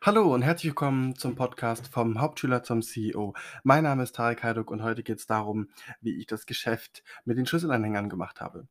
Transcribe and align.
Hallo 0.00 0.32
und 0.32 0.42
herzlich 0.42 0.70
willkommen 0.70 1.16
zum 1.16 1.34
Podcast 1.34 1.88
vom 1.88 2.20
Hauptschüler 2.20 2.62
zum 2.62 2.82
CEO. 2.82 3.34
Mein 3.64 3.82
Name 3.82 4.04
ist 4.04 4.14
Tarek 4.14 4.44
Hajduk 4.44 4.70
und 4.70 4.84
heute 4.84 5.02
geht 5.02 5.18
es 5.18 5.26
darum, 5.26 5.70
wie 6.00 6.16
ich 6.20 6.26
das 6.26 6.46
Geschäft 6.46 7.02
mit 7.24 7.36
den 7.36 7.46
Schlüsselanhängern 7.46 8.08
gemacht 8.08 8.40
habe. 8.40 8.68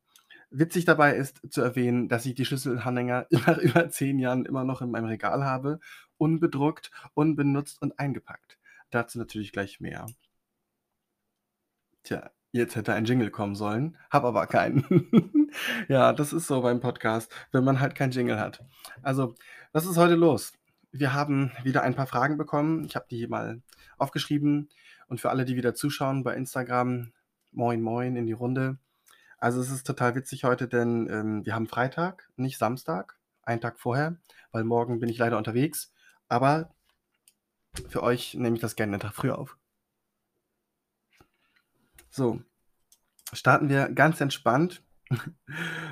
Witzig 0.52 0.86
dabei 0.86 1.18
ist 1.18 1.42
zu 1.52 1.62
erwähnen, 1.62 2.08
dass 2.08 2.26
ich 2.26 2.34
die 2.34 2.46
Schlüsselanhänger 2.46 3.28
nach 3.46 3.58
über 3.58 3.90
zehn 3.90 4.20
Jahren 4.20 4.46
immer 4.46 4.64
noch 4.64 4.82
in 4.82 4.90
meinem 4.90 5.08
Regal 5.08 5.44
habe, 5.44 5.82
unbedruckt, 6.18 6.92
unbenutzt 7.14 7.82
und 7.82 8.00
eingepackt. 8.00 8.58
Dazu 8.90 9.20
natürlich 9.20 9.52
gleich 9.52 9.82
mehr. 9.82 10.06
Tja, 12.04 12.32
jetzt 12.54 12.78
hätte 12.78 12.94
ein 12.94 13.04
Jingle 13.04 13.32
kommen 13.32 13.56
sollen, 13.56 13.98
hab 14.10 14.24
aber 14.24 14.48
keinen. 14.48 15.52
ja, 15.90 16.14
das 16.14 16.32
ist 16.32 16.48
so 16.48 16.62
beim 16.62 16.80
Podcast, 16.80 17.30
wenn 17.52 17.66
man 17.66 17.82
halt 17.82 17.96
keinen 17.96 18.12
Jingle 18.12 18.40
hat. 18.40 18.64
Also, 19.02 19.36
was 19.74 19.86
ist 19.86 19.98
heute 19.98 20.16
los? 20.16 20.54
Wir 21.00 21.14
haben 21.14 21.52
wieder 21.64 21.84
ein 21.84 21.96
paar 21.96 22.08
Fragen 22.08 22.38
bekommen. 22.38 22.86
Ich 22.86 22.96
habe 22.96 23.06
die 23.10 23.18
hier 23.18 23.30
mal 23.30 23.62
aufgeschrieben. 23.98 24.70
Und 25.08 25.22
für 25.22 25.30
alle, 25.30 25.46
die 25.46 25.56
wieder 25.56 25.76
zuschauen 25.76 26.24
bei 26.24 26.36
Instagram, 26.36 27.12
moin, 27.52 27.82
moin 27.82 28.16
in 28.16 28.26
die 28.26 28.34
Runde. 28.34 28.78
Also 29.38 29.62
es 29.62 29.70
ist 29.70 29.86
total 29.86 30.16
witzig 30.16 30.44
heute, 30.44 30.68
denn 30.68 31.08
ähm, 31.10 31.46
wir 31.46 31.54
haben 31.54 31.68
Freitag, 31.68 32.28
nicht 32.36 32.58
Samstag, 32.58 33.20
einen 33.44 33.62
Tag 33.62 33.80
vorher, 33.80 34.18
weil 34.52 34.64
morgen 34.64 35.00
bin 35.00 35.10
ich 35.10 35.20
leider 35.20 35.38
unterwegs. 35.38 35.94
Aber 36.28 36.74
für 37.90 38.02
euch 38.02 38.34
nehme 38.34 38.56
ich 38.56 38.62
das 38.62 38.76
gerne 38.76 38.94
einen 38.94 39.02
Tag 39.02 39.14
früher 39.14 39.38
auf. 39.38 39.56
So, 42.10 42.42
starten 43.34 43.70
wir 43.70 43.90
ganz 43.90 44.20
entspannt. 44.20 44.82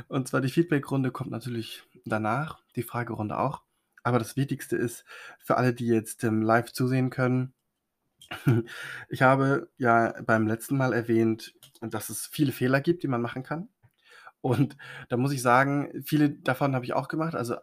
Und 0.08 0.28
zwar 0.28 0.42
die 0.42 0.50
Feedback-Runde 0.50 1.12
kommt 1.12 1.30
natürlich 1.30 1.84
danach, 2.06 2.64
die 2.76 2.84
Fragerunde 2.84 3.38
auch. 3.38 3.62
Aber 4.06 4.20
das 4.20 4.38
Wichtigste 4.38 4.78
ist 4.78 5.04
für 5.40 5.58
alle, 5.58 5.74
die 5.74 5.88
jetzt 5.88 6.24
ähm, 6.24 6.44
live 6.44 6.72
zusehen 6.72 7.10
können, 7.10 7.56
ich 9.10 9.24
habe 9.24 9.68
ja 9.78 10.14
beim 10.22 10.46
letzten 10.46 10.78
Mal 10.78 10.94
erwähnt, 10.94 11.56
dass 11.82 12.10
es 12.10 12.28
viele 12.28 12.52
Fehler 12.52 12.82
gibt, 12.82 13.02
die 13.02 13.08
man 13.08 13.22
machen 13.22 13.42
kann. 13.42 13.68
Und 14.42 14.78
da 15.10 15.18
muss 15.18 15.32
ich 15.32 15.42
sagen, 15.42 16.04
viele 16.06 16.30
davon 16.30 16.76
habe 16.76 16.86
ich 16.86 16.94
auch 16.94 17.08
gemacht, 17.08 17.34
also 17.34 17.56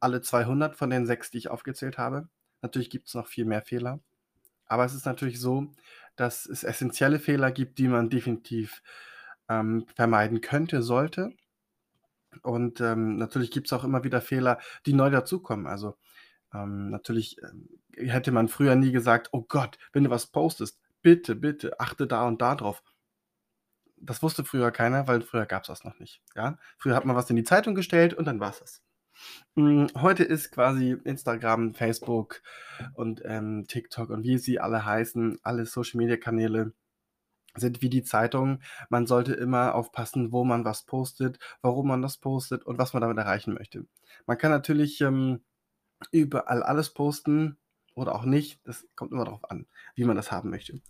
alle 0.00 0.22
200 0.22 0.74
von 0.74 0.88
den 0.88 1.04
sechs, 1.04 1.30
die 1.30 1.36
ich 1.36 1.50
aufgezählt 1.50 1.98
habe. 1.98 2.28
Natürlich 2.62 2.88
gibt 2.88 3.08
es 3.08 3.14
noch 3.14 3.26
viel 3.26 3.44
mehr 3.44 3.60
Fehler. 3.60 4.00
Aber 4.66 4.86
es 4.86 4.94
ist 4.94 5.04
natürlich 5.04 5.38
so, 5.38 5.70
dass 6.16 6.46
es 6.46 6.64
essentielle 6.64 7.18
Fehler 7.18 7.52
gibt, 7.52 7.78
die 7.78 7.88
man 7.88 8.08
definitiv 8.08 8.82
ähm, 9.50 9.84
vermeiden 9.96 10.40
könnte, 10.40 10.80
sollte. 10.80 11.34
Und 12.42 12.80
ähm, 12.80 13.16
natürlich 13.16 13.50
gibt 13.50 13.66
es 13.66 13.72
auch 13.72 13.84
immer 13.84 14.04
wieder 14.04 14.20
Fehler, 14.20 14.58
die 14.86 14.92
neu 14.92 15.10
dazukommen. 15.10 15.66
Also 15.66 15.96
ähm, 16.54 16.90
natürlich 16.90 17.36
ähm, 17.42 17.68
hätte 17.96 18.32
man 18.32 18.48
früher 18.48 18.76
nie 18.76 18.92
gesagt, 18.92 19.28
oh 19.32 19.42
Gott, 19.42 19.78
wenn 19.92 20.04
du 20.04 20.10
was 20.10 20.26
postest, 20.26 20.80
bitte, 21.02 21.36
bitte, 21.36 21.78
achte 21.80 22.06
da 22.06 22.26
und 22.26 22.40
da 22.42 22.54
drauf. 22.54 22.82
Das 23.96 24.22
wusste 24.22 24.44
früher 24.44 24.70
keiner, 24.70 25.08
weil 25.08 25.20
früher 25.20 25.46
gab 25.46 25.62
es 25.62 25.68
das 25.68 25.84
noch 25.84 25.98
nicht. 25.98 26.22
Ja? 26.34 26.58
Früher 26.78 26.96
hat 26.96 27.04
man 27.04 27.16
was 27.16 27.28
in 27.30 27.36
die 27.36 27.44
Zeitung 27.44 27.74
gestellt 27.74 28.14
und 28.14 28.24
dann 28.24 28.40
war 28.40 28.54
es. 28.62 28.82
Hm, 29.56 29.88
heute 29.96 30.24
ist 30.24 30.50
quasi 30.50 30.96
Instagram, 31.04 31.74
Facebook 31.74 32.42
und 32.94 33.20
ähm, 33.24 33.66
TikTok 33.68 34.10
und 34.10 34.24
wie 34.24 34.38
sie 34.38 34.60
alle 34.60 34.84
heißen, 34.84 35.38
alle 35.42 35.66
Social-Media-Kanäle 35.66 36.72
sind 37.54 37.82
wie 37.82 37.90
die 37.90 38.02
Zeitung. 38.02 38.60
Man 38.88 39.06
sollte 39.06 39.34
immer 39.34 39.74
aufpassen, 39.74 40.32
wo 40.32 40.44
man 40.44 40.64
was 40.64 40.84
postet, 40.84 41.38
warum 41.62 41.88
man 41.88 42.02
das 42.02 42.18
postet 42.18 42.64
und 42.64 42.78
was 42.78 42.92
man 42.92 43.02
damit 43.02 43.18
erreichen 43.18 43.54
möchte. 43.54 43.86
Man 44.26 44.38
kann 44.38 44.50
natürlich 44.50 45.00
ähm, 45.00 45.40
überall 46.10 46.62
alles 46.62 46.90
posten 46.90 47.56
oder 47.94 48.14
auch 48.14 48.24
nicht. 48.24 48.60
Das 48.64 48.86
kommt 48.96 49.12
immer 49.12 49.24
darauf 49.24 49.50
an, 49.50 49.66
wie 49.94 50.04
man 50.04 50.16
das 50.16 50.30
haben 50.30 50.50
möchte. 50.50 50.80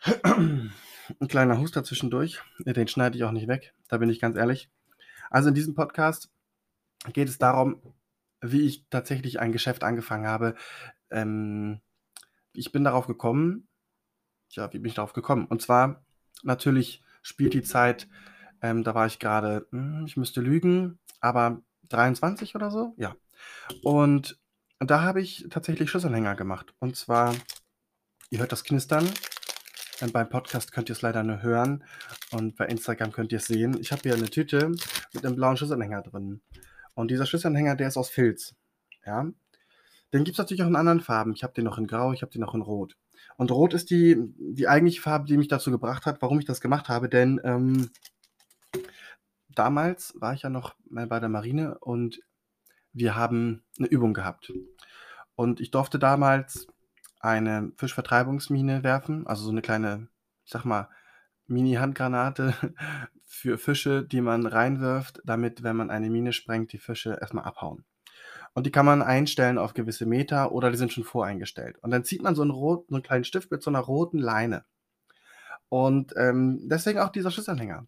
Ein 0.24 1.28
kleiner 1.28 1.58
Huster 1.58 1.84
zwischendurch, 1.84 2.42
den 2.58 2.88
schneide 2.88 3.16
ich 3.16 3.24
auch 3.24 3.32
nicht 3.32 3.48
weg, 3.48 3.74
da 3.88 3.98
bin 3.98 4.08
ich 4.08 4.20
ganz 4.20 4.36
ehrlich. 4.36 4.70
Also 5.30 5.48
in 5.48 5.54
diesem 5.54 5.74
Podcast 5.74 6.30
geht 7.12 7.28
es 7.28 7.38
darum, 7.38 7.82
wie 8.40 8.62
ich 8.62 8.86
tatsächlich 8.88 9.40
ein 9.40 9.52
Geschäft 9.52 9.84
angefangen 9.84 10.26
habe. 10.26 10.54
Ähm, 11.10 11.80
ich 12.52 12.72
bin 12.72 12.84
darauf 12.84 13.06
gekommen, 13.06 13.68
ja, 14.56 14.72
wie 14.72 14.78
bin 14.78 14.88
ich 14.88 14.94
darauf 14.94 15.12
gekommen? 15.12 15.46
Und 15.46 15.62
zwar, 15.62 16.04
natürlich 16.42 17.02
spielt 17.22 17.54
die 17.54 17.62
Zeit, 17.62 18.08
ähm, 18.62 18.84
da 18.84 18.94
war 18.94 19.06
ich 19.06 19.18
gerade, 19.18 19.66
hm, 19.70 20.04
ich 20.06 20.16
müsste 20.16 20.40
lügen, 20.40 20.98
aber 21.20 21.62
23 21.88 22.54
oder 22.54 22.70
so, 22.70 22.94
ja. 22.96 23.14
Und 23.82 24.38
da 24.78 25.02
habe 25.02 25.20
ich 25.20 25.46
tatsächlich 25.50 25.90
Schlüsselanhänger 25.90 26.34
gemacht. 26.34 26.74
Und 26.78 26.96
zwar, 26.96 27.34
ihr 28.30 28.38
hört 28.40 28.52
das 28.52 28.64
Knistern. 28.64 29.08
Ähm, 30.00 30.12
beim 30.12 30.28
Podcast 30.28 30.72
könnt 30.72 30.88
ihr 30.88 30.94
es 30.94 31.02
leider 31.02 31.22
nur 31.22 31.42
hören 31.42 31.84
und 32.32 32.56
bei 32.56 32.66
Instagram 32.66 33.12
könnt 33.12 33.32
ihr 33.32 33.38
es 33.38 33.46
sehen. 33.46 33.78
Ich 33.80 33.92
habe 33.92 34.02
hier 34.02 34.14
eine 34.14 34.28
Tüte 34.28 34.72
mit 35.12 35.24
einem 35.24 35.36
blauen 35.36 35.56
Schlüsselanhänger 35.56 36.02
drin. 36.02 36.42
Und 36.94 37.10
dieser 37.10 37.26
Schlüsselanhänger, 37.26 37.76
der 37.76 37.88
ist 37.88 37.96
aus 37.96 38.10
Filz. 38.10 38.54
Ja. 39.06 39.26
Den 40.12 40.24
gibt 40.24 40.34
es 40.34 40.38
natürlich 40.38 40.62
auch 40.62 40.68
in 40.68 40.76
anderen 40.76 41.00
Farben. 41.00 41.32
Ich 41.34 41.42
habe 41.42 41.54
den 41.54 41.64
noch 41.64 41.78
in 41.78 41.86
Grau, 41.86 42.12
ich 42.12 42.22
habe 42.22 42.32
den 42.32 42.40
noch 42.40 42.54
in 42.54 42.62
Rot. 42.62 42.96
Und 43.36 43.50
Rot 43.50 43.74
ist 43.74 43.90
die, 43.90 44.16
die 44.38 44.68
eigentliche 44.68 45.00
Farbe, 45.00 45.26
die 45.26 45.36
mich 45.36 45.48
dazu 45.48 45.70
gebracht 45.70 46.06
hat, 46.06 46.22
warum 46.22 46.38
ich 46.38 46.44
das 46.44 46.60
gemacht 46.60 46.88
habe. 46.88 47.08
Denn 47.08 47.40
ähm, 47.44 47.90
damals 49.48 50.14
war 50.18 50.34
ich 50.34 50.42
ja 50.42 50.50
noch 50.50 50.74
mal 50.88 51.06
bei 51.06 51.20
der 51.20 51.28
Marine 51.28 51.78
und 51.78 52.20
wir 52.92 53.16
haben 53.16 53.64
eine 53.78 53.88
Übung 53.88 54.14
gehabt. 54.14 54.52
Und 55.34 55.60
ich 55.60 55.70
durfte 55.70 55.98
damals 55.98 56.68
eine 57.20 57.72
Fischvertreibungsmine 57.76 58.84
werfen, 58.84 59.26
also 59.26 59.44
so 59.44 59.50
eine 59.50 59.62
kleine, 59.62 60.08
ich 60.44 60.52
sag 60.52 60.64
mal, 60.64 60.88
Mini-Handgranate 61.46 62.54
für 63.24 63.58
Fische, 63.58 64.04
die 64.04 64.20
man 64.20 64.46
reinwirft, 64.46 65.20
damit, 65.24 65.62
wenn 65.62 65.76
man 65.76 65.90
eine 65.90 66.10
Mine 66.10 66.32
sprengt, 66.32 66.72
die 66.72 66.78
Fische 66.78 67.18
erstmal 67.20 67.44
abhauen. 67.44 67.84
Und 68.54 68.66
die 68.66 68.70
kann 68.70 68.86
man 68.86 69.02
einstellen 69.02 69.58
auf 69.58 69.74
gewisse 69.74 70.06
Meter 70.06 70.52
oder 70.52 70.70
die 70.70 70.78
sind 70.78 70.92
schon 70.92 71.04
voreingestellt. 71.04 71.78
Und 71.82 71.90
dann 71.90 72.04
zieht 72.04 72.22
man 72.22 72.36
so 72.36 72.42
einen, 72.42 72.52
rot, 72.52 72.86
so 72.88 72.94
einen 72.94 73.02
kleinen 73.02 73.24
Stift 73.24 73.50
mit 73.50 73.62
so 73.62 73.70
einer 73.70 73.80
roten 73.80 74.18
Leine. 74.18 74.64
Und 75.68 76.14
ähm, 76.16 76.60
deswegen 76.68 77.00
auch 77.00 77.10
dieser 77.10 77.32
Schlüsselanhänger. 77.32 77.86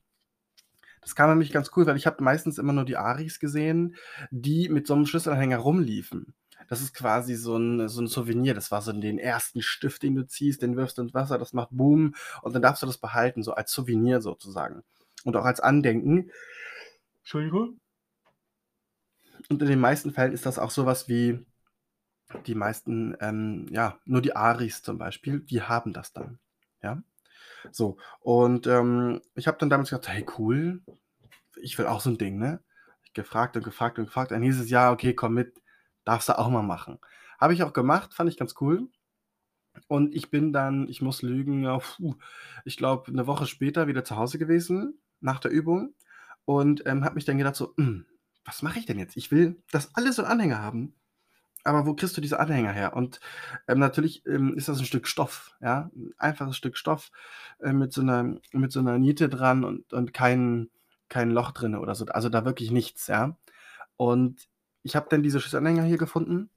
Das 1.00 1.14
kam 1.14 1.30
nämlich 1.30 1.52
ganz 1.52 1.70
cool, 1.76 1.86
weil 1.86 1.96
ich 1.96 2.06
habe 2.06 2.22
meistens 2.24 2.58
immer 2.58 2.72
nur 2.72 2.84
die 2.84 2.96
Aris 2.96 3.38
gesehen, 3.38 3.94
die 4.32 4.68
mit 4.68 4.88
so 4.88 4.94
einem 4.94 5.06
Schlüsselanhänger 5.06 5.58
rumliefen. 5.58 6.34
Das 6.68 6.80
ist 6.80 6.94
quasi 6.94 7.36
so 7.36 7.56
ein, 7.56 7.88
so 7.88 8.02
ein 8.02 8.08
Souvenir. 8.08 8.54
Das 8.54 8.72
war 8.72 8.82
so 8.82 8.92
den 8.92 9.20
ersten 9.20 9.62
Stift, 9.62 10.02
den 10.02 10.16
du 10.16 10.26
ziehst, 10.26 10.62
den 10.62 10.76
wirfst 10.76 10.98
ins 10.98 11.14
Wasser, 11.14 11.38
das 11.38 11.52
macht 11.52 11.68
Boom 11.70 12.16
und 12.42 12.54
dann 12.54 12.62
darfst 12.62 12.82
du 12.82 12.86
das 12.86 12.98
behalten, 12.98 13.44
so 13.44 13.52
als 13.52 13.70
Souvenir 13.70 14.20
sozusagen. 14.20 14.82
Und 15.24 15.36
auch 15.36 15.44
als 15.44 15.60
Andenken. 15.60 16.32
Entschuldigung. 17.20 17.78
Und 19.48 19.62
in 19.62 19.68
den 19.68 19.80
meisten 19.80 20.12
Fällen 20.12 20.32
ist 20.32 20.46
das 20.46 20.58
auch 20.58 20.70
sowas 20.70 21.08
wie 21.08 21.44
die 22.46 22.54
meisten, 22.54 23.16
ähm, 23.20 23.66
ja, 23.70 23.98
nur 24.04 24.20
die 24.20 24.34
Aris 24.34 24.82
zum 24.82 24.98
Beispiel, 24.98 25.40
die 25.40 25.62
haben 25.62 25.92
das 25.92 26.12
dann. 26.12 26.38
Ja. 26.82 27.02
So, 27.72 27.98
und 28.20 28.66
ähm, 28.66 29.20
ich 29.34 29.46
habe 29.46 29.58
dann 29.58 29.70
damals 29.70 29.90
gesagt, 29.90 30.08
hey, 30.08 30.26
cool, 30.38 30.82
ich 31.56 31.78
will 31.78 31.86
auch 31.86 32.00
so 32.00 32.10
ein 32.10 32.18
Ding, 32.18 32.38
ne? 32.38 32.60
Ich 33.04 33.12
gefragt 33.12 33.56
und 33.56 33.64
gefragt 33.64 33.98
und 33.98 34.06
gefragt. 34.06 34.30
Dann 34.30 34.42
hieß 34.42 34.60
es, 34.60 34.70
ja, 34.70 34.92
okay, 34.92 35.14
komm 35.14 35.34
mit, 35.34 35.62
darfst 36.04 36.28
du 36.28 36.38
auch 36.38 36.50
mal 36.50 36.62
machen. 36.62 36.98
Habe 37.40 37.54
ich 37.54 37.62
auch 37.62 37.72
gemacht, 37.72 38.14
fand 38.14 38.30
ich 38.30 38.36
ganz 38.36 38.54
cool. 38.60 38.88
Und 39.88 40.14
ich 40.14 40.30
bin 40.30 40.52
dann, 40.52 40.88
ich 40.88 41.02
muss 41.02 41.22
lügen, 41.22 41.64
ja, 41.64 41.78
puh, 41.78 42.14
ich 42.64 42.76
glaube, 42.76 43.10
eine 43.10 43.26
Woche 43.26 43.46
später 43.46 43.86
wieder 43.86 44.04
zu 44.04 44.16
Hause 44.16 44.38
gewesen, 44.38 44.98
nach 45.20 45.40
der 45.40 45.50
Übung. 45.50 45.94
Und 46.44 46.86
ähm, 46.86 47.04
habe 47.04 47.16
mich 47.16 47.24
dann 47.24 47.38
gedacht, 47.38 47.56
so, 47.56 47.74
mh, 47.76 47.86
hm, 47.86 48.06
was 48.46 48.62
mache 48.62 48.78
ich 48.78 48.86
denn 48.86 48.98
jetzt? 48.98 49.16
Ich 49.16 49.30
will 49.30 49.62
das 49.72 49.94
alles 49.94 50.16
so 50.16 50.24
Anhänger 50.24 50.62
haben. 50.62 50.94
Aber 51.64 51.84
wo 51.84 51.94
kriegst 51.94 52.16
du 52.16 52.20
diese 52.20 52.38
Anhänger 52.38 52.72
her? 52.72 52.94
Und 52.94 53.18
ähm, 53.66 53.80
natürlich 53.80 54.24
ähm, 54.26 54.54
ist 54.54 54.68
das 54.68 54.78
ein 54.78 54.84
Stück 54.84 55.08
Stoff, 55.08 55.56
ja, 55.60 55.90
ein 55.96 56.12
einfaches 56.16 56.56
Stück 56.56 56.76
Stoff 56.76 57.10
äh, 57.60 57.72
mit, 57.72 57.92
so 57.92 58.02
einer, 58.02 58.36
mit 58.52 58.70
so 58.70 58.78
einer 58.78 58.98
Niete 58.98 59.28
dran 59.28 59.64
und, 59.64 59.92
und 59.92 60.14
kein, 60.14 60.70
kein 61.08 61.30
Loch 61.30 61.50
drin 61.50 61.74
oder 61.74 61.96
so. 61.96 62.06
Also 62.06 62.28
da 62.28 62.44
wirklich 62.44 62.70
nichts, 62.70 63.08
ja. 63.08 63.36
Und 63.96 64.48
ich 64.84 64.94
habe 64.94 65.08
dann 65.10 65.24
diese 65.24 65.40
Schlüsselanhänger 65.40 65.82
hier 65.82 65.98
gefunden 65.98 66.50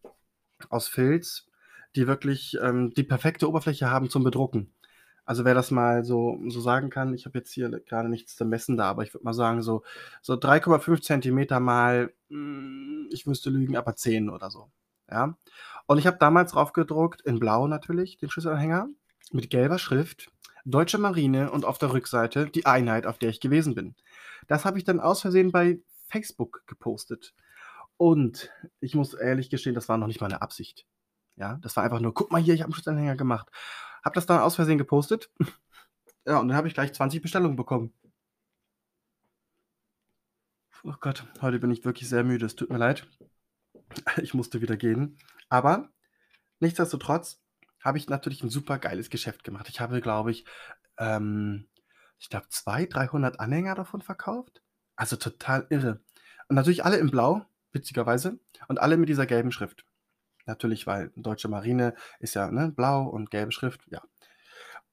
aus 0.69 0.88
Filz, 0.88 1.48
die 1.96 2.06
wirklich 2.06 2.58
ähm, 2.62 2.94
die 2.94 3.04
perfekte 3.04 3.50
Oberfläche 3.50 3.90
haben 3.90 4.12
zum 4.12 4.24
Bedrucken. 4.24 4.72
Also 5.30 5.46
wer 5.46 5.54
das 5.54 5.70
mal 5.70 6.04
so, 6.04 6.40
so 6.48 6.60
sagen 6.60 6.90
kann, 6.90 7.14
ich 7.14 7.28
habe 7.28 7.38
jetzt 7.38 7.52
hier 7.54 7.70
gerade 7.70 8.10
nichts 8.10 8.36
zu 8.36 8.46
messen 8.46 8.78
da, 8.78 8.90
aber 8.90 9.04
ich 9.04 9.14
würde 9.14 9.24
mal 9.26 9.34
sagen, 9.36 9.62
so, 9.62 9.84
so 10.24 10.36
3,5 10.36 11.02
Zentimeter 11.02 11.60
mal, 11.60 12.12
hm, 12.30 13.08
ich 13.12 13.28
müsste 13.28 13.52
lügen, 13.52 13.78
aber 13.78 13.96
10 13.96 14.31
oder 14.31 14.50
so. 14.50 14.72
Ja. 15.08 15.38
Und 15.86 16.00
ich 16.00 16.08
habe 16.08 16.18
damals 16.20 16.54
drauf 16.54 16.74
gedruckt, 16.74 17.22
in 17.22 17.38
Blau 17.40 17.68
natürlich, 17.68 18.18
den 18.18 18.31
Schlüsselanhänger, 18.31 18.88
mit 19.31 19.52
gelber 19.52 19.78
Schrift, 19.78 20.31
Deutsche 20.66 20.98
Marine 20.98 21.52
und 21.52 21.64
auf 21.64 21.78
der 21.78 21.94
Rückseite 21.94 22.48
die 22.50 22.66
Einheit, 22.66 23.06
auf 23.06 23.20
der 23.20 23.30
ich 23.30 23.40
gewesen 23.40 23.75
bin. 23.75 23.94
Das 24.48 24.66
habe 24.66 24.80
ich 24.80 24.84
dann 24.84 25.00
aus 25.00 25.22
Versehen 25.22 25.52
bei 25.52 25.80
Facebook 26.08 26.64
gepostet. 26.66 27.36
Und 27.98 28.50
ich 28.82 28.96
muss 28.96 29.14
ehrlich 29.14 29.50
gestehen, 29.52 29.75
das 29.75 29.90
war 29.90 29.98
noch 29.98 30.08
nicht 30.08 30.22
mal 30.22 30.28
'ne 30.30 30.42
Absicht. 30.42 30.86
Ja, 31.38 31.58
das 31.62 31.75
war 31.78 31.84
einfach 31.86 32.00
nur: 32.02 32.14
„Guck 32.16 32.32
mal 32.32 32.42
hier, 32.42 32.54
ich 32.56 32.62
habe 32.64 32.72
'n 32.72 32.75
Schutzanhänger 32.75 33.16
gemacht.“ 33.16 33.50
Habe 34.04 34.16
das 34.16 34.25
dann 34.25 34.40
aus 34.42 34.56
Versehen 34.56 34.78
gepostet. 34.78 35.30
Ja, 36.28 36.40
und 36.40 36.50
dann 36.50 36.57
habe 36.57 36.68
ich 36.68 36.75
gleich 36.75 36.94
20 36.94 37.22
Bestellungen 37.22 37.56
bekommen. 37.56 37.94
Oh 40.84 40.94
Gott, 41.01 41.25
heute 41.42 41.60
bin 41.60 41.72
ich 41.72 41.84
wirklich 41.84 42.07
sehr 42.07 42.24
müde. 42.24 42.46
Es 42.46 42.56
tut 42.56 42.69
mir 42.69 42.78
leid. 42.78 43.07
Ich 44.22 44.34
musste 44.34 44.62
wieder 44.62 44.78
gehen. 44.78 45.18
Aber 45.50 45.90
nichtsdestotrotz 46.60 47.42
habe 47.84 47.98
ich 47.98 48.10
natürlich 48.10 48.44
'n 48.44 48.50
supergeiles 48.50 49.10
Geschäft 49.10 49.44
gemacht. 49.44 49.69
Ich 49.69 49.80
habe, 49.81 50.01
glaube 50.01 50.31
ich, 50.31 50.46
ähm, 51.00 51.68
ich 52.19 52.30
glaube 52.30 52.48
200, 52.50 52.94
300 52.96 53.40
Anhänger 53.42 53.75
davon 53.75 54.01
verkauft. 54.01 54.62
Also 54.98 55.18
total 55.18 55.68
irre. 55.69 56.01
Und 56.50 56.56
natürlich 56.57 56.86
alle 56.86 56.98
in 56.98 57.12
Blau, 57.12 57.46
witzigerweise, 57.74 58.40
und 58.69 58.80
alle 58.80 58.98
mit 58.98 59.10
dieser 59.10 59.25
gelben 59.28 59.51
Schrift. 59.51 59.86
Natürlich, 60.50 60.88
weil 60.88 61.12
Deutsche 61.16 61.48
Marine 61.48 61.94
ist 62.19 62.34
ja, 62.34 62.50
ne, 62.51 62.72
blau 62.75 63.04
und 63.06 63.30
gelbe 63.30 63.51
Schrift, 63.51 63.81
ja. 63.92 64.01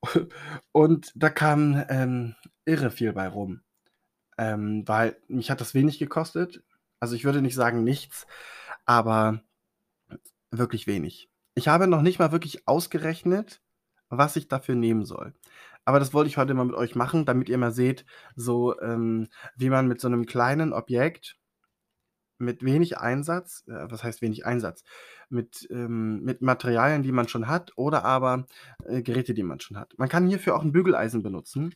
Und 0.73 1.13
da 1.17 1.31
kam, 1.31 1.85
ähm, 1.89 2.35
irre 2.67 2.91
viel 2.91 3.13
bei 3.15 3.29
rum. 3.29 3.63
Ähm, 4.39 4.85
weil 4.87 5.17
mich 5.29 5.51
hat 5.51 5.61
das 5.61 5.75
wenig 5.75 5.99
gekostet. 5.99 6.63
Also, 7.01 7.17
ich 7.17 7.25
würde 7.25 7.43
nicht 7.43 7.55
sagen 7.57 7.85
nichts, 7.85 8.27
aber 8.87 9.43
wirklich 10.51 10.87
wenig. 10.87 11.29
Ich 11.55 11.69
habe 11.69 11.87
noch 11.87 12.03
nicht 12.03 12.19
mal 12.19 12.33
wirklich 12.33 12.69
ausgerechnet, 12.69 13.61
was 14.09 14.37
ich 14.37 14.49
dafür 14.49 14.75
nehmen 14.75 15.05
soll. 15.05 15.35
Aber 15.85 15.99
das 16.01 16.13
wollte 16.15 16.29
ich 16.29 16.37
heute 16.37 16.55
mal 16.55 16.65
mit 16.67 16.75
euch 16.75 16.95
machen, 16.95 17.25
damit 17.27 17.49
ihr 17.49 17.59
mal 17.59 17.73
seht, 17.73 18.05
so, 18.35 18.79
ähm, 18.81 19.29
wie 19.57 19.71
man 19.71 19.89
mit 19.89 20.01
so 20.01 20.09
'nem 20.09 20.27
kleinen 20.27 20.73
Objekt 20.73 21.37
mit 22.39 22.65
wenig 22.65 22.99
Einsatz 22.99 23.65
äh, 23.69 23.91
was 23.91 24.05
heißt 24.05 24.23
wenig 24.23 24.47
Einsatz? 24.47 24.85
Mit, 25.29 25.67
ähm 25.71 26.23
mit 26.23 26.43
Materialien, 26.43 27.03
die 27.03 27.13
man 27.13 27.29
schon 27.29 27.49
hat 27.49 27.73
oder 27.77 28.05
aber, 28.05 28.47
äh, 28.85 29.03
Geräte, 29.03 29.35
die 29.35 29.43
man 29.43 29.61
schon 29.61 29.79
hat. 29.79 29.95
Man 29.99 30.09
kann 30.09 30.27
hierfür 30.29 30.57
auch 30.57 30.63
'n 30.63 30.73
Bügeleisen 30.73 31.23
benutzen. 31.23 31.75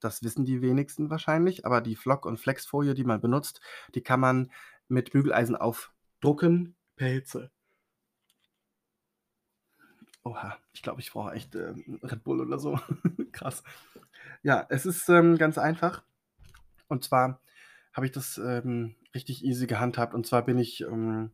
Das 0.00 0.22
wissen 0.22 0.44
die 0.44 0.62
wenigsten 0.62 1.10
wahrscheinlich, 1.10 1.64
aber 1.66 1.80
die 1.80 1.96
Flock 1.96 2.26
und 2.26 2.38
Flexfolie, 2.40 2.94
die 2.94 3.04
man 3.04 3.20
benutzt, 3.20 3.60
die 3.94 4.02
kann 4.02 4.20
man 4.20 4.50
mit 4.88 5.12
Bügeleisen 5.12 5.56
aufdrucken 5.56 6.74
per 6.96 7.08
Hitze. 7.08 7.50
Oha, 10.24 10.56
ich 10.72 10.82
glaube, 10.82 11.00
ich 11.00 11.10
brauche 11.12 11.32
echt, 11.32 11.54
ähm, 11.56 11.98
Red 12.02 12.22
Bull 12.22 12.40
oder 12.40 12.58
so. 12.58 12.78
Krass. 13.32 13.62
Ja, 14.42 14.66
es 14.70 14.86
ist, 14.86 15.08
ähm, 15.08 15.36
ganz 15.36 15.58
einfach. 15.58 16.02
Und 16.88 17.04
zwar 17.04 17.40
habe 17.92 18.06
ich 18.06 18.12
das, 18.12 18.38
ähm, 18.38 18.94
richtig 19.14 19.44
easy 19.44 19.66
gehandhabt. 19.66 20.14
Und 20.14 20.26
zwar 20.26 20.44
bin 20.44 20.58
ich, 20.58 20.82
ähm, 20.82 21.30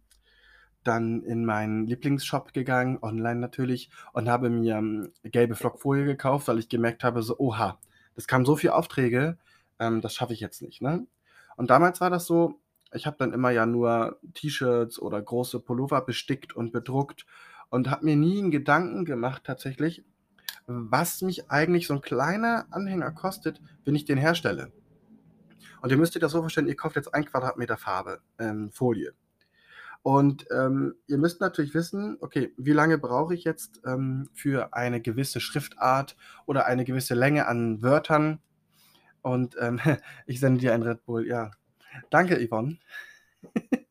dann 0.84 1.22
in 1.24 1.44
meinen 1.46 1.86
Lieblingsshop 1.86 2.54
gegangen, 2.54 2.98
online 3.02 3.40
natürlich, 3.40 3.90
und 4.14 4.28
habe 4.30 4.50
mir, 4.50 4.78
hm, 4.78 5.12
gelbe 5.24 5.56
Flockfolie 5.56 6.04
gekauft, 6.06 6.48
weil 6.48 6.58
ich 6.60 6.68
gemerkt 6.70 7.04
habe, 7.04 7.22
so: 7.22 7.38
„Oha, 7.38 7.78
es 8.16 8.26
kamen 8.28 8.44
so 8.46 8.56
viel 8.56 8.70
Aufträge, 8.70 9.38
ähm, 9.80 10.00
das 10.02 10.14
schaffe 10.14 10.32
ich 10.34 10.40
jetzt 10.40 10.62
nicht“, 10.62 10.82
ne? 10.82 11.06
Und 11.56 11.70
damals 11.70 12.00
war 12.00 12.10
das 12.10 12.26
so, 12.26 12.60
ich 12.94 13.06
habe 13.06 13.16
dann 13.18 13.32
immer 13.34 13.50
ja 13.50 13.66
nur 13.66 14.20
T-Shirts 14.34 15.00
oder 15.00 15.20
große 15.22 15.60
Pullover 15.60 16.00
bestickt 16.02 16.56
und 16.56 16.72
bedruckt 16.72 17.26
und 17.70 17.90
habe 17.90 18.06
mir 18.06 18.16
nie 18.16 18.40
'n 18.40 18.50
Gedanken 18.52 19.04
gemacht 19.06 19.44
tatsächlich, 19.44 20.04
was 20.68 21.22
mich 21.22 21.50
eigentlich 21.50 21.86
so 21.88 21.94
'n 21.94 22.02
kleiner 22.02 22.66
Anhänger 22.72 23.12
kostet, 23.12 23.60
wenn 23.86 23.94
ich 23.96 24.04
den 24.06 24.18
herstelle. 24.18 24.72
Und 25.80 25.90
ihr 25.90 25.96
müsst 25.96 26.14
dir 26.14 26.20
das 26.20 26.32
so 26.32 26.40
vorstellen, 26.40 26.68
ihr 26.68 26.76
kauft 26.76 26.96
jetzt 26.96 27.14
1 27.14 27.26
Quadratmeter 27.26 27.76
Farbe 27.76 28.20
ähm, 28.38 28.70
Folie. 28.72 29.12
Und, 30.02 30.46
ähm, 30.50 30.94
ihr 31.06 31.18
müsst 31.18 31.40
natürlich 31.40 31.74
wissen, 31.74 32.16
okay, 32.20 32.52
wie 32.56 32.72
lange 32.72 32.98
brauche 32.98 33.34
ich 33.34 33.44
jetzt, 33.44 33.80
ähm, 33.84 34.28
für 34.32 34.72
eine 34.72 35.00
gewisse 35.00 35.40
Schriftart 35.40 36.16
oder 36.46 36.66
eine 36.66 36.84
gewisse 36.84 37.14
Länge 37.14 37.46
an 37.46 37.82
Wörtern? 37.82 38.40
Und, 39.22 39.56
ähm, 39.60 39.80
ich 40.26 40.40
sende 40.40 40.60
dir 40.60 40.74
einen 40.74 40.84
Red 40.84 41.04
Bull, 41.04 41.26
ja. 41.26 41.50
Danke, 42.10 42.38
Yvonne. 42.46 42.78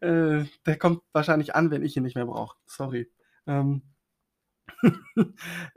Äh, 0.00 0.44
der 0.66 0.78
kommt 0.78 1.02
wahrscheinlich 1.12 1.54
an, 1.54 1.70
wenn 1.70 1.82
ich 1.82 1.96
ihn 1.96 2.02
nicht 2.02 2.14
mehr 2.14 2.26
brauche. 2.26 2.56
Sorry. 2.66 3.10
Ähm 3.46 3.82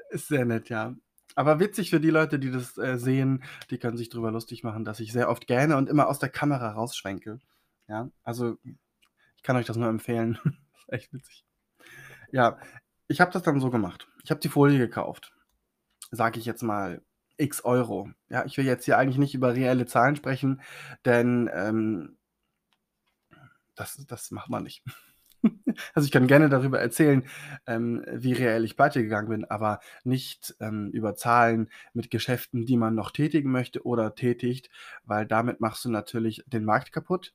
Ist 0.10 0.28
sehr 0.28 0.46
nett, 0.46 0.70
ja. 0.70 0.96
Aber 1.36 1.60
witzig 1.60 1.90
für 1.90 2.00
die 2.00 2.10
Leute, 2.10 2.40
die 2.40 2.52
das, 2.52 2.78
äh, 2.78 2.98
sehen, 2.98 3.44
die 3.70 3.78
können 3.78 3.98
sich 3.98 4.10
drüber 4.10 4.32
lustig 4.32 4.64
machen, 4.64 4.86
dass 4.86 5.00
ich 5.00 5.12
sehr 5.12 5.30
oft 5.30 5.48
gähne 5.48 5.78
und 5.78 5.90
immer 5.90 6.08
aus 6.08 6.20
der 6.20 6.30
Kamera 6.30 6.72
rausschwenke. 6.72 7.40
Ja, 7.88 8.10
also, 8.24 8.58
ich 8.64 9.44
kann 9.44 9.56
euch 9.56 9.66
das 9.66 9.78
nur 9.78 9.90
empfehlen. 9.90 10.38
Echt 10.88 11.14
witzig. 11.14 11.46
Ja, 12.32 12.58
ich 13.08 13.22
habe 13.22 13.32
das 13.32 13.44
dann 13.44 13.60
so 13.60 13.70
gemacht. 13.70 14.08
Ich 14.24 14.32
habe 14.32 14.40
die 14.40 14.50
Folie 14.50 14.78
gekauft. 14.78 15.34
Sage 16.12 16.40
ich 16.40 16.46
jetzt 16.46 16.64
mal 16.64 17.02
X 17.38 17.64
Euro. 17.64 18.10
Ja, 18.30 18.46
ich 18.46 18.58
will 18.58 18.66
jetzt 18.66 18.86
hier 18.86 18.98
eigentlich 18.98 19.18
nicht 19.18 19.34
über 19.34 19.56
reelle 19.56 19.86
Zahlen 19.86 20.16
sprechen, 20.16 20.62
denn, 21.06 21.50
ähm 21.54 22.18
das 23.76 24.06
das 24.08 24.32
macht 24.32 24.50
man 24.50 24.64
nicht. 24.64 24.84
Also, 25.94 26.06
ich 26.06 26.12
kann 26.12 26.28
gerne 26.28 26.50
darüber 26.50 26.80
erzählen, 26.80 27.24
ähm, 27.68 28.04
wie 28.12 28.34
reell 28.34 28.64
ich 28.66 28.76
pleitegegangen 28.76 29.30
bin, 29.30 29.46
aber 29.46 29.80
nicht, 30.04 30.56
ähm, 30.60 30.90
über 30.92 31.16
Zahlen 31.16 31.70
mit 31.94 32.12
Geschäften, 32.12 32.66
die 32.66 32.78
man 32.78 32.96
noch 32.96 33.12
tätigen 33.12 33.52
möchte 33.52 33.84
oder 33.86 34.16
tätigt, 34.16 34.70
weil 35.04 35.26
damit 35.26 35.60
machst 35.62 35.86
du 35.86 35.90
natürlich 35.90 36.44
den 36.48 36.66
Markt 36.66 36.92
kaputt, 36.92 37.34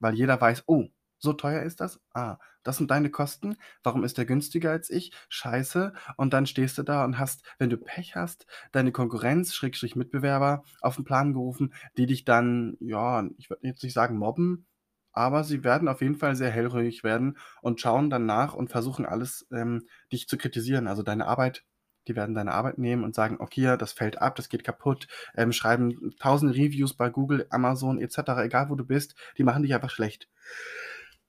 weil 0.00 0.14
jeder 0.14 0.40
weiß: 0.40 0.64
„Oh, 0.68 0.86
so 1.18 1.32
teuer 1.34 1.62
ist 1.62 1.80
das? 1.80 2.00
Ah, 2.14 2.38
das 2.64 2.78
sind 2.78 2.90
deine 2.92 3.10
Kosten. 3.10 3.56
Warum 3.82 4.04
ist 4.04 4.18
der 4.18 4.26
günstiger 4.26 4.70
als 4.72 4.90
ich? 4.90 5.12
Scheiße.“ 5.30 5.94
Und 6.18 6.32
dann 6.34 6.46
stehst 6.46 6.78
du 6.78 6.82
da 6.84 7.04
und 7.04 7.18
hast, 7.18 7.44
wenn 7.58 7.70
du 7.70 7.78
Pech 7.78 8.16
hast, 8.16 8.46
deine 8.72 8.92
Konkurrenz, 8.92 9.54
Schrägstrich 9.54 9.96
Mitbewerber 9.96 10.64
auf 10.82 10.98
'n 10.98 11.04
Plan 11.04 11.32
gerufen, 11.34 11.74
die 11.98 12.06
dich 12.06 12.24
dann, 12.26 12.76
ja, 12.80 13.24
ich 13.38 13.50
würde 13.50 13.66
jetzt 13.68 13.82
nicht 13.84 13.94
sagen 13.94 14.18
mobben, 14.18 14.66
aber 15.12 15.44
sie 15.44 15.64
werden 15.64 15.88
auf 15.88 16.00
jeden 16.00 16.16
Fall 16.16 16.36
sehr 16.36 16.50
hellhörig 16.50 17.04
werden 17.04 17.38
und 17.60 17.80
schauen 17.80 18.10
dann 18.10 18.26
nach 18.26 18.54
und 18.54 18.70
versuchen 18.70 19.06
alles, 19.06 19.46
ähm, 19.52 19.86
dich 20.12 20.28
zu 20.28 20.36
kritisieren. 20.38 20.86
Also, 20.88 21.02
deine 21.02 21.26
Arbeit 21.26 21.64
die 22.08 22.16
werden 22.16 22.34
deine 22.34 22.52
Arbeit 22.52 22.78
nehmen 22.78 23.04
und 23.04 23.14
sagen: 23.14 23.36
„Okay, 23.38 23.76
das 23.78 23.92
fällt 23.92 24.20
ab, 24.20 24.34
das 24.36 24.48
geht 24.48 24.64
kaputt“, 24.64 25.06
ähm, 25.36 25.52
schreiben 25.52 26.14
tausende 26.18 26.54
Reviews 26.54 26.94
bei 26.94 27.10
Google, 27.10 27.46
Amazon 27.50 28.00
et 28.00 28.12
cetera, 28.12 28.44
egal 28.44 28.70
wo 28.70 28.74
du 28.74 28.84
bist, 28.84 29.14
die 29.38 29.44
machen 29.44 29.62
dich 29.62 29.74
einfach 29.74 29.90
schlecht. 29.90 30.28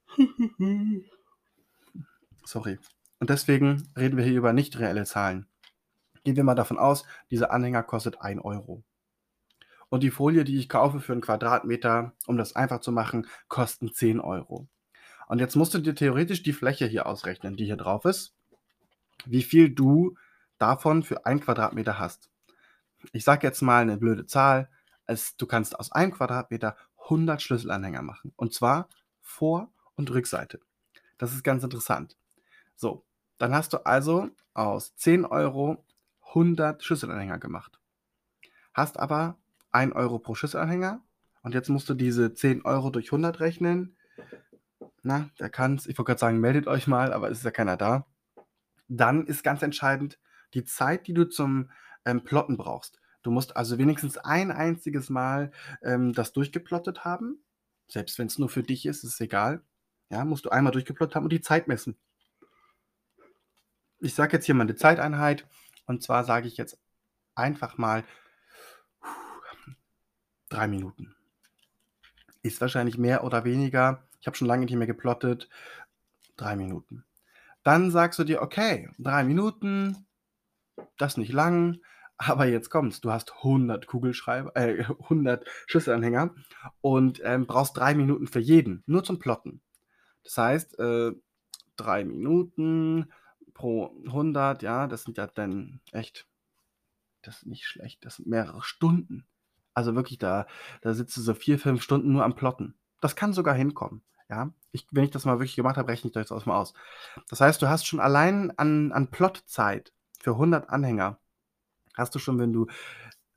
Sorry. 2.44 2.78
Und 3.20 3.30
deswegen 3.30 3.88
reden 3.96 4.16
wir 4.16 4.24
hier 4.24 4.36
über 4.38 4.52
nicht 4.52 4.78
reelle 4.78 5.04
Zahlen. 5.04 5.46
Gehen 6.24 6.36
wir 6.36 6.44
mal 6.44 6.54
davon 6.54 6.78
aus, 6.78 7.04
dieser 7.30 7.52
Anhänger 7.52 7.82
kostet 7.82 8.20
1 8.20 8.40
Euro. 8.40 8.84
Und 9.94 10.02
die 10.02 10.10
Folie, 10.10 10.42
die 10.42 10.58
ich 10.58 10.68
kaufe 10.68 10.98
für 10.98 11.12
'n 11.12 11.20
Quadratmeter, 11.20 12.14
um 12.26 12.36
das 12.36 12.56
einfach 12.56 12.80
zu 12.80 12.90
machen, 12.90 13.28
kosten 13.46 13.92
10 13.92 14.18
Euro. 14.18 14.66
Und 15.28 15.38
jetzt 15.40 15.54
musst 15.54 15.74
du 15.74 15.78
dir 15.78 15.94
theoretisch 15.94 16.42
die 16.42 16.52
Fläche 16.52 16.86
hier 16.86 17.06
ausrechnen, 17.06 17.56
die 17.56 17.66
hier 17.66 17.76
drauf 17.76 18.04
ist, 18.04 18.34
wie 19.26 19.42
viel 19.42 19.70
du 19.70 20.16
davon 20.58 21.02
für 21.02 21.26
1 21.26 21.40
Quadratmeter 21.40 21.98
hast. 21.98 22.30
Ich 23.12 23.24
sage 23.24 23.46
jetzt 23.46 23.62
mal 23.62 23.86
'ne 23.86 23.98
blöde 23.98 24.26
Zahl, 24.26 24.68
es 25.06 25.36
du 25.36 25.46
kannst 25.46 25.78
aus 25.80 25.92
1 25.92 26.12
Quadratmeter 26.12 26.76
100 27.10 27.42
Schlüsselanhänger 27.42 28.02
machen, 28.02 28.32
und 28.36 28.54
zwar 28.54 28.88
Vor 29.22 29.70
und 29.96 30.10
Rückseite. 30.10 30.60
Das 31.18 31.32
ist 31.34 31.44
ganz 31.44 31.64
interessant. 31.64 32.16
So, 32.76 33.04
dann 33.38 33.54
hast 33.54 33.72
du 33.74 33.86
also 33.86 34.30
aus 34.54 34.96
10 34.96 35.24
Euro 35.26 35.84
100 36.34 36.84
Schlüsselanhänger 36.84 37.38
gemacht. 37.38 37.80
Hast 38.74 38.98
aber 38.98 39.38
1 39.74 39.92
Euro 39.92 40.18
pro 40.18 40.34
Schlüsselanhänger 40.34 41.02
und 41.42 41.54
jetzt 41.54 41.68
musst 41.68 41.88
du 41.88 41.94
diese 41.94 42.34
10 42.34 42.64
Euro 42.64 42.90
durch 42.90 43.10
100 43.12 43.40
rechnen. 43.40 43.96
Na, 45.02 45.30
wer 45.38 45.50
kann's? 45.50 45.86
Ich 45.86 45.98
wollte 45.98 46.10
grad 46.12 46.18
sagen, 46.18 46.40
meldet 46.40 46.66
euch 46.66 46.86
mal, 46.86 47.12
aber 47.12 47.30
es 47.30 47.38
ist 47.38 47.44
ja 47.44 47.50
keiner 47.50 47.76
da. 47.76 48.06
Dann 48.88 49.26
ist 49.26 49.44
ganz 49.44 49.62
entscheidend 49.62 50.18
die 50.54 50.64
Zeit, 50.64 51.06
die 51.06 51.14
du 51.14 51.24
zum, 51.28 51.70
ähm, 52.04 52.24
Plotten 52.24 52.56
brauchst. 52.56 53.00
Du 53.22 53.30
musst 53.30 53.56
also 53.56 53.78
wenigstens 53.78 54.18
ein 54.18 54.52
einziges 54.52 55.10
Mal, 55.10 55.52
ähm, 55.82 56.12
das 56.14 56.32
durchgeplottet 56.32 57.04
haben. 57.04 57.44
Selbst 57.88 58.18
wenn's 58.18 58.38
nur 58.38 58.48
für 58.50 58.62
dich 58.62 58.86
ist, 58.86 59.04
ist 59.04 59.20
egal. 59.20 59.62
Ja, 60.10 60.24
musst 60.24 60.44
du 60.46 60.50
einmal 60.50 60.72
durchgeplottet 60.72 61.16
haben 61.16 61.24
und 61.24 61.32
die 61.32 61.40
Zeit 61.42 61.68
messen. 61.68 61.96
Ich 64.00 64.14
sage 64.14 64.32
jetzt 64.36 64.46
hier 64.46 64.54
mal 64.54 64.64
'ne 64.64 64.76
Zeiteinheit 64.76 65.46
und 65.86 66.02
zwar 66.02 66.24
sage 66.24 66.48
ich 66.48 66.56
jetzt 66.56 66.78
einfach 67.34 67.78
mal 67.78 68.04
3 70.54 70.68
Minuten. 70.68 71.14
Ist 72.42 72.60
wahrscheinlich 72.60 72.96
mehr 72.98 73.24
oder 73.24 73.44
weniger. 73.44 74.04
Ich 74.20 74.26
habe 74.26 74.36
schon 74.36 74.46
lange 74.48 74.64
nicht 74.66 74.76
mehr 74.76 74.86
geplottet. 74.86 75.48
3 76.36 76.56
Minuten. 76.56 77.04
Dann 77.64 77.90
sagst 77.90 78.18
du 78.18 78.24
dir: 78.24 78.42
„Okay, 78.42 78.90
3 78.98 79.24
Minuten, 79.24 80.06
das 80.98 81.16
nicht 81.16 81.32
lang, 81.32 81.80
Aber 82.18 82.46
jetzt 82.46 82.70
kommt's, 82.70 83.00
du 83.00 83.10
hast 83.12 83.42
100 83.42 83.88
Kugelschreiber 83.88 84.56
äh, 84.56 84.84
100 85.08 85.46
Schlüsselanhänger 85.66 86.34
und, 86.80 87.20
ähm, 87.24 87.46
brauchst 87.46 87.76
3 87.76 87.94
Minuten 87.94 88.28
für 88.28 88.40
jeden, 88.40 88.84
nur 88.86 89.04
zum 89.04 89.18
Plotten. 89.18 89.62
Das 90.24 90.38
heißt, 90.38 90.78
äh, 90.80 91.12
3 91.76 92.04
Minuten 92.04 93.12
pro 93.54 93.96
100, 94.06 94.62
ja, 94.62 94.86
das 94.88 95.04
sind 95.04 95.18
ja 95.18 95.26
dann 95.28 95.80
echt 95.92 96.28
das 97.22 97.38
ist 97.38 97.46
nicht 97.46 97.66
schlecht, 97.66 98.04
das 98.04 98.16
sind 98.16 98.28
mehrere 98.28 98.62
Stunden. 98.62 99.26
Also 99.76 99.94
wirklich, 99.96 100.18
da 100.18 100.46
da 100.82 100.94
sitzt 100.94 101.16
du 101.16 101.20
so 101.20 101.34
4, 101.34 101.58
5 101.58 101.82
Stunden 101.82 102.12
nur 102.12 102.24
am 102.24 102.34
Plotten. 102.36 102.74
Das 103.00 103.16
kann 103.16 103.32
sogar 103.32 103.54
hinkommen, 103.54 104.02
ja? 104.30 104.50
Ich 104.72 104.86
wenn 104.92 105.04
ich 105.04 105.10
das 105.10 105.24
mal 105.24 105.34
wirklich 105.40 105.56
gemacht 105.56 105.76
habe, 105.76 105.88
rechne 105.88 106.08
ich 106.08 106.14
das 106.14 106.30
jetzt 106.30 106.46
mal 106.46 106.56
aus. 106.58 106.74
Das 107.28 107.40
heißt, 107.40 107.60
du 107.62 107.68
hast 107.68 107.86
schon 107.86 108.00
allein 108.00 108.52
an 108.58 108.92
an 108.92 109.08
Plottzeit 109.10 109.92
für 110.20 110.36
100 110.38 110.70
Anhänger 110.70 111.18
hast 111.96 112.14
du 112.14 112.20
schon, 112.20 112.38
wenn 112.40 112.52
du 112.54 112.66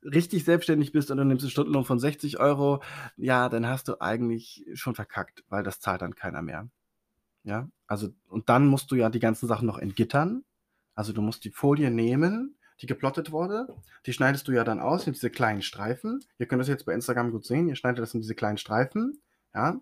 richtig 0.04 0.44
selbstständig 0.44 0.92
bist 0.92 1.10
und 1.12 1.18
du 1.18 1.24
nimmst 1.24 1.44
'n 1.46 1.50
Stundenlohn 1.50 1.84
von 1.86 1.98
60 2.00 2.40
Euro, 2.40 2.82
ja, 3.16 3.48
dann 3.50 3.66
hast 3.68 3.88
du 3.88 4.00
eigentlich 4.02 4.66
schon 4.74 4.94
verkackt, 4.96 5.44
weil 5.50 5.62
das 5.64 5.80
zahlt 5.80 6.02
dann 6.02 6.14
keiner 6.16 6.42
mehr. 6.42 6.68
Ja? 7.44 7.68
Also 7.88 8.10
und 8.28 8.48
dann 8.50 8.66
musst 8.68 8.90
du 8.92 8.96
ja 8.96 9.10
die 9.10 9.20
ganzen 9.20 9.48
Sachen 9.48 9.66
noch 9.66 9.78
entgittern. 9.78 10.44
Also, 10.96 11.12
du 11.14 11.22
musst 11.22 11.44
die 11.46 11.52
Folie 11.52 11.90
nehmen, 11.92 12.57
die 12.80 12.86
geplottet 12.86 13.32
wurde, 13.32 13.68
die 14.06 14.12
schneidest 14.12 14.48
du 14.48 14.52
ja 14.52 14.64
dann 14.64 14.80
aus 14.80 15.06
in 15.06 15.12
diese 15.12 15.30
kleinen 15.30 15.62
Streifen. 15.62 16.24
Ihr 16.38 16.46
könnt 16.46 16.60
das 16.60 16.68
jetzt 16.68 16.86
bei 16.86 16.94
Instagram 16.94 17.32
gut 17.32 17.44
sehen, 17.46 17.68
ihr 17.68 17.76
schneidet 17.76 18.00
das 18.02 18.14
in 18.14 18.20
diese 18.20 18.34
kleinen 18.34 18.58
Streifen, 18.58 19.20
ja? 19.54 19.80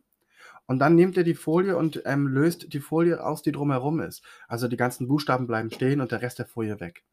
Und 0.67 0.81
dann 0.81 0.95
nehmt 0.97 1.17
ihr 1.17 1.25
die 1.25 1.35
Folie 1.35 1.77
und, 1.77 2.03
ähm, 2.07 2.27
löst 2.29 2.73
die 2.73 2.81
Folie 2.81 3.25
aus, 3.25 3.43
die 3.43 3.53
drumherum 3.53 4.01
ist. 4.01 4.23
Also, 4.49 4.69
die 4.69 4.77
ganzen 4.77 5.09
Buchstaben 5.09 5.47
bleiben 5.47 5.71
stehen 5.71 6.01
und 6.01 6.13
der 6.13 6.23
Rest 6.23 6.39
der 6.41 6.47
Folie 6.47 6.81
weg. 6.81 7.05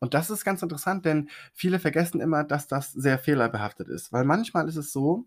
Und 0.00 0.14
das 0.14 0.30
ist 0.30 0.44
ganz 0.44 0.62
interessant, 0.62 1.04
denn 1.04 1.30
viele 1.54 1.78
vergessen 1.80 2.20
immer, 2.20 2.44
dass 2.44 2.68
das 2.68 2.92
sehr 2.92 3.18
fehlerbehaftet 3.18 3.88
ist. 3.88 4.12
Weil 4.12 4.24
manchmal 4.24 4.68
ist 4.68 4.76
es 4.76 4.92
so, 4.92 5.26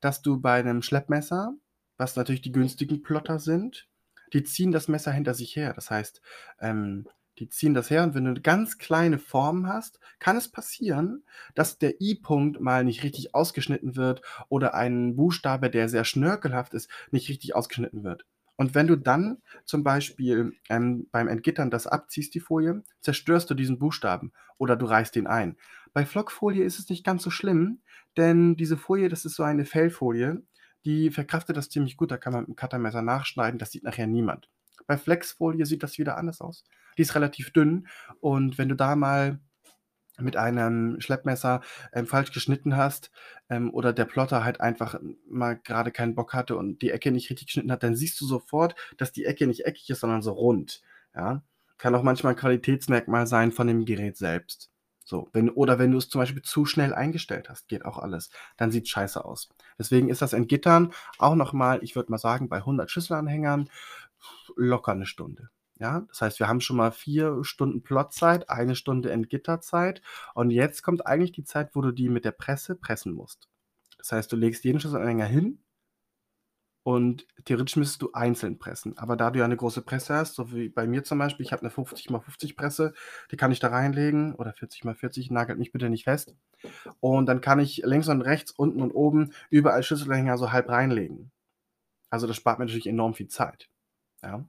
dass 0.00 0.22
du 0.22 0.40
bei 0.40 0.62
'nem 0.62 0.82
Schleppmesser, 0.82 1.54
was 1.98 2.16
natürlich 2.16 2.42
die 2.42 2.52
günstigen 2.52 3.02
Plotter 3.02 3.38
sind, 3.38 3.88
die 4.32 4.42
ziehen 4.44 4.72
das 4.72 4.88
Messer 4.88 5.12
hinter 5.12 5.34
sich 5.34 5.54
her. 5.56 5.72
Das 5.74 5.90
heißt, 5.90 6.20
ähm, 6.60 7.06
die 7.38 7.48
ziehen 7.48 7.74
das 7.74 7.90
her 7.90 8.02
und 8.04 8.14
wenn 8.14 8.24
du 8.24 8.40
ganz 8.40 8.78
kleine 8.78 9.18
Form 9.18 9.66
hast, 9.66 10.00
kann 10.18 10.36
es 10.36 10.50
passieren, 10.50 11.24
dass 11.54 11.78
der 11.78 12.00
I-Punkt 12.00 12.60
mal 12.60 12.84
nicht 12.84 13.02
richtig 13.02 13.34
ausgeschnitten 13.34 13.96
wird 13.96 14.22
oder 14.48 14.74
ein 14.74 15.16
Buchstabe, 15.16 15.70
der 15.70 15.88
sehr 15.88 16.04
schnörkelhaft 16.04 16.74
ist, 16.74 16.88
nicht 17.10 17.28
richtig 17.28 17.54
ausgeschnitten 17.54 18.04
wird. 18.04 18.24
Und 18.56 18.74
wenn 18.74 18.86
du 18.86 18.96
dann 18.96 19.38
zum 19.64 19.82
Beispiel, 19.82 20.52
ähm, 20.68 21.08
beim 21.10 21.28
Entgittern 21.28 21.70
das 21.70 21.86
abziehst, 21.86 22.34
die 22.34 22.40
Folie, 22.40 22.82
zerstörst 23.00 23.50
du 23.50 23.54
diesen 23.54 23.78
Buchstaben 23.78 24.32
oder 24.58 24.76
du 24.76 24.86
reißt 24.86 25.16
ihn 25.16 25.26
ein. 25.26 25.56
Bei 25.92 26.06
Flockfolie 26.06 26.64
ist 26.64 26.78
es 26.78 26.88
nicht 26.88 27.04
ganz 27.04 27.22
so 27.22 27.30
schlimm, 27.30 27.82
denn 28.16 28.56
diese 28.56 28.76
Folie, 28.76 29.08
das 29.08 29.24
ist 29.24 29.34
so 29.34 29.42
eine 29.42 29.64
Fellfolie, 29.64 30.42
die 30.84 31.10
verkraftet 31.10 31.56
das 31.56 31.70
ziemlich 31.70 31.96
gut, 31.96 32.10
da 32.10 32.16
kann 32.16 32.32
man 32.32 32.46
mit'm 32.46 32.56
Cuttermesser 32.56 33.02
nachschneiden, 33.02 33.58
das 33.58 33.72
sieht 33.72 33.84
nachher 33.84 34.06
niemand. 34.06 34.48
Bei 34.88 34.96
Flexfolie 34.98 35.66
sieht 35.66 35.82
das 35.82 35.98
wieder 35.98 36.16
anders 36.16 36.40
aus. 36.40 36.64
Die 36.98 37.02
ist 37.02 37.14
relativ 37.14 37.52
dünn 37.52 37.86
und 38.20 38.58
wenn 38.58 38.68
du 38.68 38.76
da 38.76 38.96
mal 38.96 39.40
mit 40.18 40.36
einem 40.36 41.00
Schleppmesser, 41.00 41.60
ähm, 41.92 42.06
falsch 42.06 42.32
geschnitten 42.32 42.76
hast, 42.76 43.10
ähm, 43.50 43.72
oder 43.74 43.92
der 43.92 44.04
Plotter 44.04 44.44
halt 44.44 44.60
einfach 44.60 44.96
mal 45.28 45.56
grade 45.58 45.90
keinen 45.90 46.14
Bock 46.14 46.34
hatte 46.34 46.56
und 46.56 46.82
die 46.82 46.90
Ecke 46.90 47.10
nicht 47.10 47.30
richtig 47.30 47.48
geschnitten 47.48 47.72
hat, 47.72 47.82
dann 47.82 47.96
siehst 47.96 48.20
du 48.20 48.26
sofort, 48.26 48.76
dass 48.96 49.12
die 49.12 49.24
Ecke 49.24 49.46
nicht 49.48 49.66
eckig 49.66 49.90
ist, 49.90 50.00
sondern 50.00 50.22
so 50.22 50.32
rund, 50.32 50.82
ja? 51.14 51.42
Kann 51.78 51.94
auch 51.96 52.02
manchmal 52.04 52.34
'n 52.34 52.36
Qualitätsmerkmal 52.36 53.26
sein 53.26 53.50
von 53.52 53.66
dem 53.66 53.84
Gerät 53.84 54.16
selbst. 54.16 54.70
So, 55.04 55.28
wenn 55.32 55.50
oder 55.50 55.78
wenn 55.78 55.90
du 55.92 55.98
es 55.98 56.08
zum 56.08 56.20
Beispiel 56.20 56.42
zu 56.42 56.64
schnell 56.64 56.94
eingestellt 56.94 57.48
hast, 57.50 57.68
geht 57.68 57.84
auch 57.84 57.98
alles. 57.98 58.30
Dann 58.56 58.70
sieht's 58.70 58.88
scheiße 58.90 59.22
aus. 59.24 59.50
Deswegen 59.78 60.08
ist 60.08 60.22
das 60.22 60.32
Entgittern 60.32 60.92
auch 61.18 61.34
noch 61.34 61.52
mal, 61.52 61.80
ich 61.82 61.96
würde 61.96 62.10
mal 62.12 62.18
sagen, 62.18 62.48
bei 62.48 62.62
100 62.64 62.90
Schlüsselanhängern 62.90 63.68
locker 64.56 64.94
'ne 64.94 65.06
Stunde, 65.06 65.50
ja? 65.78 66.02
Das 66.08 66.22
heißt, 66.22 66.40
wir 66.40 66.48
haben 66.48 66.60
schon 66.60 66.76
mal 66.76 66.92
4 66.92 67.44
Stunden 67.44 67.82
Plotzeit, 67.82 68.50
1 68.50 68.74
Stunde 68.76 69.10
Entgitterzeit 69.12 70.02
und 70.34 70.50
jetzt 70.50 70.82
kommt 70.82 71.06
eigentlich 71.06 71.32
die 71.32 71.44
Zeit, 71.44 71.70
wo 71.74 71.80
du 71.82 71.92
die 71.92 72.08
mit 72.08 72.24
der 72.24 72.32
Presse 72.32 72.74
pressen 72.76 73.12
musst. 73.14 73.48
Das 73.98 74.12
heißt, 74.12 74.32
du 74.32 74.36
legst 74.36 74.64
jeden 74.64 74.80
Schlüsselanhänger 74.80 75.26
hin 75.26 75.58
und 76.86 77.26
theoretisch 77.46 77.76
müsstest 77.76 78.02
du 78.02 78.10
einzeln 78.12 78.58
pressen. 78.58 78.96
Aber 78.98 79.16
da 79.16 79.30
du 79.30 79.38
ja 79.38 79.48
'ne 79.48 79.56
große 79.56 79.80
Presse 79.82 80.14
hast, 80.14 80.34
so 80.34 80.52
wie 80.52 80.68
bei 80.68 80.86
mir 80.86 81.02
zum 81.02 81.18
Beispiel, 81.18 81.44
ich 81.46 81.52
habe 81.52 81.64
'ne 81.64 81.70
50 81.70 82.10
mal 82.10 82.20
50 82.20 82.56
Presse, 82.56 82.92
die 83.30 83.36
kann 83.38 83.50
ich 83.52 83.58
da 83.58 83.68
reinlegen 83.68 84.34
oder 84.34 84.52
40 84.52 84.84
mal 84.84 84.94
40, 84.94 85.30
nagelt 85.30 85.58
mich 85.58 85.72
bitte 85.72 85.88
nicht 85.88 86.04
fest. 86.04 86.34
Und 87.00 87.26
dann 87.26 87.40
kann 87.40 87.60
ich 87.60 87.82
links 87.84 88.08
und 88.08 88.22
rechts, 88.22 88.52
unten 88.52 88.82
und 88.82 88.92
oben 88.92 89.32
überall 89.50 89.82
Schlüsselanhänger 89.82 90.38
so 90.38 90.52
halb 90.52 90.68
reinlegen. 90.70 91.32
Also, 92.10 92.26
das 92.28 92.36
spart 92.36 92.58
mir 92.60 92.66
natürlich 92.66 92.86
enorm 92.88 93.14
viel 93.14 93.28
Zeit, 93.28 93.68
ja? 94.24 94.44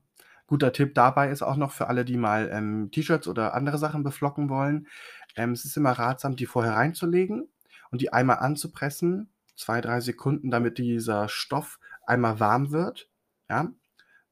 Guter 0.47 0.71
Tipp 0.73 0.93
dabei 0.93 1.31
ist 1.31 1.41
auch 1.41 1.55
noch 1.55 1.71
für 1.71 1.87
alle, 1.87 2.05
die 2.05 2.17
mal, 2.17 2.49
ähm, 2.51 2.91
T-Shirts 2.91 3.27
oder 3.27 3.55
andere 3.55 3.77
Sachen 3.77 4.03
beflocken 4.03 4.49
wollen, 4.49 4.87
ähm, 5.35 5.51
es 5.51 5.65
ist 5.65 5.77
immer 5.77 5.91
ratsam, 5.91 6.35
die 6.35 6.45
vorher 6.45 6.73
reinzulegen 6.73 7.47
und 7.91 8.01
die 8.01 8.13
einmal 8.13 8.37
anzupressen, 8.37 9.29
2, 9.55 9.81
3 9.81 10.01
Sekunden, 10.01 10.51
damit 10.51 10.77
dieser 10.77 11.29
Stoff 11.29 11.79
einmal 12.05 12.39
warm 12.39 12.71
wird, 12.71 13.09
ja? 13.49 13.71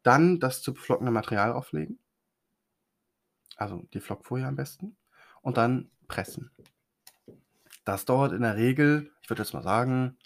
Dann 0.03 0.39
das 0.39 0.61
zu 0.61 0.73
beflockene 0.73 1.11
Material 1.11 1.53
auflegen. 1.53 1.97
Also, 3.55 3.83
die 3.93 4.01
Flockfolie 4.01 4.45
am 4.45 4.55
besten 4.55 4.97
und 5.41 5.57
dann 5.57 5.89
pressen. 6.07 6.51
Das 7.85 8.05
dauert 8.05 8.33
in 8.33 8.41
der 8.41 8.57
Regel, 8.57 9.11
ich 9.21 9.29
würde 9.29 9.41
jetzt 9.41 9.53
mal 9.53 9.63
sagen 9.63 10.17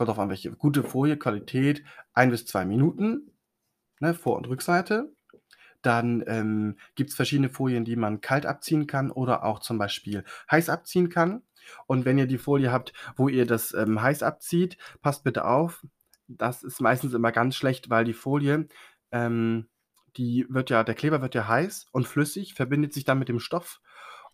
kommt 0.00 0.08
drauf 0.08 0.18
an, 0.18 0.30
welche 0.30 0.50
gute 0.52 0.82
Folie, 0.82 1.18
Qualität, 1.18 1.84
1 2.14 2.30
bis 2.30 2.46
2 2.46 2.64
Minuten, 2.64 3.30
ne, 4.00 4.14
Vor 4.14 4.36
und 4.36 4.48
Rückseite. 4.48 5.12
Dann, 5.82 6.22
ähm, 6.26 6.76
gibt's 6.94 7.14
verschiedene 7.14 7.48
Folien, 7.48 7.84
die 7.84 7.96
man 7.96 8.20
kalt 8.20 8.44
abziehen 8.44 8.86
kann 8.86 9.10
oder 9.10 9.44
auch 9.44 9.60
zum 9.60 9.78
Beispiel 9.78 10.24
heiß 10.50 10.68
abziehen 10.68 11.08
kann. 11.08 11.42
Und 11.86 12.04
wenn 12.04 12.18
ihr 12.18 12.26
die 12.26 12.38
Folie 12.38 12.72
habt, 12.72 12.92
wo 13.16 13.28
ihr 13.28 13.46
das, 13.46 13.72
ähm, 13.72 14.02
heiß 14.02 14.22
abzieht, 14.22 14.76
passt 15.02 15.24
bitte 15.24 15.44
auf, 15.44 15.84
das 16.28 16.62
ist 16.62 16.80
meistens 16.80 17.14
immer 17.14 17.32
ganz 17.32 17.56
schlecht, 17.56 17.90
weil 17.90 18.04
die 18.04 18.12
Folie, 18.12 18.68
ähm, 19.10 19.68
die 20.16 20.46
wird 20.48 20.70
ja 20.70 20.84
der 20.84 20.94
Kleber 20.94 21.22
wird 21.22 21.34
ja 21.34 21.48
heiß 21.48 21.86
und 21.92 22.06
flüssig, 22.06 22.54
verbindet 22.54 22.92
sich 22.92 23.04
dann 23.04 23.18
mit 23.18 23.28
dem 23.28 23.40
Stoff 23.40 23.80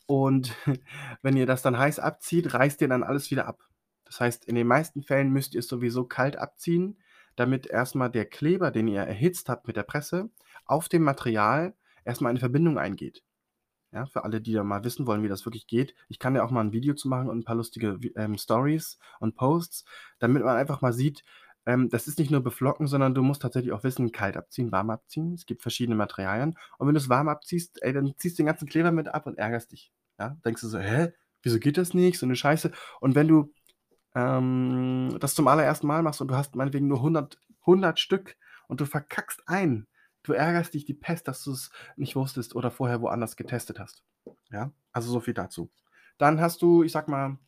und 0.06 0.54
wenn 1.22 1.36
ihr 1.36 1.46
das 1.46 1.62
dann 1.62 1.78
heiß 1.78 1.98
abzieht, 1.98 2.54
reißt 2.54 2.80
ihr 2.80 2.88
dann 2.88 3.02
alles 3.02 3.30
wieder 3.30 3.46
ab. 3.46 3.62
Das 4.04 4.20
heißt, 4.20 4.44
in 4.46 4.54
den 4.54 4.66
meisten 4.66 5.02
Fällen 5.02 5.30
müsst 5.30 5.54
ihr 5.54 5.60
es 5.60 5.68
sowieso 5.68 6.04
kalt 6.04 6.36
abziehen, 6.36 6.98
damit 7.36 7.66
erst 7.66 7.94
mal 7.94 8.08
der 8.08 8.26
Kleber, 8.26 8.70
den 8.70 8.88
ihr 8.88 9.02
erhitzt 9.02 9.48
habt 9.48 9.66
mit 9.66 9.76
der 9.76 9.82
Presse, 9.84 10.30
auf 10.66 10.88
dem 10.88 11.02
Material 11.04 11.74
erst 12.04 12.20
mal 12.22 12.30
eine 12.30 12.40
Verbindung 12.40 12.78
eingeht. 12.78 13.22
Ja, 13.92 14.06
für 14.06 14.24
alle, 14.24 14.40
die 14.40 14.52
da 14.52 14.64
mal 14.64 14.84
wissen 14.84 15.06
wollen, 15.06 15.22
wie 15.22 15.28
das 15.28 15.46
wirklich 15.46 15.66
geht. 15.66 15.94
Ich 16.08 16.18
kann 16.18 16.34
ja 16.36 16.44
auch 16.44 16.50
mal 16.50 16.62
'n 16.64 16.72
Video 16.72 16.94
zu 16.94 17.08
machen 17.08 17.28
und 17.30 17.38
'n 17.40 17.44
paar 17.44 17.56
lustige 17.56 17.98
ähm, 18.16 18.36
Stories 18.38 18.98
und 19.20 19.36
Posts, 19.36 19.84
damit 20.18 20.44
man 20.44 20.56
einfach 20.56 20.82
mal 20.82 20.92
sieht, 20.92 21.22
ähm, 21.66 21.88
das 21.90 22.08
ist 22.08 22.18
nicht 22.18 22.30
nur 22.30 22.42
beflocken, 22.42 22.86
sondern 22.88 23.14
du 23.14 23.22
musst 23.22 23.42
tatsächlich 23.42 23.72
auch 23.72 23.84
wissen, 23.84 24.12
kalt 24.12 24.36
abziehen, 24.36 24.72
warm 24.72 24.90
abziehen. 24.90 25.34
Es 25.34 25.46
gibt 25.46 25.62
verschiedene 25.62 25.96
Materialien 25.96 26.56
und 26.78 26.88
wenn 26.88 26.94
du's 26.94 27.08
warm 27.08 27.28
abziehst, 27.28 27.82
ey, 27.82 27.92
dann 27.92 28.14
ziehst 28.18 28.38
du 28.38 28.42
den 28.42 28.46
ganzen 28.48 28.68
Kleber 28.68 28.92
mit 28.92 29.08
ab 29.08 29.26
und 29.26 29.38
ärgerst 29.38 29.72
dich, 29.72 29.92
ja? 30.18 30.36
Denkst 30.44 30.62
du 30.62 30.68
so: 30.68 30.78
„Hä, 30.78 31.12
wieso 31.42 31.58
geht 31.60 31.78
das 31.78 31.94
nicht? 31.94 32.18
So 32.18 32.26
'ne 32.26 32.36
Scheiße.“ 32.36 32.72
Und 33.00 33.14
wenn 33.14 33.28
du, 33.28 33.52
ähm, 34.16 35.18
das 35.20 35.36
zum 35.36 35.48
allerersten 35.48 35.88
Mal 35.88 36.02
machst 36.04 36.22
und 36.22 36.28
du 36.30 36.36
hast 36.36 36.56
meinetwegen 36.56 36.88
nur 36.88 37.02
100 37.02 37.38
100 37.66 38.00
Stück 38.00 38.36
und 38.68 38.80
du 38.82 38.86
verkackst 38.86 39.44
einen, 39.48 39.88
du 40.24 40.34
ärgerst 40.34 40.74
dich 40.74 40.86
die 40.86 40.94
Pest, 40.94 41.28
dass 41.28 41.44
du's 41.44 41.70
nicht 41.96 42.16
wusstest 42.16 42.56
oder 42.56 42.72
vorher 42.72 43.02
woanders 43.02 43.36
getestet 43.36 43.80
hast, 43.80 44.04
ja? 44.52 44.72
Also, 44.92 45.12
so 45.12 45.20
viel 45.20 45.34
dazu. 45.34 45.70
Dann 46.18 46.40
hast 46.42 46.62
du, 46.62 46.84
ich 46.84 46.92
sage 46.92 47.12
mal 47.12 47.38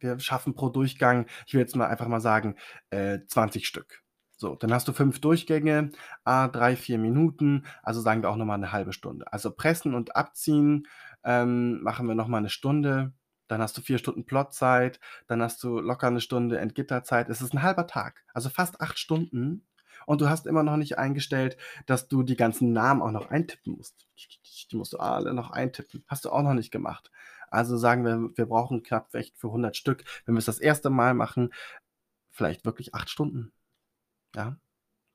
wir 0.00 0.18
schaffen 0.20 0.54
pro 0.54 0.68
Durchgang, 0.70 1.26
ich 1.46 1.54
will 1.54 1.60
jetzt 1.62 1.76
mal 1.76 1.86
einfach 1.88 2.08
mal 2.08 2.20
sagen, 2.20 2.56
äh, 2.90 3.20
20 3.28 3.66
Stück. 3.68 4.02
So, 4.38 4.56
dann 4.56 4.72
hast 4.74 4.88
du 4.88 4.92
5 4.94 5.20
Durchgänge, 5.20 5.92
à 6.24 6.48
3, 6.48 6.76
4 6.76 6.98
Minuten, 6.98 7.66
also 7.82 8.00
sagen 8.02 8.22
wir 8.22 8.30
auch 8.30 8.36
noch 8.36 8.46
mal 8.46 8.58
'ne 8.58 8.72
1/2 8.72 8.92
Stunde. 8.94 9.32
Also, 9.32 9.50
pressen 9.52 9.94
und 9.94 10.16
abziehen, 10.16 10.86
ähm, 11.24 11.82
machen 11.82 12.08
wir 12.08 12.14
noch 12.16 12.28
mal 12.28 12.40
'ne 12.42 12.50
Stunde, 12.50 13.12
dann 13.48 13.60
hast 13.62 13.76
du 13.78 13.82
4 13.82 13.98
Stunden 13.98 14.24
Plotzeit, 14.26 15.00
dann 15.28 15.42
hast 15.42 15.62
du 15.64 15.80
locker 15.80 16.10
'ne 16.10 16.20
Stunde 16.20 16.58
Entgitterzeit. 16.58 17.28
Es 17.30 17.42
ist 17.42 17.54
'n 17.54 17.62
halber 17.62 17.86
Tag, 17.88 18.24
also 18.34 18.50
fast 18.50 18.80
8 18.80 18.98
Stunden 18.98 19.66
und 20.06 20.20
du 20.20 20.28
hast 20.30 20.46
immer 20.46 20.62
noch 20.62 20.76
nicht 20.78 20.98
eingestellt, 20.98 21.56
dass 21.86 22.08
du 22.08 22.22
die 22.22 22.36
ganzen 22.36 22.72
Namen 22.72 23.02
auch 23.02 23.10
noch 23.12 23.30
eintippen 23.30 23.74
musst. 23.76 24.06
Die 24.72 24.76
musst 24.76 24.92
du 24.94 24.98
alle 24.98 25.34
noch 25.34 25.50
eintippen. 25.50 26.04
Hast 26.08 26.24
du 26.26 26.30
auch 26.30 26.42
noch 26.42 26.54
nicht 26.54 26.70
gemacht. 26.70 27.10
Also, 27.50 27.76
sagen 27.78 28.04
wir, 28.04 28.30
wir 28.36 28.46
brauchen 28.46 28.82
knapp 28.82 29.14
echt 29.14 29.38
für 29.38 29.50
100 29.52 29.76
Stück, 29.76 30.04
wenn 30.26 30.34
wir's 30.34 30.44
das 30.46 30.60
1. 30.60 30.90
Mal 30.90 31.14
machen, 31.14 31.50
vielleicht 32.32 32.64
wirklich 32.66 32.94
8 32.94 33.10
Stunden, 33.10 33.52
ja? 34.36 34.58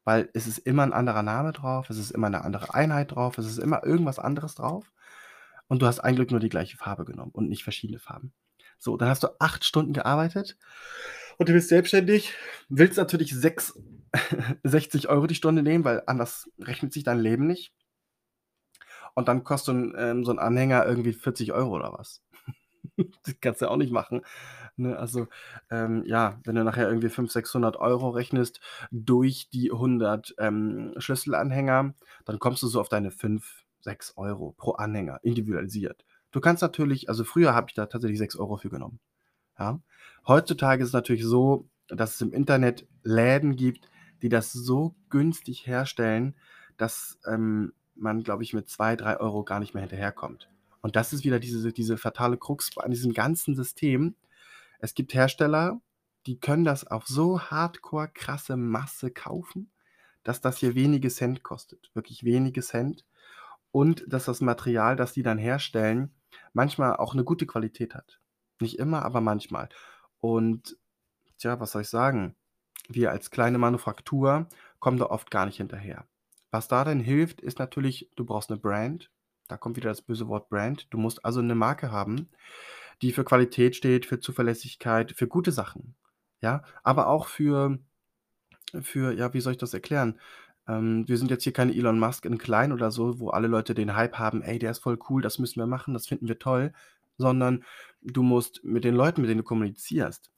Weil 0.06 0.30
es 0.36 0.48
ist 0.48 0.60
immer 0.60 0.84
'n 0.86 0.94
anderer 0.94 1.24
Name 1.24 1.54
drauf, 1.54 1.90
es 1.92 2.00
ist 2.00 2.12
immer 2.12 2.30
'ne 2.32 2.44
andere 2.46 2.74
Einheit 2.76 3.14
drauf, 3.14 3.38
es 3.40 3.48
ist 3.48 3.60
immer 3.60 3.86
irgendwas 3.86 4.20
anderes 4.20 4.56
drauf 4.56 4.93
und 5.74 5.82
du 5.82 5.88
hast 5.88 6.02
ein 6.02 6.16
Glück 6.16 6.30
nur 6.30 6.40
die 6.40 6.50
gleiche 6.50 6.78
Farbe 6.78 7.04
genommen 7.04 7.32
und 7.34 7.50
nicht 7.50 7.64
verschiedene 7.64 7.98
Farben. 7.98 8.32
So, 8.78 8.96
dann 8.96 9.10
hast 9.10 9.24
du 9.24 9.30
acht 9.40 9.66
Stunden 9.66 9.92
gearbeitet 9.92 10.56
und 11.40 11.50
du 11.50 11.54
bist 11.54 11.68
selbstständig, 11.68 12.32
willst 12.70 13.00
natürlich 13.00 13.34
6, 13.34 13.82
60 14.62 15.10
Euro 15.10 15.26
die 15.26 15.34
Stunde 15.34 15.64
nehmen, 15.64 15.84
weil 15.84 16.04
anders 16.06 16.48
rechnet 16.60 16.94
sich 16.94 17.04
dein 17.04 17.18
Leben 17.18 17.48
nicht. 17.48 17.74
Und 19.16 19.28
dann 19.28 19.44
kostet 19.44 19.66
so 19.66 19.72
ein, 19.72 19.96
ähm, 19.98 20.24
so 20.24 20.30
ein 20.30 20.38
Anhänger 20.38 20.86
irgendwie 20.86 21.14
40 21.14 21.54
Euro 21.54 21.72
oder 21.72 21.92
was. 21.94 22.22
das 23.24 23.34
kannst 23.42 23.64
du 23.64 23.72
auch 23.72 23.78
nicht 23.78 23.92
machen. 23.92 24.22
Ne? 24.76 24.96
Also, 24.96 25.28
ähm, 25.72 26.04
ja, 26.06 26.40
wenn 26.44 26.54
du 26.54 26.64
nachher 26.64 26.88
irgendwie 26.88 27.10
500, 27.10 27.32
600 27.32 27.78
Euro 27.78 28.10
rechnest 28.10 28.60
durch 28.92 29.50
die 29.52 29.72
100 29.72 30.36
ähm, 30.38 30.94
Schlüsselanhänger, 30.98 31.96
dann 32.26 32.38
kommst 32.38 32.62
du 32.62 32.68
so 32.68 32.80
auf 32.80 32.90
deine 32.90 33.10
5, 33.10 33.63
6 33.84 34.18
Euro 34.18 34.54
pro 34.58 34.72
Anhänger, 34.72 35.20
individualisiert. 35.24 36.06
Du 36.32 36.42
kannst 36.42 36.62
natürlich, 36.62 37.10
also 37.10 37.24
früher 37.24 37.54
habe 37.54 37.68
ich 37.70 37.76
da 37.76 37.86
tatsächlich 37.86 38.20
6 38.20 38.38
Euro 38.38 38.58
für 38.58 38.70
genommen. 38.70 39.00
Ja? 39.60 39.80
Heutzutage 40.28 40.82
ist 40.82 40.90
es 40.90 40.94
natürlich 40.94 41.24
so, 41.24 41.70
dass 41.88 42.16
es 42.16 42.22
im 42.22 42.34
Internet 42.34 42.88
Läden 43.04 43.56
gibt, 43.56 43.90
die 44.22 44.30
das 44.30 44.52
so 44.52 44.96
günstig 45.10 45.68
herstellen, 45.68 46.36
dass 46.78 47.20
ähm, 47.28 47.74
man, 47.96 48.24
glaube 48.24 48.44
ich, 48.44 48.54
mit 48.54 48.70
2, 48.70 48.96
3 48.96 49.20
Euro 49.20 49.44
gar 49.44 49.60
nicht 49.60 49.74
mehr 49.74 49.82
hinterherkommt. 49.82 50.50
Und 50.82 50.96
das 50.96 51.14
ist 51.14 51.24
wieder 51.24 51.40
diese, 51.40 51.72
diese 51.72 51.98
fatale 51.98 52.38
Krux 52.38 52.78
an 52.78 52.92
diesem 52.92 53.14
ganzen 53.14 53.56
System. 53.56 54.16
Es 54.80 54.94
gibt 54.96 55.14
Hersteller, 55.14 55.80
die 56.26 56.40
können 56.40 56.64
das 56.64 56.86
auf 56.88 57.06
so 57.08 57.40
hardcore 57.40 58.10
krasse 58.14 58.58
Masse 58.58 59.12
kaufen, 59.12 59.72
dass 60.24 60.42
das 60.42 60.58
hier 60.58 60.76
wenige 60.76 61.10
Cent 61.10 61.44
kostet. 61.44 61.92
Wirklich 61.94 62.24
wenige 62.24 62.62
Cent. 62.62 63.06
Und 63.74 64.06
dass 64.08 64.26
das 64.26 64.40
Material, 64.40 64.96
das 64.96 65.14
die 65.14 65.24
dann 65.24 65.40
herstellen, 65.40 66.14
manchmal 66.54 66.96
auch 66.96 67.14
eine 67.14 67.24
gute 67.24 67.48
Qualität 67.48 67.96
hat. 67.96 68.20
Nicht 68.62 68.78
immer, 68.78 69.04
aber 69.04 69.20
manchmal. 69.20 69.68
Und 70.20 70.78
tja, 71.40 71.60
was 71.60 71.72
soll 71.72 71.82
ich 71.82 71.90
sagen? 71.90 72.36
Wir 72.88 73.10
als 73.10 73.32
kleine 73.32 73.58
Manufaktur 73.58 74.48
kommen 74.78 75.00
da 75.00 75.08
oft 75.08 75.32
gar 75.32 75.48
nicht 75.48 75.58
hinterher. 75.58 76.06
Was 76.52 76.68
da 76.68 76.84
denn 76.84 77.00
hilft, 77.00 77.42
ist 77.42 77.58
natürlich, 77.58 78.12
du 78.16 78.26
brauchst 78.26 78.52
eine 78.52 78.60
Brand. 78.60 79.10
Da 79.48 79.58
kommt 79.58 79.76
wieder 79.76 79.90
das 79.90 80.04
böse 80.04 80.28
Wort 80.28 80.50
Brand. 80.50 80.86
Du 80.92 81.00
musst 81.00 81.26
also 81.26 81.40
eine 81.40 81.56
Marke 81.56 81.92
haben, 81.92 82.30
die 83.02 83.12
für 83.12 83.24
Qualität 83.24 83.76
steht, 83.76 84.06
für 84.06 84.20
Zuverlässigkeit, 84.20 85.14
für 85.14 85.28
gute 85.28 85.52
Sachen. 85.52 85.96
Ja, 86.42 86.64
aber 86.84 87.08
auch 87.08 87.26
für, 87.26 87.80
für, 88.82 89.14
ja, 89.14 89.34
wie 89.34 89.42
soll 89.42 89.54
ich 89.54 89.58
das 89.58 89.74
erklären? 89.74 90.20
Ähm, 90.68 91.08
wir 91.08 91.18
sind 91.18 91.32
jetzt 91.32 91.44
hier 91.44 91.54
keine 91.54 91.74
Elon 91.74 92.00
Musk 92.00 92.26
in 92.26 92.38
klein 92.38 92.72
oder 92.72 92.92
so, 92.92 93.20
wo 93.20 93.30
alle 93.30 93.48
Leute 93.48 93.74
den 93.74 93.96
Hype 93.96 94.18
haben, 94.20 94.42
ey, 94.42 94.60
der 94.60 94.72
ist 94.72 94.80
voll 94.80 95.00
cool, 95.10 95.22
das 95.22 95.40
müssen 95.40 95.60
wir 95.60 95.68
machen, 95.68 95.94
das 95.94 96.08
finden 96.08 96.28
wir 96.28 96.40
toll, 96.40 96.74
sondern 97.18 97.64
du 98.02 98.24
musst 98.24 98.64
mit 98.64 98.84
den 98.84 98.96
Leuten, 98.96 99.22
mit 99.22 99.30
denen 99.30 99.40
du 99.40 99.44
kommunizierst, 99.44 100.32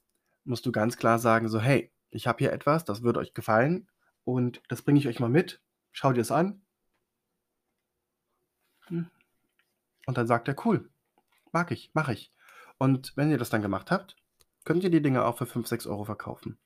musst 0.46 0.65
du 0.65 0.72
ganz 0.72 0.98
klar 0.98 1.20
sagen, 1.20 1.50
so, 1.50 1.60
hey, 1.60 1.91
ich 2.10 2.27
habe 2.27 2.39
hier 2.39 2.53
etwas, 2.53 2.86
das 2.86 3.03
würde 3.03 3.20
euch 3.20 3.34
gefallen 3.34 3.88
und 4.24 4.62
das 4.70 4.82
bringe 4.82 5.00
ich 5.00 5.08
euch 5.08 5.20
mal 5.20 5.29
mit, 5.29 5.62
schau 5.91 6.13
dir 6.13 6.22
es 6.22 6.32
an, 6.32 6.62
hm. 8.88 9.10
Und 10.05 10.17
dann 10.17 10.27
sagt 10.27 10.48
er, 10.48 10.55
cool, 10.65 10.89
mag 11.51 11.72
ich, 11.72 11.91
mache 11.94 12.13
ich. 12.13 12.32
Und 12.77 13.13
wenn 13.15 13.32
ihr 13.32 13.38
das 13.38 13.50
dann 13.50 13.62
gemacht 13.62 13.91
habt, 13.91 14.15
könnt 14.63 14.84
ihr 14.84 14.89
die 14.89 15.01
Dinge 15.01 15.25
auch 15.25 15.38
für 15.38 15.46
5, 15.46 15.67
6 15.67 15.88
Euro 15.88 16.05
verkaufen. 16.05 16.58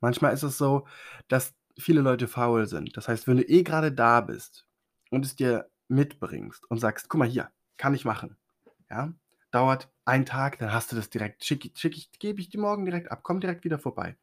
Manchmal 0.00 0.32
ist 0.32 0.42
es 0.42 0.58
so, 0.58 0.86
dass 1.28 1.54
viele 1.78 2.00
Leute 2.00 2.28
faul 2.28 2.66
sind. 2.66 2.96
Das 2.96 3.08
heißt, 3.08 3.26
wenn 3.26 3.38
du 3.38 3.44
eh 3.44 3.62
gerade 3.62 3.92
da 3.92 4.20
bist 4.20 4.66
und 5.10 5.24
es 5.24 5.36
dir 5.36 5.68
mitbringst 5.88 6.70
und 6.70 6.78
sagst, 6.78 7.08
guck 7.08 7.18
mal 7.18 7.28
hier, 7.28 7.50
kann 7.76 7.94
ich 7.94 8.04
machen. 8.04 8.36
Ja, 8.90 9.12
dauert 9.50 9.90
einen 10.04 10.26
Tag, 10.26 10.58
dann 10.58 10.72
hast 10.72 10.92
du 10.92 10.96
das 10.96 11.10
direkt, 11.10 11.44
schick, 11.44 11.72
schick 11.76 11.96
ich, 11.96 12.10
gebe 12.18 12.40
ich 12.40 12.48
dir 12.50 12.60
morgen 12.60 12.84
direkt 12.84 13.10
ab, 13.10 13.20
komm 13.22 13.40
direkt 13.40 13.64
wieder 13.64 13.78
vorbei 13.78 14.16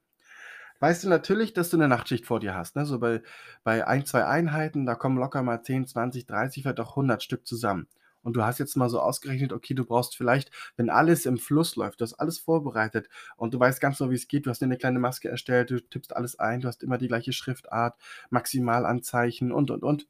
weißt 0.80 1.04
du 1.04 1.10
natürlich, 1.10 1.54
dass 1.54 1.70
du 1.70 1.78
eine 1.78 1.88
Nachtschicht 1.88 2.26
vor 2.26 2.40
dir 2.40 2.56
hast, 2.56 2.76
ne? 2.76 2.86
So 2.86 3.00
bei 3.00 3.22
bei 3.64 3.86
1, 3.88 4.10
2 4.10 4.26
Einheiten, 4.26 4.86
da 4.86 4.96
kommen 4.96 5.18
locker 5.18 5.44
mal 5.44 5.62
10, 5.62 5.88
20, 5.88 6.26
30, 6.26 6.64
vielleicht 6.64 6.80
auch 6.80 6.96
100 6.96 7.24
Stück 7.24 7.46
zusammen. 7.48 7.88
Und 8.24 8.36
du 8.36 8.44
hast 8.44 8.60
jetzt 8.60 8.76
mal 8.78 8.90
so 8.90 9.00
ausgerechnet, 9.00 9.54
okay, 9.54 9.74
du 9.74 9.86
brauchst 9.86 10.16
vielleicht, 10.18 10.52
wenn 10.78 10.90
alles 10.90 11.26
im 11.26 11.38
Fluss 11.38 11.76
läuft, 11.76 12.02
du 12.02 12.04
hast 12.04 12.14
alles 12.16 12.40
vorbereitet 12.40 13.10
und 13.38 13.54
du 13.54 13.60
weißt 13.60 13.82
ganz 13.82 13.98
genau, 14.00 14.12
wie 14.12 14.16
es 14.16 14.28
geht, 14.28 14.46
du 14.46 14.50
hast 14.50 14.62
dir 14.62 14.68
'ne 14.68 14.78
kleine 14.78 15.00
Maske 15.00 15.30
erstellt, 15.30 15.72
du 15.72 15.80
tippst 15.82 16.16
alles 16.16 16.38
ein, 16.40 16.62
du 16.62 16.68
hast 16.68 16.84
immer 16.84 16.98
die 16.98 17.08
gleiche 17.08 17.34
Schriftart, 17.34 17.98
Maximalanzeichen 18.30 19.52
und, 19.52 19.72
und, 19.72 19.84
und. 19.84 20.08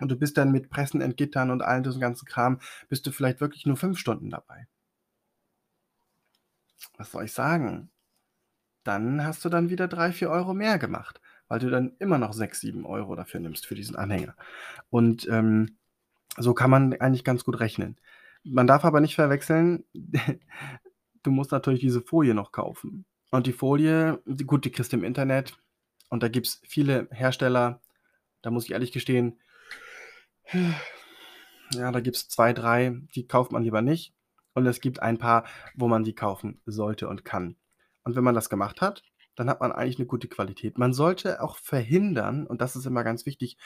Und 0.00 0.10
du 0.10 0.16
bist 0.16 0.36
dann 0.38 0.52
mit 0.52 0.70
Pressen, 0.70 1.00
Entgittern 1.00 1.50
und 1.50 1.62
all 1.62 1.82
diesem 1.82 2.00
ganzen 2.00 2.26
Kram 2.26 2.60
bist 2.88 3.06
du 3.06 3.12
vielleicht 3.12 3.40
wirklich 3.40 3.66
nur 3.66 3.76
5 3.76 3.98
Stunden 3.98 4.30
dabei. 4.30 4.66
Was 6.98 7.12
soll 7.12 7.24
ich 7.24 7.32
sagen? 7.32 7.90
dann 8.84 9.24
hast 9.24 9.44
du 9.44 9.48
dann 9.50 9.70
wieder 9.70 9.88
3, 9.88 10.12
4 10.12 10.30
Euro 10.30 10.54
mehr 10.54 10.78
gemacht, 10.78 11.20
weil 11.48 11.58
du 11.60 11.70
dann 11.70 11.94
immer 11.98 12.18
noch 12.18 12.32
6, 12.32 12.60
7 12.60 12.86
Euro 12.86 13.16
dafür 13.16 13.40
nimmst 13.40 13.66
für 13.66 13.74
diesen 13.74 13.96
Anhänger. 13.96 14.34
Und 14.90 15.28
ähm, 15.30 15.77
so 16.36 16.54
kann 16.54 16.70
man 16.70 16.94
eigentlich 16.94 17.24
ganz 17.24 17.44
gut 17.44 17.60
rechnen. 17.60 17.96
Man 18.44 18.66
darf 18.66 18.84
aber 18.84 19.00
nicht 19.00 19.14
verwechseln, 19.14 19.84
du 21.22 21.30
musst 21.30 21.52
natürlich 21.52 21.80
diese 21.80 22.02
Folie 22.02 22.34
noch 22.34 22.52
kaufen. 22.52 23.04
Und 23.30 23.46
die 23.46 23.52
Folie, 23.52 24.22
die, 24.24 24.44
gut, 24.44 24.64
die 24.64 24.70
kriegst 24.70 24.92
du 24.92 24.96
im 24.96 25.04
Internet. 25.04 25.58
Und 26.08 26.22
da 26.22 26.28
gibt 26.28 26.46
es 26.46 26.62
viele 26.66 27.08
Hersteller, 27.10 27.80
da 28.42 28.50
muss 28.50 28.64
ich 28.64 28.72
ehrlich 28.72 28.92
gestehen, 28.92 29.38
ja, 31.72 31.92
da 31.92 32.00
gibt 32.00 32.16
es 32.16 32.28
zwei, 32.28 32.52
drei, 32.52 33.02
die 33.14 33.26
kauft 33.26 33.52
man 33.52 33.62
lieber 33.62 33.82
nicht. 33.82 34.14
Und 34.54 34.66
es 34.66 34.80
gibt 34.80 35.02
ein 35.02 35.18
paar, 35.18 35.44
wo 35.74 35.88
man 35.88 36.04
sie 36.04 36.14
kaufen 36.14 36.60
sollte 36.64 37.08
und 37.08 37.24
kann. 37.24 37.56
Und 38.02 38.16
wenn 38.16 38.24
man 38.24 38.34
das 38.34 38.48
gemacht 38.48 38.80
hat, 38.80 39.04
dann 39.36 39.48
hat 39.48 39.60
man 39.60 39.70
eigentlich 39.70 39.98
eine 39.98 40.06
gute 40.06 40.26
Qualität. 40.26 40.78
Man 40.78 40.92
sollte 40.92 41.42
auch 41.42 41.58
verhindern, 41.58 42.46
und 42.46 42.60
das 42.60 42.74
ist 42.74 42.86
immer 42.86 43.04
ganz 43.04 43.24
wichtig, 43.26 43.56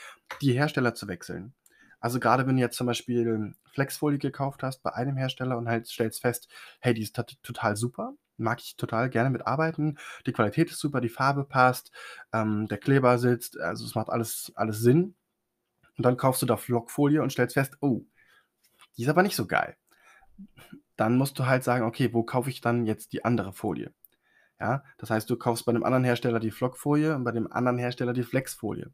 die 0.42 0.52
Hersteller 0.52 0.94
zu 0.94 1.08
wechseln. 1.08 1.54
Also 2.02 2.18
gerade 2.18 2.46
wenn 2.46 2.56
du 2.56 2.60
jetzt 2.60 2.76
zum 2.76 2.88
Beispiel 2.88 3.54
Flexfolie 3.72 4.18
gekauft 4.18 4.64
hast 4.64 4.82
bei 4.82 4.92
einem 4.92 5.16
Hersteller 5.16 5.56
und 5.56 5.68
halt 5.68 5.86
stellst 5.86 6.20
fest, 6.20 6.48
hey, 6.80 6.92
die 6.94 7.02
ist 7.02 7.14
total 7.42 7.76
super, 7.76 8.14
mag 8.36 8.60
ich 8.60 8.76
total 8.76 9.08
gerne 9.08 9.30
mitarbeiten, 9.30 9.98
die 10.26 10.32
Qualität 10.32 10.70
ist 10.70 10.80
super, 10.80 11.00
die 11.00 11.08
Farbe 11.08 11.44
passt, 11.44 11.92
ähm, 12.32 12.66
der 12.66 12.78
Kleber 12.78 13.18
sitzt, 13.18 13.58
also 13.58 13.86
es 13.86 13.94
macht 13.94 14.10
alles, 14.10 14.52
alles 14.56 14.80
Sinn. 14.80 15.14
Und 15.96 16.04
dann 16.04 16.16
kaufst 16.16 16.42
du 16.42 16.46
da 16.46 16.56
Flockfolie 16.56 17.22
und 17.22 17.30
stellst 17.30 17.54
fest, 17.54 17.76
oh, 17.80 18.02
die 18.96 19.02
ist 19.04 19.08
aber 19.08 19.22
nicht 19.22 19.36
so 19.36 19.46
geil. 19.46 19.76
Dann 20.96 21.16
musst 21.16 21.38
du 21.38 21.46
halt 21.46 21.62
sagen, 21.62 21.84
okay, 21.84 22.12
wo 22.12 22.24
kaufe 22.24 22.50
ich 22.50 22.60
dann 22.60 22.84
jetzt 22.84 23.12
die 23.12 23.24
andere 23.24 23.52
Folie? 23.52 23.94
Ja, 24.58 24.82
das 24.98 25.10
heißt, 25.10 25.30
du 25.30 25.36
kaufst 25.36 25.66
bei 25.66 25.70
einem 25.70 25.84
anderen 25.84 26.04
Hersteller 26.04 26.40
die 26.40 26.50
Flockfolie 26.50 27.14
und 27.14 27.22
bei 27.22 27.32
dem 27.32 27.50
anderen 27.52 27.78
Hersteller 27.78 28.12
die 28.12 28.24
Flexfolie. 28.24 28.92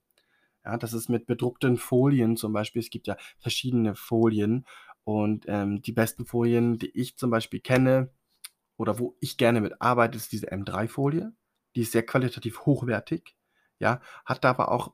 Ja, 0.68 0.76
das 0.76 0.92
ist 0.92 1.09
mit 1.09 1.26
bedruckten 1.26 1.78
Folien 1.78 2.37
zum 2.37 2.52
Beispiel. 2.52 2.81
Es 2.81 2.90
gibt 2.90 3.07
ja 3.07 3.16
verschiedene 3.38 3.94
Folien 3.94 4.66
und 5.04 5.46
ähm, 5.48 5.81
die 5.81 5.92
besten 5.92 6.26
Folien, 6.26 6.76
die 6.76 6.90
ich 6.90 7.16
zum 7.16 7.31
Beispiel 7.31 7.61
kenne 7.61 8.12
oder 8.76 8.98
wo 8.98 9.16
ich 9.18 9.38
gerne 9.38 9.62
mit 9.62 9.81
arbeite, 9.81 10.18
ist 10.18 10.31
diese 10.31 10.52
M3-Folie. 10.52 11.33
Die 11.74 11.81
ist 11.81 11.92
sehr 11.92 12.04
qualitativ 12.04 12.66
hochwertig, 12.66 13.35
ja, 13.78 14.02
hat 14.26 14.44
aber 14.44 14.70
auch 14.70 14.92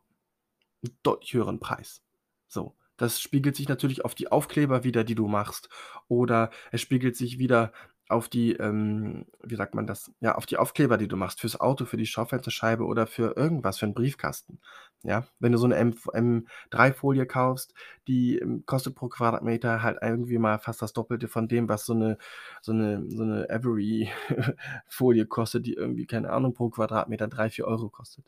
einen 0.85 0.97
deutlich 1.03 1.35
höheren 1.35 1.59
Preis. 1.59 2.05
So, 2.47 2.77
das 2.97 3.21
spiegelt 3.21 3.57
sich 3.57 3.69
natürlich 3.69 4.05
auf 4.05 4.15
die 4.15 4.31
Aufkleber 4.31 4.85
wieder, 4.85 5.03
die 5.03 5.17
du 5.17 5.27
machst, 5.27 5.69
oder 6.07 6.51
es 6.71 6.83
spiegelt 6.83 7.17
sich 7.17 7.41
wieder 7.41 7.73
auf 8.09 8.29
die, 8.29 8.53
ähm, 8.55 9.27
wie 9.43 9.57
sagt 9.57 9.75
man 9.75 9.87
das? 9.87 10.13
Ja, 10.21 10.35
auf 10.35 10.47
die 10.47 10.57
Aufkleber, 10.59 10.99
die 10.99 11.09
du 11.09 11.17
machst, 11.17 11.41
fürs 11.41 11.61
Auto, 11.61 11.85
für 11.87 11.97
die 11.97 12.07
Schaufensterscheibe 12.07 12.85
oder 12.85 13.07
für 13.07 13.37
irgendwas, 13.37 13.79
für 13.79 13.87
einen 13.87 13.95
Briefkasten. 13.95 14.61
Ja, 15.03 15.27
wenn 15.39 15.53
du 15.53 15.59
so 15.59 15.67
eine 15.67 15.77
M 15.77 15.95
M3-Folie 16.13 17.27
kaufst, 17.27 17.75
die 18.09 18.39
ähm, 18.39 18.65
kostet 18.67 18.95
pro 18.95 19.09
Quadratmeter 19.09 19.83
halt 19.83 19.99
irgendwie 20.03 20.39
mal 20.39 20.59
fast 20.59 20.81
das 20.83 20.93
Doppelte 20.93 21.29
von 21.29 21.49
dem, 21.49 21.69
was 21.69 21.85
so 21.87 21.93
eine 21.95 22.19
so 22.63 22.73
eine 22.73 23.05
so 23.11 23.25
'ne 23.25 23.47
Avery-Folie 23.51 25.27
kostet, 25.27 25.67
die 25.67 25.75
irgendwie, 25.75 26.07
keine 26.07 26.31
Ahnung, 26.31 26.55
pro 26.55 26.71
Quadratmeter 26.71 27.29
3, 27.29 27.51
4 27.51 27.67
Euro 27.67 27.89
kostet. 27.91 28.27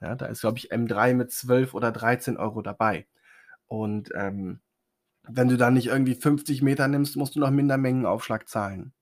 Ja, 0.00 0.14
da 0.16 0.26
ist, 0.26 0.40
glaube 0.42 0.58
ich, 0.58 0.70
M3 0.72 1.14
mit 1.14 1.32
12 1.32 1.74
oder 1.74 1.92
13 1.92 2.36
Euro 2.36 2.62
dabei. 2.62 3.06
Und, 3.68 4.10
ähm, 4.14 4.60
wenn 5.28 5.48
du 5.48 5.56
dann 5.58 5.74
nicht 5.74 5.88
irgendwie 5.88 6.14
50 6.16 6.62
Meter 6.62 6.88
nimmst, 6.88 7.16
musst 7.16 7.36
du 7.36 7.40
noch 7.40 7.50
Mindermengenaufschlag 7.50 8.48
zahlen. 8.48 8.92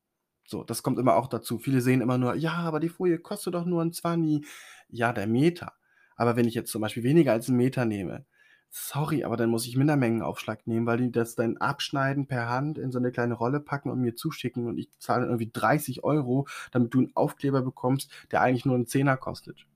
So, 0.49 0.63
das 0.63 0.83
kommt 0.85 0.99
immer 1.01 1.17
auch 1.17 1.27
dazu. 1.29 1.59
Viele 1.59 1.81
sehen 1.81 2.01
immer 2.01 2.19
nur: 2.19 2.35
„Ja, 2.37 2.53
aber 2.55 2.79
die 2.79 2.89
Folie 2.89 3.19
kostet 3.19 3.55
doch 3.55 3.65
nur 3.65 3.83
'n 3.83 3.93
Zwanni.“ 3.93 4.45
Ja, 4.89 5.13
der 5.13 5.27
Meter. 5.27 5.73
Aber 6.17 6.37
wenn 6.37 6.47
ich 6.47 6.55
jetzt 6.55 6.71
zum 6.71 6.81
Beispiel 6.83 7.03
weniger 7.03 7.33
als 7.33 7.49
'n 7.49 7.57
Meter 7.57 7.85
nehme, 7.85 8.25
sorry, 8.71 9.25
aber 9.25 9.37
dann 9.37 9.51
muss 9.51 9.67
ich 9.67 9.77
Mindermengenaufschlag 9.77 10.67
nehmen, 10.67 10.87
weil 10.87 10.99
die 10.99 11.11
das 11.11 11.35
dann 11.35 11.57
abschneiden 11.57 12.27
per 12.29 12.49
Hand, 12.49 12.79
in 12.79 12.93
so 12.93 13.01
'ne 13.01 13.11
kleine 13.11 13.35
Rolle 13.35 13.59
packen 13.61 13.91
und 13.91 14.01
mir 14.01 14.15
zuschicken 14.15 14.67
und 14.69 14.79
ich 14.79 14.89
zahle 15.01 15.27
irgendwie 15.27 15.51
30 15.53 16.05
Euro, 16.05 16.47
damit 16.71 16.95
du 16.95 17.01
'n 17.01 17.11
Aufkleber 17.17 17.63
bekommst, 17.63 18.11
der 18.31 18.41
eigentlich 18.43 18.65
nur 18.67 18.77
'n 18.77 18.87
Zehner 18.87 19.17
kostet. 19.17 19.67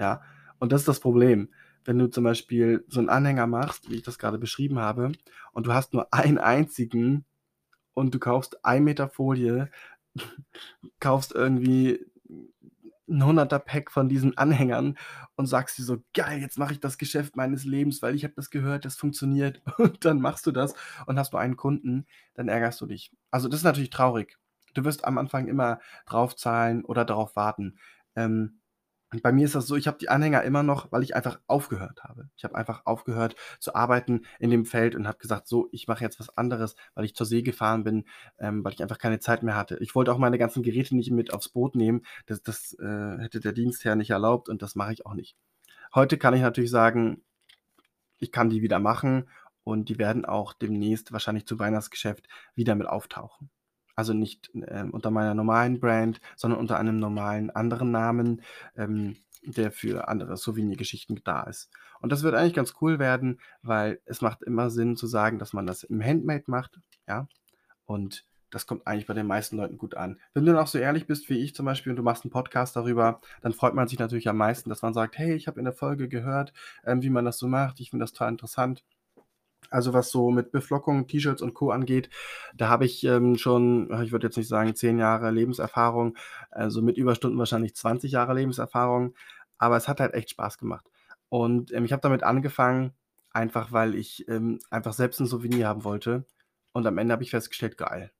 Ja, 0.00 0.22
und 0.60 0.72
das 0.72 0.82
ist 0.82 0.88
das 0.88 1.00
Problem. 1.00 1.50
wenn 1.86 1.98
du 1.98 2.08
zum 2.08 2.24
Beispiel 2.24 2.84
so 2.88 3.00
'n 3.00 3.08
Anhänger 3.10 3.46
machst, 3.48 3.90
wie 3.90 3.96
ich 3.96 4.02
das 4.04 4.18
gerade 4.18 4.38
beschrieben 4.38 4.78
habe, 4.80 5.12
und 5.52 5.66
du 5.66 5.72
hast 5.74 5.94
nur 5.94 6.12
einen 6.14 6.38
einzigen 6.38 7.24
und 7.94 8.14
du 8.14 8.18
kaufst 8.20 8.64
1 8.64 8.84
Meter 8.84 9.08
Folie, 9.08 9.70
kaufst 11.00 11.32
irgendwie 11.34 12.00
'n 13.08 13.24
100er 13.24 13.58
Pack 13.60 13.90
von 13.92 14.08
diesen 14.08 14.36
Anhängern 14.36 14.96
und 15.36 15.46
sagst 15.46 15.78
dir 15.78 15.84
so: 15.84 15.98
„Geil, 16.14 16.40
jetzt 16.40 16.58
mache 16.58 16.72
ich 16.72 16.80
das 16.80 16.98
Geschäft 16.98 17.36
meines 17.36 17.64
Lebens, 17.64 18.02
weil 18.02 18.14
ich 18.16 18.24
habe 18.24 18.34
das 18.36 18.50
gehört, 18.50 18.84
das 18.84 18.96
funktioniert.“ 18.96 19.62
Und 19.78 20.04
dann 20.04 20.20
machst 20.20 20.46
du 20.46 20.52
das 20.52 20.74
und 21.06 21.18
hast 21.18 21.32
nur 21.32 21.40
einen 21.40 21.56
Kunden, 21.56 22.06
dann 22.34 22.48
ärgerst 22.48 22.80
du 22.80 22.86
dich. 22.86 23.12
Also, 23.30 23.48
das 23.48 23.60
ist 23.60 23.64
natürlich 23.64 23.90
traurig. 23.90 24.38
Du 24.74 24.84
wirst 24.84 25.04
am 25.04 25.18
Anfang 25.18 25.48
immer 25.48 25.80
draufzahlen 26.06 26.84
oder 26.84 27.04
darauf 27.04 27.36
warten. 27.36 27.78
Ähm, 28.16 28.60
bei 29.22 29.32
mir 29.32 29.44
ist 29.44 29.54
das 29.54 29.66
so, 29.66 29.76
ich 29.76 29.86
habe 29.86 29.98
die 29.98 30.08
Anhänger 30.08 30.42
immer 30.42 30.62
noch, 30.62 30.90
weil 30.92 31.02
ich 31.02 31.14
einfach 31.16 31.40
aufgehört 31.46 32.04
habe. 32.04 32.28
Ich 32.36 32.44
habe 32.44 32.54
einfach 32.56 32.82
aufgehört 32.86 33.36
zu 33.60 33.74
arbeiten 33.74 34.22
in 34.38 34.50
dem 34.50 34.64
Feld 34.64 34.94
und 34.94 35.06
habe 35.06 35.18
gesagt: 35.18 35.46
„So, 35.48 35.68
ich 35.72 35.86
mache 35.88 36.02
jetzt 36.04 36.18
was 36.20 36.36
anderes“, 36.36 36.76
weil 36.94 37.04
ich 37.04 37.14
zur 37.14 37.26
See 37.26 37.42
gefahren 37.42 37.84
bin, 37.84 38.04
ähm, 38.38 38.64
weil 38.64 38.72
ich 38.72 38.82
einfach 38.82 38.98
keine 38.98 39.18
Zeit 39.20 39.42
mehr 39.42 39.56
hatte. 39.56 39.78
Ich 39.80 39.94
wollte 39.94 40.12
auch 40.12 40.18
meine 40.18 40.38
ganzen 40.38 40.62
Geräte 40.62 40.96
nicht 40.96 41.10
mit 41.10 41.32
aufs 41.34 41.48
Boot 41.48 41.74
nehmen. 41.76 42.02
Das 42.26 42.42
das, 42.42 42.74
äh, 42.80 43.18
hätte 43.18 43.40
der 43.40 43.52
Dienstherr 43.52 43.96
nicht 43.96 44.10
erlaubt 44.10 44.48
und 44.48 44.62
das 44.62 44.74
mache 44.74 44.92
ich 44.92 45.06
auch 45.06 45.14
nicht. 45.14 45.36
Heute 45.94 46.18
kann 46.18 46.34
ich 46.34 46.42
natürlich 46.42 46.70
sagen, 46.70 47.22
ich 48.18 48.32
kann 48.32 48.50
die 48.50 48.62
wieder 48.62 48.78
machen 48.78 49.28
und 49.64 49.88
die 49.88 49.98
werden 49.98 50.24
auch 50.24 50.52
demnächst 50.52 51.12
wahrscheinlich 51.12 51.46
zum 51.46 51.58
Weihnachtsgeschäft 51.58 52.28
wieder 52.54 52.74
mit 52.74 52.86
auftauchen. 52.88 53.50
Also 53.96 54.12
nicht, 54.12 54.50
ähm, 54.68 54.90
unter 54.90 55.10
meiner 55.10 55.34
normalen 55.34 55.80
Brand, 55.80 56.20
sondern 56.36 56.60
unter 56.60 56.78
einem 56.78 56.98
normalen 56.98 57.50
anderen 57.50 57.90
Namen, 57.90 58.42
ähm, 58.76 59.16
der 59.42 59.72
für 59.72 60.08
andere 60.08 60.36
Souvenirgeschichten 60.36 61.20
da 61.24 61.42
ist. 61.44 61.70
Und 62.00 62.12
das 62.12 62.22
wird 62.22 62.34
eigentlich 62.34 62.54
ganz 62.54 62.74
cool 62.82 62.98
werden, 62.98 63.40
weil 63.62 64.00
es 64.04 64.20
macht 64.20 64.42
immer 64.42 64.70
Sinn 64.70 64.96
zu 64.96 65.06
sagen, 65.06 65.38
dass 65.38 65.52
man 65.54 65.66
das 65.66 65.82
im 65.84 66.02
Handmade 66.04 66.44
macht, 66.48 66.78
ja? 67.08 67.26
Und 67.86 68.26
das 68.50 68.66
kommt 68.66 68.86
eigentlich 68.86 69.06
bei 69.06 69.14
den 69.14 69.26
meisten 69.26 69.56
Leuten 69.56 69.78
gut 69.78 69.94
an. 69.96 70.20
Wenn 70.34 70.44
du 70.46 70.52
dann 70.52 70.62
auch 70.62 70.66
so 70.68 70.78
ehrlich 70.78 71.06
bist 71.06 71.28
wie 71.30 71.38
ich 71.38 71.54
zum 71.54 71.66
Beispiel 71.66 71.90
und 71.90 71.96
du 71.96 72.02
machst 72.02 72.24
'n 72.24 72.30
Podcast 72.30 72.76
darüber, 72.76 73.20
dann 73.42 73.52
freut 73.52 73.74
man 73.74 73.88
sich 73.88 73.98
natürlich 73.98 74.28
am 74.28 74.36
meisten, 74.38 74.70
dass 74.70 74.82
man 74.82 74.94
sagt: 74.94 75.18
„Hey, 75.18 75.34
ich 75.34 75.46
habe 75.48 75.58
in 75.60 75.64
der 75.64 75.74
Folge 75.74 76.08
gehört, 76.08 76.52
ähm, 76.84 77.02
wie 77.02 77.10
man 77.10 77.24
das 77.24 77.38
so 77.38 77.48
macht. 77.48 77.80
Ich 77.80 77.90
finde 77.90 78.04
das 78.04 78.12
total 78.12 78.30
interessant.“ 78.32 78.84
Also, 79.70 79.92
was 79.92 80.10
so 80.10 80.30
mit 80.30 80.52
Beflockung, 80.52 81.06
T-Shirts 81.06 81.42
und 81.42 81.54
Co. 81.54 81.70
angeht, 81.70 82.10
da 82.54 82.68
habe 82.68 82.84
ich, 82.86 83.04
ähm, 83.04 83.36
schon, 83.38 83.90
ah, 83.92 84.02
ich 84.02 84.12
würde 84.12 84.26
jetzt 84.26 84.36
nicht 84.36 84.48
sagen 84.48 84.74
10 84.74 84.98
Jahre 84.98 85.30
Lebenserfahrung, 85.30 86.16
also 86.50 86.82
mit 86.82 86.96
Überstunden 86.98 87.38
wahrscheinlich 87.38 87.74
20 87.76 88.12
Jahre 88.12 88.34
Lebenserfahrung, 88.34 89.14
aber 89.58 89.76
es 89.76 89.88
hat 89.88 90.00
halt 90.00 90.14
echt 90.14 90.30
Spaß 90.30 90.58
gemacht. 90.58 90.86
Und, 91.28 91.72
ähm, 91.72 91.84
ich 91.84 91.92
habe 91.92 92.02
damit 92.02 92.22
angefangen, 92.22 92.92
einfach 93.30 93.72
weil 93.72 93.94
ich, 93.94 94.26
ähm, 94.28 94.58
einfach 94.70 94.92
selbst 94.94 95.20
'n 95.20 95.26
Souvenir 95.26 95.68
haben 95.68 95.84
wollte 95.84 96.24
und 96.72 96.86
am 96.86 96.98
Ende 96.98 97.12
habe 97.12 97.22
ich 97.24 97.30
festgestellt: 97.30 97.76
„Geil, 97.78 98.10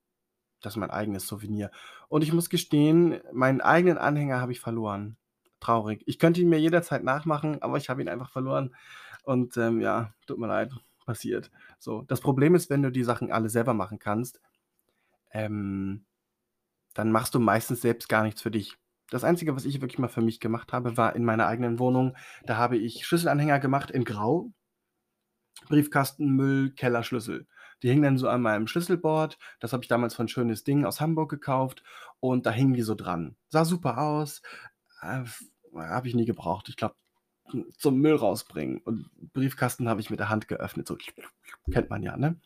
das 0.62 0.74
ist 0.74 0.76
mein 0.78 0.90
eigenes 0.90 1.26
Souvenir.“ 1.26 1.70
Und 2.09 2.22
ich 2.22 2.32
muss 2.32 2.50
gestehen, 2.50 3.20
meinen 3.32 3.61
eigenen 3.61 3.98
Anhänger 3.98 4.40
habe 4.40 4.52
ich 4.52 4.61
verloren. 4.61 5.16
Traurig. 5.61 6.02
Ich 6.06 6.18
könnte 6.18 6.40
ihn 6.40 6.48
mir 6.50 6.61
jederzeit 6.61 7.04
nachmachen, 7.04 7.62
aber 7.62 7.78
ich 7.78 7.88
habe 7.90 8.02
ihn 8.02 8.09
einfach 8.09 8.30
verloren 8.30 8.74
und, 9.24 9.56
ähm, 9.56 9.80
ja, 9.80 10.12
tut 10.26 10.38
mir 10.38 10.48
leid, 10.48 10.72
passiert. 11.07 11.51
So, 11.79 12.03
das 12.03 12.21
Problem 12.21 12.55
ist, 12.55 12.69
wenn 12.69 12.83
du 12.83 12.92
die 12.92 13.05
Sachen 13.05 13.33
alle 13.33 13.49
selber 13.49 13.73
machen 13.73 13.99
kannst, 13.99 14.40
ähm, 15.31 16.05
dann 16.95 17.12
machst 17.12 17.35
du 17.35 17.40
meistens 17.40 17.81
selbst 17.81 18.09
gar 18.09 18.23
nichts 18.23 18.42
für 18.42 18.51
dich. 18.51 18.77
Das 19.11 19.25
Einzige, 19.25 19.55
was 19.55 19.64
ich 19.64 19.81
wirklich 19.81 19.99
mal 19.99 20.09
für 20.09 20.21
mich 20.21 20.40
gemacht 20.40 20.73
habe, 20.73 20.97
war 20.97 21.14
in 21.14 21.25
meiner 21.25 21.47
eigenen 21.47 21.79
Wohnung. 21.79 22.16
Da 22.45 22.57
habe 22.57 22.77
ich 22.77 23.07
Schlüsselanhänger 23.07 23.61
gemacht 23.61 23.90
in 23.90 24.05
Grau. 24.05 24.51
Briefkastenmüll, 25.69 26.73
Kellerschlüssel. 26.73 27.47
Die 27.83 27.88
hingen 27.88 28.03
dann 28.03 28.19
so 28.19 28.29
an 28.29 28.42
meinem 28.42 28.66
Schlüsselbord. 28.66 29.38
Das 29.61 29.73
habe 29.73 29.85
ich 29.85 29.88
damals 29.88 30.14
von 30.14 30.29
Schönes 30.29 30.64
Ding 30.64 30.85
aus 30.85 31.01
Hamburg 31.01 31.31
gekauft 31.31 31.83
und 32.21 32.47
da 32.47 32.51
hingen 32.51 32.75
die 32.75 32.83
so 32.83 32.95
dran. 32.95 33.37
Sah 33.49 33.64
super 33.64 33.99
aus, 33.99 34.42
äh, 35.03 35.25
habe 35.75 36.09
ich 36.09 36.14
nie 36.14 36.25
gebraucht. 36.25 36.69
Ich 36.69 36.77
glaube, 36.77 36.95
zum 37.78 37.98
Müll 37.98 38.16
rausbringen 38.16 38.78
und 38.78 39.11
Briefkasten 39.32 39.88
habe 39.88 40.00
ich 40.00 40.11
mit 40.11 40.18
der 40.20 40.28
Hand 40.28 40.48
geöffnet, 40.48 40.88
so 40.88 40.96
kennt 41.70 41.90
man 41.90 42.02
ja, 42.02 42.16
ne? 42.16 42.37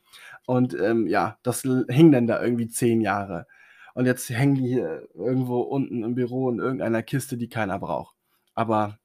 Und, 0.47 0.75
ähm, 0.79 1.07
ja, 1.07 1.39
das 1.43 1.63
hing 1.63 2.13
dann 2.13 2.27
da 2.27 2.43
irgendwie 2.43 2.69
10 2.69 3.01
Jahre. 3.01 3.47
Und 3.95 4.07
jetzt 4.07 4.31
hängen 4.31 4.55
die 4.55 4.69
hier 4.69 5.09
irgendwo 5.15 5.61
unten 5.61 6.05
im 6.05 6.15
Büro 6.15 6.51
in 6.51 6.59
irgendeiner 6.59 7.03
Kiste, 7.03 7.37
die 7.37 7.49
keiner 7.49 7.79
braucht. 7.79 8.17
Aber, 8.55 8.99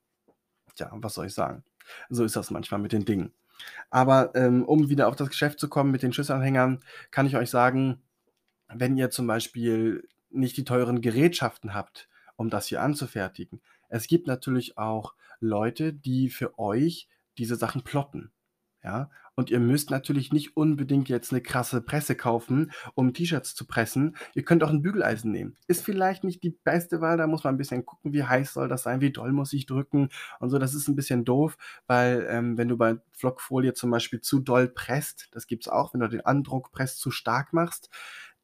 tja, 0.75 0.89
was 0.93 1.15
soll 1.15 1.27
ich 1.27 1.33
sagen? 1.33 1.63
So 2.09 2.23
ist 2.23 2.35
das 2.35 2.51
manchmal 2.51 2.79
mit 2.79 2.91
den 2.91 3.05
Dingen. 3.05 3.33
Aber, 3.89 4.33
ähm, 4.35 4.63
um 4.65 4.89
wieder 4.89 5.07
auf 5.07 5.15
das 5.15 5.29
Geschäft 5.29 5.59
zu 5.59 5.69
kommen 5.69 5.91
mit 5.91 6.03
den 6.03 6.13
Schlüsselanhängern, 6.13 6.81
kann 7.11 7.27
ich 7.27 7.35
euch 7.37 7.49
sagen, 7.49 8.01
wenn 8.73 8.97
ihr 8.97 9.09
zum 9.09 9.27
Beispiel 9.27 10.07
nicht 10.29 10.57
die 10.57 10.65
teuren 10.65 11.01
Gerätschaften 11.01 11.73
habt, 11.73 12.09
um 12.35 12.49
das 12.49 12.67
hier 12.67 12.81
anzufertigen. 12.81 13.61
Es 13.89 14.07
gibt 14.07 14.27
natürlich 14.27 14.77
auch 14.77 15.15
Leute, 15.39 15.93
die 15.93 16.29
für 16.29 16.57
euch 16.59 17.07
diese 17.37 17.55
Sachen 17.55 17.83
plotten, 17.83 18.31
ja? 18.83 19.09
Und 19.37 19.49
ihr 19.51 19.59
müsst 19.59 19.91
natürlich 19.91 20.31
nicht 20.33 20.55
unbedingt 20.57 21.09
jetzt 21.09 21.31
'ne 21.33 21.41
krasse 21.41 21.81
Presse 21.81 22.15
kaufen, 22.15 22.71
um 22.95 23.13
T-Shirts 23.13 23.53
zu 23.55 23.67
pressen. 23.67 24.15
Ihr 24.33 24.43
könnt 24.45 24.63
auch 24.63 24.69
'n 24.71 24.81
Bügeleisen 24.81 25.31
nehmen. 25.31 25.57
Ist 25.67 25.83
vielleicht 25.83 26.23
nicht 26.23 26.41
die 26.43 26.51
beste 26.63 27.01
Wahl, 27.01 27.17
da 27.17 27.27
muss 27.27 27.43
man 27.43 27.55
'n 27.55 27.57
bisschen 27.57 27.85
gucken, 27.85 28.13
wie 28.13 28.23
heiß 28.23 28.53
soll 28.53 28.69
das 28.69 28.83
sein, 28.83 29.01
wie 29.01 29.11
doll 29.11 29.33
muss 29.33 29.51
ich 29.53 29.65
drücken 29.65 30.09
und 30.39 30.49
so. 30.51 30.57
Das 30.59 30.73
ist 30.75 30.87
'n 30.89 30.95
bisschen 30.95 31.25
doof, 31.25 31.57
weil, 31.87 32.25
ähm, 32.29 32.57
wenn 32.57 32.69
du 32.69 32.77
bei 32.77 32.97
Flockfolie 33.11 33.73
zum 33.73 33.91
Beispiel 33.91 34.21
zu 34.21 34.39
doll 34.39 34.69
presst, 34.69 35.27
das 35.33 35.47
gibt's 35.47 35.67
auch, 35.67 35.93
wenn 35.93 36.01
du 36.01 36.07
den 36.09 36.21
Andruckpress 36.25 36.97
zu 36.97 37.11
stark 37.11 37.51
machst, 37.53 37.89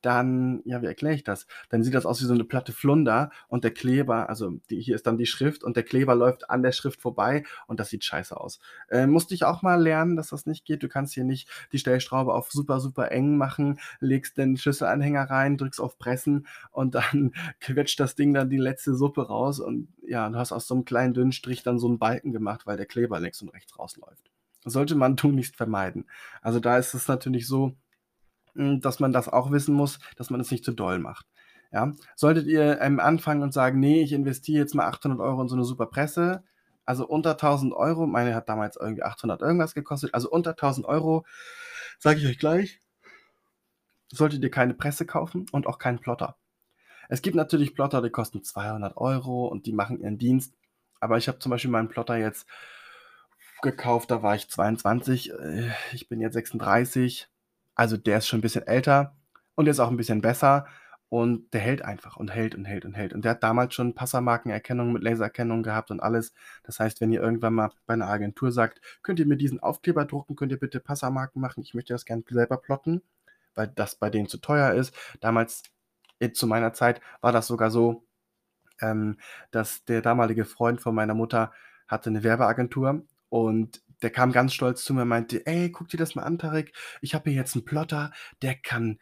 dann 0.05 0.61
ja, 0.65 0.81
wie 0.81 0.85
erkläre 0.87 1.15
ich 1.15 1.23
das? 1.23 1.47
Dann 1.69 1.83
sieht 1.83 1.93
das 1.93 2.05
aus 2.05 2.21
wie 2.21 2.25
so 2.25 2.33
'ne 2.33 2.43
platte 2.43 2.71
Flunder 2.73 3.31
und 3.47 3.63
der 3.63 3.71
Kleber 3.71 4.29
also 4.29 4.51
die 4.69 4.81
hier 4.81 4.95
ist 4.95 5.07
dann 5.07 5.17
die 5.17 5.25
Schrift 5.25 5.63
und 5.63 5.75
der 5.77 5.83
Kleber 5.83 6.15
läuft 6.15 6.49
an 6.49 6.63
der 6.63 6.71
Schrift 6.71 7.01
vorbei 7.01 7.43
und 7.67 7.79
das 7.79 7.89
sieht 7.89 8.03
scheiße 8.03 8.35
aus. 8.39 8.59
Äh, 8.89 9.07
musste 9.07 9.33
ich 9.35 9.43
auch 9.45 9.61
mal 9.61 9.81
lernen, 9.81 10.15
dass 10.15 10.29
das 10.29 10.45
nicht 10.45 10.65
geht. 10.65 10.83
Du 10.83 10.87
kannst 10.89 11.13
hier 11.13 11.23
nicht 11.23 11.49
die 11.71 11.79
Stellschraube 11.79 12.33
auf 12.33 12.51
super, 12.51 12.79
super 12.79 13.11
eng 13.11 13.37
machen, 13.37 13.79
legst 13.99 14.37
den 14.37 14.57
Schlüsselanhänger 14.57 15.23
rein, 15.29 15.57
drückst 15.57 15.81
auf 15.81 15.97
Pressen 15.97 16.47
und 16.71 16.95
dann 16.95 17.33
quetscht 17.59 17.99
das 17.99 18.15
Ding 18.15 18.33
dann 18.33 18.49
die 18.49 18.57
letzte 18.57 18.95
Suppe 18.95 19.27
raus 19.27 19.59
und 19.59 19.87
ja, 20.07 20.29
du 20.29 20.37
hast 20.37 20.51
aus 20.51 20.67
so 20.67 20.75
'nem 20.75 20.85
kleinen 20.85 21.13
dünnen 21.13 21.31
Strich 21.31 21.63
dann 21.63 21.79
so 21.79 21.87
'n 21.87 21.99
Balken 21.99 22.31
gemacht, 22.31 22.65
weil 22.65 22.77
der 22.77 22.85
Kleber 22.85 23.19
links 23.19 23.41
und 23.41 23.49
rechts 23.49 23.77
rausläuft. 23.77 24.31
Sollte 24.65 24.95
man 24.95 25.17
tunlichst 25.17 25.55
vermeiden. 25.55 26.05
Also, 26.41 26.59
da 26.59 26.77
ist 26.77 26.93
es 26.93 27.07
natürlich 27.07 27.47
so 27.47 27.73
dass 28.55 28.99
man 28.99 29.13
das 29.13 29.29
auch 29.29 29.51
wissen 29.51 29.75
muss, 29.75 29.99
dass 30.17 30.29
man 30.29 30.41
es 30.41 30.51
nicht 30.51 30.65
zu 30.65 30.71
doll 30.73 30.99
macht, 30.99 31.25
ja? 31.71 31.93
Solltet 32.15 32.47
ihr, 32.47 32.81
ähm, 32.81 32.99
anfangen 32.99 33.43
und 33.43 33.53
sagen: 33.53 33.79
„Ne, 33.79 34.01
ich 34.01 34.13
investiere 34.13 34.59
jetzt 34.61 34.75
mal 34.75 34.85
800 34.87 35.19
€ 35.21 35.41
in 35.43 35.47
so 35.49 35.55
'ne 35.55 35.65
super 35.65 35.85
Presse“, 35.87 36.43
also 36.85 37.07
unter 37.07 37.37
1.000 37.37 37.73
€, 37.73 38.07
meine 38.07 38.35
hat 38.35 38.49
damals 38.49 38.77
irgendwie 38.77 39.03
800 39.03 39.41
irgendwas 39.41 39.73
gekostet, 39.75 40.13
also 40.13 40.29
unter 40.31 40.55
1.000 40.55 40.87
€, 40.87 41.25
sage 41.99 42.19
ich 42.19 42.27
euch 42.27 42.39
gleich 42.39 42.79
solltet 44.13 44.43
ihr 44.43 44.51
keine 44.51 44.73
Presse 44.73 45.05
kaufen 45.05 45.45
und 45.51 45.67
auch 45.67 45.79
keinen 45.79 45.99
Plotter. 45.99 46.35
Es 47.09 47.21
gibt 47.21 47.35
natürlich 47.37 47.75
Plotter, 47.75 48.01
die 48.01 48.11
kosten 48.11 48.43
200 48.43 48.97
€ 48.97 49.47
und 49.47 49.65
die 49.67 49.73
machen 49.73 49.99
ihren 50.01 50.17
Dienst, 50.19 50.53
aber 51.01 51.17
ich 51.17 51.27
habe 51.29 51.39
zum 51.39 51.51
Beispiel 51.51 51.71
meinen 51.71 51.89
Plotter 51.89 52.17
jetzt 52.17 52.45
gekauft, 53.63 54.09
da 54.09 54.23
war 54.23 54.35
ich 54.35 54.49
22, 54.49 55.31
äh, 55.31 55.69
ich 55.93 56.09
bin 56.09 56.19
jetzt 56.19 56.33
36. 56.33 57.27
Also, 57.81 57.97
der 57.97 58.19
ist 58.19 58.27
schon 58.27 58.37
'n 58.39 58.41
bisschen 58.43 58.67
älter 58.67 59.15
und 59.55 59.65
der 59.65 59.71
ist 59.71 59.79
auch 59.79 59.89
'n 59.89 59.97
bisschen 59.97 60.21
besser 60.21 60.67
und 61.09 61.51
der 61.51 61.61
hält 61.61 61.83
einfach 61.83 62.15
und 62.15 62.29
hält 62.29 62.53
und 62.53 62.65
hält 62.65 62.85
und 62.85 62.93
hält. 62.93 63.11
Und 63.11 63.25
der 63.25 63.31
hat 63.31 63.41
damals 63.43 63.73
schon 63.73 63.95
Passermarkenerkennung 63.95 64.93
mit 64.93 65.01
Lasererkennung 65.01 65.63
gehabt 65.63 65.89
und 65.89 65.99
alles. 65.99 66.31
Das 66.61 66.79
heißt, 66.79 67.01
wenn 67.01 67.11
ihr 67.11 67.21
irgendwann 67.23 67.55
mal 67.55 67.71
bei 67.87 67.95
'ner 67.95 68.07
Agentur 68.07 68.51
sagt: 68.51 68.81
„Könnt 69.01 69.17
ihr 69.19 69.25
mir 69.25 69.35
diesen 69.35 69.59
Aufkleber 69.61 70.05
drucken? 70.05 70.35
Könnt 70.35 70.51
ihr 70.51 70.59
bitte 70.59 70.79
Passermarken 70.79 71.41
machen? 71.41 71.63
Ich 71.63 71.73
möchte 71.73 71.93
das 71.93 72.05
gern 72.05 72.23
selber 72.29 72.57
plotten“, 72.57 73.01
weil 73.55 73.67
das 73.69 73.95
bei 73.95 74.11
denen 74.11 74.27
zu 74.27 74.37
teuer 74.37 74.73
ist. 74.75 74.93
Damals 75.19 75.63
äh, 76.19 76.31
zu 76.31 76.45
meiner 76.45 76.73
Zeit 76.73 77.01
war 77.21 77.31
das 77.31 77.47
sogar 77.47 77.71
so, 77.71 78.05
ähm, 78.81 79.17
dass 79.51 79.85
der 79.85 80.01
damalige 80.01 80.45
Freund 80.45 80.81
von 80.81 80.95
meiner 80.95 81.15
Mutter 81.15 81.51
hatte 81.87 82.11
'ne 82.11 82.23
Werbeagentur 82.23 83.03
und 83.29 83.83
der 84.01 84.09
kam 84.11 84.31
ganz 84.31 84.53
stolz 84.53 84.83
zu 84.83 84.93
mir 84.93 85.03
und 85.03 85.07
meinte: 85.09 85.45
„Ey, 85.45 85.71
guck 85.71 85.89
dir 85.89 85.97
das 85.97 86.15
mal 86.15 86.23
an, 86.23 86.37
Tarek. 86.39 86.73
Ich 87.01 87.15
habe 87.15 87.29
hier 87.29 87.39
jetzt 87.39 87.55
'n 87.55 87.65
Plotter, 87.65 88.11
der 88.41 88.55
kann 88.55 88.99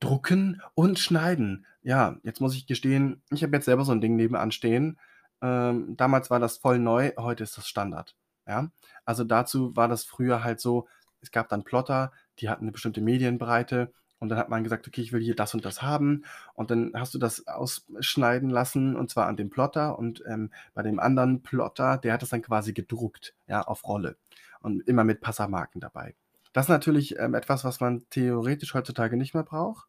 drucken 0.00 0.62
und 0.74 0.98
schneiden.“ 0.98 1.66
Ja, 1.82 2.18
jetzt 2.24 2.40
muss 2.40 2.54
ich 2.56 2.66
gestehen, 2.66 3.22
ich 3.30 3.42
habe 3.44 3.56
jetzt 3.56 3.66
selber 3.66 3.84
so 3.84 3.92
'n 3.92 4.00
Ding 4.02 4.16
nebenan 4.16 4.52
stehen. 4.52 4.98
Ähm, 5.42 5.96
damals 5.96 6.30
war 6.30 6.40
das 6.40 6.58
voll 6.58 6.78
neu, 6.78 7.12
heute 7.18 7.44
ist 7.44 7.56
das 7.58 7.68
Standard, 7.68 8.16
ja? 8.46 8.70
Also, 9.06 9.24
dazu 9.24 9.74
war 9.76 9.88
das 9.88 10.04
früher 10.04 10.44
halt 10.44 10.60
so, 10.60 10.88
es 11.22 11.30
gab 11.32 11.48
dann 11.50 11.64
Plotter, 11.64 12.12
die 12.40 12.48
hatten 12.50 12.66
'ne 12.66 12.72
bestimmte 12.72 13.00
Medienbreite 13.02 13.92
Und 14.20 14.28
dann 14.28 14.38
hat 14.38 14.48
man 14.50 14.62
gesagt: 14.64 14.86
„Okay, 14.86 15.00
ich 15.02 15.12
will 15.12 15.22
hier 15.22 15.34
das 15.36 15.54
und 15.54 15.64
das 15.64 15.82
haben.“ 15.82 16.24
Und 16.54 16.70
dann 16.70 16.92
hast 16.94 17.14
du 17.14 17.18
das 17.18 17.46
ausschneiden 17.48 18.50
lassen 18.50 18.96
und 18.96 19.10
zwar 19.10 19.26
an 19.26 19.36
dem 19.36 19.50
Plotter 19.50 19.98
und, 19.98 20.22
ähm, 20.28 20.50
bei 20.74 20.82
dem 20.82 21.00
anderen 21.00 21.42
Plotter, 21.42 21.98
der 21.98 22.12
hat 22.14 22.22
das 22.22 22.30
dann 22.30 22.42
quasi 22.42 22.72
gedruckt, 22.74 23.34
ja, 23.48 23.62
auf 23.62 23.86
Rolle 23.88 24.16
und 24.60 24.86
immer 24.88 25.04
mit 25.04 25.20
Passermarken 25.20 25.80
dabei. 25.80 26.14
Das 26.52 26.66
ist 26.66 26.70
natürlich, 26.70 27.18
ähm, 27.18 27.34
etwas, 27.34 27.64
was 27.64 27.80
man 27.80 28.04
theoretisch 28.10 28.74
heutzutage 28.74 29.16
nicht 29.16 29.34
mehr 29.34 29.44
braucht. 29.44 29.88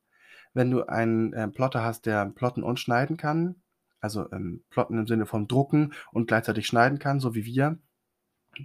Wenn 0.53 0.71
du 0.71 0.83
einen, 0.87 1.33
äh, 1.33 1.47
Plotter 1.49 1.83
hast, 1.83 2.05
der 2.05 2.25
plotten 2.27 2.63
und 2.63 2.79
schneiden 2.79 3.17
kann, 3.17 3.55
also, 4.01 4.31
ähm, 4.31 4.63
plotten 4.69 4.97
im 4.99 5.07
Sinne 5.07 5.25
von 5.27 5.47
drucken 5.47 5.93
und 6.11 6.27
gleichzeitig 6.27 6.67
schneiden 6.67 6.99
kann, 6.99 7.19
so 7.19 7.35
wie 7.35 7.45
wir, 7.45 7.77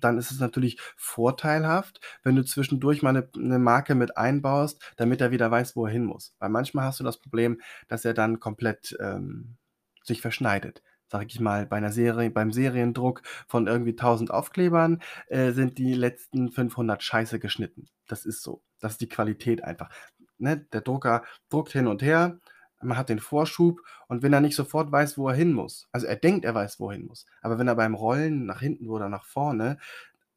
dann 0.01 0.19
ist 0.19 0.31
es 0.31 0.41
natürlich 0.41 0.79
vorteilhaft, 0.97 2.01
wenn 2.23 2.37
du 2.37 2.45
zwischendurch 2.45 3.03
mal 3.03 3.13
'ne 3.13 3.29
'ne 3.37 3.59
Marke 3.59 3.95
mit 3.95 4.17
einbaust, 4.17 4.83
damit 4.97 5.21
er 5.21 5.31
wieder 5.31 5.51
weiß, 5.51 5.77
wo 5.77 5.87
er 5.87 5.93
hin 5.93 6.05
muss. 6.05 6.35
Weil 6.39 6.51
manchmal 6.51 6.87
hast 6.87 7.01
du 7.01 7.05
das 7.05 7.19
Problem, 7.21 7.61
dass 7.89 8.05
er 8.05 8.15
dann 8.15 8.41
komplett, 8.41 8.97
ähm, 9.01 9.57
sich 10.05 10.21
verschneidet. 10.23 10.83
Sage 11.09 11.27
ich 11.29 11.41
mal, 11.41 11.67
bei 11.67 11.79
'ner 11.81 11.93
Serie 11.93 12.31
beim 12.31 12.53
Seriendruck 12.53 13.23
von 13.49 13.67
irgendwie 13.69 13.95
1.000 13.97 14.31
Aufklebern, 14.33 15.01
äh, 15.29 15.53
sind 15.53 15.79
die 15.79 15.95
letzten 15.95 16.51
500 16.51 17.03
scheiße 17.03 17.39
geschnitten. 17.39 17.87
Das 18.09 18.25
ist 18.27 18.43
so. 18.43 18.63
Das 18.81 18.93
ist 18.93 19.01
die 19.03 19.09
Qualität 19.09 19.63
einfach, 19.65 19.91
ne? 20.39 20.59
Der 20.73 20.81
Drucker 20.83 21.25
druckt 21.51 21.73
hin 21.73 21.87
und 21.87 22.03
her, 22.03 22.39
man 22.83 22.99
hat 22.99 23.09
den 23.09 23.21
Vorschub 23.21 23.81
und 24.09 24.23
wenn 24.23 24.33
er 24.33 24.41
nicht 24.41 24.57
sofort 24.57 24.93
weiß, 24.93 25.19
wo 25.19 25.29
er 25.29 25.35
hin 25.35 25.53
muss 25.53 25.89
also, 25.93 26.07
er 26.07 26.17
denkt, 26.17 26.45
er 26.45 26.55
weiß, 26.55 26.81
wo 26.81 26.91
er 26.91 26.97
hin 26.97 27.07
muss, 27.07 27.27
aber 27.43 27.59
wenn 27.59 27.69
er 27.69 27.77
beim 27.77 27.95
Rollen 27.95 28.47
nach 28.47 28.61
hinten 28.61 28.89
oder 28.91 29.09
nach 29.09 29.25
vorne 29.25 29.79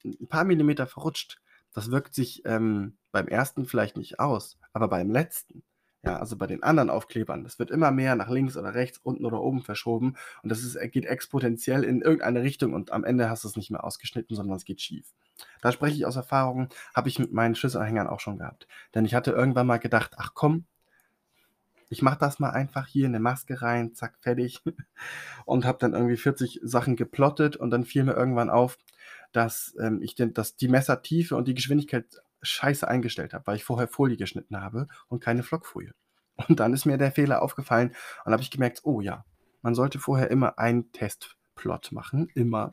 'n 0.05 0.27
paar 0.29 0.43
Millimeter 0.45 0.87
verrutscht, 0.87 1.39
das 1.73 1.91
wirkt 1.91 2.13
sich, 2.15 2.43
ähm, 2.45 2.97
beim 3.11 3.27
ersten 3.27 3.65
vielleicht 3.65 3.97
nicht 3.97 4.19
aus, 4.19 4.59
aber 4.73 4.87
beim 4.89 5.11
letzten, 5.11 5.63
ja, 6.03 6.17
also, 6.17 6.37
bei 6.37 6.47
den 6.47 6.63
anderen 6.63 6.89
Aufklebern, 6.89 7.43
das 7.43 7.59
wird 7.59 7.71
immer 7.71 7.91
mehr 7.91 8.15
nach 8.15 8.29
links 8.29 8.55
oder 8.57 8.73
rechts, 8.75 8.99
unten 8.99 9.25
oder 9.25 9.41
oben 9.41 9.61
verschoben 9.63 10.15
und 10.43 10.49
das 10.51 10.63
ist 10.63 10.77
geht 10.91 11.05
exponentiell 11.05 11.83
in 11.83 12.01
irgendeine 12.01 12.41
Richtung 12.43 12.73
und 12.73 12.91
am 12.93 13.03
Ende 13.03 13.29
hast 13.29 13.43
du's 13.43 13.57
nicht 13.57 13.71
mehr 13.71 13.83
ausgeschnitten, 13.83 14.35
sondern 14.35 14.55
es 14.57 14.65
geht 14.65 14.81
schief. 14.81 15.13
Da 15.61 15.71
spreche 15.73 15.95
ich 15.97 16.05
aus 16.05 16.15
Erfahrung, 16.17 16.69
habe 16.95 17.09
ich 17.09 17.19
mit 17.19 17.33
meinen 17.33 17.55
Schlüsselanhängern 17.55 18.07
auch 18.07 18.19
schon 18.21 18.37
gehabt. 18.39 18.67
Denn 18.95 19.05
ich 19.05 19.13
hatte 19.15 19.31
irgendwann 19.31 19.67
mal 19.67 19.77
gedacht: 19.79 20.13
„Ach 20.17 20.31
komm, 20.35 20.65
ich 21.89 22.01
mache 22.01 22.19
das 22.19 22.39
mal 22.39 22.51
einfach 22.51 22.87
hier, 22.87 23.09
'ne 23.09 23.19
Maske 23.19 23.61
rein, 23.61 23.93
zack, 23.95 24.17
fertig.“ 24.21 24.61
Und 25.45 25.65
habe 25.65 25.79
dann 25.79 25.93
irgendwie 25.93 26.17
40 26.17 26.59
Sachen 26.63 26.95
geplottet 26.95 27.55
und 27.57 27.71
dann 27.71 27.85
fiel 27.85 28.03
mir 28.03 28.13
irgendwann 28.13 28.49
auf, 28.49 28.77
dass, 29.33 29.75
ähm, 29.81 30.01
ich 30.01 30.15
den 30.15 30.33
dass 30.33 30.55
die 30.57 30.67
Messertiefe 30.69 31.35
und 31.35 31.47
die 31.47 31.53
Geschwindigkeit 31.55 32.05
scheiße 32.41 32.87
eingestellt 32.87 33.33
habe, 33.33 33.47
weil 33.47 33.57
ich 33.57 33.63
vorher 33.65 33.87
Folie 33.87 34.17
geschnitten 34.17 34.61
habe 34.61 34.87
und 35.09 35.21
keine 35.23 35.43
Flockfolie. 35.43 35.93
Und 36.47 36.59
dann 36.59 36.73
ist 36.73 36.85
mir 36.85 36.97
der 36.97 37.11
Fehler 37.11 37.41
aufgefallen 37.41 37.93
und 38.25 38.31
habe 38.33 38.41
ich 38.43 38.51
gemerkt: 38.51 38.81
„Oh 38.83 39.01
ja, 39.01 39.25
man 39.61 39.75
sollte 39.75 39.99
vorher 39.99 40.31
immer 40.31 40.57
einen 40.59 40.91
Testplot 40.93 41.91
machen, 41.91 42.29
immer, 42.35 42.71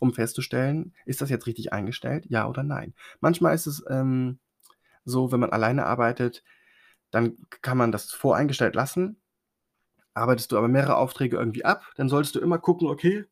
um 0.00 0.14
festzustellen, 0.14 0.94
ist 1.06 1.20
das 1.22 1.30
jetzt 1.30 1.46
richtig 1.46 1.72
eingestellt, 1.72 2.26
ja 2.28 2.46
oder 2.48 2.62
nein?“ 2.64 2.94
Manchmal 3.20 3.54
ist 3.54 3.66
es, 3.66 3.84
ähm, 3.90 4.38
so, 5.04 5.32
wenn 5.32 5.40
man 5.40 5.50
alleine 5.50 5.86
arbeitet, 5.86 6.44
dann 7.14 7.36
kann 7.62 7.78
man 7.78 7.92
das 7.92 8.12
voreingestellt 8.12 8.74
lassen. 8.74 9.18
Arbeitest 10.14 10.52
du 10.52 10.58
aber 10.58 10.68
mehrere 10.68 10.96
Aufträge 10.96 11.36
irgendwie 11.36 11.64
ab, 11.64 11.84
dann 11.96 12.08
solltest 12.08 12.34
du 12.36 12.40
immer 12.40 12.58
gucken: 12.58 12.88
„Okay, 12.88 13.26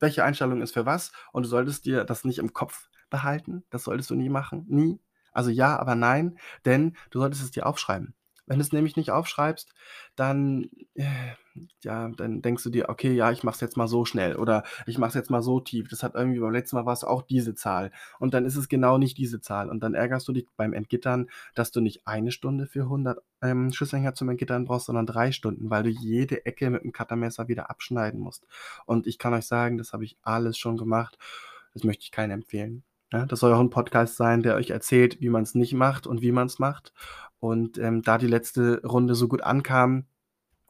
welche 0.00 0.24
Einstellung 0.24 0.62
ist 0.62 0.74
für 0.74 0.86
was?“ 0.86 1.12
Und 1.32 1.44
du 1.44 1.50
solltest 1.50 1.86
dir 1.86 2.04
das 2.04 2.24
nicht 2.24 2.38
im 2.40 2.54
Kopf 2.54 2.88
behalten. 3.10 3.64
Das 3.70 3.84
solltest 3.84 4.10
du 4.10 4.16
nie 4.16 4.30
machen, 4.30 4.66
nie. 4.68 5.00
Also, 5.32 5.50
ja, 5.50 5.78
aber 5.78 5.96
nein, 5.96 6.38
denn 6.66 6.96
du 7.10 7.20
solltest 7.20 7.44
es 7.44 7.52
dir 7.52 7.66
aufschreiben. 7.66 8.14
Wenn 8.48 8.58
du's 8.58 8.72
nämlich 8.72 8.96
nicht 8.96 9.10
aufschreibst, 9.12 9.72
dann, 10.16 10.70
äh, 10.94 11.04
ja, 11.82 12.08
dann 12.10 12.42
denkst 12.42 12.62
du 12.64 12.70
dir: 12.70 12.88
„Okay, 12.88 13.12
ja, 13.14 13.30
ich 13.32 13.44
mache 13.44 13.54
es 13.56 13.60
jetzt 13.60 13.76
mal 13.76 13.88
so 13.88 14.04
schnell 14.04 14.36
oder 14.36 14.64
ich 14.86 14.98
mache 14.98 15.08
es 15.10 15.14
jetzt 15.14 15.30
mal 15.30 15.42
so 15.42 15.60
tief. 15.60 15.88
Das 15.88 16.02
hat 16.02 16.14
irgendwie 16.14 16.40
beim 16.40 16.52
letzten 16.52 16.76
Mal 16.76 16.86
war's 16.86 17.04
auch 17.04 17.22
diese 17.22 17.54
Zahl.“ 17.54 17.90
Und 18.20 18.34
dann 18.34 18.44
ist 18.46 18.56
es 18.56 18.68
genau 18.68 18.98
nicht 18.98 19.18
diese 19.18 19.40
Zahl 19.40 19.70
und 19.70 19.80
dann 19.82 19.94
ärgerst 19.94 20.28
du 20.28 20.32
dich 20.32 20.46
beim 20.56 20.72
Entgittern, 20.72 21.28
dass 21.54 21.70
du 21.72 21.80
nicht 21.80 22.06
1 22.06 22.30
Stunde 22.32 22.66
für 22.66 22.88
100, 22.88 23.20
ähm, 23.42 23.72
Schlüsselanhänger 23.72 24.14
zum 24.14 24.28
Entgittern 24.30 24.64
brauchst, 24.66 24.86
sondern 24.86 25.06
3 25.06 25.32
Stunden, 25.32 25.70
weil 25.70 25.82
du 25.84 25.90
jede 25.90 26.46
Ecke 26.46 26.70
mit 26.70 26.84
'm 26.84 26.92
Cuttermesser 26.92 27.48
wieder 27.48 27.70
abschneiden 27.70 28.20
musst. 28.20 28.46
Und 28.86 29.06
ich 29.06 29.18
kann 29.18 29.34
euch 29.34 29.46
sagen, 29.46 29.78
das 29.78 29.92
habe 29.92 30.04
ich 30.04 30.16
alles 30.22 30.58
schon 30.58 30.76
gemacht. 30.76 31.18
Das 31.74 31.84
möchte 31.84 32.02
ich 32.04 32.10
keinem 32.12 32.32
empfehlen, 32.40 32.82
ne? 33.12 33.26
Das 33.28 33.40
soll 33.40 33.52
auch 33.52 33.60
'n 33.60 33.70
Podcast 33.70 34.16
sein, 34.16 34.42
der 34.42 34.56
euch 34.56 34.70
erzählt, 34.70 35.20
wie 35.20 35.28
man's 35.30 35.54
nicht 35.54 35.74
macht 35.74 36.06
und 36.06 36.22
wie 36.22 36.32
man's 36.32 36.58
macht. 36.58 36.92
Und, 37.40 37.78
ähm, 37.78 38.02
da 38.02 38.18
die 38.18 38.26
letzte 38.26 38.82
Runde 38.86 39.14
so 39.14 39.28
gut 39.28 39.42
ankam, 39.42 40.06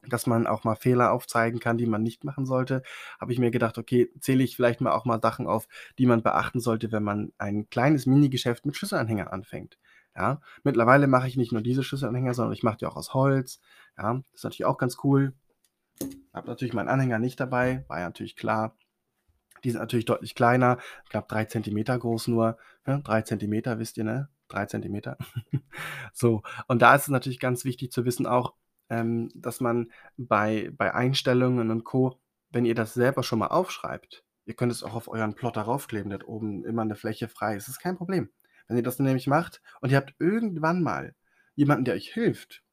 dass 0.07 0.27
man 0.27 0.47
auch 0.47 0.63
mal 0.63 0.75
Fehler 0.75 1.11
aufzeigen 1.11 1.59
kann, 1.59 1.77
die 1.77 1.85
man 1.85 2.03
nicht 2.03 2.23
machen 2.23 2.45
sollte, 2.45 2.83
habe 3.19 3.33
ich 3.33 3.39
mir 3.39 3.51
gedacht: 3.51 3.77
„Okay, 3.77 4.09
zähle 4.21 4.43
ich 4.43 4.55
vielleicht 4.55 4.81
mal 4.81 4.91
auch 4.93 5.05
mal 5.05 5.19
Sachen 5.21 5.47
auf, 5.47 5.67
die 5.97 6.05
man 6.05 6.23
beachten 6.23 6.59
sollte, 6.61 6.91
wenn 6.91 7.03
man 7.03 7.33
ein 7.37 7.69
kleines 7.69 8.05
Minigeschäft 8.05 8.65
mit 8.65 8.77
Schlüsselanhängern 8.77 9.27
anfängt“, 9.27 9.77
ja? 10.15 10.41
Mittlerweile 10.63 11.07
mache 11.07 11.27
ich 11.27 11.37
nicht 11.37 11.51
nur 11.51 11.61
diese 11.61 11.83
Schlüsselanhänger, 11.83 12.33
sondern 12.33 12.53
ich 12.53 12.63
mache 12.63 12.77
die 12.77 12.85
auch 12.85 12.95
aus 12.95 13.13
Holz, 13.13 13.59
ja? 13.97 14.13
Das 14.15 14.23
ist 14.35 14.43
natürlich 14.43 14.65
auch 14.65 14.77
ganz 14.77 14.97
cool. 15.03 15.33
Habe 16.33 16.47
natürlich 16.47 16.73
meinen 16.73 16.89
Anhänger 16.89 17.19
nicht 17.19 17.39
dabei, 17.39 17.85
war 17.87 17.99
ja 17.99 18.05
natürlich 18.05 18.35
klar. 18.35 18.75
Die 19.63 19.71
sind 19.71 19.81
natürlich 19.81 20.05
deutlich 20.05 20.35
kleiner, 20.35 20.77
ich 21.05 21.09
glaube 21.11 21.27
3 21.29 21.45
Zentimeter 21.45 21.97
groß 21.99 22.27
nur, 22.29 22.57
ne? 22.85 23.01
3 23.03 23.21
Zentimeter, 23.23 23.79
wisst 23.79 23.97
ihr, 23.97 24.03
ne? 24.05 24.29
3 24.49 24.65
Zentimeter. 24.67 25.17
So, 26.13 26.41
und 26.67 26.81
da 26.81 26.95
ist 26.95 27.03
es 27.03 27.07
natürlich 27.09 27.39
ganz 27.39 27.65
wichtig 27.65 27.91
zu 27.91 28.05
wissen 28.05 28.25
auch, 28.27 28.55
ähm, 28.89 29.29
dass 29.35 29.61
man 29.61 29.91
bei 30.17 30.71
bei 30.77 30.93
Einstellungen 30.93 31.71
und 31.71 31.83
Co. 31.83 32.19
wenn 32.51 32.65
ihr 32.65 32.75
das 32.75 32.93
selber 32.93 33.23
schon 33.23 33.39
mal 33.39 33.47
aufschreibt 33.47 34.23
ihr 34.45 34.55
könnt 34.55 34.71
es 34.71 34.81
auch 34.83 34.95
auf 34.95 35.07
euren 35.09 35.35
Plotter 35.35 35.61
raufkleben, 35.61 36.09
der 36.09 36.19
hat 36.19 36.27
oben 36.27 36.65
immer 36.65 36.83
'ne 36.83 36.95
Fläche 36.95 37.27
frei. 37.29 37.55
Es 37.55 37.67
ist 37.67 37.79
kein 37.79 37.97
Problem. 37.97 38.29
Wenn 38.67 38.77
ihr 38.77 38.83
das 38.83 38.97
nämlich 38.99 39.27
macht 39.27 39.61
und 39.81 39.91
ihr 39.91 39.97
habt 39.97 40.15
irgendwann 40.19 40.81
mal 40.81 41.13
jemanden, 41.55 41.85
der 41.85 41.93
euch 41.95 42.11
hilft, 42.11 42.63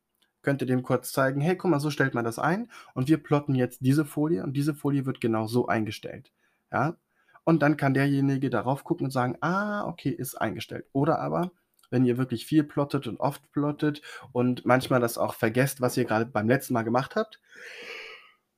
könnt 0.43 0.63
ihr 0.63 0.67
dem 0.67 0.83
kurz 0.83 1.13
zeigen: 1.13 1.41
„Hey, 1.43 1.57
guck 1.57 1.71
mal, 1.71 1.81
so 1.81 1.91
stellt 1.91 2.15
man 2.15 2.25
das 2.25 2.39
ein 2.39 2.71
und 2.95 3.09
wir 3.09 3.19
plotten 3.23 3.55
jetzt 3.55 3.81
diese 3.83 4.05
Folie 4.07 4.43
und 4.45 4.55
diese 4.55 4.75
Folie 4.75 5.05
wird 5.07 5.21
genau 5.21 5.47
so 5.47 5.67
eingestellt“, 5.69 6.33
ja? 6.73 6.97
Und 7.45 7.63
dann 7.63 7.77
kann 7.77 7.95
derjenige 7.95 8.51
da 8.51 8.61
rauf 8.63 8.85
gucken 8.85 9.07
und 9.07 9.11
sagen: 9.13 9.37
„Ah, 9.41 9.87
okay, 9.87 10.11
ist 10.11 10.35
eingestellt.“ 10.37 10.87
Oder 10.93 11.19
aber, 11.21 11.53
wenn 11.91 12.05
ihr 12.05 12.19
wirklich 12.19 12.47
viel 12.47 12.65
plottet 12.65 13.07
und 13.07 13.21
oft 13.21 13.51
plottet 13.53 14.03
und 14.33 14.65
manchmal 14.67 15.01
das 15.01 15.19
auch 15.19 15.35
vergesst, 15.35 15.81
was 15.81 15.97
ihr 15.97 16.05
grade 16.05 16.27
beim 16.27 16.49
letzten 16.49 16.75
Mal 16.75 16.83
gemacht 16.83 17.17
habt 17.17 17.41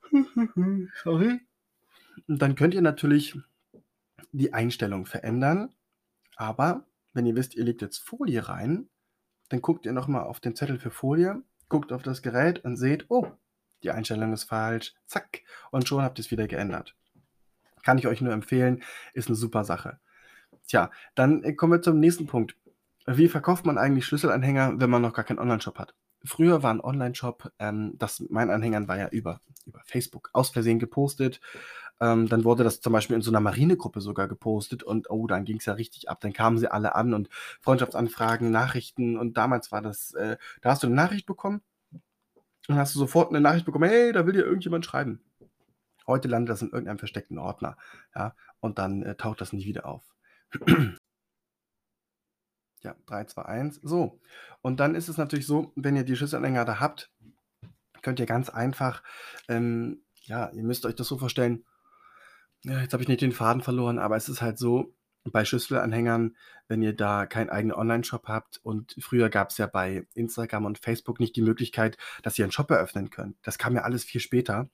sorry. 1.05 1.41
Dann 2.29 2.55
könnt 2.55 2.75
ihr 2.75 2.83
natürlich 2.83 3.37
die 4.33 4.53
Einstellung 4.53 5.07
verändern, 5.07 5.75
aber 6.37 6.87
wenn 7.15 7.27
ihr 7.27 7.37
wisst, 7.37 7.55
ihr 7.55 7.65
legt 7.65 7.83
jetzt 7.83 7.99
Folie 7.99 8.49
rein, 8.49 8.89
dann 9.51 9.63
guckt 9.63 9.87
ihr 9.87 9.93
noch 9.93 10.09
mal 10.09 10.23
auf 10.23 10.41
den 10.41 10.57
Zettel 10.57 10.79
für 10.79 10.91
Folie, 10.91 11.43
guckt 11.69 11.93
auf 11.93 12.03
das 12.03 12.23
Gerät 12.23 12.65
und 12.65 12.77
seht: 12.77 13.07
„Oh, 13.11 13.29
die 13.83 13.93
Einstellung 13.93 14.33
ist 14.33 14.45
falsch“, 14.45 14.95
zack, 15.07 15.43
und 15.71 15.89
schon 15.89 16.03
habt 16.03 16.19
ihr's 16.19 16.31
wieder 16.31 16.49
geändert. 16.49 16.97
Kann 17.85 17.99
ich 17.99 18.07
euch 18.07 18.21
nur 18.21 18.33
empfehlen, 18.33 18.83
ist 19.15 19.29
'ne 19.29 19.37
super 19.37 19.65
Sache. 19.65 20.01
Tja, 20.69 20.91
dann, 21.15 21.45
äh, 21.45 21.55
kommen 21.55 21.75
wir 21.75 21.83
zum 21.83 22.01
nächsten 22.01 22.27
Punkt. 22.27 22.57
Wie 23.11 23.29
verkauft 23.29 23.65
man 23.65 23.79
eigentlich 23.79 24.05
Schlüsselanhänger, 24.05 24.75
wenn 24.81 24.91
man 24.91 25.01
noch 25.01 25.15
gar 25.15 25.25
keinen 25.25 25.39
Onlineshop 25.39 25.79
hat? 25.79 25.95
Früher 26.25 26.63
war 26.63 26.73
'n 26.73 26.81
Onlineshop 26.83 27.51
ähm, 27.59 27.95
das 27.97 28.21
meinen 28.29 28.51
Anhängern 28.51 28.87
war 28.87 28.99
ja 28.99 29.09
über 29.09 29.41
über 29.65 29.81
Facebook 29.87 30.29
aus 30.35 30.51
Versehen 30.51 30.79
gepostet. 30.79 31.41
Ähm, 32.01 32.29
dann 32.29 32.45
wurde 32.45 32.65
das 32.65 32.81
zum 32.83 32.93
Beispiel 32.93 33.17
in 33.17 33.23
so 33.23 33.31
'ner 33.31 33.41
Marinegruppe 33.41 34.03
sogar 34.03 34.29
gepostet 34.29 34.83
und, 34.83 35.09
oh, 35.11 35.27
dann 35.27 35.45
ging's 35.47 35.65
ja 35.67 35.73
richtig 35.75 36.11
ab. 36.11 36.21
Dann 36.21 36.35
kamen 36.35 36.59
sie 36.59 36.71
alle 36.71 36.95
an 36.97 37.15
und 37.15 37.29
Freundschaftsanfragen, 37.63 38.51
Nachrichten 38.51 39.17
und 39.17 39.39
damals 39.39 39.73
war 39.73 39.81
das 39.81 40.13
äh, 40.15 40.37
da 40.61 40.71
hast 40.71 40.83
du 40.83 40.89
'ne 40.89 40.95
Nachricht 40.97 41.25
bekommen 41.27 41.63
dann 42.69 42.77
hast 42.79 42.95
du 42.95 42.99
sofort 42.99 43.33
'ne 43.33 43.41
Nachricht 43.41 43.65
bekommen: 43.65 43.89
„Hey, 43.89 44.13
da 44.13 44.27
will 44.27 44.35
dir 44.35 44.45
irgendjemand 44.45 44.85
schreiben.“ 44.85 45.21
Heute 46.07 46.29
landet 46.29 46.51
das 46.53 46.63
in 46.63 46.71
irgendeinem 46.71 46.99
versteckten 46.99 47.39
Ordner, 47.39 47.77
ja, 48.17 48.35
und 48.61 48.79
dann, 48.79 49.03
äh, 49.05 49.17
taucht 49.17 49.41
das 49.43 49.53
nie 49.55 49.67
wieder 49.67 49.87
auf. 49.87 50.05
Ja, 52.89 52.97
3, 53.07 53.25
2, 53.25 53.43
1. 53.43 53.81
So, 53.83 54.19
und 54.63 54.81
dann 54.81 54.95
ist 54.95 55.09
es 55.09 55.19
natürlich 55.19 55.47
so, 55.47 55.73
wenn 55.77 55.95
ihr 55.95 56.05
die 56.05 56.17
Schlüsselanhänger 56.17 56.65
da 56.65 56.81
habt, 56.81 57.11
könnt 58.03 58.19
ihr 58.19 58.27
ganz 58.27 58.49
einfach 58.49 59.03
ähm, 59.49 60.03
ja, 60.23 60.51
ihr 60.53 60.63
müsst 60.63 60.87
euch 60.87 60.95
das 60.95 61.09
so 61.09 61.19
vorstellen 61.19 61.65
ja, 62.65 62.81
jetzt 62.81 62.93
habe 62.93 63.03
ich 63.03 63.09
nicht 63.09 63.21
den 63.21 63.33
Faden 63.33 63.63
verloren, 63.63 63.99
aber 63.99 64.17
es 64.17 64.29
ist 64.29 64.43
halt 64.43 64.59
so, 64.59 64.95
bei 65.31 65.45
Schlüsselanhängern, 65.45 66.37
wenn 66.69 66.83
ihr 66.83 66.95
da 66.95 67.27
keinen 67.27 67.51
eigenen 67.51 67.77
Onlineshop 67.77 68.29
habt 68.29 68.59
und 68.63 68.97
früher 69.01 69.29
gab's 69.29 69.59
ja 69.59 69.67
bei 69.67 70.07
Instagram 70.15 70.65
und 70.65 70.79
Facebook 70.79 71.21
nicht 71.21 71.37
die 71.37 71.43
Möglichkeit, 71.43 71.99
dass 72.23 72.39
ihr 72.39 72.45
'n 72.47 72.53
Shop 72.53 72.71
eröffnen 72.71 73.11
könnt. 73.11 73.37
Das 73.43 73.59
kam 73.59 73.75
ja 73.75 73.83
alles 73.83 74.05
viel 74.05 74.21
später. 74.21 74.71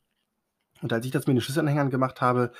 Und 0.82 0.92
als 0.92 1.06
ich 1.06 1.12
das 1.12 1.26
mit 1.26 1.36
den 1.36 1.40
Schlüsselanhängern 1.40 1.90
gemacht 1.90 2.20
habe, 2.20 2.52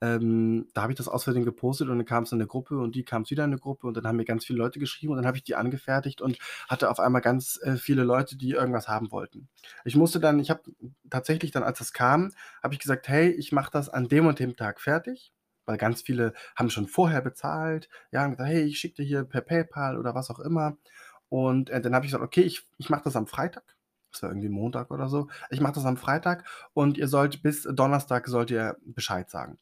ähm, 0.00 0.68
da 0.74 0.82
habe 0.82 0.92
ich 0.92 0.98
das 0.98 1.08
Versehen 1.22 1.44
gepostet 1.44 1.88
und 1.88 1.98
dann 1.98 2.06
kam 2.06 2.24
es 2.24 2.32
in 2.32 2.38
'ne 2.38 2.46
Gruppe 2.46 2.78
und 2.78 2.94
die 2.96 3.04
kam's 3.04 3.30
wieder 3.30 3.44
in 3.44 3.50
'ne 3.50 3.58
Gruppe 3.58 3.86
und 3.86 3.96
dann 3.96 4.06
haben 4.06 4.16
mir 4.16 4.24
ganz 4.24 4.44
viele 4.44 4.58
Leute 4.58 4.78
geschrieben 4.80 5.12
und 5.12 5.18
dann 5.18 5.26
habe 5.26 5.36
ich 5.36 5.44
die 5.44 5.54
angefertigt 5.54 6.20
und 6.20 6.38
hatte 6.68 6.90
auf 6.90 6.98
einmal 7.00 7.20
ganz, 7.22 7.60
äh, 7.62 7.76
viele 7.76 8.02
Leute, 8.04 8.36
die 8.36 8.50
irgendwas 8.52 8.88
haben 8.88 9.12
wollten. 9.12 9.48
Ich 9.84 9.96
musste 9.96 10.20
dann 10.20 10.40
ich 10.40 10.50
habe 10.50 10.62
tatsächlich 11.10 11.52
dann, 11.52 11.62
als 11.62 11.78
das 11.78 11.92
kam, 11.92 12.32
habe 12.62 12.74
ich 12.74 12.80
gesagt: 12.80 13.08
„Hey, 13.08 13.30
ich 13.30 13.52
mache 13.52 13.70
das 13.72 13.88
an 13.88 14.08
dem 14.08 14.26
und 14.26 14.38
dem 14.40 14.56
Tag 14.56 14.80
fertig“, 14.80 15.32
weil 15.66 15.76
ganz 15.78 16.02
viele 16.02 16.32
haben 16.56 16.70
schon 16.70 16.88
vorher 16.88 17.20
bezahlt, 17.22 17.88
ja, 18.10 18.22
haben 18.22 18.32
gesagt: 18.32 18.50
„Hey, 18.50 18.62
ich 18.64 18.78
schicke 18.80 18.96
dir 18.96 19.04
hier 19.04 19.24
per 19.24 19.42
PayPal“ 19.42 19.96
oder 19.98 20.14
was 20.14 20.30
auch 20.30 20.40
immer. 20.40 20.76
Und, 21.28 21.70
äh, 21.70 21.80
dann 21.80 21.94
habe 21.94 22.04
ich 22.06 22.10
gesagt: 22.12 22.24
„Okay, 22.24 22.42
ich 22.42 22.62
ich 22.78 22.90
mache 22.90 23.04
das 23.04 23.16
am 23.16 23.26
Freitag.“ 23.28 23.74
Das 24.12 24.22
war 24.22 24.30
irgendwie 24.30 24.48
Montag 24.48 24.90
oder 24.90 25.08
so. 25.08 25.28
„Ich 25.50 25.60
mache 25.60 25.74
das 25.74 25.84
am 25.86 25.96
Freitag 25.96 26.44
und 26.74 26.98
ihr 26.98 27.08
sollt 27.08 27.42
bis 27.42 27.62
Donnerstag 27.64 28.28
sollt 28.28 28.50
ihr 28.50 28.76
Bescheid 28.84 29.30
sagen.“ 29.30 29.58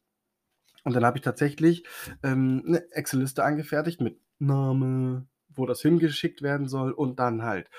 Und 0.84 0.94
dann 0.96 1.04
habe 1.04 1.18
ich 1.18 1.24
tatsächlich, 1.24 1.84
ähm, 2.22 2.62
'ne 2.66 2.90
Excel-Liste 2.92 3.44
angefertigt 3.44 4.00
mit 4.00 4.20
Name, 4.38 5.26
wo 5.50 5.66
das 5.66 5.82
hingeschickt 5.82 6.42
werden 6.42 6.68
soll 6.68 6.92
und 6.92 7.18
dann 7.20 7.42
halt, 7.44 7.70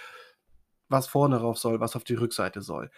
was 0.89 1.07
vorne 1.07 1.37
rauf 1.37 1.57
soll, 1.59 1.79
was 1.79 1.95
auf 1.95 2.03
die 2.03 2.15
Rückseite 2.15 2.61
soll. 2.61 2.91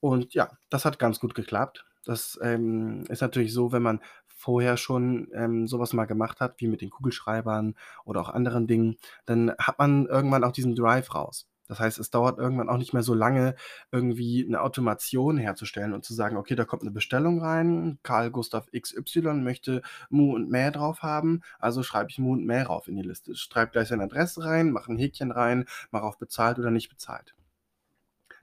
Und 0.00 0.34
ja, 0.34 0.50
das 0.70 0.84
hat 0.84 0.98
ganz 0.98 1.20
gut 1.20 1.34
geklappt. 1.34 1.86
Das, 2.04 2.38
ähm, 2.42 3.04
ist 3.08 3.22
natürlich 3.22 3.52
so, 3.54 3.72
wenn 3.72 3.82
man 3.82 4.00
vorher 4.28 4.76
schon, 4.78 5.28
ähm, 5.34 5.66
so 5.68 5.78
was 5.80 5.92
mal 5.94 6.06
gemacht 6.06 6.40
hat, 6.40 6.60
wie 6.60 6.68
mit 6.68 6.80
den 6.82 6.90
Kugelschreibern 6.90 7.76
oder 8.04 8.20
auch 8.22 8.30
anderen 8.30 8.66
Dingen, 8.68 8.98
dann 9.26 9.52
hat 9.58 9.78
man 9.78 10.06
irgendwann 10.06 10.44
auch 10.44 10.52
diesen 10.52 10.74
Drive 10.76 11.14
raus. 11.14 11.46
Das 11.68 11.80
heißt, 11.80 11.98
es 11.98 12.10
dauert 12.10 12.38
irgendwann 12.38 12.68
auch 12.68 12.78
nicht 12.78 12.94
mehr 12.94 13.02
so 13.04 13.14
lange, 13.14 13.54
irgendwie 13.92 14.44
'ne 14.48 14.60
Automation 14.60 15.38
herzustellen 15.38 15.92
und 15.94 16.04
zu 16.04 16.14
sagen: 16.14 16.36
„Okay, 16.36 16.54
da 16.56 16.64
kommt 16.64 16.82
'ne 16.84 16.90
Bestellung 16.90 17.40
rein. 17.40 17.98
Karl 18.02 18.30
Gustav 18.30 18.66
XY 18.72 19.42
möchte 19.44 19.82
Muh 20.10 20.34
und 20.34 20.50
Mäh 20.50 20.70
drauf 20.72 21.02
haben, 21.02 21.42
also 21.58 21.82
schreibe 21.82 22.10
ich 22.10 22.18
Muh 22.18 22.32
und 22.32 22.46
Mäh 22.46 22.62
rauf 22.62 22.88
in 22.88 22.96
die 22.96 23.02
Liste.“ 23.02 23.34
Schreibe 23.36 23.72
gleich 23.72 23.88
seine 23.88 24.04
Adresse 24.04 24.44
rein, 24.44 24.70
mache 24.72 24.90
'n 24.92 24.98
Häkchen 24.98 25.30
rein, 25.32 25.66
mache 25.90 26.04
auf 26.04 26.18
bezahlt 26.18 26.58
oder 26.58 26.70
nicht 26.70 26.88
bezahlt. 26.88 27.34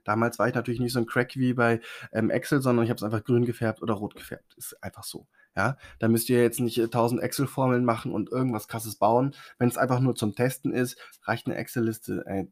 Damals 0.06 0.38
war 0.38 0.46
ich 0.48 0.54
natürlich 0.54 0.78
nicht 0.80 0.92
so 0.92 1.00
'n 1.00 1.06
Crack 1.06 1.34
wie 1.36 1.52
bei, 1.52 1.80
ähm, 2.12 2.30
Excel, 2.30 2.62
sondern 2.62 2.84
ich 2.84 2.90
habe 2.90 2.96
es 2.98 3.02
einfach 3.02 3.24
grün 3.24 3.44
gefärbt 3.44 3.82
oder 3.82 3.94
rot 3.94 4.14
gefärbt. 4.14 4.54
Ist 4.56 4.80
einfach 4.82 5.02
so, 5.04 5.26
ja? 5.56 5.76
Da 5.98 6.06
müsst 6.08 6.28
ihr 6.30 6.40
jetzt 6.40 6.60
nicht, 6.60 6.78
äh, 6.78 6.86
1.000 6.88 7.20
Excel-Formeln 7.20 7.84
machen 7.84 8.12
und 8.12 8.30
irgendwas 8.30 8.68
Krasses 8.68 8.94
bauen. 8.96 9.34
Wenn's 9.58 9.76
einfach 9.76 9.98
nur 10.00 10.14
zum 10.14 10.34
Testen 10.36 10.72
ist, 10.72 10.96
reicht 11.24 11.48
'ne 11.48 11.56
Excel-Liste, 11.56 12.22
ey. 12.26 12.48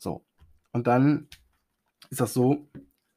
So. 0.00 0.24
Und 0.72 0.86
dann 0.88 1.28
ist 2.10 2.20
das 2.20 2.34
so, 2.34 2.68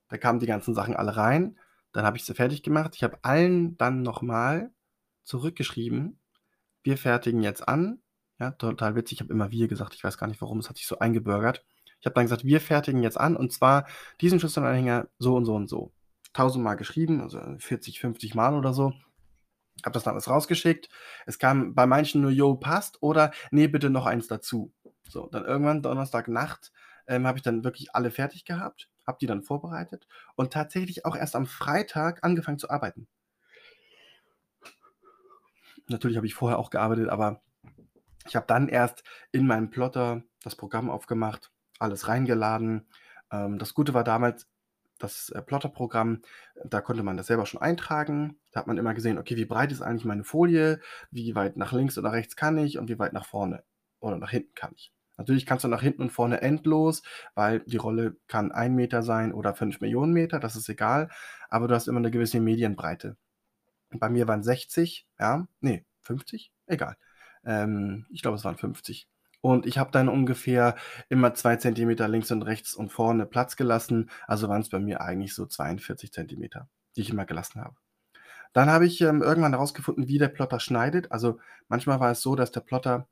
da 0.09 0.17
kamen 0.17 0.39
die 0.39 0.45
ganzen 0.47 0.75
Sachen 0.75 0.95
alle 0.95 1.15
rein, 1.17 1.57
dann 1.93 2.05
habe 2.05 2.17
ich 2.17 2.25
sie 2.25 2.33
fertig 2.35 2.63
gemacht. 2.63 2.95
Ich 2.95 3.03
habe 3.03 3.19
allen 3.23 3.77
dann 3.77 4.01
noch 4.03 4.21
mal 4.21 4.71
zurückgeschrieben: 5.23 6.19
„Wir 6.83 6.97
fertigen 6.97 7.41
jetzt 7.43 7.67
an.“ 7.67 8.01
Ja, 8.39 8.51
total 8.51 8.95
witzig, 8.95 9.19
ich 9.19 9.21
habe 9.21 9.33
immer 9.33 9.51
„wir“ 9.51 9.67
gesagt, 9.67 9.95
ich 9.95 10.03
weiß 10.03 10.17
gar 10.17 10.27
nicht 10.27 10.41
warum, 10.41 10.59
es 10.59 10.69
hat 10.69 10.77
sich 10.77 10.87
so 10.87 10.99
eingebürgert. 10.99 11.65
Ich 12.01 12.05
habe 12.07 12.15
dann 12.15 12.25
gesagt: 12.25 12.45
„Wir 12.45 12.61
fertigen 12.61 13.03
jetzt 13.03 13.19
an 13.19 13.35
und 13.37 13.53
zwar 13.53 13.87
diesen 14.21 14.39
Schlüsselanhänger 14.39 15.09
so 15.19 15.35
und 15.35 15.45
so 15.45 15.55
und 15.55 15.69
so.“ 15.69 15.93
Tausendmal 16.33 16.77
geschrieben, 16.77 17.21
also 17.21 17.39
40, 17.59 17.99
50 18.01 18.35
Mal 18.35 18.55
oder 18.55 18.73
so. 18.73 18.93
Habe 19.85 19.93
das 19.93 20.03
dann 20.03 20.13
alles 20.13 20.29
rausgeschickt. 20.29 20.89
Es 21.25 21.39
kam 21.39 21.75
bei 21.75 21.85
manchen 21.87 22.21
nur: 22.21 22.31
„Jo, 22.31 22.55
passt“ 22.55 23.01
oder: 23.03 23.31
„Ne, 23.51 23.67
bitte 23.69 23.89
noch 23.89 24.05
eins 24.07 24.27
dazu.“ 24.27 24.73
So, 25.07 25.27
dann 25.27 25.45
irgendwann 25.45 25.81
Donnerstagnacht, 25.81 26.71
ähm, 27.07 27.27
habe 27.27 27.37
ich 27.37 27.43
dann 27.43 27.63
wirklich 27.63 27.93
alle 27.95 28.11
fertig 28.11 28.45
gehabt, 28.45 28.89
habe 29.05 29.17
die 29.19 29.27
dann 29.27 29.43
vorbereitet 29.43 30.07
und 30.35 30.53
tatsächlich 30.53 31.05
auch 31.05 31.15
erst 31.15 31.35
am 31.35 31.45
Freitag 31.45 32.23
angefangen 32.23 32.59
zu 32.59 32.69
arbeiten. 32.69 33.07
Natürlich 35.87 36.17
habe 36.17 36.25
ich 36.25 36.33
vorher 36.33 36.59
auch 36.59 36.69
gearbeitet, 36.69 37.09
aber 37.09 37.41
ich 38.27 38.35
habe 38.35 38.45
dann 38.47 38.69
erst 38.69 39.03
in 39.31 39.45
meinem 39.47 39.69
Plotter 39.69 40.23
das 40.43 40.55
Programm 40.55 40.89
aufgemacht, 40.89 41.51
alles 41.79 42.07
reingeladen. 42.07 42.87
Ähm, 43.31 43.59
das 43.59 43.73
Gute 43.73 43.93
war 43.93 44.03
damals, 44.03 44.47
das, 44.99 45.29
äh, 45.31 45.41
Plotterprogramm, 45.41 46.21
da 46.63 46.79
konnte 46.79 47.03
man 47.03 47.17
das 47.17 47.27
selber 47.27 47.45
schon 47.45 47.61
eintragen. 47.61 48.39
Da 48.51 48.61
hat 48.61 48.67
man 48.67 48.77
immer 48.77 48.93
gesehen: 48.93 49.17
„Okay, 49.17 49.35
wie 49.35 49.45
breit 49.45 49.71
ist 49.71 49.81
eigentlich 49.81 50.05
meine 50.05 50.23
Folie? 50.23 50.79
Wie 51.11 51.35
weit 51.35 51.57
nach 51.57 51.73
links 51.73 51.97
oder 51.97 52.13
rechts 52.13 52.35
kann 52.37 52.57
ich 52.57 52.77
und 52.77 52.89
wie 52.89 52.99
weit 52.99 53.13
nach 53.13 53.25
vorne 53.25 53.63
oder 54.03 54.17
nach 54.19 54.31
hinten 54.31 54.53
kann 54.55 54.73
ich?“ 54.75 54.93
Natürlich 55.17 55.45
kannst 55.47 55.63
du 55.65 55.69
nach 55.69 55.81
hinten 55.83 56.03
und 56.03 56.11
vorne 56.11 56.41
endlos, 56.41 57.03
weil 57.35 57.61
die 57.61 57.77
Rolle 57.77 58.17
kann 58.27 58.51
1 58.51 58.75
Meter 58.75 59.03
sein 59.03 59.33
oder 59.33 59.55
5.000.000 59.55 60.13
Meter, 60.13 60.39
das 60.39 60.55
ist 60.57 60.69
egal, 60.69 61.09
aber 61.49 61.67
du 61.69 61.75
hast 61.75 61.87
immer 61.87 61.99
'ne 62.01 62.11
gewisse 62.11 62.39
Medienbreite. 62.41 63.17
Bei 63.91 64.09
mir 64.09 64.27
waren 64.29 64.43
60, 64.43 65.07
ja 65.19 65.47
ne, 65.61 65.85
50? 66.01 66.51
Egal. 66.67 66.97
Ähm, 67.45 68.05
ich 68.11 68.21
glaube, 68.23 68.37
es 68.37 68.45
waren 68.45 68.57
50. 68.57 69.07
Und 69.41 69.65
ich 69.67 69.77
habe 69.79 69.91
dann 69.91 70.09
ungefähr 70.09 70.75
immer 71.09 71.33
2 71.35 71.57
Zentimeter 71.57 72.07
links 72.09 72.31
und 72.31 72.43
rechts 72.43 72.75
und 72.75 72.91
vorne 72.91 73.25
Platz 73.27 73.55
gelassen, 73.57 74.09
also 74.27 74.49
waren's 74.49 74.69
bei 74.69 74.79
mir 74.79 75.01
eigentlich 75.01 75.35
so 75.35 75.45
42 75.47 76.13
Zentimeter, 76.13 76.69
die 76.97 77.01
ich 77.01 77.11
immer 77.11 77.25
gelassen 77.25 77.61
habe. 77.61 77.75
Dann 78.53 78.69
habe 78.71 78.85
ich, 78.87 79.01
ähm, 79.01 79.21
irgendwann 79.23 79.53
herausgefunden, 79.53 80.07
wie 80.09 80.17
der 80.19 80.29
Plotter 80.29 80.59
schneidet. 80.61 81.11
Also, 81.11 81.39
manchmal 81.69 81.99
war 82.01 82.11
es 82.11 82.21
so, 82.21 82.35
dass 82.35 82.51
der 82.51 82.61
Plotter 82.61 83.07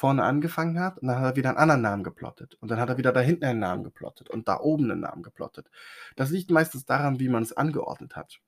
vorne 0.00 0.24
angefangen 0.24 0.80
hat 0.80 0.98
und 0.98 1.08
dann 1.08 1.18
hat 1.20 1.34
er 1.34 1.36
wieder 1.36 1.50
'n 1.50 1.56
anderen 1.58 1.82
Namen 1.82 2.04
geplottet 2.04 2.56
und 2.60 2.70
dann 2.70 2.80
hat 2.80 2.88
er 2.90 2.98
wieder 2.98 3.12
da 3.12 3.20
hinten 3.20 3.44
einen 3.46 3.60
Namen 3.60 3.84
geplottet 3.84 4.30
und 4.30 4.48
da 4.48 4.60
oben 4.60 4.88
'nen 4.88 5.00
Namen 5.00 5.22
geplottet. 5.22 5.70
Das 6.16 6.30
liegt 6.30 6.50
meistens 6.50 6.86
daran, 6.86 7.20
wie 7.20 7.28
man's 7.28 7.52
angeordnet 7.52 8.16
hat. 8.16 8.40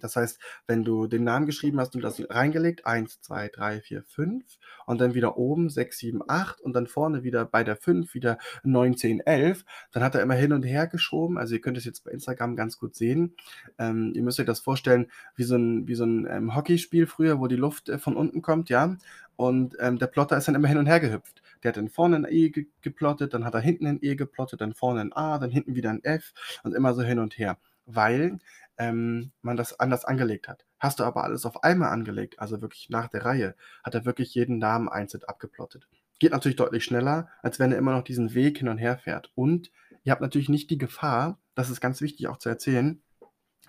Das 0.00 0.16
heißt, 0.16 0.38
wenn 0.66 0.84
du 0.84 1.06
den 1.06 1.24
Namen 1.24 1.46
geschrieben 1.46 1.80
hast 1.80 1.94
und 1.96 2.02
das 2.02 2.20
reingelegt, 2.30 2.86
1, 2.86 3.20
2, 3.20 3.48
3, 3.48 3.80
4, 3.80 4.02
5 4.04 4.44
und 4.86 5.00
dann 5.00 5.14
wieder 5.14 5.36
oben 5.38 5.70
6, 5.70 5.98
7, 5.98 6.22
8 6.28 6.60
und 6.60 6.74
dann 6.74 6.86
vorne 6.86 7.22
wieder 7.24 7.44
bei 7.44 7.64
der 7.64 7.76
5 7.76 8.14
wieder 8.14 8.38
9, 8.62 8.96
10, 8.96 9.20
11, 9.20 9.64
dann 9.92 10.02
hat 10.02 10.14
er 10.14 10.22
immer 10.22 10.34
hin 10.34 10.52
und 10.52 10.62
her 10.64 10.86
geschoben. 10.86 11.38
Also, 11.38 11.54
ihr 11.54 11.60
könnt 11.60 11.76
es 11.78 11.84
jetzt 11.84 12.04
bei 12.04 12.10
Instagram 12.12 12.56
ganz 12.56 12.78
gut 12.78 12.94
sehen. 12.96 13.34
Ähm, 13.78 14.12
ihr 14.14 14.22
müsst 14.22 14.40
euch 14.40 14.46
das 14.46 14.60
vorstellen 14.60 15.10
wie 15.36 15.44
so 15.44 15.54
'n 15.56 15.86
wie 15.88 15.94
so 15.94 16.04
'n, 16.04 16.26
ähm, 16.30 16.54
Hockeyspiel 16.54 17.06
früher, 17.06 17.40
wo 17.40 17.46
die 17.46 17.56
Luft, 17.56 17.88
äh, 17.88 17.98
von 17.98 18.16
unten 18.16 18.42
kommt, 18.42 18.68
ja? 18.70 18.96
Und, 19.36 19.76
ähm, 19.80 19.98
der 19.98 20.06
Plotter 20.06 20.36
ist 20.36 20.46
dann 20.48 20.54
immer 20.54 20.68
hin 20.68 20.78
und 20.78 20.86
her 20.86 21.00
gehüpft. 21.00 21.42
Der 21.62 21.70
hat 21.70 21.76
dann 21.76 21.88
vorne 21.88 22.16
'n 22.16 22.26
E 22.28 22.50
ge 22.50 22.66
geplottet, 22.82 23.34
dann 23.34 23.44
hat 23.44 23.54
er 23.54 23.60
hinten 23.60 23.86
'n 23.86 23.98
E 24.02 24.14
geplottet, 24.16 24.60
dann 24.60 24.74
vorne 24.74 25.00
'n 25.00 25.12
A, 25.12 25.38
dann 25.38 25.50
hinten 25.50 25.74
wieder 25.74 25.90
'n 25.90 26.02
F 26.04 26.32
und 26.62 26.74
immer 26.74 26.94
so 26.94 27.02
hin 27.02 27.18
und 27.18 27.36
her, 27.38 27.58
weil, 27.86 28.38
ähm, 28.78 29.32
man 29.42 29.56
das 29.56 29.78
anders 29.78 30.04
angelegt 30.04 30.48
hat. 30.48 30.64
Hast 30.78 31.00
du 31.00 31.04
aber 31.04 31.24
alles 31.24 31.46
auf 31.46 31.62
einmal 31.64 31.90
angelegt, 31.90 32.38
also 32.38 32.60
wirklich 32.60 32.88
nach 32.90 33.08
der 33.08 33.24
Reihe, 33.24 33.54
hat 33.82 33.94
er 33.94 34.04
wirklich 34.04 34.34
jeden 34.34 34.58
Namen 34.58 34.88
einzeln 34.88 35.24
abgeplottet. 35.24 35.88
Geht 36.18 36.32
natürlich 36.32 36.56
deutlich 36.56 36.84
schneller, 36.84 37.28
als 37.42 37.58
wenn 37.58 37.72
er 37.72 37.78
immer 37.78 37.92
noch 37.92 38.04
diesen 38.04 38.34
Weg 38.34 38.58
hin 38.58 38.68
und 38.68 38.78
her 38.78 38.98
fährt. 38.98 39.32
Und 39.34 39.70
ihr 40.04 40.12
habt 40.12 40.22
natürlich 40.22 40.48
nicht 40.48 40.70
die 40.70 40.78
Gefahr, 40.78 41.38
das 41.54 41.70
ist 41.70 41.80
ganz 41.80 42.00
wichtig 42.00 42.28
auch 42.28 42.38
zu 42.38 42.48
erzählen, 42.48 43.02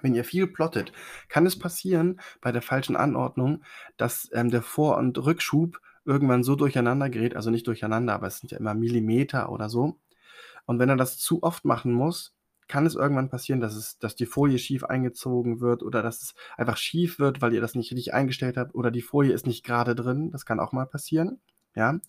wenn 0.02 0.14
ihr 0.14 0.26
viel 0.26 0.48
plottet, 0.48 0.92
kann 1.30 1.46
es 1.46 1.58
passieren 1.58 2.20
bei 2.42 2.52
der 2.52 2.62
falschen 2.62 2.96
Anordnung, 2.96 3.64
dass, 3.98 4.30
ähm, 4.34 4.52
der 4.52 4.62
Vor 4.62 4.98
und 4.98 5.18
Rückschub 5.18 5.80
irgendwann 6.04 6.44
so 6.44 6.56
durcheinander 6.56 7.10
gerät 7.10 7.36
also 7.36 7.50
nicht 7.50 7.66
durcheinander, 7.68 8.14
aber 8.14 8.28
es 8.28 8.40
sind 8.40 8.52
ja 8.52 8.60
immer 8.60 8.76
Millimeter 8.76 9.52
oder 9.52 9.70
so. 9.70 10.00
Und 10.66 10.80
wenn 10.80 10.90
er 10.90 10.98
das 10.98 11.18
zu 11.18 11.44
oft 11.44 11.66
machen 11.66 11.92
muss, 11.92 12.35
kann 12.68 12.86
es 12.86 12.96
irgendwann 12.96 13.30
passieren, 13.30 13.60
dass 13.62 13.76
es 13.76 14.00
dass 14.00 14.16
die 14.16 14.26
Folie 14.26 14.60
schief 14.60 14.84
eingezogen 14.84 15.62
wird 15.62 15.84
oder 15.84 16.02
dass 16.02 16.22
es 16.22 16.36
einfach 16.58 16.78
schief 16.78 17.20
wird, 17.20 17.42
weil 17.42 17.54
ihr 17.54 17.62
das 17.62 17.76
nicht 17.76 17.92
richtig 17.92 18.14
eingestellt 18.14 18.58
habt 18.58 18.76
oder 18.76 18.92
die 18.92 19.02
Folie 19.02 19.34
ist 19.34 19.48
nicht 19.48 19.64
grade 19.66 19.96
drin. 19.96 20.32
Das 20.32 20.46
kann 20.46 20.60
auch 20.60 20.72
mal 20.72 20.86
passieren, 20.86 21.40
ja? 21.76 22.00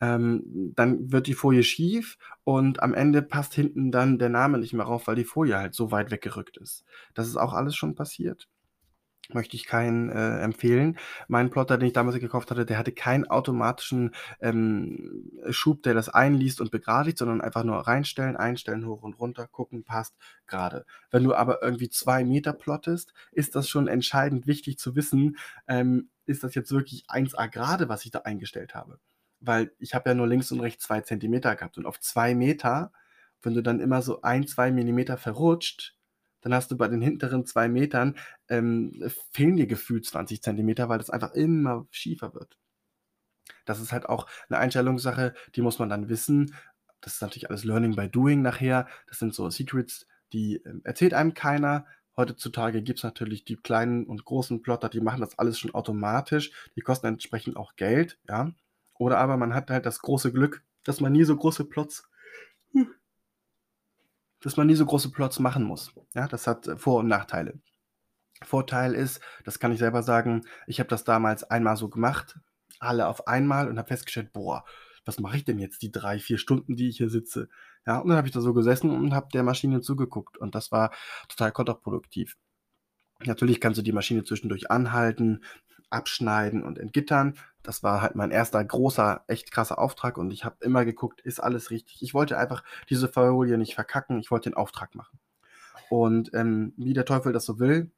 Ähm, 0.00 0.72
dann 0.76 1.12
wird 1.12 1.26
die 1.26 1.34
Folie 1.34 1.62
schief 1.62 2.16
und 2.44 2.82
am 2.82 2.94
Ende 2.94 3.22
passt 3.22 3.54
hinten 3.54 3.90
dann 3.92 4.18
der 4.18 4.30
Name 4.30 4.58
nicht 4.58 4.72
mehr 4.72 4.86
rauf, 4.86 5.06
weil 5.06 5.16
die 5.16 5.24
Folie 5.24 5.56
halt 5.58 5.74
so 5.74 5.90
weit 5.92 6.10
weggerückt 6.10 6.56
ist. 6.56 6.84
Das 7.14 7.28
ist 7.28 7.36
auch 7.36 7.52
alles 7.52 7.76
schon 7.76 7.94
passiert. 7.94 8.48
Möchte 9.34 9.56
ich 9.56 9.64
keinen, 9.66 10.10
äh, 10.10 10.40
empfehlen. 10.40 10.98
Mein 11.28 11.50
Plotter, 11.50 11.78
den 11.78 11.86
ich 11.88 11.92
damals 11.92 12.18
gekauft 12.18 12.50
hatte, 12.50 12.66
der 12.66 12.78
hatte 12.78 12.92
keinen 12.92 13.26
automatischen, 13.28 14.12
ähm, 14.40 15.30
Schub, 15.50 15.82
der 15.82 15.94
das 15.94 16.08
einliest 16.08 16.60
und 16.60 16.70
begradigt, 16.70 17.18
sondern 17.18 17.40
einfach 17.40 17.64
nur 17.64 17.76
reinstellen, 17.86 18.36
einstellen, 18.36 18.86
hoch 18.86 19.02
und 19.02 19.14
runter, 19.20 19.46
gucken, 19.46 19.84
passt, 19.84 20.16
grade. 20.46 20.84
Wenn 21.10 21.24
du 21.24 21.34
aber 21.34 21.62
irgendwie 21.62 21.88
2 21.90 22.24
Meter 22.24 22.52
plottest, 22.52 23.12
ist 23.32 23.54
das 23.56 23.68
schon 23.68 23.88
entscheidend 23.88 24.46
wichtig 24.46 24.78
zu 24.78 24.96
wissen, 24.96 25.36
ähm, 25.68 26.10
ist 26.26 26.44
das 26.44 26.54
jetzt 26.54 26.72
wirklich 26.72 27.04
1A 27.08 27.46
grade, 27.48 27.88
was 27.88 28.04
ich 28.04 28.10
da 28.10 28.20
eingestellt 28.20 28.74
habe? 28.74 28.98
Weil 29.40 29.72
ich 29.78 29.94
habe 29.94 30.10
ja 30.10 30.14
nur 30.14 30.26
links 30.28 30.52
und 30.52 30.60
rechts 30.60 30.84
2 30.84 31.00
Zentimeter 31.02 31.54
gehabt 31.56 31.78
und 31.78 31.86
auf 31.86 31.98
2 32.00 32.34
Meter, 32.34 32.92
wenn 33.42 33.54
du 33.54 33.62
dann 33.62 33.80
immer 33.80 34.02
so 34.02 34.22
1, 34.22 34.50
2 34.52 34.70
Millimeter 34.70 35.16
verrutscht, 35.16 35.96
dann 36.42 36.54
hast 36.54 36.70
du 36.70 36.76
bei 36.76 36.88
den 36.88 37.02
hinteren 37.02 37.46
2 37.46 37.68
Metern, 37.68 38.16
ähm, 38.48 39.02
fehlen 39.32 39.56
dir 39.56 39.66
gefühlt 39.66 40.06
20 40.06 40.42
Zentimeter, 40.42 40.88
weil 40.88 40.98
das 40.98 41.10
einfach 41.10 41.32
immer 41.34 41.86
schiefer 41.90 42.34
wird. 42.34 42.56
Das 43.68 43.80
ist 43.80 43.92
halt 43.92 44.08
auch 44.08 44.26
'ne 44.48 44.58
Einstellungssache, 44.58 45.34
die 45.54 45.62
muss 45.62 45.78
man 45.78 45.88
dann 45.88 46.08
wissen. 46.08 46.54
Das 47.00 47.14
ist 47.14 47.22
natürlich 47.22 47.48
alles 47.50 47.64
Learning 47.64 47.96
by 47.96 48.08
Doing 48.08 48.42
nachher. 48.42 48.86
Das 49.06 49.18
sind 49.18 49.34
so 49.34 49.48
Secrets, 49.50 50.06
die, 50.32 50.56
ähm, 50.64 50.80
erzählt 50.84 51.14
einem 51.14 51.34
keiner. 51.34 51.86
Heutzutage 52.16 52.82
gibt's 52.82 53.02
natürlich 53.02 53.44
die 53.44 53.56
kleinen 53.56 54.04
und 54.04 54.24
großen 54.24 54.62
Plotter, 54.62 54.88
die 54.88 55.00
machen 55.00 55.20
das 55.20 55.38
alles 55.38 55.58
schon 55.58 55.74
automatisch. 55.74 56.52
Die 56.76 56.80
kosten 56.82 57.06
entsprechend 57.06 57.56
auch 57.56 57.76
Geld, 57.76 58.18
ja. 58.28 58.52
Oder 58.98 59.18
aber 59.18 59.36
man 59.38 59.54
hat 59.54 59.70
halt 59.70 59.86
das 59.86 60.00
große 60.00 60.32
Glück, 60.32 60.62
dass 60.84 61.00
man 61.00 61.12
nie 61.12 61.24
so 61.24 61.36
große 61.36 61.64
Plots 61.64 62.09
dass 64.40 64.56
man 64.56 64.66
nie 64.66 64.74
so 64.74 64.86
große 64.86 65.10
Plots 65.10 65.38
machen 65.38 65.64
muss. 65.64 65.92
Ja, 66.14 66.28
das 66.28 66.46
hat 66.46 66.66
äh, 66.68 66.76
Vor 66.76 67.00
und 67.00 67.08
Nachteile. 67.08 67.60
Vorteil 68.42 68.94
ist, 68.94 69.20
das 69.44 69.58
kann 69.58 69.72
ich 69.72 69.78
selber 69.78 70.02
sagen, 70.02 70.46
ich 70.66 70.80
habe 70.80 70.88
das 70.88 71.04
damals 71.04 71.44
einmal 71.44 71.76
so 71.76 71.88
gemacht, 71.88 72.38
alle 72.78 73.06
auf 73.08 73.26
einmal 73.28 73.68
und 73.68 73.78
habe 73.78 73.88
festgestellt: 73.88 74.32
„Boah, 74.32 74.64
was 75.04 75.20
mache 75.20 75.36
ich 75.38 75.44
denn 75.44 75.58
jetzt 75.58 75.82
die 75.82 75.92
drei, 75.92 76.18
vier 76.18 76.38
Stunden, 76.38 76.76
die 76.76 76.88
ich 76.88 76.96
hier 76.98 77.10
sitze?“ 77.10 77.48
Ja, 77.86 77.98
und 77.98 78.08
dann 78.08 78.16
habe 78.18 78.28
ich 78.28 78.34
da 78.34 78.40
so 78.40 78.54
gesessen 78.54 78.90
und 78.90 79.14
habe 79.14 79.28
der 79.32 79.42
Maschine 79.42 79.80
zugeguckt 79.82 80.38
und 80.38 80.54
das 80.54 80.72
war 80.72 80.92
total 81.28 81.52
kontraproduktiv. 81.52 82.36
Natürlich 83.24 83.60
kannst 83.60 83.78
du 83.78 83.82
die 83.82 83.92
Maschine 83.92 84.24
zwischendurch 84.24 84.70
anhalten, 84.70 85.44
abschneiden 85.90 86.62
und 86.62 86.78
entgittern. 86.78 87.34
Das 87.62 87.82
war 87.82 88.00
halt 88.02 88.14
mein 88.14 88.30
erster 88.30 88.64
großer, 88.64 89.24
echt 89.26 89.50
krasser 89.52 89.78
Auftrag 89.78 90.18
und 90.18 90.32
ich 90.32 90.44
habe 90.44 90.56
immer 90.60 90.84
geguckt, 90.84 91.20
ist 91.20 91.40
alles 91.40 91.70
richtig? 91.70 92.02
Ich 92.02 92.14
wollte 92.14 92.38
einfach 92.38 92.64
diese 92.88 93.08
Folie 93.08 93.58
nicht 93.58 93.74
verkacken, 93.74 94.18
ich 94.18 94.30
wollte 94.30 94.50
den 94.50 94.56
Auftrag 94.56 94.94
machen. 94.94 95.18
Und, 95.90 96.32
ähm, 96.34 96.72
wie 96.76 96.94
der 96.94 97.04
Teufel 97.04 97.32
das 97.32 97.44
so 97.44 97.58
will, 97.58 97.90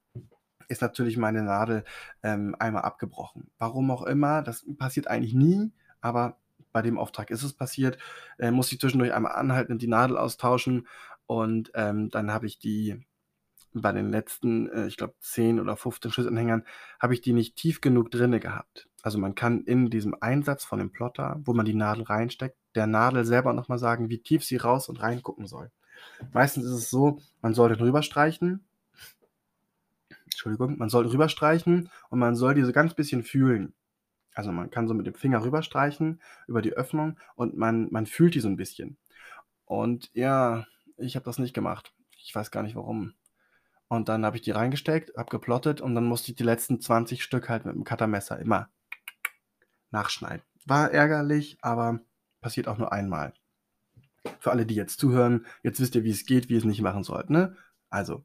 ist 0.68 0.82
natürlich 0.82 1.16
meine 1.16 1.43
Nadel, 1.43 1.84
ähm, 2.22 2.57
einmal 2.59 2.82
abgebrochen. 2.82 3.51
Warum 3.59 3.90
auch 3.90 4.03
immer, 4.03 4.43
das 4.43 4.64
passiert 4.78 5.07
eigentlich 5.09 5.34
nie, 5.34 5.72
aber 6.01 6.38
bei 6.72 6.82
dem 6.82 6.99
Auftrag 6.99 7.30
ist 7.30 7.43
es 7.43 7.53
passiert. 7.53 7.99
Äh, 8.38 8.51
musste 8.51 8.74
ich 8.74 8.80
zwischendurch 8.80 9.12
einmal 9.12 9.32
anhalten 9.32 9.72
und 9.72 9.82
die 9.82 9.88
Nadel 9.88 10.16
austauschen 10.16 10.88
und, 11.26 11.70
ähm, 11.74 12.11
dann 12.11 12.32
habe 12.32 12.47
ich 12.47 12.59
die 12.59 13.05
bei 13.75 13.93
den 13.93 14.11
letzten, 14.11 14.68
äh, 14.70 14.87
ich 14.87 14.97
glaube 14.97 15.14
10 15.20 15.61
oder 15.61 15.77
15 15.77 16.11
Schlüsselanhängern 16.12 16.64
habe 17.01 17.14
ich 17.14 17.20
die 17.20 17.33
nicht 17.33 17.57
tief 17.57 17.81
genug 17.81 18.11
drinne 18.11 18.41
gehabt. 18.41 18.89
Also, 19.03 19.18
man 19.18 19.35
kann 19.35 19.62
in 19.64 19.91
diesem 19.91 20.14
Einsatz 20.20 20.64
von 20.64 20.79
dem 20.79 20.93
Plotter, 20.93 21.41
wo 21.45 21.55
man 21.55 21.66
die 21.66 21.75
Nadel 21.75 22.05
reinsteckt, 22.05 22.57
der 22.75 22.87
Nadel 22.87 23.25
selber 23.25 23.53
noch 23.53 23.68
mal 23.68 23.79
sagen, 23.79 24.09
wie 24.11 24.18
tief 24.23 24.45
sie 24.45 24.57
raus 24.57 24.89
und 24.89 25.03
reingucken 25.03 25.47
soll. 25.47 25.70
Meistens 26.33 26.64
ist 26.66 26.73
es 26.73 26.91
so, 26.91 27.20
man 27.43 27.55
soll 27.55 27.70
den 27.70 27.81
rüberstreichen 27.81 28.64
Entschuldigung, 30.25 30.79
man 30.79 30.89
soll 30.89 31.07
rüberstreichen 31.07 31.91
und 32.11 32.18
man 32.18 32.35
soll 32.37 32.55
diese 32.55 32.73
ganz 32.73 32.95
bisschen 32.95 33.23
fühlen. 33.23 33.75
Also, 34.35 34.53
man 34.53 34.70
kann 34.70 34.89
so 34.89 34.95
mit 34.95 35.07
dem 35.07 35.14
Finger 35.14 35.45
rüberstreichen 35.45 36.20
über 36.49 36.62
die 36.62 36.75
Öffnung 36.75 37.18
und 37.37 37.57
man 37.57 37.89
man 37.93 38.07
fühlt 38.07 38.35
die 38.35 38.41
so 38.41 38.49
'n 38.49 38.57
bisschen. 38.57 38.99
Und 39.66 40.11
ja, 40.14 40.66
ich 40.99 41.16
habe 41.16 41.25
das 41.27 41.39
nicht 41.39 41.55
gemacht. 41.55 41.95
Ich 42.18 42.35
weiß 42.35 42.51
gar 42.53 42.62
nicht 42.64 42.77
warum. 42.77 43.14
Und 43.93 44.09
dann 44.09 44.24
habe 44.24 44.36
ich 44.36 44.43
die 44.43 44.53
reingesteckt, 44.53 45.18
habe 45.18 45.28
geplottet 45.28 45.82
und 45.82 45.95
dann 45.95 46.07
musste 46.07 46.30
ich 46.30 46.36
die 46.36 46.45
letzten 46.45 46.80
20 46.80 47.22
Stück 47.22 47.51
halt 47.51 47.66
mit 47.66 47.74
dem 47.74 47.84
Cuttermesser 47.84 48.38
immer 48.38 48.70
nachschneiden. 49.90 50.40
War 50.64 50.90
ärgerlich, 50.90 51.59
aber 51.61 52.01
passiert 52.40 52.68
auch 52.68 52.78
nur 52.78 52.90
einmal. 52.90 53.34
Für 54.38 54.51
alle, 54.51 54.64
die 54.64 54.76
jetzt 54.76 54.99
zuhören, 54.99 55.45
jetzt 55.62 55.78
wisst 55.78 55.95
ihr, 55.95 56.05
wie 56.05 56.11
es 56.11 56.24
geht, 56.24 56.49
wie 56.49 56.55
ihr's 56.55 56.64
nicht 56.64 56.80
machen 56.80 57.03
sollt, 57.03 57.28
ne? 57.28 57.55
Also, 57.90 58.24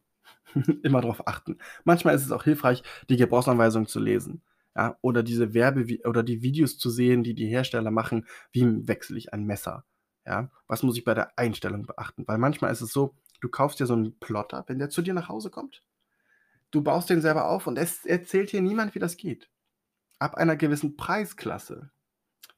immer 0.84 1.02
drauf 1.02 1.28
achten. 1.28 1.58
Manchmal 1.84 2.16
ist 2.16 2.24
es 2.24 2.32
auch 2.32 2.46
hilfreich, 2.46 2.82
die 3.10 3.18
Gebrauchsanweisung 3.18 3.88
zu 3.88 4.00
lesen, 4.00 4.44
ja, 4.74 4.98
oder 5.02 5.22
diese 5.22 5.54
Werbe 5.54 5.86
oder 6.06 6.24
die 6.24 6.44
Videos 6.44 6.78
zu 6.78 6.90
sehen, 6.90 7.26
die 7.26 7.34
die 7.34 7.48
Hersteller 7.48 7.92
machen, 7.92 8.26
wie 8.54 8.88
wechsle 8.88 9.18
ich 9.18 9.34
ein 9.34 9.44
Messer, 9.44 9.84
ja? 10.26 10.50
Was 10.68 10.82
muss 10.82 10.98
ich 10.98 11.04
bei 11.04 11.14
der 11.14 11.38
Einstellung 11.38 11.86
beachten? 11.86 12.26
Weil 12.26 12.38
manchmal 12.38 12.72
ist 12.72 12.80
es 12.80 12.94
so, 12.94 13.18
du 13.42 13.50
kaufst 13.50 13.80
dir 13.80 13.86
so 13.88 13.96
'n 13.96 14.16
Plotter, 14.20 14.64
wenn 14.68 14.80
der 14.80 14.90
zu 14.90 15.02
dir 15.02 15.14
nach 15.14 15.30
Hause 15.30 15.50
kommt, 15.52 15.84
du 16.72 16.84
baust 16.84 17.10
den 17.12 17.22
selber 17.22 17.48
auf 17.50 17.68
und 17.68 17.78
es 17.78 18.06
erzählt 18.06 18.52
dir 18.54 18.62
niemand, 18.62 18.96
wie 18.96 19.00
das 19.00 19.18
geht. 19.18 19.50
Ab 20.20 20.36
einer 20.36 20.56
gewissen 20.58 20.98
Preisklasse 20.98 21.92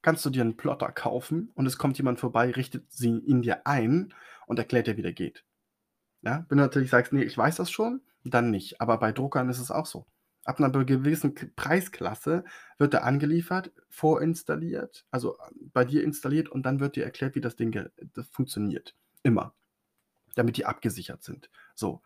kannst 0.03 0.25
du 0.25 0.31
dir 0.31 0.43
'n 0.43 0.57
Plotter 0.57 0.91
kaufen 0.93 1.51
und 1.55 1.65
es 1.67 1.77
kommt 1.79 1.97
jemand 1.99 2.19
vorbei, 2.21 2.51
richtet 2.51 2.91
sie 2.91 3.09
ihn 3.19 3.41
dir 3.43 3.67
ein 3.67 4.13
und 4.47 4.59
erklärt 4.59 4.87
dir, 4.87 4.97
wie 4.97 5.03
der 5.03 5.13
geht. 5.13 5.45
Ja, 6.23 6.45
wenn 6.49 6.57
du 6.59 6.63
natürlich 6.65 6.89
sagst: 6.91 7.13
„Ne, 7.13 7.23
ich 7.25 7.37
weiß 7.37 7.57
das 7.57 7.71
schon“, 7.71 8.01
dann 8.25 8.51
nicht. 8.51 8.81
Aber 8.81 8.97
bei 8.99 9.11
Druckern 9.13 9.49
ist 9.49 9.59
es 9.59 9.71
auch 9.71 9.85
so. 9.87 10.07
Ab 10.45 10.59
'ner 10.61 10.71
gewissen 10.85 11.35
Preisklasse 11.57 12.43
wird 12.79 12.93
der 12.93 13.05
angeliefert, 13.05 13.71
vorinstalliert, 13.89 15.05
also, 15.11 15.37
bei 15.73 15.85
dir 15.85 16.03
installiert 16.03 16.49
und 16.49 16.63
dann 16.65 16.79
wird 16.81 16.95
dir 16.97 17.05
erklärt, 17.05 17.35
wie 17.35 17.41
das 17.41 17.55
Ding 17.57 17.89
funktioniert. 18.31 18.95
Immer. 19.23 19.53
Damit 20.35 20.57
die 20.57 20.65
abgesichert 20.65 21.23
sind. 21.23 21.49
So, 21.75 22.01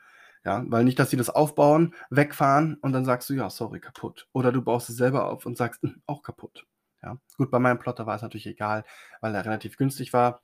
ja, 0.45 0.63
weil 0.67 0.83
nicht, 0.85 0.99
dass 0.99 1.09
sie 1.11 1.17
das 1.17 1.29
aufbauen, 1.29 1.93
wegfahren 2.09 2.75
und 2.75 2.93
dann 2.93 3.05
sagst 3.05 3.29
du: 3.29 3.33
„Ja, 3.35 3.49
sorry, 3.49 3.79
kaputt.“ 3.79 4.27
Oder 4.33 4.51
du 4.51 4.61
baust 4.61 4.89
es 4.89 4.97
selber 4.97 5.29
auf 5.31 5.45
und 5.45 5.57
sagst: 5.57 5.81
„Hm, 5.83 6.01
auch 6.07 6.23
kaputt.“ 6.23 6.65
Ja. 7.03 7.17
Gut, 7.37 7.51
bei 7.51 7.59
meinem 7.59 7.79
Plotter 7.79 8.05
war 8.07 8.15
es 8.15 8.21
natürlich 8.21 8.47
egal, 8.47 8.85
weil 9.21 9.35
er 9.35 9.45
relativ 9.45 9.77
günstig 9.77 10.13
war. 10.13 10.41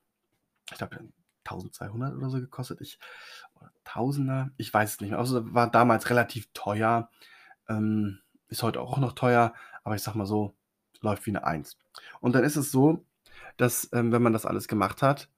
Ich 0.71 0.77
glaube, 0.79 0.97
1.200 1.45 2.15
oder 2.15 2.29
so 2.29 2.39
gekostet. 2.41 2.81
Ich 2.81 2.99
oder 3.55 3.71
Tausender, 3.85 4.51
ich 4.57 4.73
weiß 4.73 4.93
es 4.95 5.01
nicht 5.01 5.11
mehr. 5.11 5.19
Also, 5.19 5.53
war 5.55 5.71
damals 5.71 6.09
relativ 6.11 6.49
teuer, 6.53 7.09
ähm, 7.69 8.19
ist 8.49 8.63
heute 8.63 8.81
auch 8.81 8.97
noch 8.99 9.13
teuer, 9.13 9.53
aber 9.85 9.95
ich 9.95 10.03
sage 10.03 10.17
mal 10.19 10.25
so, 10.27 10.55
läuft 11.01 11.25
wie 11.27 11.31
'ne 11.33 11.43
Eins. 11.45 11.77
Und 12.21 12.35
dann 12.35 12.43
ist 12.45 12.57
es 12.57 12.71
so, 12.71 13.05
dass, 13.57 13.89
ähm, 13.93 14.11
wenn 14.13 14.23
man 14.23 14.33
das 14.33 14.45
alles 14.47 14.67
gemacht 14.69 15.01
hat, 15.03 15.29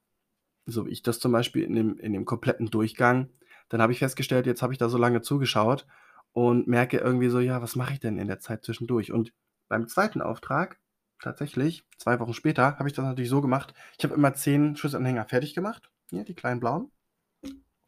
so 0.65 0.85
wie 0.85 0.91
ich 0.91 1.03
das 1.03 1.19
zum 1.19 1.31
Beispiel 1.31 1.63
in 1.63 1.75
dem 1.75 1.97
in 1.99 2.13
dem 2.13 2.25
kompletten 2.25 2.67
Durchgang, 2.69 3.29
dann 3.69 3.81
habe 3.81 3.93
ich 3.93 3.99
festgestellt, 3.99 4.45
jetzt 4.45 4.61
habe 4.61 4.73
ich 4.73 4.79
da 4.79 4.89
so 4.89 4.97
lange 4.97 5.21
zugeschaut 5.21 5.85
und 6.33 6.67
merke 6.67 6.97
irgendwie 6.97 7.29
so: 7.29 7.39
„Ja, 7.39 7.61
was 7.61 7.75
mache 7.75 7.93
ich 7.93 7.99
denn 7.99 8.17
in 8.17 8.27
der 8.27 8.39
Zeit 8.39 8.63
zwischendurch?“ 8.65 9.11
Und 9.11 9.33
beim 9.69 9.87
zweiten 9.87 10.21
Auftrag, 10.21 10.79
tatsächlich 11.21 11.83
2 11.97 12.19
Wochen 12.19 12.33
später, 12.33 12.77
habe 12.79 12.89
ich 12.89 12.95
das 12.95 13.05
natürlich 13.05 13.29
so 13.29 13.41
gemacht, 13.41 13.73
ich 13.97 14.03
habe 14.03 14.15
immer 14.15 14.33
10 14.33 14.75
Schlüsselanhänger 14.75 15.25
fertig 15.25 15.53
gemacht, 15.55 15.91
hier 16.09 16.23
die 16.25 16.35
kleinen 16.35 16.59
blauen. 16.59 16.91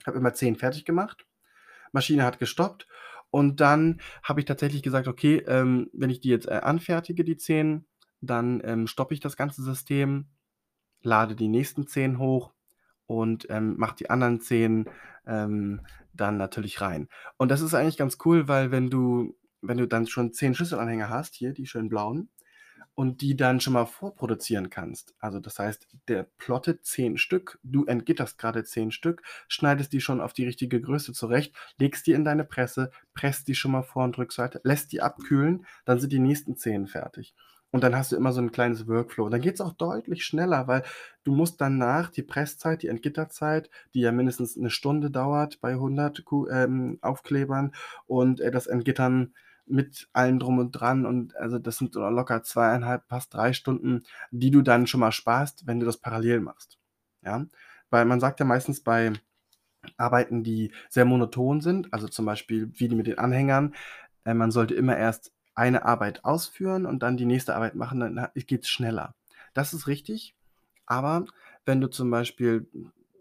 Habe 0.05 0.17
immer 0.17 0.33
10 0.33 0.55
fertig 0.55 0.85
gemacht. 0.85 1.25
Maschine 1.93 2.23
hat 2.25 2.39
gestoppt 2.39 2.87
und 3.31 3.61
dann 3.61 4.01
habe 4.23 4.41
ich 4.41 4.45
tatsächlich 4.47 4.83
gesagt: 4.83 5.07
„Okay, 5.07 5.37
ähm, 5.47 5.89
wenn 5.93 6.09
ich 6.11 6.21
die 6.21 6.29
jetzt, 6.29 6.47
äh, 6.47 6.61
anfertige, 6.63 7.23
die 7.23 7.37
10, 7.37 7.85
dann, 8.21 8.61
ähm, 8.65 8.87
stoppe 8.87 9.13
ich 9.15 9.19
das 9.21 9.37
ganze 9.37 9.63
System, 9.63 10.27
lade 11.03 11.35
die 11.35 11.49
nächsten 11.49 11.87
10 11.87 12.19
hoch 12.19 12.52
und, 13.07 13.47
ähm, 13.49 13.75
mache 13.77 13.95
die 13.97 14.09
anderen 14.09 14.41
10, 14.41 14.89
ähm, 15.27 15.81
dann 16.13 16.37
natürlich 16.37 16.81
rein.“ 16.81 17.07
Und 17.37 17.49
das 17.49 17.61
ist 17.61 17.73
eigentlich 17.73 17.97
ganz 17.97 18.17
cool, 18.25 18.47
weil 18.47 18.71
wenn 18.71 18.89
du 18.89 19.35
wenn 19.65 19.77
du 19.77 19.87
dann 19.87 20.07
schon 20.07 20.33
10 20.33 20.53
Schlüsselanhänger 20.55 21.07
hast, 21.09 21.35
hier 21.35 21.53
die 21.53 21.65
schönen 21.65 21.87
blauen, 21.87 22.29
und 22.95 23.21
die 23.21 23.35
dann 23.35 23.59
schon 23.59 23.73
mal 23.73 23.85
vorproduzieren 23.85 24.69
kannst. 24.69 25.15
Also, 25.19 25.39
das 25.39 25.57
heißt, 25.59 25.87
der 26.07 26.23
plottet 26.37 26.85
10 26.85 27.17
Stück, 27.17 27.59
du 27.63 27.85
entgitterst 27.85 28.37
grade 28.37 28.63
10 28.63 28.91
Stück, 28.91 29.23
schneidest 29.47 29.93
die 29.93 30.01
schon 30.01 30.21
auf 30.21 30.33
die 30.33 30.45
richtige 30.45 30.79
Größe 30.79 31.13
zurecht, 31.13 31.55
legst 31.77 32.05
die 32.07 32.11
in 32.13 32.23
deine 32.23 32.43
Presse, 32.43 32.91
presst 33.13 33.47
die 33.47 33.55
schon 33.55 33.71
mal 33.71 33.83
Vor 33.83 34.03
und 34.03 34.17
Rückseite, 34.17 34.61
lässt 34.63 34.91
die 34.91 35.01
abkühlen, 35.01 35.65
dann 35.85 35.99
sind 35.99 36.13
die 36.13 36.19
nächsten 36.19 36.55
10 36.55 36.87
fertig. 36.87 37.33
Und 37.73 37.83
dann 37.83 37.95
hast 37.95 38.11
du 38.11 38.15
immer 38.15 38.31
so 38.33 38.39
'n 38.39 38.51
kleines 38.51 38.87
Workflow. 38.87 39.29
Dann 39.29 39.41
geht's 39.41 39.59
auch 39.59 39.73
deutlich 39.73 40.23
schneller, 40.25 40.67
weil 40.67 40.83
du 41.23 41.33
musst 41.33 41.59
danach 41.59 42.11
die 42.11 42.21
Presszeit, 42.21 42.83
die 42.83 42.87
Entgitterzeit, 42.87 43.67
die 43.95 44.01
ja 44.01 44.11
mindestens 44.11 44.55
'ne 44.55 44.69
Stunde 44.69 45.09
dauert 45.09 45.59
bei 45.59 45.75
100 45.75 46.23
Ku 46.23 46.47
ähm, 46.49 46.99
Aufklebern 47.01 47.73
und, 48.05 48.39
äh, 48.41 48.51
das 48.51 48.67
Entgittern 48.67 49.33
mit 49.65 50.07
allem 50.13 50.37
Drum 50.37 50.59
und 50.59 50.71
Dran 50.73 51.07
und 51.07 51.35
also, 51.35 51.57
das 51.57 51.77
sind 51.79 51.95
locker 51.95 52.43
2,5, 52.43 53.05
fast 53.07 53.33
3 53.33 53.53
Stunden, 53.53 54.03
die 54.29 54.51
du 54.51 54.61
dann 54.61 54.85
schon 54.85 54.99
mal 54.99 55.11
sparst, 55.11 55.65
wenn 55.65 55.79
du 55.79 55.85
das 55.87 55.97
parallel 55.97 56.41
machst, 56.41 56.77
ja? 57.25 57.43
Weil 57.89 58.05
man 58.05 58.19
sagt 58.19 58.39
ja 58.39 58.45
meistens 58.45 58.81
bei 58.83 59.13
Arbeiten, 59.97 60.43
die 60.43 60.73
sehr 60.89 61.05
monoton 61.05 61.61
sind, 61.61 61.93
also, 61.93 62.07
zum 62.09 62.25
Beispiel 62.25 62.71
wie 62.75 62.87
die 62.89 62.95
mit 62.95 63.07
den 63.07 63.19
Anhängern, 63.19 63.75
äh, 64.25 64.33
man 64.35 64.51
sollte 64.51 64.75
immer 64.75 64.97
erst 64.97 65.33
eine 65.55 65.85
Arbeit 65.85 66.25
ausführen 66.25 66.85
und 66.85 67.03
dann 67.03 67.17
die 67.17 67.25
nächste 67.25 67.55
Arbeit 67.55 67.75
machen, 67.75 67.99
dann 67.99 68.21
ha 68.21 68.31
geht's 68.35 68.69
schneller. 68.69 69.15
Das 69.53 69.73
ist 69.73 69.87
richtig, 69.87 70.35
aber 70.85 71.25
wenn 71.65 71.81
du 71.81 71.87
zum 71.87 72.09
Beispiel 72.09 72.67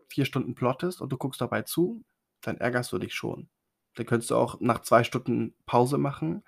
4 0.09 0.25
Stunden 0.25 0.55
plottest 0.55 1.01
und 1.01 1.11
du 1.11 1.17
guckst 1.17 1.41
dabei 1.41 1.63
zu, 1.63 2.03
dann 2.41 2.59
ärgerst 2.59 2.93
du 2.93 2.99
dich 2.99 3.15
schon. 3.15 3.49
Dann 3.95 4.07
könntest 4.07 4.31
du 4.31 4.37
auch 4.37 4.61
nach 4.61 4.81
2 4.81 5.05
Stunden 5.05 5.55
Pause 5.67 5.99
machen, 5.99 6.43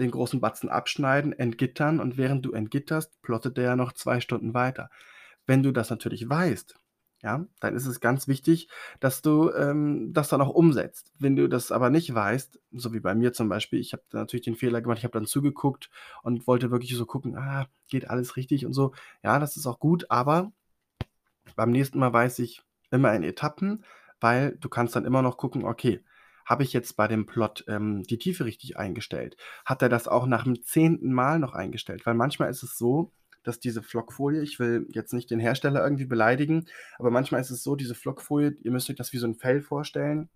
den 0.00 0.10
großen 0.10 0.40
Batzen 0.40 0.68
abschneiden, 0.68 1.32
entgittern 1.32 2.00
und 2.00 2.16
während 2.16 2.44
du 2.44 2.52
entgitterst, 2.52 3.20
plottet 3.22 3.56
der 3.56 3.64
ja 3.64 3.76
noch 3.76 3.92
2 3.92 4.20
Stunden 4.20 4.54
weiter. 4.54 4.90
Wenn 5.46 5.62
du 5.62 5.72
das 5.72 5.90
natürlich 5.90 6.28
weißt, 6.28 6.76
ja, 7.24 7.46
dann 7.60 7.74
ist 7.74 7.86
es 7.86 8.00
ganz 8.00 8.28
wichtig, 8.28 8.68
dass 9.00 9.22
du, 9.22 9.50
ähm, 9.52 10.12
das 10.12 10.28
dann 10.28 10.42
auch 10.42 10.50
umsetzt. 10.50 11.12
Wenn 11.18 11.36
du 11.36 11.48
das 11.48 11.72
aber 11.72 11.90
nicht 11.90 12.14
weißt, 12.14 12.60
so 12.72 12.92
wie 12.92 13.00
bei 13.00 13.14
mir 13.14 13.32
zum 13.32 13.48
Beispiel, 13.48 13.80
ich 13.80 13.92
habe 13.94 14.02
natürlich 14.12 14.44
den 14.44 14.56
Fehler 14.56 14.82
gemacht, 14.82 14.98
ich 14.98 15.04
habe 15.04 15.12
dann 15.18 15.26
zugeguckt 15.26 15.90
und 16.22 16.46
wollte 16.46 16.70
wirklich 16.70 16.94
so 16.96 17.06
gucken: 17.06 17.36
„Ah, 17.36 17.66
geht 17.88 18.10
alles 18.10 18.36
richtig“ 18.36 18.66
und 18.66 18.74
so. 18.74 18.92
Ja, 19.24 19.38
das 19.40 19.56
ist 19.56 19.66
auch 19.66 19.80
gut, 19.80 20.06
aber 20.10 20.52
beim 21.56 21.70
nächsten 21.70 21.98
Mal 21.98 22.12
weiß 22.12 22.38
ich 22.40 22.62
immer 22.90 23.14
in 23.14 23.22
Etappen, 23.22 23.84
weil 24.20 24.56
du 24.60 24.68
kannst 24.68 24.96
dann 24.96 25.04
immer 25.04 25.22
noch 25.22 25.36
gucken: 25.36 25.64
„Okay, 25.64 26.02
habe 26.44 26.62
ich 26.62 26.72
jetzt 26.72 26.96
bei 26.96 27.08
dem 27.08 27.26
Plot 27.26 27.64
ähm, 27.68 28.02
die 28.04 28.18
Tiefe 28.18 28.44
richtig 28.44 28.76
eingestellt? 28.76 29.36
Hat 29.64 29.82
er 29.82 29.88
das 29.88 30.08
auch 30.08 30.26
nach 30.26 30.44
dem 30.44 30.62
zehnten 30.62 31.12
Mal 31.12 31.38
noch 31.38 31.54
eingestellt? 31.54 32.06
Weil 32.06 32.14
manchmal 32.14 32.50
ist 32.50 32.62
es 32.62 32.76
so, 32.78 33.12
dass 33.44 33.60
diese 33.60 33.82
Flockfolie, 33.82 34.42
ich 34.42 34.58
will 34.58 34.86
jetzt 34.90 35.12
nicht 35.12 35.30
den 35.30 35.40
Hersteller 35.40 35.82
irgendwie 35.84 36.06
beleidigen, 36.06 36.66
aber 36.98 37.10
manchmal 37.10 37.40
ist 37.40 37.50
es 37.50 37.62
so, 37.62 37.76
diese 37.76 37.94
Flockfolie, 37.94 38.56
ihr 38.62 38.72
müsst 38.72 38.90
euch 38.90 38.96
das 38.96 39.12
wie 39.12 39.18
so 39.18 39.26
ein 39.26 39.36
Fell 39.36 39.62
vorstellen. 39.62 40.28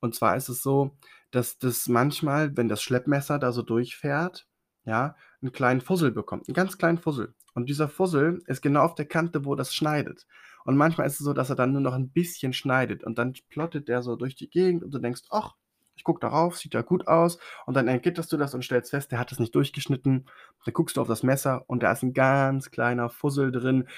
Und 0.00 0.14
zwar 0.14 0.36
ist 0.36 0.48
es 0.48 0.62
so, 0.62 0.96
dass 1.30 1.58
das 1.58 1.88
manchmal, 1.88 2.56
wenn 2.56 2.68
das 2.68 2.82
Schleppmesser 2.82 3.38
da 3.38 3.52
so 3.52 3.62
durchfährt, 3.62 4.46
ja, 4.84 5.16
einen 5.40 5.52
kleinen 5.52 5.80
Fussel 5.80 6.10
bekommt, 6.10 6.48
einen 6.48 6.54
ganz 6.54 6.76
kleinen 6.76 6.98
Fussel. 6.98 7.34
Und 7.54 7.68
dieser 7.68 7.88
Fussel 7.88 8.42
ist 8.46 8.62
genau 8.62 8.82
auf 8.82 8.94
der 8.94 9.06
Kante, 9.06 9.44
wo 9.44 9.54
das 9.54 9.74
schneidet. 9.74 10.26
Und 10.64 10.76
manchmal 10.76 11.06
ist 11.06 11.20
es 11.20 11.24
so, 11.24 11.32
dass 11.32 11.50
er 11.50 11.56
dann 11.56 11.72
nur 11.72 11.80
noch 11.80 11.94
ein 11.94 12.10
bisschen 12.10 12.52
schneidet 12.52 13.04
und 13.04 13.18
dann 13.18 13.34
plottet 13.50 13.88
der 13.88 14.02
so 14.02 14.16
durch 14.16 14.34
die 14.34 14.48
Gegend 14.48 14.82
und 14.84 14.92
du 14.92 14.98
denkst, 14.98 15.22
ach, 15.30 15.54
ich 15.94 16.04
gucke 16.04 16.20
darauf, 16.20 16.56
sieht 16.56 16.74
ja 16.74 16.82
gut 16.82 17.06
aus. 17.06 17.38
Und 17.66 17.74
dann 17.74 17.88
entgitterst 17.88 18.32
du 18.32 18.36
das 18.36 18.54
und 18.54 18.64
stellst 18.64 18.90
fest, 18.90 19.12
der 19.12 19.18
hat 19.18 19.32
es 19.32 19.38
nicht 19.38 19.54
durchgeschnitten. 19.54 20.26
Dann 20.64 20.74
guckst 20.74 20.96
du 20.96 21.00
auf 21.00 21.08
das 21.08 21.22
Messer 21.22 21.64
und 21.68 21.82
da 21.82 21.92
ist 21.92 22.02
ein 22.02 22.14
ganz 22.14 22.70
kleiner 22.70 23.10
Fussel 23.10 23.52
drin, 23.52 23.88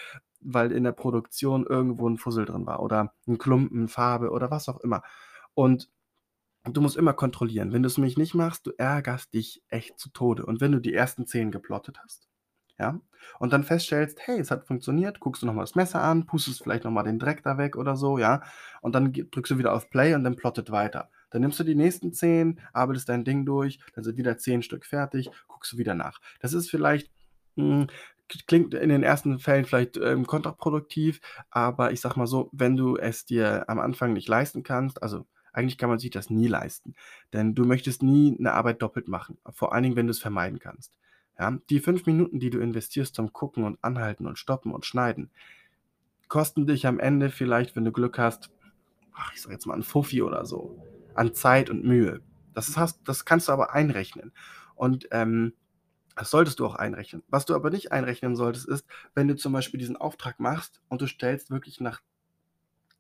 weil 0.41 0.73
in 0.73 0.85
der 0.85 0.93
Produktion 0.93 1.67
irgendwo 1.67 2.09
ein 2.09 2.19
Fussel 2.19 2.45
drin 2.45 2.67
war 2.67 2.81
oder 2.81 3.15
ein 3.27 3.39
Klumpen, 3.39 3.89
Farbe 3.89 4.31
oder 4.31 4.51
was 4.51 4.69
auch 4.69 4.81
immer. 4.81 5.03
Und 5.55 5.91
du 6.65 6.81
musst 6.81 6.97
immer 6.97 7.13
kontrollieren. 7.13 7.73
Wenn 7.73 7.83
du 7.83 7.87
es 7.89 7.99
nämlich 7.99 8.17
nicht 8.17 8.35
machst, 8.35 8.67
du 8.67 8.73
ärgerst 8.77 9.35
dich 9.35 9.63
echt 9.69 9.99
zu 9.99 10.11
Tode. 10.11 10.47
Und 10.47 10.61
wenn 10.61 10.73
du 10.73 10.81
die 10.81 10.95
ersten 10.95 11.27
zehn 11.27 11.51
geplottet 11.51 11.99
hast, 12.03 12.29
ja, 12.79 13.01
und 13.39 13.53
dann 13.53 13.63
feststellst, 13.63 14.19
hey, 14.27 14.39
es 14.41 14.51
hat 14.51 14.67
funktioniert, 14.67 15.21
guckst 15.21 15.43
du 15.43 15.47
nochmal 15.47 15.63
das 15.65 15.77
Messer 15.77 16.03
an, 16.03 16.27
pustest 16.27 16.63
vielleicht 16.63 16.85
nochmal 16.85 17.05
den 17.05 17.19
Dreck 17.21 17.43
da 17.45 17.57
weg 17.57 17.77
oder 17.77 17.97
so, 17.97 18.19
ja, 18.19 18.43
und 18.81 18.95
dann 18.95 19.13
drückst 19.13 19.53
du 19.53 19.59
wieder 19.59 19.75
auf 19.75 19.91
Play 19.91 20.15
und 20.15 20.25
dann 20.25 20.37
plottet 20.37 20.71
weiter. 20.73 21.09
Dann 21.35 21.43
nimmst 21.43 21.59
du 21.59 21.64
die 21.64 21.74
nächsten 21.74 22.12
zehn, 22.12 22.61
arbeitest 22.72 23.09
dein 23.09 23.24
Ding 23.24 23.45
durch, 23.45 23.80
dann 23.97 24.05
sind 24.05 24.16
wieder 24.16 24.39
zehn 24.39 24.62
Stück 24.62 24.87
fertig, 24.87 25.32
guckst 25.49 25.72
du 25.72 25.78
wieder 25.78 25.97
nach. 25.97 26.20
Das 26.39 26.53
ist 26.53 26.70
vielleicht, 26.70 27.11
mh, 27.57 27.80
hm, 27.80 27.87
klingt 28.47 28.72
in 28.72 28.89
den 28.89 29.03
ersten 29.03 29.41
Fällen 29.41 29.64
vielleicht 29.64 29.97
ähm, 29.97 30.28
kontraproduktiv, 30.28 31.20
aber 31.51 31.91
ich 31.91 32.01
sag 32.01 32.16
mal 32.16 32.28
so, 32.28 32.51
wenn 32.53 32.76
du 32.76 32.97
es 32.97 33.24
dir 33.24 33.68
am 33.68 33.80
Anfang 33.80 34.12
nicht 34.12 34.28
leisten 34.28 34.62
kannst, 34.62 35.03
also 35.03 35.26
eigentlich 35.53 35.76
kann 35.76 35.89
man 35.89 35.99
sich 35.99 36.11
das 36.11 36.30
nie 36.30 36.47
leisten, 36.47 36.95
denn 37.32 37.57
du 37.57 37.64
möchtest 37.64 38.05
nie 38.05 38.37
eine 38.39 38.53
Arbeit 38.53 38.80
doppelt 38.80 39.09
machen, 39.09 39.37
vor 39.51 39.72
allen 39.72 39.82
Dingen, 39.82 39.97
wenn 39.97 40.07
du 40.07 40.12
es 40.12 40.20
vermeiden 40.20 40.61
kannst. 40.61 40.93
Ja, 41.37 41.59
die 41.68 41.80
fünf 41.80 42.07
Minuten, 42.07 42.39
die 42.39 42.51
du 42.51 42.61
investierst 42.61 43.16
zum 43.16 43.32
Gucken 43.32 43.64
und 43.64 43.82
Anhalten 43.82 44.28
und 44.28 44.39
Stoppen 44.39 44.70
und 44.70 44.87
Schneiden, 44.87 45.32
kosten 46.28 46.68
dich 46.68 46.87
am 46.87 47.01
Ende 47.01 47.28
vielleicht, 47.28 47.74
wenn 47.74 47.85
du 47.85 47.91
Glück 47.91 48.20
hast, 48.20 48.51
ach, 49.14 49.32
ich 49.35 49.43
sag 49.43 49.51
jetzt 49.51 49.66
mal 49.66 49.74
ein 49.74 49.82
Fuffi 49.82 50.22
oder 50.22 50.45
so 50.45 50.78
an 51.15 51.35
Zeit 51.35 51.71
und 51.71 51.85
Mühe. 51.85 52.21
Das, 52.55 52.77
hast, 52.77 53.01
das 53.09 53.25
kannst 53.25 53.49
du 53.49 53.53
aber 53.53 53.75
einrechnen. 53.75 54.33
Und 54.75 55.09
ähm, 55.11 55.55
das 56.17 56.31
solltest 56.31 56.61
du 56.61 56.67
auch 56.67 56.77
einrechnen. 56.77 57.23
Was 57.29 57.45
du 57.45 57.55
aber 57.55 57.71
nicht 57.71 57.93
einrechnen 57.93 58.37
solltest, 58.37 58.69
ist, 58.69 58.87
wenn 59.15 59.29
du 59.29 59.37
zum 59.37 59.53
Beispiel 59.53 59.79
diesen 59.79 59.97
Auftrag 59.97 60.39
machst 60.39 60.81
und 60.89 61.03
du 61.03 61.07
stellst 61.07 61.51
wirklich 61.51 61.81
nach 61.81 62.01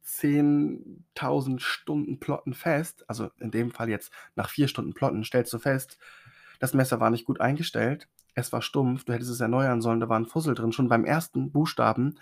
10.000 0.04 1.60
Stunden 1.60 2.18
Plotten 2.20 2.52
fest, 2.52 3.04
also 3.08 3.30
in 3.38 3.50
dem 3.50 3.70
Fall 3.70 3.88
jetzt 3.88 4.12
nach 4.34 4.50
vier 4.50 4.68
Stunden 4.68 4.92
Plotten, 4.92 5.24
stellst 5.24 5.52
du 5.52 5.58
fest, 5.58 5.98
das 6.58 6.74
Messer 6.74 7.00
war 7.00 7.10
nicht 7.10 7.24
gut 7.24 7.40
eingestellt, 7.40 8.08
es 8.34 8.52
war 8.52 8.62
stumpf, 8.62 9.04
du 9.04 9.12
hättest 9.12 9.30
es 9.30 9.40
erneuern 9.40 9.80
sollen, 9.80 10.00
da 10.00 10.08
war 10.08 10.18
ein 10.18 10.26
Fussel 10.26 10.54
drin, 10.54 10.72
schon 10.72 10.88
beim 10.88 11.04
ersten 11.04 11.52
Buchstaben 11.52 12.18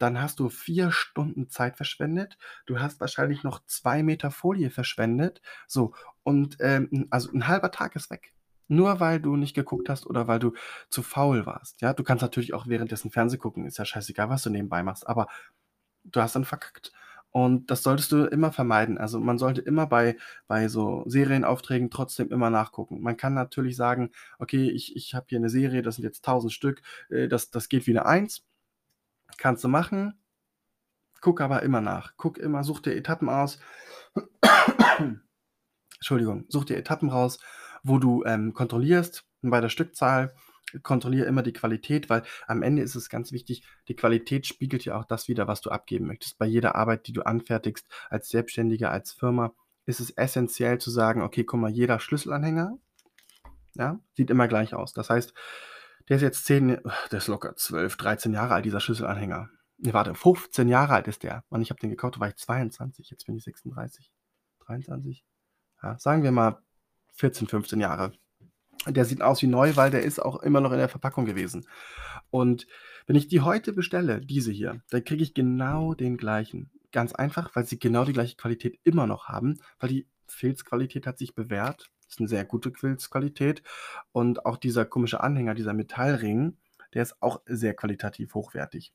dann 0.00 0.20
hast 0.20 0.40
du 0.40 0.48
vier 0.48 0.90
Stunden 0.92 1.50
Zeit 1.50 1.76
verschwendet. 1.76 2.38
Du 2.66 2.80
hast 2.80 3.00
wahrscheinlich 3.00 3.44
noch 3.44 3.64
zwei 3.66 4.02
Meter 4.02 4.30
Folie 4.30 4.70
verschwendet. 4.70 5.42
So, 5.68 5.94
und 6.22 6.56
ähm, 6.60 7.06
also 7.10 7.30
ein 7.32 7.46
halber 7.46 7.70
Tag 7.70 7.96
ist 7.96 8.10
weg. 8.10 8.32
Nur 8.68 9.00
weil 9.00 9.20
du 9.20 9.36
nicht 9.36 9.54
geguckt 9.54 9.88
hast 9.88 10.06
oder 10.06 10.26
weil 10.26 10.38
du 10.38 10.54
zu 10.88 11.02
faul 11.02 11.44
warst. 11.44 11.82
Ja, 11.82 11.92
du 11.92 12.02
kannst 12.02 12.22
natürlich 12.22 12.54
auch 12.54 12.66
währenddessen 12.66 13.10
Fernseh 13.10 13.36
gucken, 13.36 13.66
ist 13.66 13.78
ja 13.78 13.84
scheißegal, 13.84 14.30
was 14.30 14.42
du 14.42 14.50
nebenbei 14.50 14.82
machst, 14.82 15.06
aber 15.06 15.26
du 16.04 16.20
hast 16.20 16.34
dann 16.36 16.44
verkackt. 16.44 16.92
Und 17.32 17.70
das 17.70 17.82
solltest 17.82 18.10
du 18.12 18.24
immer 18.24 18.52
vermeiden. 18.52 18.98
Also 18.98 19.20
man 19.20 19.38
sollte 19.38 19.60
immer 19.60 19.86
bei, 19.86 20.16
bei 20.48 20.68
so 20.68 21.04
Serienaufträgen 21.06 21.90
trotzdem 21.90 22.30
immer 22.30 22.50
nachgucken. 22.50 23.00
Man 23.02 23.16
kann 23.16 23.34
natürlich 23.34 23.76
sagen, 23.76 24.10
okay, 24.38 24.70
ich, 24.70 24.96
ich 24.96 25.14
habe 25.14 25.26
hier 25.28 25.38
eine 25.38 25.50
Serie, 25.50 25.82
das 25.82 25.96
sind 25.96 26.04
jetzt 26.04 26.26
1000 26.26 26.52
Stück, 26.52 26.82
äh, 27.10 27.28
das, 27.28 27.50
das 27.50 27.68
geht 27.68 27.86
wie 27.86 27.92
eine 27.92 28.06
Eins. 28.06 28.44
Kannst 29.38 29.64
du 29.64 29.68
machen. 29.68 30.14
Guck 31.20 31.40
aber 31.40 31.62
immer 31.62 31.80
nach. 31.80 32.14
Guck 32.16 32.38
immer, 32.38 32.64
such 32.64 32.80
dir 32.80 32.96
Etappen 32.96 33.28
aus. 33.28 33.58
Entschuldigung, 35.94 36.46
such 36.48 36.64
dir 36.64 36.78
Etappen 36.78 37.10
raus, 37.10 37.38
wo 37.82 37.98
du 37.98 38.24
ähm, 38.24 38.54
kontrollierst 38.54 39.24
bei 39.42 39.60
der 39.60 39.68
Stückzahl. 39.68 40.34
Kontrolliere 40.82 41.26
immer 41.26 41.42
die 41.42 41.52
Qualität, 41.52 42.08
weil 42.08 42.22
am 42.46 42.62
Ende 42.62 42.82
ist 42.82 42.94
es 42.94 43.10
ganz 43.10 43.32
wichtig, 43.32 43.64
die 43.88 43.96
Qualität 43.96 44.46
spiegelt 44.46 44.84
ja 44.84 44.96
auch 44.96 45.04
das 45.04 45.26
wieder, 45.26 45.48
was 45.48 45.60
du 45.60 45.70
abgeben 45.70 46.06
möchtest. 46.06 46.38
Bei 46.38 46.46
jeder 46.46 46.76
Arbeit, 46.76 47.08
die 47.08 47.12
du 47.12 47.22
anfertigst, 47.22 47.86
als 48.08 48.28
Selbstständiger, 48.28 48.90
als 48.90 49.12
Firma, 49.12 49.52
ist 49.86 50.00
es 50.00 50.10
essentiell 50.10 50.78
zu 50.78 50.90
sagen, 50.90 51.22
okay, 51.22 51.44
guck 51.44 51.60
mal, 51.60 51.70
jeder 51.70 51.98
Schlüsselanhänger 51.98 52.78
ja, 53.74 53.98
sieht 54.16 54.30
immer 54.30 54.48
gleich 54.48 54.74
aus. 54.74 54.92
Das 54.92 55.10
heißt, 55.10 55.34
der 56.10 56.16
ist 56.16 56.22
jetzt 56.22 56.44
10, 56.46 56.80
der 57.12 57.18
ist 57.18 57.28
locker 57.28 57.54
12, 57.54 57.96
13 57.96 58.32
Jahre 58.32 58.54
alt, 58.54 58.64
dieser 58.64 58.80
Schlüsselanhänger. 58.80 59.48
Ne, 59.78 59.94
warte, 59.94 60.16
15 60.16 60.68
Jahre 60.68 60.94
alt 60.94 61.06
ist 61.06 61.22
der. 61.22 61.44
Mann, 61.50 61.62
ich 61.62 61.70
habe 61.70 61.78
den 61.78 61.88
gekauft, 61.88 62.16
da 62.16 62.20
war 62.20 62.28
ich 62.28 62.36
22, 62.36 63.10
jetzt 63.10 63.26
bin 63.26 63.36
ich 63.36 63.44
36, 63.44 64.10
23. 64.66 65.24
Ja, 65.80 65.96
sagen 66.00 66.24
wir 66.24 66.32
mal 66.32 66.60
14, 67.14 67.46
15 67.46 67.80
Jahre. 67.80 68.12
Der 68.86 69.04
sieht 69.04 69.22
aus 69.22 69.40
wie 69.42 69.46
neu, 69.46 69.76
weil 69.76 69.92
der 69.92 70.02
ist 70.02 70.20
auch 70.20 70.42
immer 70.42 70.60
noch 70.60 70.72
in 70.72 70.78
der 70.78 70.88
Verpackung 70.88 71.26
gewesen. 71.26 71.68
Und 72.30 72.66
wenn 73.06 73.14
ich 73.14 73.28
die 73.28 73.42
heute 73.42 73.72
bestelle, 73.72 74.20
diese 74.20 74.50
hier, 74.50 74.82
dann 74.90 75.04
kriege 75.04 75.22
ich 75.22 75.32
genau 75.32 75.94
den 75.94 76.16
gleichen. 76.16 76.72
Ganz 76.90 77.14
einfach, 77.14 77.54
weil 77.54 77.66
sie 77.66 77.78
genau 77.78 78.04
die 78.04 78.14
gleiche 78.14 78.36
Qualität 78.36 78.80
immer 78.82 79.06
noch 79.06 79.28
haben, 79.28 79.60
weil 79.78 79.90
die 79.90 80.08
Filzqualität 80.26 81.06
hat 81.06 81.18
sich 81.18 81.36
bewährt 81.36 81.88
ist 82.10 82.20
eine 82.20 82.28
sehr 82.28 82.44
gute 82.44 82.72
Quilzqualität. 82.72 83.62
Und 84.12 84.44
auch 84.44 84.56
dieser 84.56 84.84
komische 84.84 85.22
Anhänger, 85.22 85.54
dieser 85.54 85.72
Metallring, 85.72 86.56
der 86.94 87.02
ist 87.02 87.22
auch 87.22 87.40
sehr 87.46 87.74
qualitativ 87.74 88.34
hochwertig. 88.34 88.92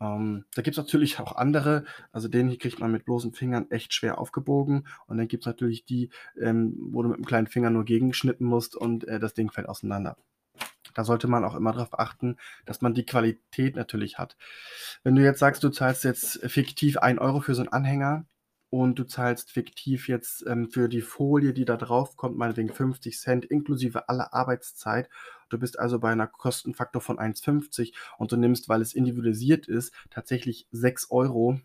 Ähm, 0.00 0.44
da 0.54 0.62
gibt 0.62 0.76
es 0.76 0.82
natürlich 0.82 1.20
auch 1.20 1.36
andere, 1.36 1.84
also 2.10 2.28
den 2.28 2.48
hier 2.48 2.58
kriegt 2.58 2.80
man 2.80 2.90
mit 2.90 3.04
bloßen 3.04 3.32
Fingern 3.32 3.70
echt 3.70 3.94
schwer 3.94 4.18
aufgebogen. 4.18 4.86
Und 5.06 5.18
dann 5.18 5.28
gibt 5.28 5.44
es 5.44 5.46
natürlich 5.46 5.84
die, 5.84 6.10
ähm, 6.40 6.74
wo 6.78 7.02
du 7.02 7.08
mit 7.08 7.16
einem 7.16 7.26
kleinen 7.26 7.46
Finger 7.46 7.70
nur 7.70 7.84
gegenschnippen 7.84 8.46
musst 8.46 8.76
und 8.76 9.06
äh, 9.06 9.20
das 9.20 9.34
Ding 9.34 9.50
fällt 9.50 9.68
auseinander. 9.68 10.16
Da 10.94 11.04
sollte 11.04 11.26
man 11.26 11.44
auch 11.44 11.56
immer 11.56 11.72
darauf 11.72 11.98
achten, 11.98 12.36
dass 12.66 12.80
man 12.80 12.94
die 12.94 13.04
Qualität 13.04 13.74
natürlich 13.76 14.18
hat. 14.18 14.36
Wenn 15.02 15.16
du 15.16 15.22
jetzt 15.22 15.40
sagst, 15.40 15.64
du 15.64 15.70
zahlst 15.70 16.04
jetzt 16.04 16.40
fiktiv 16.48 16.98
1 16.98 17.20
Euro 17.20 17.40
für 17.40 17.54
so 17.54 17.62
einen 17.62 17.72
Anhänger, 17.72 18.26
und 18.74 18.98
du 18.98 19.04
zahlst 19.04 19.52
fiktiv 19.52 20.08
jetzt 20.08 20.44
ähm, 20.48 20.68
für 20.68 20.88
die 20.88 21.00
Folie, 21.00 21.52
die 21.52 21.64
da 21.64 21.76
drauf 21.76 22.16
kommt, 22.16 22.36
meinetwegen 22.36 22.72
50 22.72 23.16
Cent 23.20 23.44
inklusive 23.44 24.08
aller 24.08 24.34
Arbeitszeit. 24.34 25.08
Du 25.48 25.58
bist 25.58 25.78
also 25.78 26.00
bei 26.00 26.10
einer 26.10 26.26
Kostenfaktor 26.26 27.00
von 27.00 27.18
1,50 27.18 27.94
und 28.18 28.32
du 28.32 28.36
nimmst, 28.36 28.68
weil 28.68 28.82
es 28.82 28.92
individualisiert 28.92 29.68
ist, 29.68 29.94
tatsächlich 30.10 30.66
6 30.72 31.12
Euro. 31.12 31.60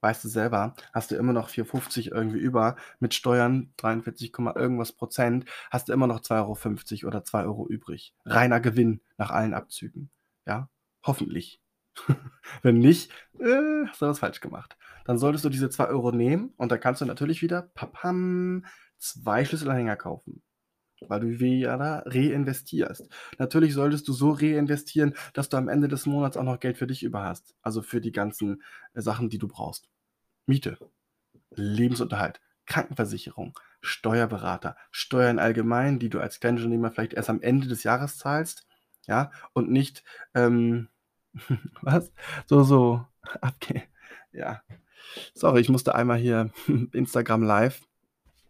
Weißt 0.00 0.24
du 0.24 0.28
selber, 0.28 0.74
hast 0.92 1.12
du 1.12 1.14
immer 1.14 1.32
noch 1.32 1.48
4,50 1.48 2.10
irgendwie 2.10 2.38
über. 2.38 2.74
Mit 2.98 3.14
Steuern 3.14 3.72
43, 3.76 4.32
irgendwas 4.56 4.90
Prozent 4.90 5.44
hast 5.70 5.88
du 5.88 5.92
immer 5.92 6.08
noch 6.08 6.22
2,50 6.22 7.04
Euro 7.04 7.06
oder 7.06 7.22
2 7.22 7.44
Euro 7.44 7.68
übrig. 7.68 8.14
Reiner 8.24 8.58
Gewinn 8.58 9.00
nach 9.16 9.30
allen 9.30 9.54
Abzügen. 9.54 10.10
Ja, 10.44 10.68
hoffentlich. 11.04 11.60
Wenn 12.62 12.78
nicht, 12.78 13.12
äh, 13.38 13.86
hast 13.86 14.02
du 14.02 14.06
was 14.06 14.18
falsch 14.18 14.40
gemacht. 14.40 14.76
Dann 15.10 15.18
solltest 15.18 15.44
du 15.44 15.48
diese 15.48 15.68
2 15.68 15.88
Euro 15.88 16.12
nehmen 16.12 16.54
und 16.56 16.70
dann 16.70 16.78
kannst 16.78 17.00
du 17.00 17.04
natürlich 17.04 17.42
wieder 17.42 17.62
papam, 17.62 18.64
zwei 18.96 19.44
Schlüsselanhänger 19.44 19.96
kaufen. 19.96 20.40
Weil 21.00 21.18
du 21.18 21.40
wieder 21.40 22.04
reinvestierst. 22.06 23.08
Natürlich 23.36 23.74
solltest 23.74 24.06
du 24.06 24.12
so 24.12 24.30
reinvestieren, 24.30 25.16
dass 25.34 25.48
du 25.48 25.56
am 25.56 25.68
Ende 25.68 25.88
des 25.88 26.06
Monats 26.06 26.36
auch 26.36 26.44
noch 26.44 26.60
Geld 26.60 26.78
für 26.78 26.86
dich 26.86 27.02
über 27.02 27.24
hast. 27.24 27.56
Also 27.60 27.82
für 27.82 28.00
die 28.00 28.12
ganzen 28.12 28.62
äh, 28.94 29.00
Sachen, 29.00 29.30
die 29.30 29.38
du 29.38 29.48
brauchst. 29.48 29.88
Miete, 30.46 30.78
Lebensunterhalt, 31.56 32.40
Krankenversicherung, 32.66 33.58
Steuerberater, 33.80 34.76
Steuern 34.92 35.40
allgemein, 35.40 35.98
die 35.98 36.10
du 36.10 36.20
als 36.20 36.38
Kleinunternehmer 36.38 36.92
vielleicht 36.92 37.14
erst 37.14 37.30
am 37.30 37.42
Ende 37.42 37.66
des 37.66 37.82
Jahres 37.82 38.16
zahlst. 38.16 38.64
Ja, 39.08 39.32
und 39.54 39.72
nicht, 39.72 40.04
ähm, 40.34 40.86
Was? 41.82 42.12
So, 42.46 42.62
so, 42.62 43.04
abge 43.40 43.82
ja. 44.30 44.62
Sorry, 45.34 45.60
ich 45.60 45.68
musste 45.68 45.94
einmal 45.94 46.18
hier 46.18 46.50
Instagram 46.92 47.42
live 47.42 47.82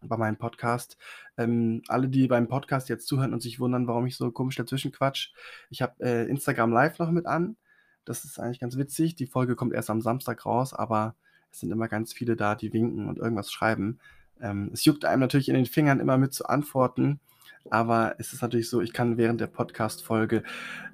bei 0.02 0.16
meinem 0.16 0.36
Podcast. 0.36 0.96
Ähm, 1.36 1.82
alle, 1.88 2.08
die 2.08 2.26
beim 2.26 2.48
Podcast 2.48 2.88
jetzt 2.88 3.06
zuhören 3.06 3.32
und 3.32 3.42
sich 3.42 3.60
wundern, 3.60 3.86
warum 3.86 4.06
ich 4.06 4.16
so 4.16 4.30
komisch 4.30 4.56
dazwischen 4.56 4.92
quatsch, 4.92 5.32
ich 5.70 5.82
habe 5.82 5.94
äh, 6.00 6.28
Instagram 6.28 6.72
live 6.72 6.98
noch 6.98 7.10
mit 7.10 7.26
an. 7.26 7.56
Das 8.04 8.24
ist 8.24 8.38
eigentlich 8.38 8.60
ganz 8.60 8.76
witzig. 8.76 9.14
Die 9.14 9.26
Folge 9.26 9.56
kommt 9.56 9.72
erst 9.72 9.90
am 9.90 10.00
Samstag 10.00 10.46
raus, 10.46 10.74
aber 10.74 11.14
es 11.52 11.60
sind 11.60 11.70
immer 11.70 11.88
ganz 11.88 12.12
viele 12.12 12.36
da, 12.36 12.54
die 12.54 12.72
winken 12.72 13.08
und 13.08 13.18
irgendwas 13.18 13.52
schreiben. 13.52 13.98
Ähm, 14.40 14.70
es 14.72 14.84
juckt 14.84 15.04
einem 15.04 15.20
natürlich 15.20 15.48
in 15.48 15.54
den 15.54 15.66
Fingern, 15.66 16.00
immer 16.00 16.18
mit 16.18 16.32
zu 16.32 16.46
antworten, 16.46 17.20
aber 17.68 18.14
es 18.18 18.32
ist 18.32 18.42
natürlich 18.42 18.70
so, 18.70 18.80
ich 18.80 18.92
kann 18.92 19.16
während 19.16 19.40
der 19.40 19.46
Podcast-Folge 19.46 20.42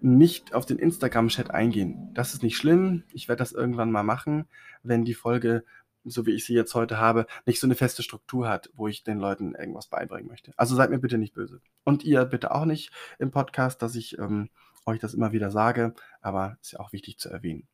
nicht 0.01 0.55
auf 0.55 0.67
den 0.67 0.79
Instagram-Chat 0.79 1.51
eingehen. 1.51 2.11
Das 2.15 2.35
ist 2.35 2.43
nicht 2.43 2.57
schlimm. 2.57 3.05
Ich 3.13 3.29
werde 3.29 3.39
das 3.39 3.53
irgendwann 3.53 3.93
mal 3.93 4.03
machen, 4.03 4.47
wenn 4.83 5.05
die 5.05 5.15
Folge, 5.15 5.65
so 6.05 6.27
wie 6.27 6.33
ich 6.33 6.45
sie 6.45 6.55
jetzt 6.55 6.75
heute 6.75 6.99
habe, 6.99 7.27
nicht 7.47 7.61
so 7.61 7.67
eine 7.67 7.75
feste 7.75 8.03
Struktur 8.03 8.49
hat, 8.49 8.71
wo 8.75 8.89
ich 8.89 9.05
den 9.05 9.19
Leuten 9.19 9.55
irgendwas 9.55 9.87
beibringen 9.87 10.29
möchte. 10.29 10.53
Also 10.57 10.75
seid 10.75 10.91
mir 10.91 10.99
bitte 10.99 11.19
nicht 11.19 11.35
böse. 11.35 11.61
Und 11.85 12.05
ihr 12.05 12.25
bitte 12.25 12.53
auch 12.53 12.65
nicht 12.65 12.93
im 13.19 13.31
Podcast, 13.31 13.83
dass 13.83 13.95
ich 13.95 14.19
ähm, 14.19 14.51
euch 14.87 15.01
das 15.01 15.15
immer 15.15 15.33
wieder 15.33 15.51
sage, 15.51 15.95
aber 16.21 16.59
ist 16.61 16.73
ja 16.73 16.81
auch 16.81 16.93
wichtig 16.93 17.19
zu 17.19 17.29
erwähnen. 17.29 17.69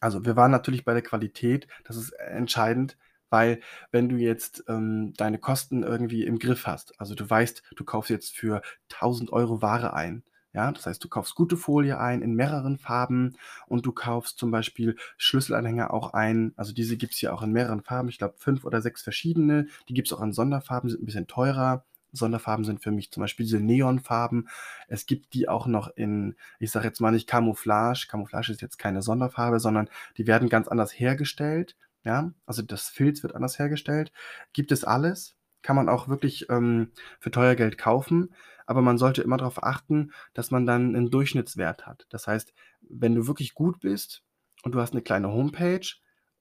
Also 0.00 0.24
wir 0.24 0.36
waren 0.36 0.50
natürlich 0.50 0.84
bei 0.84 0.94
der 0.94 1.02
Qualität, 1.02 1.68
das 1.84 1.96
ist 1.96 2.10
entscheidend, 2.12 2.96
weil 3.32 3.60
wenn 3.90 4.08
du 4.08 4.16
jetzt 4.16 4.64
ähm, 4.68 5.14
deine 5.16 5.38
Kosten 5.38 5.82
irgendwie 5.82 6.24
im 6.24 6.38
Griff 6.38 6.66
hast, 6.66 6.98
also 7.00 7.14
du 7.14 7.28
weißt, 7.28 7.62
du 7.74 7.84
kaufst 7.84 8.10
jetzt 8.10 8.36
für 8.36 8.62
1000 8.90 9.32
Euro 9.32 9.62
Ware 9.62 9.94
ein, 9.94 10.22
ja, 10.54 10.70
das 10.70 10.84
heißt, 10.86 11.02
du 11.02 11.08
kaufst 11.08 11.34
gute 11.34 11.56
Folie 11.56 11.98
ein 11.98 12.20
in 12.20 12.34
mehreren 12.34 12.76
Farben 12.76 13.36
und 13.66 13.86
du 13.86 13.92
kaufst 13.92 14.38
zum 14.38 14.50
Beispiel 14.50 14.96
Schlüsselanhänger 15.16 15.94
auch 15.94 16.12
ein. 16.12 16.52
Also 16.56 16.74
diese 16.74 16.98
gibt 16.98 17.14
es 17.14 17.22
ja 17.22 17.32
auch 17.32 17.42
in 17.42 17.52
mehreren 17.52 17.82
Farben. 17.82 18.10
Ich 18.10 18.18
glaube, 18.18 18.34
fünf 18.36 18.64
oder 18.64 18.82
sechs 18.82 19.02
verschiedene. 19.02 19.66
Die 19.88 19.94
gibt 19.94 20.08
es 20.08 20.12
auch 20.12 20.20
in 20.20 20.32
Sonderfarben, 20.32 20.90
sind 20.90 21.02
ein 21.02 21.06
bisschen 21.06 21.26
teurer. 21.26 21.84
Sonderfarben 22.12 22.66
sind 22.66 22.82
für 22.82 22.90
mich 22.90 23.10
zum 23.10 23.22
Beispiel 23.22 23.46
diese 23.46 23.60
Neonfarben. 23.60 24.48
Es 24.88 25.06
gibt 25.06 25.32
die 25.32 25.48
auch 25.48 25.66
noch 25.66 25.88
in, 25.96 26.36
ich 26.58 26.70
sage 26.70 26.86
jetzt 26.86 27.00
mal 27.00 27.12
nicht 27.12 27.26
Camouflage. 27.26 28.06
Camouflage 28.10 28.52
ist 28.52 28.60
jetzt 28.60 28.78
keine 28.78 29.00
Sonderfarbe, 29.00 29.58
sondern 29.58 29.88
die 30.18 30.26
werden 30.26 30.50
ganz 30.50 30.68
anders 30.68 30.92
hergestellt. 30.92 31.76
Ja, 32.04 32.32
also 32.46 32.62
das 32.62 32.88
Filz 32.88 33.22
wird 33.22 33.34
anders 33.34 33.58
hergestellt. 33.58 34.12
Gibt 34.52 34.72
es 34.72 34.84
alles, 34.84 35.36
kann 35.62 35.76
man 35.76 35.88
auch 35.88 36.08
wirklich 36.08 36.48
ähm, 36.50 36.90
für 37.20 37.30
teuer 37.30 37.54
Geld 37.54 37.78
kaufen, 37.78 38.34
aber 38.66 38.82
man 38.82 38.98
sollte 38.98 39.22
immer 39.22 39.36
darauf 39.36 39.62
achten, 39.62 40.12
dass 40.34 40.50
man 40.50 40.66
dann 40.66 40.94
einen 40.94 41.10
Durchschnittswert 41.10 41.86
hat. 41.86 42.06
Das 42.10 42.26
heißt, 42.26 42.52
wenn 42.80 43.14
du 43.14 43.26
wirklich 43.26 43.54
gut 43.54 43.80
bist 43.80 44.22
und 44.62 44.72
du 44.72 44.80
hast 44.80 44.92
eine 44.92 45.02
kleine 45.02 45.28
Homepage 45.28 45.86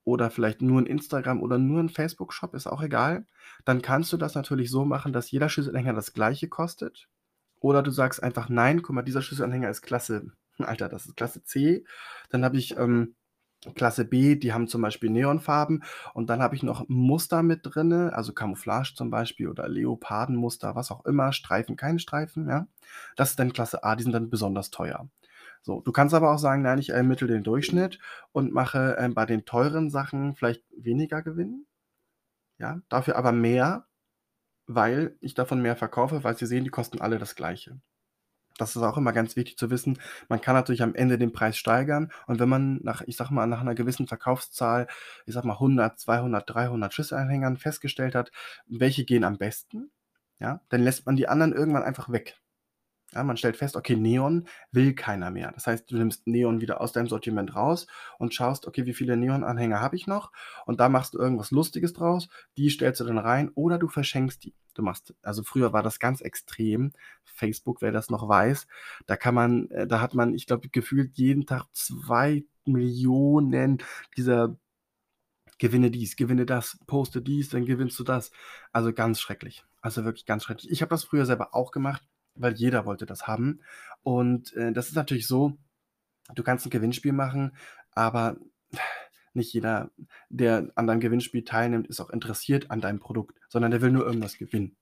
oder 0.04 0.32
vielleicht 0.32 0.62
nur 0.62 0.82
ein 0.82 0.88
Instagram 0.88 1.42
oder 1.42 1.58
nur 1.58 1.80
ein 1.80 1.90
Facebook-Shop, 1.90 2.56
ist 2.56 2.68
auch 2.68 2.82
egal, 2.82 3.26
dann 3.66 3.82
kannst 3.82 4.12
du 4.14 4.18
das 4.18 4.34
natürlich 4.34 4.72
so 4.72 4.86
machen, 4.86 5.14
dass 5.14 5.32
jeder 5.32 5.50
Schlüsselanhänger 5.50 5.94
das 5.94 6.14
gleiche 6.14 6.48
kostet. 6.48 7.08
Oder 7.60 7.84
du 7.84 7.92
sagst 7.92 8.24
einfach, 8.24 8.50
nein, 8.50 8.82
guck 8.82 8.96
mal, 8.96 9.04
dieser 9.04 9.22
Schlüsselanhänger 9.22 9.70
ist 9.70 9.84
Klasse, 9.84 10.32
Alter, 10.58 10.90
das 10.90 11.06
ist 11.06 11.16
Klasse 11.16 11.44
C. 11.44 11.86
Dann 12.30 12.44
habe 12.44 12.58
ich 12.58 12.76
ähm, 12.78 13.16
Klasse 13.76 14.06
B, 14.06 14.36
die 14.36 14.54
haben 14.54 14.68
zum 14.68 14.82
Beispiel 14.82 15.10
Neonfarben 15.12 15.84
und 16.14 16.30
dann 16.30 16.42
habe 16.42 16.56
ich 16.56 16.64
noch 16.64 16.86
Muster 16.88 17.44
mit 17.44 17.60
drinne, 17.64 18.14
also 18.14 18.34
Camouflage 18.34 18.94
zum 18.96 19.12
Beispiel 19.12 19.48
oder 19.50 19.70
Leopardenmuster, 19.70 20.76
was 20.76 20.90
auch 20.92 21.06
immer, 21.06 21.32
Streifen, 21.32 21.76
keine 21.76 22.00
Streifen, 22.00 22.50
ja. 22.50 22.68
Das 23.16 23.32
ist 23.32 23.40
dann 23.40 23.54
Klasse 23.54 23.84
A, 23.84 23.96
die 23.96 24.04
sind 24.04 24.14
dann 24.14 24.30
besonders 24.32 24.72
teuer. 24.72 25.08
So, 25.62 25.82
du 25.82 25.92
kannst 25.92 26.16
aber 26.16 26.32
auch 26.34 26.40
sagen, 26.40 26.64
nein, 26.64 26.80
ich 26.80 26.90
ermittle 26.90 27.28
den 27.28 27.44
Durchschnitt 27.44 28.00
und 28.32 28.52
mache 28.52 28.98
äh, 28.98 29.10
bei 29.10 29.26
den 29.28 29.46
teuren 29.46 29.92
Sachen 29.92 30.36
vielleicht 30.36 30.64
weniger 30.76 31.22
Gewinn, 31.22 31.68
ja, 32.60 32.82
dafür 32.90 33.16
aber 33.18 33.32
mehr, 33.32 33.88
weil 34.68 35.18
ich 35.22 35.34
davon 35.36 35.62
mehr 35.62 35.76
verkaufe, 35.76 36.24
weil 36.24 36.38
sie 36.38 36.46
sehen, 36.48 36.64
die 36.64 36.72
kosten 36.72 37.02
alle 37.02 37.20
das 37.20 37.36
Gleiche. 37.36 37.82
Das 38.58 38.76
ist 38.76 38.82
auch 38.82 38.98
immer 38.98 39.14
ganz 39.14 39.36
wichtig 39.36 39.58
zu 39.58 39.70
wissen. 39.70 40.00
Man 40.30 40.42
kann 40.42 40.56
natürlich 40.56 40.84
am 40.84 40.96
Ende 40.96 41.18
den 41.18 41.32
Preis 41.32 41.58
steigern 41.58 42.12
und 42.28 42.40
wenn 42.40 42.50
man 42.50 42.80
nach, 42.84 43.02
ich 43.02 43.18
sag 43.18 43.32
mal, 43.32 43.48
nach 43.48 43.62
einer 43.62 43.76
gewissen 43.76 44.08
Verkaufszahl, 44.08 44.88
ich 45.26 45.34
sag 45.34 45.46
mal 45.46 45.54
100, 45.54 46.00
200, 46.00 46.50
300 46.50 46.94
Schlüsselanhängern 46.94 47.58
festgestellt 47.58 48.16
hat, 48.16 48.32
welche 48.68 49.06
gehen 49.06 49.24
am 49.24 49.38
besten, 49.38 49.92
ja, 50.40 50.62
dann 50.70 50.82
lässt 50.82 51.06
man 51.06 51.16
die 51.16 51.28
anderen 51.28 51.54
irgendwann 51.54 51.84
einfach 51.84 52.10
weg. 52.12 52.42
Ja, 53.14 53.24
man 53.24 53.36
stellt 53.36 53.58
fest, 53.58 53.76
okay, 53.76 53.98
Neon 53.98 54.48
will 54.72 54.94
keiner 54.94 55.32
mehr. 55.32 55.52
Das 55.52 55.68
heißt, 55.68 55.92
du 55.92 55.98
nimmst 55.98 56.28
Neon 56.28 56.62
wieder 56.62 56.80
aus 56.80 56.94
deinem 56.94 57.10
Sortiment 57.10 57.56
raus 57.56 57.88
und 58.18 58.34
schaust, 58.34 58.66
okay, 58.68 58.86
wie 58.86 58.94
viele 58.94 59.18
Neon-Anhänger 59.18 59.82
habe 59.82 59.98
ich 59.98 60.08
noch? 60.08 60.32
Und 60.66 60.80
da 60.80 60.88
machst 60.88 61.14
du 61.14 61.20
irgendwas 61.20 61.52
Lustiges 61.52 61.92
draus, 61.92 62.30
die 62.58 62.70
stellst 62.70 63.02
du 63.02 63.06
dann 63.06 63.18
rein 63.18 63.52
oder 63.54 63.78
du 63.78 63.90
verschenkst 63.90 64.46
die. 64.46 64.54
Du 64.74 64.82
machst, 64.82 65.14
also 65.22 65.44
früher 65.44 65.74
war 65.74 65.84
das 65.84 66.00
ganz 66.00 66.22
extrem. 66.22 66.94
Facebook, 67.26 67.82
wer 67.82 67.92
das 67.92 68.10
noch 68.10 68.30
weiß, 68.30 68.68
da 69.06 69.18
kann 69.18 69.36
man, 69.36 69.70
äh, 69.72 69.88
da 69.88 70.00
hat 70.00 70.14
man, 70.14 70.34
ich 70.34 70.46
glaube, 70.48 70.70
gefühlt 70.70 71.18
jeden 71.18 71.46
Tag 71.46 71.66
zwei 71.74 72.46
Millionen 72.66 73.80
dieser 74.16 74.56
gewinne 75.60 75.92
dies, 75.92 76.16
gewinne 76.16 76.46
das, 76.46 76.80
poste 76.88 77.22
dies, 77.22 77.50
dann 77.50 77.66
gewinnst 77.66 78.00
du 78.00 78.04
das. 78.06 78.32
Also 78.72 78.94
ganz 78.94 79.20
schrecklich. 79.20 79.66
Also 79.82 80.06
wirklich 80.06 80.26
ganz 80.26 80.44
schrecklich. 80.44 80.72
Ich 80.72 80.82
habe 80.82 80.90
das 80.90 81.04
früher 81.04 81.26
selber 81.26 81.54
auch 81.54 81.72
gemacht 81.72 82.04
weil 82.42 82.54
jeder 82.54 82.86
wollte 82.86 83.06
das 83.06 83.28
haben. 83.28 83.62
Und 84.04 84.54
äh, 84.54 84.72
das 84.72 84.90
ist 84.90 84.96
natürlich 84.96 85.28
so, 85.28 85.58
du 86.34 86.44
kannst 86.44 86.66
ein 86.66 86.72
Gewinnspiel 86.72 87.14
machen, 87.14 87.56
aber 87.94 88.38
nicht 89.34 89.54
jeder, 89.54 89.92
der 90.30 90.72
an 90.76 90.88
deinem 90.88 91.00
Gewinnspiel 91.00 91.44
teilnimmt, 91.44 91.88
ist 91.88 92.02
auch 92.02 92.10
interessiert 92.10 92.72
an 92.72 92.82
deinem 92.82 93.00
Produkt, 93.00 93.40
sondern 93.50 93.72
der 93.72 93.82
will 93.82 93.92
nur 93.92 94.06
irgendwas 94.06 94.38
gewinnen. 94.38 94.76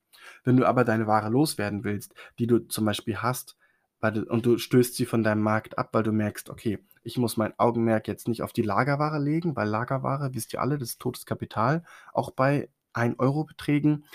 Wenn 0.43 0.57
du 0.57 0.65
aber 0.65 0.83
deine 0.83 1.07
Ware 1.07 1.29
loswerden 1.29 1.83
willst, 1.83 2.13
die 2.39 2.47
du 2.47 2.59
zum 2.59 2.85
Beispiel 2.85 3.17
hast, 3.17 3.57
du, 4.01 4.25
und 4.25 4.45
du 4.45 4.57
stößt 4.57 4.95
sie 4.95 5.05
von 5.05 5.23
deinem 5.23 5.41
Markt 5.41 5.77
ab, 5.77 5.89
weil 5.91 6.03
du 6.03 6.11
merkst, 6.11 6.49
okay, 6.49 6.79
ich 7.03 7.17
muss 7.17 7.37
mein 7.37 7.57
Augenmerk 7.57 8.07
jetzt 8.07 8.27
nicht 8.27 8.43
auf 8.43 8.53
die 8.53 8.61
Lagerware 8.61 9.19
legen, 9.19 9.55
weil 9.55 9.67
Lagerware, 9.67 10.33
wisst 10.33 10.53
ihr 10.53 10.61
alle, 10.61 10.77
das 10.77 10.89
ist 10.89 11.01
totes 11.01 11.25
Kapital, 11.25 11.83
auch 12.13 12.31
bei 12.31 12.69
1-Euro-Beträgen 12.93 14.05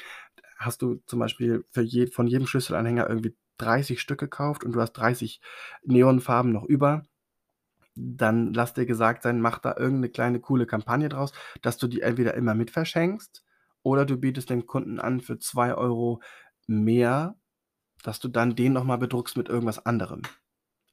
hast 0.56 0.82
du 0.82 0.96
zum 1.06 1.18
Beispiel 1.18 1.64
für 1.70 1.82
je, 1.82 2.06
von 2.06 2.26
jedem 2.26 2.46
Schlüsselanhänger 2.46 3.08
irgendwie 3.08 3.36
30 3.58 4.00
Stück 4.00 4.20
gekauft 4.20 4.64
und 4.64 4.72
du 4.72 4.80
hast 4.80 4.92
30 4.92 5.40
Neonfarben 5.84 6.52
noch 6.52 6.64
über, 6.64 7.04
dann 7.94 8.52
lass 8.52 8.74
dir 8.74 8.86
gesagt 8.86 9.22
sein, 9.22 9.40
mach 9.40 9.58
da 9.58 9.76
irgendeine 9.76 10.08
kleine 10.10 10.40
coole 10.40 10.66
Kampagne 10.66 11.08
draus, 11.08 11.32
dass 11.62 11.78
du 11.78 11.86
die 11.86 12.00
entweder 12.02 12.34
immer 12.34 12.54
mit 12.54 12.70
verschenkst 12.70 13.44
oder 13.82 14.04
du 14.04 14.16
bietest 14.16 14.50
dem 14.50 14.66
Kunden 14.66 14.98
an 14.98 15.20
für 15.20 15.38
2 15.38 15.74
Euro 15.74 16.20
mehr, 16.66 17.36
dass 18.02 18.20
du 18.20 18.28
dann 18.28 18.56
den 18.56 18.72
nochmal 18.72 18.98
bedruckst 18.98 19.36
mit 19.36 19.48
irgendwas 19.48 19.84
anderem. 19.86 20.22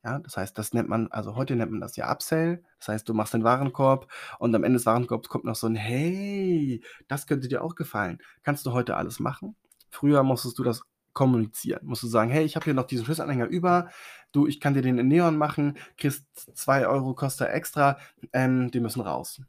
Ja, 0.04 0.18
das 0.20 0.36
heißt, 0.36 0.58
das 0.58 0.74
nennt 0.74 0.90
man, 0.90 1.12
also 1.12 1.36
heute 1.36 1.56
nennt 1.56 1.72
man 1.72 1.82
das 1.82 1.96
ja 1.96 2.12
Upsell. 2.12 2.64
Das 2.80 2.88
heißt, 2.88 3.08
du 3.08 3.14
machst 3.14 3.34
den 3.36 3.44
Warenkorb 3.44 4.12
und 4.40 4.56
am 4.56 4.64
Ende 4.64 4.78
des 4.78 4.86
Warenkorbs 4.88 5.30
kommt 5.30 5.46
noch 5.46 5.56
so 5.56 5.68
ein 5.68 5.76
Hey, 5.76 6.84
das 7.08 7.28
könnte 7.28 7.48
dir 7.48 7.64
auch 7.64 7.76
gefallen. 7.76 8.20
Kannst 8.44 8.66
du 8.66 8.74
heute 8.74 8.98
alles 8.98 9.20
machen? 9.20 9.56
Früher 9.92 10.24
musstest 10.24 10.58
du 10.58 10.64
das 10.64 10.82
kommunizieren. 11.14 11.86
Musst 11.86 12.04
du 12.04 12.08
sagen, 12.08 12.32
hey, 12.32 12.44
ich 12.44 12.56
habe 12.56 12.64
hier 12.66 12.74
noch 12.74 12.88
diesen 12.88 13.06
Schlüsselanhänger 13.06 13.48
über. 13.48 13.90
Du, 14.32 14.48
ich 14.48 14.60
kann 14.60 14.74
dir 14.74 14.82
den 14.82 14.98
in 14.98 15.08
Neon 15.08 15.38
machen, 15.38 15.78
kriegst 15.98 16.26
2 16.58 16.88
Euro 16.88 17.14
kostet 17.14 17.50
extra, 17.50 17.98
ähm, 18.34 18.72
die 18.72 18.80
müssen 18.80 19.02
raus. 19.02 19.42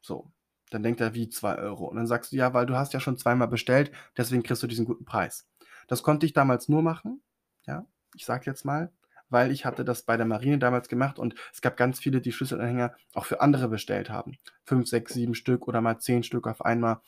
So. 0.00 0.30
Dann 0.70 0.82
denkt 0.82 1.00
er, 1.00 1.14
wie 1.14 1.28
2 1.28 1.56
Euro. 1.58 1.86
Und 1.86 1.96
dann 1.96 2.08
sagst 2.08 2.32
du, 2.32 2.36
ja, 2.36 2.52
weil 2.52 2.66
du 2.66 2.76
hast 2.76 2.92
ja 2.92 3.00
schon 3.00 3.16
zweimal 3.16 3.48
bestellt, 3.48 3.92
deswegen 4.16 4.42
kriegst 4.42 4.62
du 4.62 4.66
diesen 4.66 4.84
guten 4.84 5.04
Preis. 5.04 5.48
Das 5.86 6.02
konnte 6.02 6.26
ich 6.26 6.32
damals 6.32 6.68
nur 6.68 6.82
machen. 6.82 7.22
Ja, 7.66 7.86
ich 8.16 8.24
sag 8.24 8.46
jetzt 8.46 8.64
mal, 8.64 8.92
weil 9.28 9.50
ich 9.50 9.64
hatte 9.64 9.84
das 9.84 10.02
bei 10.02 10.16
der 10.16 10.26
Marine 10.26 10.58
damals 10.58 10.88
gemacht 10.88 11.18
und 11.18 11.34
es 11.52 11.60
gab 11.60 11.76
ganz 11.76 11.98
viele, 11.98 12.20
die 12.20 12.32
Schlüsselanhänger 12.32 12.94
auch 13.14 13.24
für 13.24 13.40
andere 13.40 13.68
bestellt 13.68 14.10
haben. 14.10 14.38
Fünf, 14.64 14.88
sechs, 14.88 15.14
sieben 15.14 15.34
Stück 15.34 15.68
oder 15.68 15.80
mal 15.80 15.98
zehn 15.98 16.22
Stück 16.22 16.46
auf 16.46 16.64
einmal. 16.64 17.00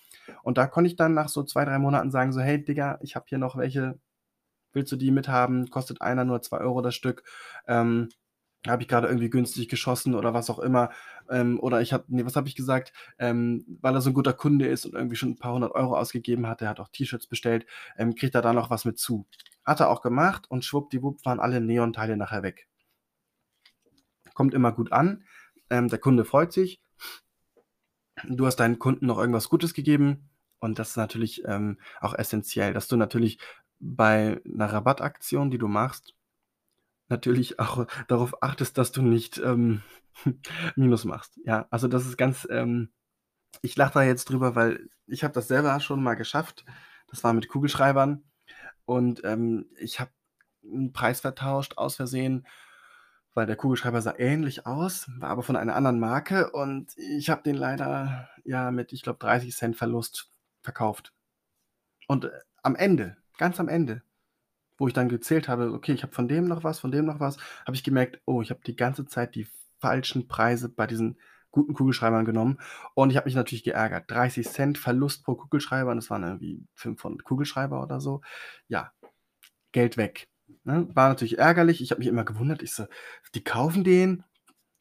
Und 0.43 0.59
da 0.59 0.67
konnte 0.67 0.89
ich 0.89 0.97
dann 0.97 1.15
nach 1.15 1.29
so 1.29 1.43
zwei, 1.43 1.65
drei 1.65 1.79
Monaten 1.79 2.11
sagen, 2.11 2.33
so, 2.33 2.41
hey 2.41 2.63
Digga, 2.65 2.99
ich 3.03 3.17
habe 3.17 3.27
hier 3.29 3.39
noch 3.39 3.57
welche, 3.57 3.99
willst 4.73 4.93
du 4.93 4.97
die 4.97 5.11
mithaben? 5.11 5.71
Kostet 5.71 6.01
einer 6.01 6.25
nur 6.25 6.43
zwei 6.43 6.59
Euro 6.59 6.83
das 6.83 6.95
Stück. 6.95 7.23
Ähm, 7.67 8.09
habe 8.67 8.83
ich 8.83 8.89
gerade 8.89 9.07
irgendwie 9.07 9.31
günstig 9.31 9.69
geschossen 9.69 10.15
oder 10.15 10.35
was 10.35 10.51
auch 10.51 10.59
immer. 10.59 10.91
Ähm, 11.31 11.61
oder 11.61 11.81
ich 11.81 11.93
habe, 11.93 12.05
nee, 12.09 12.25
was 12.25 12.37
habe 12.37 12.49
ich 12.49 12.57
gesagt? 12.57 12.93
Ähm, 13.19 13.65
weil 13.81 13.95
er 13.95 14.01
so 14.01 14.11
ein 14.11 14.15
guter 14.15 14.33
Kunde 14.33 14.67
ist 14.67 14.85
und 14.85 14.95
irgendwie 14.95 15.17
schon 15.17 15.31
ein 15.31 15.39
paar 15.39 15.55
hundert 15.55 15.73
Euro 15.73 15.97
ausgegeben 15.97 16.47
hat, 16.47 16.61
der 16.61 16.69
hat 16.69 16.81
auch 16.81 16.89
T-Shirts 16.89 17.29
bestellt, 17.29 17.67
ähm, 17.97 18.15
kriegt 18.15 18.35
er 18.35 18.43
da 18.43 18.53
noch 18.53 18.71
was 18.71 18.85
mit 18.85 18.99
zu. 18.99 19.27
Hat 19.69 19.81
er 19.81 19.91
auch 19.91 20.01
gemacht 20.01 20.51
und 20.51 20.65
schwuppdiwupp 20.65 21.27
waren 21.27 21.41
alle 21.41 21.61
Neonteile 21.61 22.17
nachher 22.17 22.43
weg. 22.43 22.69
Kommt 24.33 24.55
immer 24.55 24.73
gut 24.73 24.93
an. 24.93 25.25
Ähm, 25.69 25.89
der 25.89 25.99
Kunde 25.99 26.25
freut 26.25 26.55
sich. 26.55 26.81
Du 28.25 28.47
hast 28.47 28.57
deinen 28.57 28.79
Kunden 28.79 29.05
noch 29.05 29.19
irgendwas 29.19 29.51
Gutes 29.51 29.75
gegeben. 29.75 30.31
Und 30.59 30.79
das 30.79 30.91
ist 30.91 30.97
natürlich 30.97 31.45
ähm, 31.45 31.79
auch 32.01 32.15
essentiell, 32.15 32.73
dass 32.73 32.89
du 32.89 32.97
natürlich 32.97 33.39
bei 33.79 34.41
einer 34.43 34.73
Rabattaktion, 34.73 35.51
die 35.51 35.59
du 35.59 35.69
machst, 35.69 36.15
natürlich 37.11 37.61
auch 37.61 37.87
darauf 38.09 38.43
achtest, 38.43 38.79
dass 38.79 38.91
du 38.91 39.03
nicht 39.03 39.37
ähm, 39.37 39.83
Minus 40.77 41.05
machst. 41.05 41.39
Ja, 41.45 41.67
also 41.71 41.89
das 41.89 42.07
ist 42.07 42.17
ganz, 42.17 42.49
ähm, 42.51 42.89
ich 43.61 43.77
lache 43.77 43.93
da 43.93 44.03
jetzt 44.03 44.31
drüber, 44.31 44.55
weil 44.55 44.89
ich 45.07 45.25
habe 45.25 45.35
das 45.35 45.47
selber 45.47 45.79
schon 45.81 46.03
mal 46.03 46.15
geschafft. 46.15 46.65
Das 47.09 47.23
war 47.23 47.35
mit 47.35 47.49
Kugelschreibern. 47.49 48.25
Und 48.89 49.23
ähm, 49.25 49.67
ich 49.79 50.01
habe 50.01 50.11
einen 50.65 50.95
Preis 50.95 51.21
vertauscht 51.21 51.77
aus 51.77 51.97
Versehen, 51.97 52.47
weil 53.35 53.45
der 53.47 53.57
Kugelschreiber 53.57 54.01
sah 54.01 54.15
ähnlich 54.19 54.67
aus, 54.67 55.11
war 55.19 55.29
aber 55.29 55.43
von 55.43 55.57
einer 55.57 55.77
anderen 55.77 56.01
Marke 56.01 56.51
und 56.53 56.97
ich 56.97 57.29
habe 57.31 57.43
den 57.43 57.55
leider 57.57 58.31
ja 58.45 58.71
mit, 58.71 58.95
ich 58.95 59.03
glaube, 59.03 59.19
30 59.19 59.55
Cent 59.55 59.77
Verlust 59.77 60.33
verkauft. 60.63 61.13
Und, 62.09 62.27
äh, 62.27 62.31
am 62.63 62.77
Ende, 62.77 63.17
ganz 63.39 63.61
am 63.61 63.69
Ende, 63.69 64.03
wo 64.79 64.89
ich 64.89 64.95
dann 64.95 65.09
gezählt 65.09 65.49
habe: 65.49 65.73
„Okay, 65.73 65.93
ich 65.95 66.03
habe 66.05 66.15
von 66.15 66.29
dem 66.29 66.47
noch 66.47 66.65
was, 66.65 66.81
von 66.81 66.93
dem 66.93 67.07
noch 67.07 67.21
was“, 67.21 67.39
habe 67.67 67.77
ich 67.77 67.85
gemerkt: 67.85 68.21
„Oh, 68.27 68.43
ich 68.43 68.51
habe 68.51 68.61
die 68.67 68.77
ganze 68.77 69.07
Zeit 69.07 69.35
die 69.37 69.49
falschen 69.81 70.29
Preise 70.29 70.69
bei 70.71 70.87
diesen 70.87 71.19
guten 71.51 71.75
Kugelschreibern 71.75 72.25
genommen.“ 72.25 72.59
Und 72.95 73.11
ich 73.11 73.17
habe 73.17 73.27
mich 73.27 73.35
natürlich 73.35 73.65
geärgert. 73.65 74.11
30 74.11 74.49
Cent 74.49 74.79
Verlust 74.79 75.25
pro 75.25 75.35
Kugelschreiber 75.35 75.91
und 75.91 75.97
das 75.99 76.11
waren 76.11 76.23
irgendwie 76.25 76.63
500 76.75 77.25
Kugelschreiber 77.25 77.83
oder 77.83 78.01
so. 78.01 78.21
Ja, 78.69 78.93
Geld 79.73 79.97
weg, 79.97 80.29
ne? 80.65 80.89
War 80.95 81.09
natürlich 81.11 81.39
ärgerlich. 81.39 81.81
Ich 81.83 81.91
habe 81.91 82.01
mich 82.01 82.09
immer 82.09 82.25
gewundert. 82.25 82.63
Ich 82.63 82.73
so: 82.75 82.87
„Die 83.35 83.45
kaufen 83.45 83.85
den? 83.85 84.25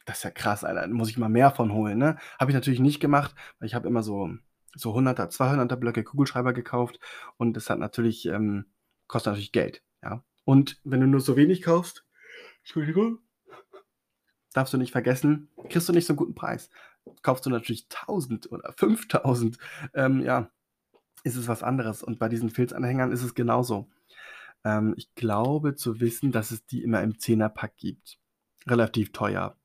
Das 0.06 0.20
ist 0.20 0.24
ja 0.24 0.32
krass, 0.32 0.64
Alter. 0.64 0.82
Da 0.82 0.88
muss 0.88 1.10
ich 1.10 1.18
mal 1.18 1.30
mehr 1.30 1.52
von 1.52 1.72
holen“, 1.74 1.98
ne? 1.98 2.18
Habe 2.40 2.52
ich 2.52 2.56
natürlich 2.56 2.80
nicht 2.80 3.00
gemacht, 3.00 3.36
weil 3.60 3.68
ich 3.68 3.76
habe 3.76 3.88
immer 3.88 4.04
so 4.04 4.30
so 4.76 4.94
100er, 4.94 5.30
200er 5.30 5.78
Blöcke 5.78 6.04
Kugelschreiber 6.04 6.54
gekauft 6.54 7.00
und 7.38 7.56
das 7.58 7.70
hat 7.70 7.80
natürlich 7.80 8.26
ähm, 8.28 8.66
kostet 9.08 9.32
natürlich 9.34 9.52
Geld, 9.52 9.84
ja? 10.04 10.24
Und 10.46 10.80
wenn 10.84 11.02
du 11.02 11.08
nur 11.08 11.22
so 11.22 11.36
wenig 11.38 11.62
kaufst 11.62 12.06
Entschuldigung, 12.60 13.20
darfst 14.58 14.74
du 14.74 14.78
nicht 14.80 14.92
vergessen, 14.94 15.50
kriegst 15.70 15.90
du 15.90 15.94
nicht 15.94 16.08
so 16.08 16.14
'n 16.14 16.18
guten 16.18 16.36
Preis. 16.36 16.70
Kaufst 17.24 17.46
du 17.48 17.52
natürlich 17.52 17.90
1.000 17.90 18.52
oder 18.52 18.74
5.000, 18.78 19.60
ähm, 19.96 20.22
ja, 20.22 20.52
ist 21.24 21.36
es 21.38 21.48
was 21.50 21.64
anderes. 21.64 22.04
Und 22.04 22.20
bei 22.20 22.30
diesen 22.30 22.50
Filzanhängern 22.52 23.12
ist 23.14 23.24
es 23.24 23.36
genauso. 23.36 23.90
Ähm, 24.66 24.94
ich 24.98 25.14
glaube 25.16 25.76
zu 25.76 26.00
wissen, 26.02 26.32
dass 26.34 26.52
es 26.52 26.66
die 26.68 26.84
immer 26.84 27.02
im 27.04 27.20
Zehner-Pack 27.20 27.78
gibt. 27.78 28.20
Relativ 28.68 29.12
teuer. 29.14 29.58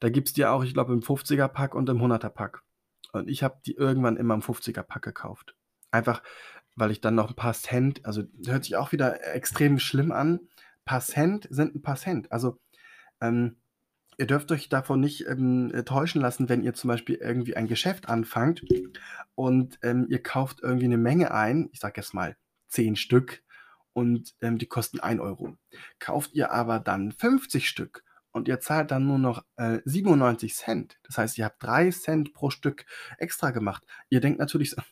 Da 0.00 0.10
gibt's 0.10 0.32
die 0.34 0.46
auch, 0.46 0.64
ich 0.64 0.74
glaube, 0.74 0.92
im 0.94 1.02
50er 1.02 1.48
Pack 1.48 1.74
und 1.76 1.88
im 1.90 2.00
100er 2.02 2.30
Pack. 2.30 2.62
Und 3.12 3.28
ich 3.30 3.42
habe 3.44 3.60
die 3.66 3.74
irgendwann 3.76 4.16
immer 4.18 4.34
im 4.34 4.42
50er 4.42 4.82
Pack 4.84 5.02
gekauft. 5.04 5.56
Einfach, 5.92 6.22
weil 6.76 6.90
ich 6.92 7.00
dann 7.02 7.14
noch 7.16 7.30
'n 7.30 7.36
paar 7.36 7.54
Cent 7.54 8.06
also, 8.06 8.24
hört 8.46 8.64
sich 8.64 8.76
auch 8.76 8.92
wieder 8.92 9.24
extrem 9.34 9.78
schlimm 9.80 10.12
an. 10.12 10.40
Paar 10.86 11.00
Cent 11.02 11.48
sind 11.50 11.74
'n 11.76 11.82
paar 11.82 11.96
Cent. 11.96 12.32
Also, 12.32 12.58
ähm, 13.22 13.56
ihr 14.20 14.26
dürft 14.26 14.52
euch 14.52 14.68
davon 14.68 15.00
nicht, 15.00 15.26
ähm, 15.28 15.72
äh, 15.74 15.84
täuschen 15.84 16.20
lassen, 16.22 16.48
wenn 16.50 16.62
ihr 16.62 16.74
zum 16.74 16.88
Beispiel 16.88 17.16
irgendwie 17.16 17.56
ein 17.56 17.66
Geschäft 17.68 18.08
anfangt 18.08 18.62
und, 19.34 19.78
ähm, 19.82 20.06
ihr 20.10 20.22
kauft 20.22 20.60
irgendwie 20.62 20.88
'ne 20.88 20.98
Menge 20.98 21.32
ein, 21.32 21.70
ich 21.72 21.80
sage 21.80 22.00
jetzt 22.00 22.14
mal 22.14 22.36
10 22.68 22.96
Stück 22.96 23.42
und, 23.94 24.34
ähm, 24.42 24.58
die 24.58 24.66
kosten 24.66 25.00
1 25.00 25.20
€. 25.20 25.58
Kauft 26.00 26.34
ihr 26.34 26.52
aber 26.52 26.80
dann 26.80 27.12
50 27.12 27.68
Stück 27.68 28.04
und 28.32 28.48
ihr 28.48 28.60
zahlt 28.60 28.90
dann 28.92 29.06
nur 29.06 29.18
noch, 29.18 29.44
äh, 29.56 29.80
97 29.86 30.54
Cent. 30.56 30.98
Das 31.04 31.18
heißt, 31.18 31.38
ihr 31.38 31.46
habt 31.46 31.62
3 31.62 31.90
Cent 31.90 32.34
pro 32.34 32.50
Stück 32.50 32.86
extra 33.18 33.50
gemacht. 33.52 33.84
Ihr 34.10 34.20
denkt 34.20 34.38
natürlich 34.40 34.70
so: 34.72 34.82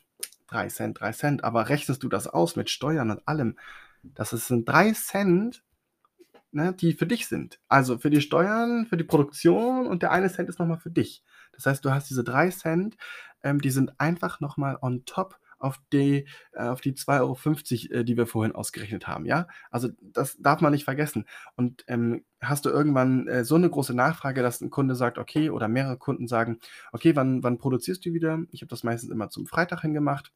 „3 0.47 0.67
Cent, 0.69 0.99
3 1.01 1.11
Cent“, 1.13 1.43
aber 1.45 1.69
rechnest 1.69 2.03
du 2.03 2.09
das 2.09 2.27
aus 2.27 2.55
mit 2.57 2.69
Steuern 2.71 3.11
und 3.11 3.27
allem, 3.27 3.57
das 4.03 4.31
sind 4.31 4.67
3 4.69 4.91
Cent, 4.93 5.63
ne, 6.51 6.73
die 6.73 6.93
für 6.93 7.07
dich 7.07 7.27
sind. 7.27 7.59
Also, 7.69 7.97
für 7.99 8.09
die 8.09 8.21
Steuern, 8.21 8.85
für 8.87 8.97
die 8.97 9.03
Produktion 9.03 9.87
und 9.87 10.01
der 10.03 10.11
eine 10.11 10.29
Cent 10.31 10.49
ist 10.49 10.59
noch 10.59 10.67
mal 10.67 10.77
für 10.79 10.91
dich. 10.91 11.23
Das 11.53 11.65
heißt, 11.65 11.83
du 11.85 11.91
hast 11.91 12.09
diese 12.09 12.23
3 12.23 12.49
Cent, 12.51 12.97
ähm, 13.43 13.61
die 13.61 13.71
sind 13.71 13.99
einfach 13.99 14.39
noch 14.41 14.57
mal 14.57 14.77
on 14.81 15.05
top 15.05 15.37
auf 15.59 15.77
die 15.93 16.25
äh, 16.53 16.75
die 16.83 16.95
2,50 16.95 17.89
€, 17.91 17.91
äh, 17.91 18.03
die 18.05 18.15
wir 18.17 18.27
vorhin 18.27 18.55
ausgerechnet 18.55 19.07
haben, 19.07 19.25
ja? 19.25 19.47
Also, 19.71 19.89
das 20.01 20.37
darf 20.39 20.61
man 20.61 20.71
nicht 20.71 20.85
vergessen. 20.85 21.25
Und, 21.57 21.83
ähm, 21.87 22.23
hast 22.41 22.65
du 22.65 22.69
irgendwann, 22.69 23.27
äh, 23.27 23.43
so 23.43 23.57
'ne 23.57 23.69
große 23.69 23.93
Nachfrage, 23.93 24.41
dass 24.41 24.61
'n 24.61 24.69
Kunde 24.69 24.95
sagt, 24.95 25.17
okay 25.17 25.49
oder 25.49 25.67
mehrere 25.67 25.97
Kunden 25.97 26.27
sagen: 26.27 26.59
„Okay, 26.93 27.15
wann 27.15 27.43
wann 27.43 27.57
produzierst 27.57 28.05
du 28.05 28.13
wieder?“ 28.13 28.39
Ich 28.51 28.61
habe 28.61 28.69
das 28.69 28.83
meistens 28.83 29.11
immer 29.11 29.29
zum 29.29 29.45
Freitag 29.47 29.81
hin 29.81 29.93
gemacht. 29.93 30.31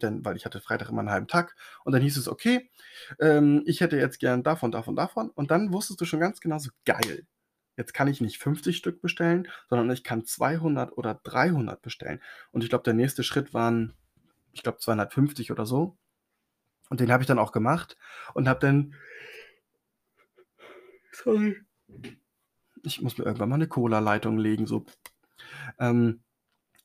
Denn 0.00 0.24
weil 0.24 0.36
ich 0.36 0.44
hatte 0.46 0.60
Freitag 0.60 0.90
immer 0.90 1.02
'n 1.02 1.10
halben 1.10 1.28
Tag 1.28 1.54
und 1.84 1.92
dann 1.92 2.02
hieß 2.02 2.16
es: 2.18 2.28
„Okay, 2.28 2.70
ähm, 3.20 3.62
ich 3.66 3.80
hätte 3.80 3.96
jetzt 3.98 4.20
gern 4.20 4.42
davon, 4.44 4.72
davon, 4.72 4.96
davon.“ 4.96 5.30
Und 5.30 5.50
dann 5.50 5.72
wusstest 5.72 6.00
du 6.00 6.04
schon 6.06 6.20
ganz 6.20 6.40
genau 6.40 6.58
so: 6.58 6.70
„Geil, 6.86 7.26
jetzt 7.76 7.94
kann 7.94 8.08
ich 8.08 8.20
nicht 8.22 8.38
50 8.38 8.76
Stück 8.78 9.02
bestellen, 9.02 9.48
sondern 9.70 9.90
ich 9.90 10.04
kann 10.04 10.24
200 10.26 10.96
oder 10.98 11.20
300 11.24 11.82
bestellen.“ 11.82 12.20
Und 12.52 12.64
ich 12.64 12.70
glaube, 12.70 12.84
der 12.84 12.94
nächste 12.94 13.24
Schritt 13.24 13.54
waren, 13.54 13.94
ich 14.52 14.62
glaube, 14.64 14.78
250 14.78 15.52
oder 15.52 15.66
so. 15.66 15.96
Und 16.90 17.00
den 17.00 17.12
habe 17.12 17.22
ich 17.22 17.28
dann 17.28 17.38
auch 17.40 17.52
gemacht 17.52 17.96
und 18.34 18.48
habe 18.48 18.60
dann 18.60 18.94
Sorry. 21.12 21.56
Ich 22.84 23.00
muss 23.00 23.18
mir 23.18 23.24
irgendwann 23.24 23.48
mal 23.48 23.58
'ne 23.58 23.68
Cola-Leitung 23.68 24.38
legen, 24.38 24.66
so. 24.66 24.84
Ähm, 25.80 26.22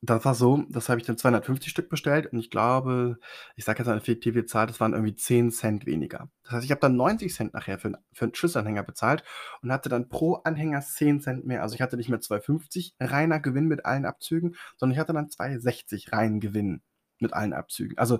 das 0.01 0.25
war 0.25 0.35
so, 0.35 0.63
das 0.69 0.89
habe 0.89 0.99
ich 1.01 1.07
dann 1.07 1.17
250 1.17 1.71
Stück 1.71 1.89
bestellt 1.89 2.27
und 2.31 2.39
ich 2.39 2.49
glaube, 2.51 3.17
ich 3.55 3.65
sage 3.65 3.79
jetzt 3.79 3.87
mal 3.87 3.95
'ne 3.95 4.01
fiktive 4.01 4.45
Zahl, 4.45 4.67
das 4.67 4.79
waren 4.79 4.93
irgendwie 4.93 5.15
10 5.15 5.51
Cent 5.51 5.85
weniger. 5.87 6.29
Das 6.43 6.53
heißt, 6.53 6.65
ich 6.65 6.71
habe 6.71 6.81
dann 6.81 6.95
90 6.95 7.33
Cent 7.33 7.53
nachher 7.53 7.79
für 7.79 7.93
für 8.13 8.25
'n 8.25 8.35
Schlüsselanhänger 8.35 8.83
bezahlt 8.83 9.23
und 9.61 9.71
hatte 9.71 9.89
dann 9.89 10.09
pro 10.09 10.35
Anhänger 10.35 10.81
10 10.81 11.19
Cent 11.21 11.45
mehr. 11.47 11.63
Also, 11.63 11.75
ich 11.75 11.81
hatte 11.81 11.97
nicht 11.97 12.09
mehr 12.09 12.21
2,50 12.21 12.95
reiner 12.99 13.39
Gewinn 13.39 13.65
mit 13.67 13.85
allen 13.85 14.05
Abzügen, 14.05 14.55
sondern 14.77 14.93
ich 14.95 14.99
hatte 14.99 15.13
dann 15.13 15.29
2,60 15.29 16.13
reinen 16.13 16.39
Gewinn 16.39 16.81
mit 17.19 17.33
allen 17.33 17.53
Abzügen. 17.53 17.97
Also 17.97 18.19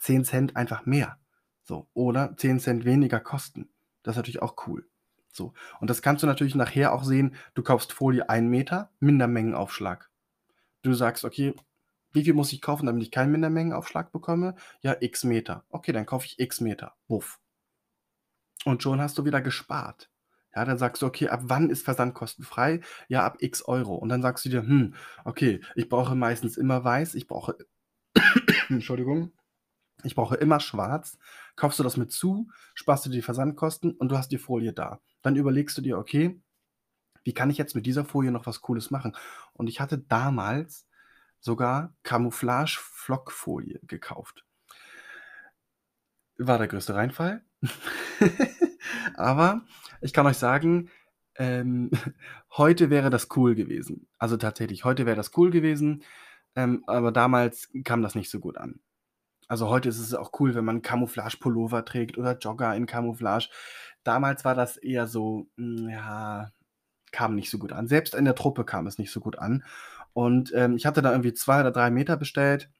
10 0.00 0.24
Cent 0.24 0.56
einfach 0.56 0.86
mehr, 0.86 1.18
so. 1.64 1.88
Oder 1.94 2.36
10 2.36 2.60
Cent 2.60 2.84
weniger 2.84 3.20
Kosten. 3.20 3.68
Das 4.02 4.12
ist 4.14 4.16
natürlich 4.18 4.42
auch 4.42 4.56
cool. 4.66 4.86
So. 5.32 5.52
Und 5.80 5.90
das 5.90 6.02
kannst 6.02 6.22
du 6.22 6.26
natürlich 6.26 6.54
nachher 6.54 6.92
auch 6.92 7.04
sehen, 7.04 7.34
du 7.54 7.62
kaufst 7.62 7.92
Folie 7.92 8.28
1 8.28 8.48
Meter, 8.48 8.90
Mindermengenaufschlag. 9.00 10.08
Du 10.84 10.92
sagst: 10.94 11.24
„Okay, 11.24 11.54
wie 12.12 12.24
viel 12.24 12.34
muss 12.34 12.52
ich 12.52 12.60
kaufen, 12.60 12.86
damit 12.86 13.02
ich 13.02 13.10
keinen 13.10 13.32
Mindermengenaufschlag 13.32 14.12
bekomme?“ 14.12 14.54
„Ja, 14.80 14.96
X 15.00 15.24
Meter.“ 15.24 15.64
„Okay, 15.70 15.92
dann 15.92 16.06
kaufe 16.06 16.26
ich 16.26 16.38
X 16.38 16.60
Meter.“ 16.60 16.94
Wuff. 17.08 17.38
Und 18.64 18.82
schon 18.82 19.00
hast 19.00 19.18
du 19.18 19.24
wieder 19.24 19.40
gespart. 19.40 20.10
Ja, 20.54 20.64
dann 20.64 20.78
sagst 20.78 21.02
du: 21.02 21.06
„Okay, 21.06 21.28
ab 21.28 21.42
wann 21.44 21.70
ist 21.70 21.84
Versand 21.84 22.14
kostenfrei?“ 22.14 22.80
„Ja, 23.08 23.24
ab 23.24 23.36
X 23.40 23.62
Euro.“ 23.62 23.94
Und 23.94 24.08
dann 24.08 24.22
sagst 24.22 24.44
du 24.44 24.48
dir: 24.48 24.62
„Hm, 24.62 24.94
okay, 25.24 25.60
ich 25.76 25.88
brauche 25.88 26.14
meistens 26.14 26.56
immer 26.56 26.82
weiß, 26.84 27.14
ich 27.14 27.26
brauche“ 27.28 27.56
Entschuldigung. 28.70 29.32
„Ich 30.04 30.14
brauche 30.16 30.36
immer 30.36 30.60
schwarz.“ 30.60 31.18
Kaufst 31.56 31.78
du 31.80 31.84
das 31.84 31.96
mit 31.98 32.12
zu, 32.12 32.48
sparst 32.74 33.06
du 33.06 33.10
die 33.10 33.22
Versandkosten 33.22 33.92
und 33.92 34.10
du 34.10 34.18
hast 34.18 34.30
die 34.32 34.38
Folie 34.38 34.72
da. 34.74 35.00
Dann 35.22 35.36
überlegst 35.36 35.78
du 35.78 35.82
dir: 35.82 35.98
„Okay, 35.98 36.40
wie 37.28 37.34
kann 37.34 37.50
ich 37.50 37.58
jetzt 37.58 37.74
mit 37.74 37.84
dieser 37.84 38.06
Folie 38.06 38.32
noch 38.32 38.46
was 38.46 38.62
Cooles 38.62 38.90
machen?“ 38.90 39.14
Und 39.52 39.66
ich 39.66 39.80
hatte 39.80 39.98
damals 39.98 40.88
sogar 41.40 41.94
Camouflage-Flockfolie 42.02 43.80
gekauft. 43.86 44.46
War 46.38 46.56
der 46.56 46.68
größte 46.68 46.94
Reinfall. 46.94 47.44
Aber 49.14 49.60
ich 50.00 50.14
kann 50.14 50.26
euch 50.26 50.38
sagen, 50.38 50.88
ähm, 51.36 51.90
heute 52.56 52.88
wäre 52.88 53.10
das 53.10 53.28
cool 53.36 53.54
gewesen. 53.54 54.08
Also, 54.16 54.38
tatsächlich, 54.38 54.86
heute 54.86 55.04
wäre 55.04 55.16
das 55.16 55.36
cool 55.36 55.50
gewesen, 55.50 56.04
ähm, 56.56 56.82
aber 56.86 57.12
damals 57.12 57.70
kam 57.84 58.00
das 58.00 58.14
nicht 58.14 58.30
so 58.30 58.40
gut 58.40 58.56
an. 58.56 58.80
Also, 59.48 59.68
heute 59.68 59.90
ist 59.90 59.98
es 59.98 60.14
auch 60.14 60.32
cool, 60.40 60.54
wenn 60.54 60.64
man 60.64 60.80
Camouflage-Pullover 60.80 61.84
trägt 61.84 62.16
oder 62.16 62.38
Jogger 62.38 62.74
in 62.74 62.86
Camouflage. 62.86 63.50
Damals 64.02 64.46
war 64.46 64.54
das 64.54 64.78
eher 64.78 65.06
so, 65.06 65.46
hm, 65.58 65.90
ja, 65.90 66.50
kam 67.12 67.34
nicht 67.34 67.50
so 67.50 67.58
gut 67.58 67.72
an. 67.72 67.88
Selbst 67.88 68.14
in 68.14 68.24
der 68.24 68.34
Truppe 68.34 68.64
kam 68.64 68.86
es 68.86 68.98
nicht 68.98 69.10
so 69.12 69.20
gut 69.20 69.38
an. 69.38 69.64
Und, 70.14 70.52
ähm, 70.54 70.76
ich 70.76 70.86
hatte 70.86 71.02
da 71.02 71.12
irgendwie 71.12 71.34
2 71.34 71.60
oder 71.60 71.70
3 71.72 71.90
Meter 71.90 72.16
bestellt, 72.16 72.70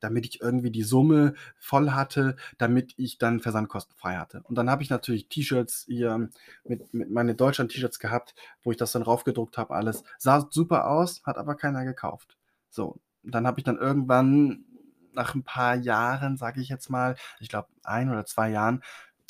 damit 0.00 0.26
ich 0.26 0.40
irgendwie 0.40 0.70
die 0.70 0.82
Summe 0.84 1.34
voll 1.58 1.90
hatte, 1.92 2.36
damit 2.58 2.94
ich 2.96 3.18
dann 3.18 3.40
versandkostenfrei 3.40 4.16
hatte. 4.16 4.42
Und 4.44 4.56
dann 4.56 4.70
habe 4.70 4.82
ich 4.82 4.90
natürlich 4.90 5.28
T-Shirts 5.28 5.84
hier 5.88 6.30
mit 6.64 6.94
mit 6.94 7.10
meine 7.10 7.34
Deutschland-T-Shirts 7.34 7.98
gehabt, 7.98 8.34
wo 8.62 8.70
ich 8.72 8.78
das 8.78 8.92
dann 8.92 9.02
raufgedruckt 9.02 9.58
habe 9.58 9.74
alles. 9.74 10.04
Sah 10.18 10.46
super 10.50 10.88
aus, 10.90 11.22
hat 11.24 11.38
aber 11.38 11.54
keiner 11.56 11.84
gekauft. 11.84 12.36
So, 12.70 12.98
dann 13.24 13.46
habe 13.46 13.60
ich 13.60 13.64
dann 13.64 13.78
irgendwann 13.78 14.64
nach 15.12 15.34
'n 15.34 15.42
paar 15.44 15.76
Jahren, 15.76 16.36
sage 16.38 16.60
ich 16.60 16.68
jetzt 16.68 16.88
mal, 16.90 17.16
ich 17.40 17.48
glaube 17.48 17.68
1 17.84 18.10
oder 18.10 18.26
2 18.26 18.50
Jahren, 18.50 18.82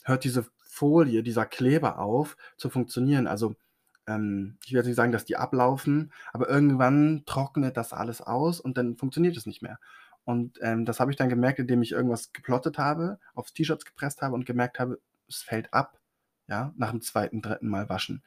hört 0.04 0.24
diese 0.24 0.46
Folie, 0.58 1.22
dieser 1.22 1.46
Kleber 1.46 1.98
auf 1.98 2.36
zu 2.58 2.70
funktionieren. 2.70 3.26
Also, 3.26 3.54
ähm, 4.10 4.58
ich 4.64 4.72
jetzt 4.72 4.86
nicht 4.86 4.96
sagen, 4.96 5.12
dass 5.12 5.24
die 5.24 5.36
ablaufen, 5.36 6.12
aber 6.32 6.48
irgendwann 6.48 7.22
trocknet 7.26 7.76
das 7.76 7.92
alles 7.92 8.20
aus 8.22 8.60
und 8.60 8.76
dann 8.78 8.96
funktioniert 8.96 9.36
es 9.36 9.46
nicht 9.46 9.62
mehr. 9.62 9.78
Und, 10.24 10.58
ähm, 10.62 10.84
das 10.84 11.00
habe 11.00 11.10
ich 11.10 11.16
dann 11.16 11.28
gemerkt, 11.28 11.58
indem 11.58 11.82
ich 11.82 11.92
irgendwas 11.92 12.32
geplottet 12.32 12.78
habe, 12.78 13.18
auf 13.34 13.50
T-Shirts 13.52 13.84
gepresst 13.84 14.22
habe 14.22 14.34
und 14.34 14.46
gemerkt 14.46 14.78
habe, 14.80 15.00
es 15.28 15.42
fällt 15.42 15.72
ab, 15.74 15.98
ja, 16.48 16.72
nach 16.76 16.90
dem 16.90 17.00
2., 17.00 17.28
3. 17.32 17.58
Mal 17.62 17.88
waschen. 17.88 18.22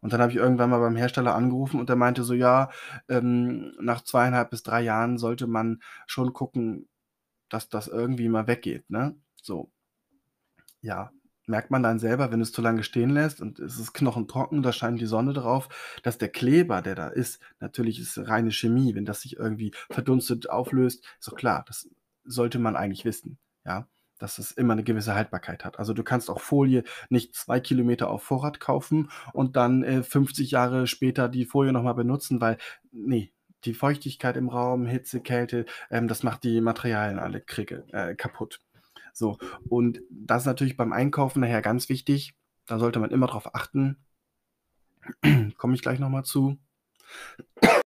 Und 0.00 0.12
dann 0.12 0.20
habe 0.20 0.30
ich 0.32 0.38
irgendwann 0.38 0.70
mal 0.70 0.78
beim 0.80 0.96
Hersteller 0.96 1.34
angerufen 1.34 1.80
und 1.80 1.88
der 1.88 1.96
meinte 1.96 2.22
so: 2.24 2.34
„Ja, 2.34 2.70
ähm, 3.08 3.72
nach 3.80 4.02
2,5 4.02 4.50
bis 4.50 4.62
3 4.62 4.80
Jahren 4.82 5.18
sollte 5.18 5.46
man 5.48 5.80
schon 6.06 6.32
gucken, 6.32 6.88
dass 7.50 7.68
das 7.68 7.88
irgendwie 7.88 8.28
mal 8.28 8.46
weggeht“, 8.48 8.90
ne? 8.90 9.16
So. 9.42 9.70
Ja, 10.82 11.10
merkt 11.48 11.70
man 11.70 11.82
dann 11.82 11.98
selber, 11.98 12.30
wenn 12.30 12.40
du's 12.40 12.52
zu 12.52 12.62
lange 12.62 12.82
stehen 12.82 13.10
lässt 13.10 13.40
und 13.40 13.58
es 13.58 13.78
ist 13.78 13.92
knochentrocken, 13.92 14.62
da 14.62 14.72
scheint 14.72 15.00
die 15.00 15.06
Sonne 15.06 15.32
drauf, 15.32 15.68
dass 16.02 16.18
der 16.18 16.28
Kleber, 16.28 16.82
der 16.82 16.94
da 16.94 17.08
ist 17.08 17.40
natürlich 17.60 17.98
ist 18.00 18.18
reine 18.18 18.52
Chemie, 18.52 18.94
wenn 18.94 19.04
das 19.04 19.22
sich 19.22 19.36
irgendwie 19.36 19.72
verdunstet, 19.90 20.50
auflöst, 20.50 21.04
ist 21.18 21.28
doch 21.28 21.36
klar, 21.36 21.64
das 21.66 21.88
sollte 22.24 22.58
man 22.58 22.76
eigentlich 22.76 23.04
wissen, 23.04 23.38
ja, 23.64 23.88
dass 24.18 24.38
es 24.38 24.52
immer 24.52 24.72
eine 24.72 24.84
gewisse 24.84 25.14
Haltbarkeit 25.14 25.64
hat. 25.64 25.78
Also, 25.78 25.94
du 25.94 26.02
kannst 26.02 26.30
auch 26.30 26.40
Folie 26.40 26.84
nicht 27.08 27.34
2 27.34 27.60
Kilometer 27.60 28.10
auf 28.10 28.22
Vorrat 28.22 28.60
kaufen 28.60 29.10
und 29.32 29.56
dann, 29.56 29.82
äh, 29.84 30.02
50 30.02 30.50
Jahre 30.50 30.86
später 30.86 31.28
die 31.28 31.44
Folie 31.46 31.72
noch 31.72 31.82
mal 31.82 31.94
benutzen, 31.94 32.40
weil 32.40 32.58
ne, 32.92 33.30
die 33.64 33.74
Feuchtigkeit 33.74 34.36
im 34.36 34.48
Raum, 34.48 34.86
Hitze, 34.86 35.20
Kälte, 35.20 35.66
ähm, 35.90 36.08
das 36.08 36.22
macht 36.22 36.44
die 36.44 36.60
Materialien 36.60 37.18
alle 37.18 37.40
kricke 37.40 37.84
äh, 37.92 38.14
kaputt. 38.14 38.60
So, 39.18 39.38
und 39.68 40.00
das 40.10 40.42
ist 40.42 40.46
natürlich 40.46 40.76
beim 40.76 40.92
Einkaufen 40.92 41.40
nachher 41.40 41.62
ganz 41.62 41.88
wichtig. 41.88 42.34
Da 42.66 42.78
sollte 42.78 43.00
man 43.00 43.10
immer 43.10 43.26
drauf 43.26 43.54
achten. 43.54 43.96
Komme 45.58 45.74
ich 45.74 45.82
gleich 45.82 45.98
noch 45.98 46.08
mal 46.10 46.24
zu. 46.24 46.58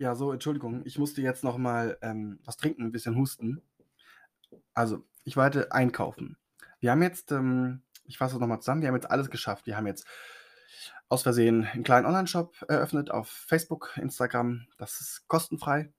Ja, 0.00 0.14
so, 0.14 0.30
Entschuldigung, 0.32 0.82
ich 0.84 0.96
musste 0.98 1.22
jetzt 1.22 1.42
noch 1.42 1.58
mal, 1.58 1.98
ähm, 2.02 2.38
was 2.44 2.56
trinken, 2.56 2.84
'n 2.84 2.92
bisschen 2.92 3.16
husten. 3.16 3.62
Also, 4.74 5.04
ich 5.24 5.36
wollte 5.36 5.72
einkaufen. 5.72 6.36
Wir 6.80 6.92
haben 6.92 7.02
jetzt, 7.02 7.32
ähm 7.32 7.82
ich 8.04 8.16
fasse 8.16 8.34
das 8.34 8.40
noch 8.40 8.46
mal 8.48 8.60
zusammen, 8.60 8.80
wir 8.80 8.88
haben 8.88 8.94
jetzt 8.94 9.10
alles 9.10 9.28
geschafft. 9.30 9.66
Wir 9.66 9.76
haben 9.76 9.86
jetzt 9.86 10.06
aus 11.08 11.22
Versehen 11.22 11.64
'n 11.74 11.82
kleinen 11.84 12.06
Onlineshop 12.06 12.64
eröffnet 12.68 13.10
auf 13.10 13.28
Facebook, 13.28 13.96
Instagram. 13.96 14.66
Das 14.78 15.00
ist 15.00 15.26
kostenfrei. 15.28 15.92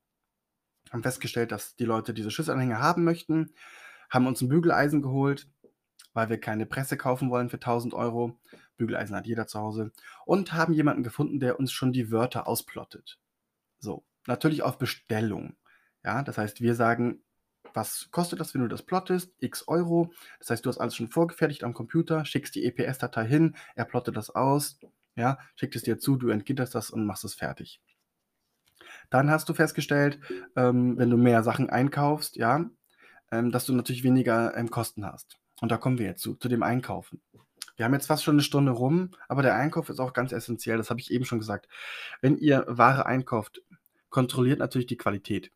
Haben 0.91 1.03
festgestellt, 1.03 1.51
dass 1.51 1.75
die 1.75 1.85
Leute 1.85 2.13
diese 2.13 2.31
Schlüsselanhänger 2.31 2.79
haben 2.79 3.03
möchten, 3.03 3.53
haben 4.09 4.27
uns 4.27 4.41
'n 4.41 4.49
Bügeleisen 4.49 5.01
geholt, 5.01 5.47
weil 6.13 6.29
wir 6.29 6.39
keine 6.39 6.65
Presse 6.67 6.97
kaufen 6.97 7.29
wollen 7.31 7.49
für 7.49 7.59
1.000 7.59 7.93
€. 7.95 8.39
Bügeleisen 8.77 9.15
hat 9.15 9.27
jeder 9.27 9.47
zu 9.47 9.59
Hause 9.59 9.91
und 10.25 10.53
haben 10.53 10.73
jemanden 10.73 11.03
gefunden, 11.03 11.39
der 11.39 11.59
uns 11.59 11.71
schon 11.71 11.93
die 11.93 12.11
Wörter 12.11 12.47
ausplottet. 12.47 13.19
So, 13.79 14.05
natürlich 14.27 14.63
auf 14.63 14.77
Bestellung. 14.79 15.57
Ja, 16.05 16.23
das 16.23 16.37
heißt, 16.39 16.61
wir 16.61 16.75
sagen: 16.75 17.23
„Was 17.73 18.09
kostet 18.11 18.39
das, 18.41 18.53
wenn 18.55 18.61
du 18.63 18.67
das 18.69 18.83
plottest? 18.83 19.33
X 19.39 19.67
Euro.“ 19.67 20.13
Das 20.39 20.49
heißt, 20.51 20.65
du 20.65 20.69
hast 20.69 20.79
alles 20.79 20.95
schon 20.95 21.09
vorgefertigt 21.09 21.63
am 21.65 21.73
Computer, 21.75 22.25
schickst 22.25 22.55
die 22.55 22.65
EPS-Datei 22.65 23.25
hin, 23.27 23.55
er 23.75 23.85
plottet 23.85 24.17
das 24.17 24.29
aus, 24.31 24.79
ja, 25.15 25.39
schickt 25.55 25.75
es 25.77 25.83
dir 25.83 25.99
zu, 25.99 26.17
du 26.17 26.29
entgitterst 26.29 26.75
das 26.75 26.91
und 26.91 27.05
machst 27.05 27.25
es 27.25 27.35
fertig. 27.35 27.79
Dann 29.09 29.29
hast 29.29 29.49
du 29.49 29.53
festgestellt, 29.53 30.19
ähm, 30.55 30.97
wenn 30.97 31.09
du 31.09 31.17
mehr 31.17 31.43
Sachen 31.43 31.69
einkaufst, 31.69 32.35
ja, 32.35 32.69
ähm, 33.31 33.51
dass 33.51 33.65
du 33.65 33.73
natürlich 33.73 34.03
weniger, 34.03 34.55
ähm, 34.55 34.69
Kosten 34.69 35.05
hast. 35.05 35.37
Und 35.61 35.71
da 35.71 35.77
kommen 35.77 35.97
wir 35.97 36.05
jetzt 36.07 36.21
zu, 36.21 36.35
zu 36.35 36.47
dem 36.47 36.63
Einkaufen. 36.63 37.21
Wir 37.75 37.85
haben 37.85 37.93
jetzt 37.93 38.07
fast 38.07 38.23
schon 38.23 38.35
'ne 38.35 38.41
Stunde 38.43 38.71
rum, 38.71 39.11
aber 39.27 39.41
der 39.41 39.55
Einkauf 39.55 39.89
ist 39.89 39.99
auch 39.99 40.13
ganz 40.13 40.31
essenziell, 40.31 40.77
das 40.77 40.89
habe 40.89 40.99
ich 40.99 41.11
eben 41.11 41.25
schon 41.25 41.39
gesagt. 41.39 41.67
Wenn 42.21 42.37
ihr 42.37 42.65
Ware 42.67 43.05
einkauft, 43.05 43.61
kontrolliert 44.09 44.59
natürlich 44.59 44.87
die 44.87 44.97
Qualität. 44.97 45.51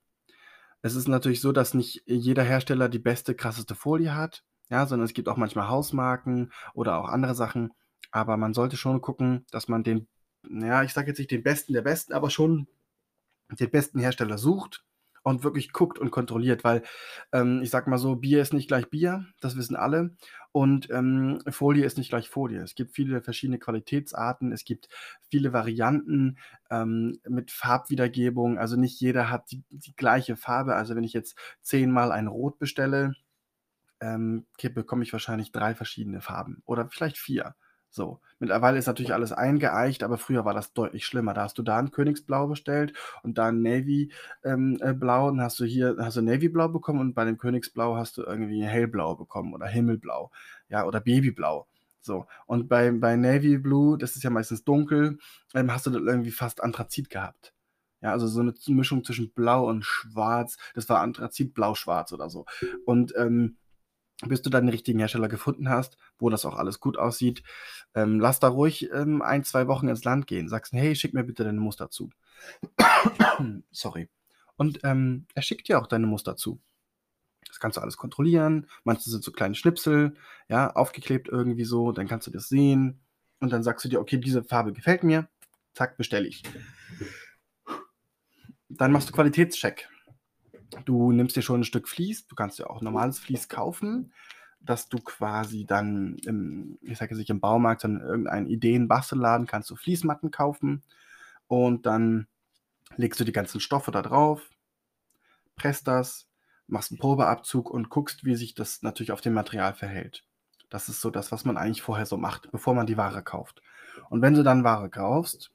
Es 0.82 0.96
ist 0.96 1.08
natürlich 1.08 1.42
so, 1.42 1.52
dass 1.52 1.74
nicht 1.74 2.04
jeder 2.06 2.44
Hersteller 2.44 2.90
die 2.90 3.00
beste, 3.00 3.36
krasseste 3.36 3.76
Folie 3.76 4.16
hat, 4.16 4.44
ja, 4.70 4.86
sondern 4.86 5.06
es 5.06 5.14
gibt 5.14 5.30
auch 5.30 5.38
manchmal 5.38 5.70
Hausmarken 5.70 6.52
oder 6.74 6.98
auch 6.98 7.10
andere 7.10 7.36
Sachen, 7.36 7.74
aber 8.12 8.38
man 8.38 8.54
sollte 8.54 8.78
schon 8.78 9.02
gucken, 9.02 9.46
dass 9.52 9.68
man 9.68 9.84
den 9.84 10.08
ja, 10.50 10.84
ich 10.84 10.94
sage 10.94 11.08
jetzt 11.08 11.20
nicht 11.20 11.32
den 11.32 11.44
Besten 11.44 11.74
der 11.74 11.82
Besten, 11.84 12.14
aber 12.14 12.30
schon 12.30 12.68
den 13.52 13.70
besten 13.72 14.00
Hersteller 14.00 14.38
sucht 14.38 14.84
und 15.24 15.44
wirklich 15.44 15.72
guckt 15.72 16.00
und 16.00 16.12
kontrolliert, 16.12 16.64
weil, 16.64 16.84
ähm, 17.32 17.62
ich 17.64 17.70
sage 17.70 17.90
mal 17.90 17.98
so, 17.98 18.16
Bier 18.18 18.42
ist 18.42 18.54
nicht 18.54 18.68
gleich 18.68 18.90
Bier, 18.90 19.26
das 19.42 19.56
wissen 19.58 19.76
alle 19.78 20.16
und, 20.52 20.90
ähm, 20.92 21.40
Folie 21.50 21.86
ist 21.86 21.98
nicht 21.98 22.10
gleich 22.10 22.30
Folie. 22.30 22.62
Es 22.62 22.76
gibt 22.76 22.92
viele 22.94 23.22
verschiedene 23.22 23.60
Qualitätsarten, 23.60 24.52
es 24.52 24.66
gibt 24.66 24.90
viele 25.30 25.54
Varianten, 25.54 26.38
ähm, 26.70 27.20
mit 27.28 27.52
Farbwiedergebung. 27.52 28.58
Also, 28.60 28.76
nicht 28.78 29.00
jeder 29.02 29.30
hat 29.30 29.50
die 29.52 29.64
die 29.72 29.96
gleiche 29.96 30.36
Farbe. 30.36 30.76
Also, 30.76 30.96
wenn 30.96 31.04
ich 31.06 31.14
jetzt 31.14 31.38
zehnmal 31.62 32.12
ein 32.12 32.28
Rot 32.28 32.60
bestelle, 32.60 33.14
ähm, 34.02 34.46
okay, 34.56 34.70
bekomme 34.70 35.04
ich 35.04 35.14
wahrscheinlich 35.14 35.52
3 35.52 35.76
verschiedene 35.76 36.22
Farben 36.22 36.62
oder 36.66 36.90
vielleicht 36.90 37.18
4. 37.18 37.56
So. 37.96 38.20
Mittlerweile 38.40 38.80
ist 38.80 38.88
natürlich 38.88 39.14
alles 39.14 39.32
eingeeicht, 39.32 40.02
aber 40.04 40.18
früher 40.18 40.46
war 40.46 40.56
das 40.56 40.74
deutlich 40.74 41.06
schlimmer. 41.06 41.36
Da 41.36 41.44
hast 41.44 41.60
du 41.60 41.62
da 41.62 41.78
'n 41.80 41.92
Königsblau 41.92 42.48
bestellt 42.48 42.94
und 43.22 43.38
da 43.38 43.50
'n 43.50 43.62
Navy 43.62 44.12
ähm, 44.44 44.80
äh, 44.82 44.94
Blau, 44.94 45.30
dann 45.30 45.42
hast 45.42 45.60
du 45.60 45.66
hier 45.66 45.96
hast 46.00 46.18
du 46.18 46.22
Navyblau 46.24 46.70
bekommen 46.70 47.00
und 47.02 47.14
bei 47.14 47.24
dem 47.24 47.38
Königsblau 47.38 47.96
hast 47.96 48.18
du 48.18 48.24
irgendwie 48.24 48.64
Hellblau 48.66 49.16
bekommen 49.16 49.54
oder 49.54 49.68
Himmelblau, 49.68 50.32
ja, 50.70 50.86
oder 50.86 51.02
Babyblau. 51.02 51.68
So. 52.02 52.26
Und 52.48 52.68
bei 52.68 52.92
bei 52.92 53.16
Navy 53.16 53.60
Blue, 53.60 53.96
das 54.00 54.16
ist 54.16 54.24
ja 54.24 54.32
meistens 54.32 54.64
dunkel, 54.64 55.20
ähm, 55.54 55.72
hast 55.72 55.86
du 55.86 55.92
dann 55.92 56.08
irgendwie 56.08 56.32
fast 56.32 56.64
Anthrazit 56.64 57.12
gehabt. 57.12 57.54
Ja, 58.02 58.12
also 58.12 58.26
so 58.28 58.42
'ne 58.42 58.56
Z 58.56 58.74
Mischung 58.74 59.04
zwischen 59.04 59.32
Blau 59.34 59.68
und 59.70 59.86
Schwarz. 59.86 60.58
Das 60.74 60.90
war 60.90 61.00
Anthrazit 61.02 61.54
blau-schwarz 61.54 62.12
oder 62.12 62.30
so. 62.32 62.46
Und, 62.86 63.14
ähm, 63.18 63.58
bis 64.28 64.42
du 64.42 64.50
dann 64.50 64.66
den 64.66 64.72
richtigen 64.72 65.00
Hersteller 65.00 65.28
gefunden 65.30 65.70
hast, 65.70 65.98
wo 66.20 66.30
das 66.30 66.46
auch 66.46 66.56
alles 66.58 66.80
gut 66.80 66.98
aussieht, 66.98 67.44
ähm, 67.96 68.20
lass 68.20 68.40
da 68.40 68.48
ruhig, 68.50 68.90
ähm, 68.92 69.22
1, 69.22 69.50
2 69.50 69.68
Wochen 69.68 69.88
ins 69.88 70.04
Land 70.04 70.28
gehen. 70.28 70.50
Sagst: 70.50 70.74
„Hey, 70.74 70.96
schick 70.96 71.14
mir 71.14 71.24
bitte 71.24 71.44
deine 71.44 71.60
Muster 71.60 71.90
zu.“ 71.90 72.10
Sorry. 73.72 74.10
Und, 74.58 74.80
ähm, 74.84 75.26
er 75.36 75.42
schickt 75.42 75.68
dir 75.68 75.80
auch 75.80 75.88
deine 75.88 76.08
Muster 76.08 76.36
zu. 76.36 76.60
Das 77.48 77.60
kannst 77.60 77.78
du 77.78 77.82
alles 77.82 77.98
kontrollieren. 77.98 78.68
Manche 78.84 79.10
sind 79.10 79.24
so 79.24 79.32
kleine 79.32 79.56
Schnipsel, 79.56 80.16
ja, 80.50 80.72
aufgeklebt 80.74 81.28
irgendwie 81.30 81.66
so, 81.66 81.92
dann 81.92 82.08
kannst 82.08 82.28
du 82.28 82.32
das 82.32 82.50
sehen 82.50 83.00
und 83.40 83.52
dann 83.54 83.64
sagst 83.64 83.86
du 83.86 83.90
dir: 83.90 84.00
„Okay, 84.02 84.18
diese 84.18 84.44
Farbe 84.44 84.74
gefällt 84.74 85.04
mir. 85.04 85.28
Zack, 85.74 85.98
bestelle 85.98 86.28
ich.“ 86.28 86.44
Dann 88.70 88.92
machst 88.92 89.10
du 89.10 89.14
Qualitätscheck. 89.14 89.88
Du 90.86 91.12
nimmst 91.12 91.36
dir 91.36 91.42
schon 91.42 91.62
'n 91.62 91.64
Stück 91.64 91.88
Vlies, 91.88 92.28
du 92.28 92.36
kannst 92.36 92.60
dir 92.60 92.70
auch 92.70 92.82
normales 92.82 93.20
Vlies 93.20 93.50
kaufen, 93.50 94.14
dass 94.60 94.90
du 94.90 94.98
quasi 95.00 95.66
dann 95.66 96.18
im 96.26 96.78
ich 96.82 96.98
sage 96.98 97.12
jetzt 97.12 97.20
nicht 97.20 97.30
im 97.30 97.40
Baumarkt, 97.42 97.82
sondern 97.82 98.02
in 98.04 98.08
irgendeinen 98.10 98.48
Ideen-Bastelladen 98.48 99.48
kannst 99.48 99.70
du 99.70 99.76
Fließmatten 99.76 100.32
kaufen 100.32 100.84
und 101.48 101.86
dann 101.86 102.28
legst 102.98 103.20
du 103.20 103.26
die 103.26 103.32
ganzen 103.34 103.60
Stoffe 103.62 103.92
da 103.92 104.02
drauf, 104.02 104.50
presst 105.56 105.88
das, 105.88 106.28
machst 106.68 106.92
'n 106.92 106.98
Probeabzug 107.00 107.70
und 107.70 107.90
guckst, 107.90 108.26
wie 108.26 108.36
sich 108.36 108.56
das 108.56 108.82
natürlich 108.84 109.12
auf 109.12 109.22
dem 109.22 109.34
Material 109.34 109.74
verhält. 109.74 110.26
Das 110.70 110.90
ist 110.90 111.02
so 111.02 111.12
das, 111.12 111.32
was 111.32 111.46
man 111.46 111.58
eigentlich 111.58 111.82
vorher 111.84 112.06
so 112.08 112.18
macht, 112.18 112.52
bevor 112.52 112.74
man 112.76 112.88
die 112.88 112.98
Ware 112.98 113.24
kauft. 113.24 113.62
Und 114.10 114.22
wenn 114.22 114.34
du 114.36 114.44
dann 114.44 114.64
Ware 114.64 114.90
kaufst, 114.90 115.52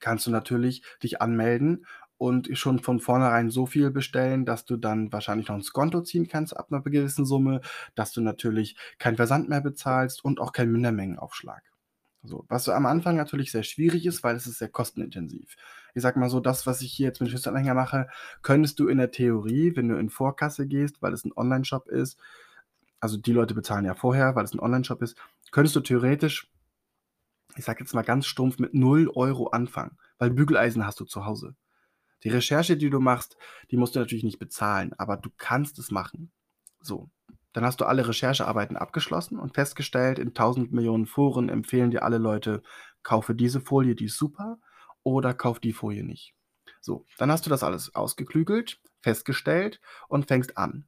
kannst 0.00 0.26
du 0.26 0.30
natürlich 0.32 0.82
dich 1.02 1.22
anmelden 1.22 1.86
und 2.18 2.48
schon 2.58 2.78
von 2.80 3.00
vornherein 3.00 3.50
so 3.50 3.66
viel 3.66 3.90
bestellen, 3.90 4.44
dass 4.46 4.64
du 4.64 4.76
dann 4.76 5.12
wahrscheinlich 5.12 5.48
noch 5.48 5.56
'n 5.56 5.62
Skonto 5.62 6.00
ziehen 6.02 6.28
kannst 6.28 6.56
ab 6.56 6.70
'ner 6.70 6.80
gewissen 6.82 7.26
Summe, 7.26 7.60
dass 7.94 8.12
du 8.12 8.20
natürlich 8.22 8.76
keinen 8.98 9.16
Versand 9.16 9.48
mehr 9.48 9.60
bezahlst 9.62 10.24
und 10.24 10.40
auch 10.40 10.52
keinen 10.52 10.72
Mindermengenaufschlag. 10.72 11.62
So, 12.24 12.44
was 12.48 12.68
am 12.70 12.86
Anfang 12.86 13.16
natürlich 13.16 13.52
sehr 13.52 13.62
schwierig 13.64 14.06
ist, 14.06 14.24
weil 14.24 14.36
es 14.36 14.46
ist 14.48 14.58
sehr 14.58 14.68
kostenintensiv. 14.70 15.56
Ich 15.94 16.02
sage 16.02 16.20
mal 16.20 16.30
so, 16.30 16.40
das, 16.40 16.66
was 16.66 16.82
ich 16.82 16.92
hier 16.92 17.06
jetzt 17.08 17.20
mit 17.20 17.30
Schlüsselanhänger 17.30 17.74
mache, 17.74 18.08
könntest 18.42 18.78
du 18.80 18.88
in 18.88 18.98
der 18.98 19.10
Theorie, 19.12 19.74
wenn 19.76 19.88
du 19.88 19.96
in 19.98 20.10
Vorkasse 20.10 20.66
gehst, 20.68 21.02
weil 21.02 21.12
es 21.14 21.24
'n 21.26 21.32
Onlineshop 21.36 21.88
ist 21.88 22.18
also, 23.00 23.18
die 23.18 23.32
Leute 23.32 23.54
bezahlen 23.54 23.84
ja 23.86 23.94
vorher, 23.94 24.34
weil 24.36 24.44
es 24.46 24.54
'n 24.54 24.60
Onlineshop 24.60 25.02
ist, 25.02 25.16
könntest 25.52 25.76
du 25.76 25.80
theoretisch 25.80 26.46
ich 27.56 27.64
sage 27.64 27.80
jetzt 27.80 27.94
mal 27.94 28.02
ganz 28.02 28.26
stumpf, 28.26 28.58
mit 28.58 28.74
0 28.74 29.08
€ 29.14 29.46
anfangen, 29.48 29.96
weil 30.18 30.30
Bügeleisen 30.30 30.84
hast 30.86 31.00
du 31.00 31.04
zu 31.04 31.24
Hause. 31.26 31.56
Die 32.24 32.28
Recherche, 32.30 32.76
die 32.76 32.90
du 32.90 33.00
machst, 33.00 33.36
die 33.70 33.76
musst 33.76 33.94
du 33.94 33.98
natürlich 34.00 34.24
nicht 34.24 34.38
bezahlen, 34.38 34.92
aber 34.98 35.16
du 35.16 35.30
kannst 35.36 35.78
es 35.78 35.90
machen. 35.90 36.32
So, 36.80 37.10
dann 37.52 37.64
hast 37.64 37.80
du 37.80 37.84
alle 37.84 38.06
Recherchearbeiten 38.08 38.76
abgeschlossen 38.76 39.38
und 39.38 39.54
festgestellt, 39.54 40.18
in 40.18 40.34
1.000 40.34 40.72
Millionen 40.72 41.06
Foren 41.06 41.48
empfehlen 41.48 41.90
dir 41.90 42.02
alle 42.04 42.18
Leute: 42.18 42.62
„Kaufe 43.02 43.34
diese 43.34 43.60
Folie, 43.60 43.94
die 43.94 44.06
ist 44.06 44.16
super“ 44.18 44.58
oder 45.02 45.34
„Kauf 45.34 45.60
die 45.60 45.72
Folie 45.72 46.04
nicht.“ 46.04 46.34
So, 46.80 47.04
dann 47.18 47.30
hast 47.30 47.44
du 47.46 47.50
das 47.50 47.62
alles 47.62 47.94
ausgeklügelt, 47.94 48.80
festgestellt 49.00 49.80
und 50.08 50.26
fängst 50.28 50.56
an. 50.58 50.86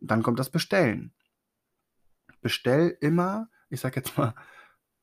Dann 0.00 0.22
kommt 0.22 0.38
das 0.40 0.50
Bestellen. 0.50 1.12
Bestell 2.44 2.96
immer, 3.00 3.48
ich 3.68 3.80
sage 3.80 3.96
jetzt 4.00 4.16
mal 4.16 4.34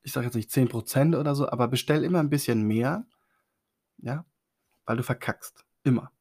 ich 0.03 0.13
sage 0.13 0.27
jetzt 0.27 0.35
nicht 0.35 0.51
10 0.51 0.69
% 0.69 1.15
oder 1.15 1.35
so, 1.35 1.49
aber 1.49 1.67
bestell 1.67 2.03
immer 2.05 2.19
'n 2.21 2.29
bisschen 2.29 2.63
mehr, 2.63 3.05
ja, 3.99 4.25
weil 4.87 4.97
du 4.97 5.03
verkackst, 5.03 5.63
immer. 5.83 6.11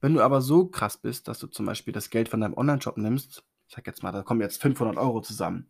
Wenn 0.00 0.14
du 0.14 0.22
aber 0.22 0.40
so 0.40 0.66
krass 0.66 0.96
bist, 0.96 1.28
dass 1.28 1.40
du 1.40 1.48
zum 1.48 1.66
Beispiel 1.66 1.92
das 1.92 2.08
Geld 2.10 2.30
von 2.30 2.40
deinem 2.40 2.56
Onlineshop 2.56 2.96
nimmst, 2.96 3.44
ich 3.68 3.74
sage 3.74 3.90
jetzt 3.90 4.02
mal, 4.02 4.12
da 4.12 4.22
kommen 4.22 4.40
jetzt 4.40 4.62
500 4.62 4.96
€ 4.96 5.20
zusammen 5.20 5.68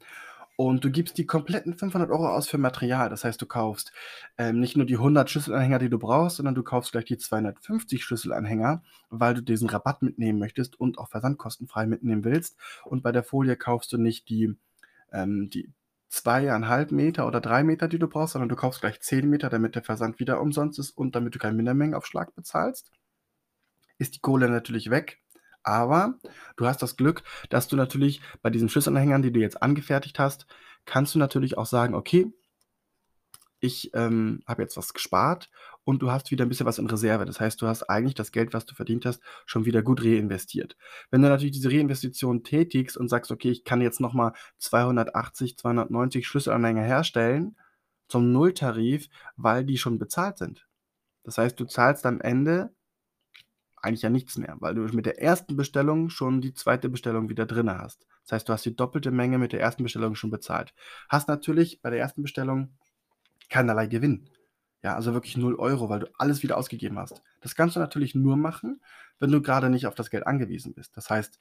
und 0.57 0.85
du 0.85 0.91
gibst 0.91 1.19
die 1.19 1.27
kompletten 1.27 1.75
500 1.75 2.11
€ 2.11 2.29
aus 2.29 2.49
für 2.49 2.59
Material. 2.59 3.09
Das 3.09 3.25
heißt, 3.25 3.41
du 3.41 3.47
kaufst, 3.47 3.93
ähm, 4.39 4.61
nicht 4.61 4.77
nur 4.77 4.87
die 4.87 4.99
100 4.99 5.31
Schlüsselanhänger, 5.31 5.79
die 5.79 5.89
du 5.89 5.99
brauchst, 6.01 6.37
sondern 6.37 6.57
du 6.57 6.65
kaufst 6.65 6.93
gleich 6.93 7.05
die 7.07 7.17
250 7.17 8.05
Schlüsselanhänger, 8.05 8.83
weil 9.09 9.35
du 9.35 9.43
diesen 9.43 9.69
Rabatt 9.71 10.03
mitnehmen 10.03 10.41
möchtest 10.41 10.79
und 10.79 10.99
auch 10.99 11.09
versandkostenfrei 11.09 11.87
mitnehmen 11.87 12.25
willst. 12.25 12.59
Und 12.85 13.03
bei 13.05 13.13
der 13.13 13.23
Folie 13.23 13.57
kaufst 13.57 13.93
du 13.93 13.99
nicht 13.99 14.29
die 14.29 14.57
ähm, 15.13 15.49
die 15.49 15.71
2,5 16.11 16.93
Meter 16.93 17.27
oder 17.27 17.41
3 17.41 17.65
Meter, 17.65 17.89
die 17.89 17.99
du 17.99 18.09
brauchst, 18.09 18.33
sondern 18.33 18.49
du 18.49 18.57
kaufst 18.57 18.81
gleich 18.81 19.01
10 19.01 19.29
Meter, 19.29 19.51
damit 19.51 19.75
der 19.75 19.83
Versand 19.83 20.19
wieder 20.21 20.41
umsonst 20.41 20.79
ist 20.79 20.91
und 20.91 21.15
damit 21.15 21.35
du 21.35 21.39
keinen 21.39 21.57
Mindermengenaufschlag 21.57 22.35
bezahlst. 22.35 22.93
Ist 23.99 24.15
die 24.15 24.21
Kohle 24.21 24.49
natürlich 24.49 24.91
weg. 24.91 25.21
Aber 25.63 26.15
du 26.57 26.67
hast 26.67 26.83
das 26.83 26.97
Glück, 26.97 27.23
dass 27.51 27.69
du 27.69 27.77
natürlich 27.77 28.23
bei 28.43 28.51
diesen 28.51 28.69
Schlüsselanhängern, 28.69 29.23
die 29.23 29.33
du 29.33 29.41
jetzt 29.41 29.61
angefertigt 29.63 30.19
hast, 30.19 30.47
kannst 30.87 31.15
du 31.15 31.19
natürlich 31.19 31.59
auch 31.59 31.67
sagen: 31.67 31.95
„Okay, 31.95 32.33
ich, 33.61 33.93
ähm, 33.95 34.41
habe 34.47 34.63
jetzt 34.63 34.77
was 34.77 34.95
gespart 34.95 35.51
und 35.89 36.03
du 36.03 36.11
hast 36.13 36.31
wieder 36.31 36.45
ein 36.45 36.51
bisschen 36.51 36.67
was 36.67 36.79
in 36.79 36.87
Reserve.“ 36.87 37.25
Das 37.25 37.41
heißt, 37.41 37.63
du 37.63 37.67
hast 37.67 37.85
eigentlich 37.85 38.15
das 38.15 38.31
Geld, 38.31 38.53
was 38.53 38.67
du 38.67 38.75
verdient 38.75 39.07
hast, 39.07 39.23
schon 39.47 39.65
wieder 39.65 39.81
gut 39.81 40.05
reinvestiert. 40.05 40.77
Wenn 41.11 41.23
du 41.23 41.29
natürlich 41.31 41.53
diese 41.53 41.71
Reinvestition 41.71 42.45
tätigst 42.45 42.99
und 42.99 43.09
sagst: 43.09 43.31
„Okay, 43.31 43.51
ich 43.51 43.65
kann 43.65 43.81
jetzt 43.81 43.99
noch 43.99 44.13
mal 44.13 44.35
280, 44.59 45.57
290 45.57 46.27
Schlüsselanhänger 46.27 46.83
herstellen 46.83 47.57
zum 48.07 48.33
Nulltarif, 48.33 49.09
weil 49.39 49.65
die 49.65 49.79
schon 49.79 49.99
bezahlt 49.99 50.37
sind.“ 50.37 50.69
Das 51.25 51.39
heißt, 51.39 51.59
du 51.59 51.65
zahlst 51.65 52.05
am 52.05 52.21
Ende 52.21 52.71
eigentlich 53.81 54.03
ja 54.03 54.11
nichts 54.11 54.37
mehr, 54.37 54.57
weil 54.61 54.75
du 54.75 54.83
mit 54.95 55.07
der 55.07 55.23
ersten 55.23 55.57
Bestellung 55.57 56.11
schon 56.11 56.43
die 56.43 56.53
zweite 56.53 56.91
Bestellung 56.91 57.31
wieder 57.31 57.47
drin 57.47 57.71
hast. 57.71 58.07
Das 58.25 58.33
heißt, 58.33 58.49
du 58.49 58.53
hast 58.53 58.67
die 58.67 58.77
doppelte 58.77 59.11
Menge 59.11 59.39
mit 59.39 59.53
der 59.53 59.61
ersten 59.61 59.85
Bestellung 59.85 60.17
schon 60.17 60.31
bezahlt. 60.31 60.75
Hast 61.09 61.29
natürlich 61.29 61.81
bei 61.81 61.89
der 61.89 62.01
ersten 62.01 62.21
Bestellung 62.21 62.77
keinerlei 63.49 63.87
Gewinn. 63.87 64.29
Ja, 64.83 64.95
also 64.95 65.13
wirklich 65.13 65.37
0 65.37 65.57
Euro, 65.57 65.89
weil 65.89 66.01
du 66.01 66.07
alles 66.19 66.43
wieder 66.43 66.57
ausgegeben 66.57 66.99
hast. 66.99 67.23
Das 67.41 67.55
kannst 67.57 67.75
du 67.77 67.81
natürlich 67.81 68.15
nur 68.15 68.37
machen, 68.37 68.81
wenn 69.19 69.33
du 69.33 69.43
gerade 69.43 69.71
nicht 69.71 69.87
auf 69.87 69.95
das 69.97 70.11
Geld 70.11 70.27
angewiesen 70.27 70.73
bist. 70.75 70.97
Das 70.97 71.11
heißt, 71.11 71.39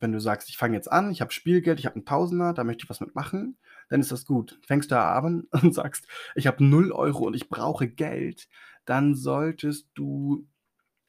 wenn 0.00 0.12
du 0.12 0.20
sagst: 0.20 0.48
„Ich 0.50 0.58
fange 0.58 0.76
jetzt 0.76 0.90
an, 0.92 1.10
ich 1.10 1.20
habe 1.20 1.32
Spielgeld, 1.32 1.78
ich 1.80 1.86
habe 1.86 1.96
einen 1.96 2.06
Tausender, 2.06 2.52
da 2.54 2.64
möchte 2.64 2.84
ich 2.84 2.90
was 2.90 3.00
mitmachen“, 3.00 3.58
dann 3.90 4.00
ist 4.00 4.12
das 4.12 4.26
gut. 4.26 4.58
Fängst 4.66 4.90
du 4.90 4.98
an 5.00 5.44
und 5.62 5.74
sagst: 5.74 6.06
„Ich 6.36 6.46
habe 6.46 6.64
0 6.64 6.92
Euro 6.92 7.26
und 7.26 7.34
ich 7.34 7.48
brauche 7.50 7.88
Geld“, 7.88 8.48
dann 8.86 9.14
solltest 9.14 9.88
du 9.94 10.46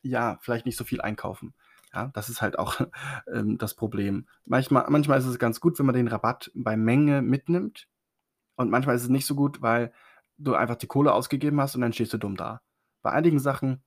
ja, 0.03 0.37
vielleicht 0.41 0.65
nicht 0.65 0.77
so 0.77 0.83
viel 0.83 1.01
einkaufen. 1.01 1.53
Ja, 1.93 2.09
das 2.13 2.29
ist 2.29 2.41
halt 2.41 2.59
auch, 2.59 2.81
ähm, 3.33 3.57
das 3.57 3.75
Problem. 3.75 4.27
Manchmal 4.45 4.85
manchmal 4.89 5.19
ist 5.19 5.25
es 5.25 5.39
ganz 5.39 5.59
gut, 5.61 5.79
wenn 5.79 5.85
man 5.85 5.95
den 5.95 6.07
Rabatt 6.07 6.51
bei 6.55 6.77
Menge 6.77 7.21
mitnimmt 7.21 7.87
und 8.55 8.69
manchmal 8.69 8.95
ist 8.95 9.03
es 9.03 9.09
nicht 9.09 9.25
so 9.25 9.35
gut, 9.35 9.61
weil 9.61 9.93
du 10.37 10.55
einfach 10.55 10.75
die 10.75 10.87
Kohle 10.87 11.13
ausgegeben 11.13 11.59
hast 11.61 11.75
und 11.75 11.81
dann 11.81 11.93
stehst 11.93 12.13
du 12.13 12.17
dumm 12.17 12.35
da. 12.37 12.61
Bei 13.01 13.11
einigen 13.11 13.39
Sachen, 13.39 13.83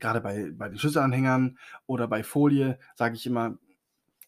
gerade 0.00 0.20
bei 0.20 0.52
bei 0.52 0.68
den 0.68 0.78
Schlüsselanhängern 0.78 1.58
oder 1.86 2.08
bei 2.08 2.22
Folie, 2.24 2.78
sage 2.96 3.16
ich 3.16 3.26
immer: 3.26 3.58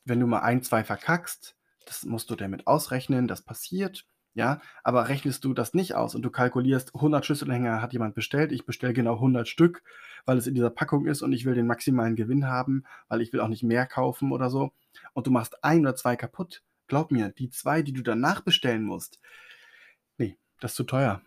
„Wenn 0.05 0.20
du 0.20 0.26
mal 0.26 0.40
ein, 0.40 0.62
2 0.62 0.84
verkackst, 0.84 1.57
das 1.86 2.05
musst 2.05 2.30
du 2.30 2.36
damit 2.36 2.66
ausrechnen, 2.66 3.28
das 3.28 3.42
passiert, 3.42 4.07
ja? 4.34 4.61
Aber 4.84 5.09
rechnest 5.09 5.44
du 5.44 5.55
das 5.55 5.74
nicht 5.74 5.94
aus 5.94 6.14
und 6.14 6.22
du 6.22 6.30
kalkulierst, 6.30 6.92
100 6.94 7.26
Schlüsselanhänger 7.26 7.82
hat 7.82 7.92
jemand 7.92 8.14
bestellt, 8.14 8.53
ich 8.53 8.66
bestelle 8.66 8.92
genau 8.94 9.20
100 9.20 9.49
Stück, 9.49 9.82
weil 10.26 10.38
es 10.38 10.46
in 10.46 10.55
dieser 10.55 10.70
Packung 10.70 11.07
ist 11.07 11.22
und 11.22 11.32
ich 11.32 11.44
will 11.44 11.55
den 11.55 11.66
maximalen 11.66 12.16
Gewinn 12.16 12.46
haben, 12.49 12.84
weil 13.09 13.20
ich 13.22 13.32
will 13.32 13.40
auch 13.40 13.49
nicht 13.49 13.62
mehr 13.64 13.86
kaufen 13.86 14.32
oder 14.32 14.51
so 14.51 14.72
und 15.14 15.26
du 15.26 15.30
machst 15.30 15.62
ein 15.64 15.80
oder 15.82 15.96
zwei 15.96 16.16
kaputt. 16.16 16.62
Glaub 16.88 17.11
mir, 17.12 17.30
die 17.30 17.51
zwei, 17.51 17.82
die 17.82 17.92
du 17.92 18.03
danach 18.03 18.40
bestellen 18.42 18.84
musst, 18.84 19.20
das 20.61 20.73
ist 20.73 20.77
zu 20.77 20.85
teuer. 20.85 21.23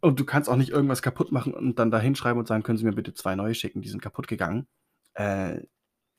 Und 0.00 0.20
du 0.20 0.24
kannst 0.24 0.48
auch 0.48 0.56
nicht 0.56 0.70
irgendwas 0.70 1.02
kaputt 1.02 1.32
machen 1.32 1.54
und 1.54 1.78
dann 1.78 1.90
da 1.90 1.98
hinschreiben 2.00 2.38
und 2.38 2.46
sagen: 2.48 2.62
„Können 2.62 2.78
Sie 2.78 2.84
mir 2.84 2.92
bitte 2.94 3.14
zwei 3.14 3.34
neue 3.36 3.54
schicken, 3.54 3.82
die 3.82 3.88
sind 3.88 4.02
kaputt 4.02 4.28
gegangen.“ 4.28 4.66
Äh, 5.14 5.62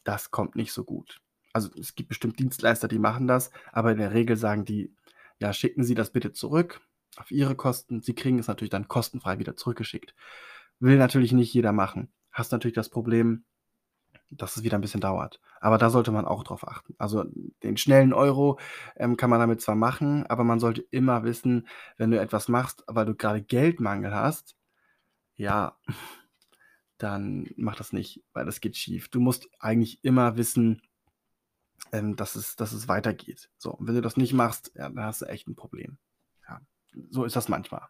das 0.04 0.32
kommt 0.32 0.56
nicht 0.56 0.74
so 0.74 0.84
gut. 0.84 1.22
Also, 1.54 1.70
es 1.80 1.95
gibt 1.95 2.10
bestimmt 2.10 2.39
Dienstleister, 2.39 2.88
die 2.88 3.00
machen 3.00 3.28
das, 3.28 3.52
aber 3.72 3.91
in 3.91 3.98
der 4.00 4.14
Regel 4.14 4.38
sagen 4.38 4.66
die: 4.66 4.95
„Ja, 5.39 5.54
schicken 5.54 5.84
Sie 5.84 5.95
das 5.95 6.12
bitte 6.12 6.34
zurück 6.34 6.82
auf 7.18 7.32
Ihre 7.32 7.56
Kosten.“ 7.56 8.02
Sie 8.02 8.16
kriegen 8.16 8.39
es 8.39 8.48
natürlich 8.48 8.72
dann 8.72 8.88
kostenfrei 8.88 9.39
wieder 9.39 9.56
zurückgeschickt. 9.56 10.16
Will 10.80 10.98
natürlich 10.98 11.32
nicht 11.34 11.54
jeder 11.54 11.74
machen. 11.74 12.12
Hast 12.32 12.52
natürlich 12.52 12.76
das 12.76 12.89
Problem, 12.89 13.45
dass 14.32 14.57
es 14.57 14.63
wieder 14.63 14.78
ein 14.78 14.82
bisschen 14.82 15.01
dauert. 15.01 15.39
Aber 15.59 15.78
da 15.78 15.89
sollte 15.89 16.11
man 16.11 16.25
auch 16.25 16.43
drauf 16.43 16.67
achten. 16.67 16.95
Also, 16.97 17.25
den 17.63 17.78
schnellen 17.78 18.13
Euro, 18.13 18.59
ähm, 18.95 19.17
kann 19.17 19.30
man 19.30 19.39
damit 19.39 19.61
zwar 19.61 19.75
machen, 19.75 20.25
aber 20.28 20.43
man 20.43 20.59
sollte 20.59 20.82
immer 20.91 21.23
wissen, 21.23 21.67
wenn 21.97 22.11
du 22.11 22.19
etwas 22.19 22.47
machst, 22.47 22.84
weil 22.88 23.05
du 23.05 23.15
gerade 23.15 23.41
Geldmangel 23.41 24.13
hast, 24.13 24.55
ja, 25.36 25.78
dann 26.97 27.49
mach 27.57 27.75
das 27.75 27.93
nicht, 27.93 28.23
weil 28.34 28.45
das 28.45 28.61
geht 28.61 28.75
schief. 28.75 29.09
Du 29.09 29.19
musst 29.19 29.49
eigentlich 29.59 30.03
immer 30.03 30.38
wissen, 30.38 30.82
ähm, 31.91 32.15
dass 32.15 32.36
es 32.36 32.55
dass 32.55 32.71
es 32.73 32.88
weitergeht. 32.88 33.49
So, 33.57 33.71
und 33.73 33.88
wenn 33.88 33.95
du 33.95 34.01
das 34.01 34.17
nicht 34.17 34.34
machst, 34.34 34.71
ja, 34.75 34.89
dann 34.89 35.03
hast 35.05 35.21
du 35.21 35.25
echt 35.25 35.47
ein 35.47 35.55
Problem. 35.55 35.97
Ja, 36.47 36.61
so 37.09 37.23
ist 37.23 37.36
das 37.36 37.49
manchmal. 37.49 37.88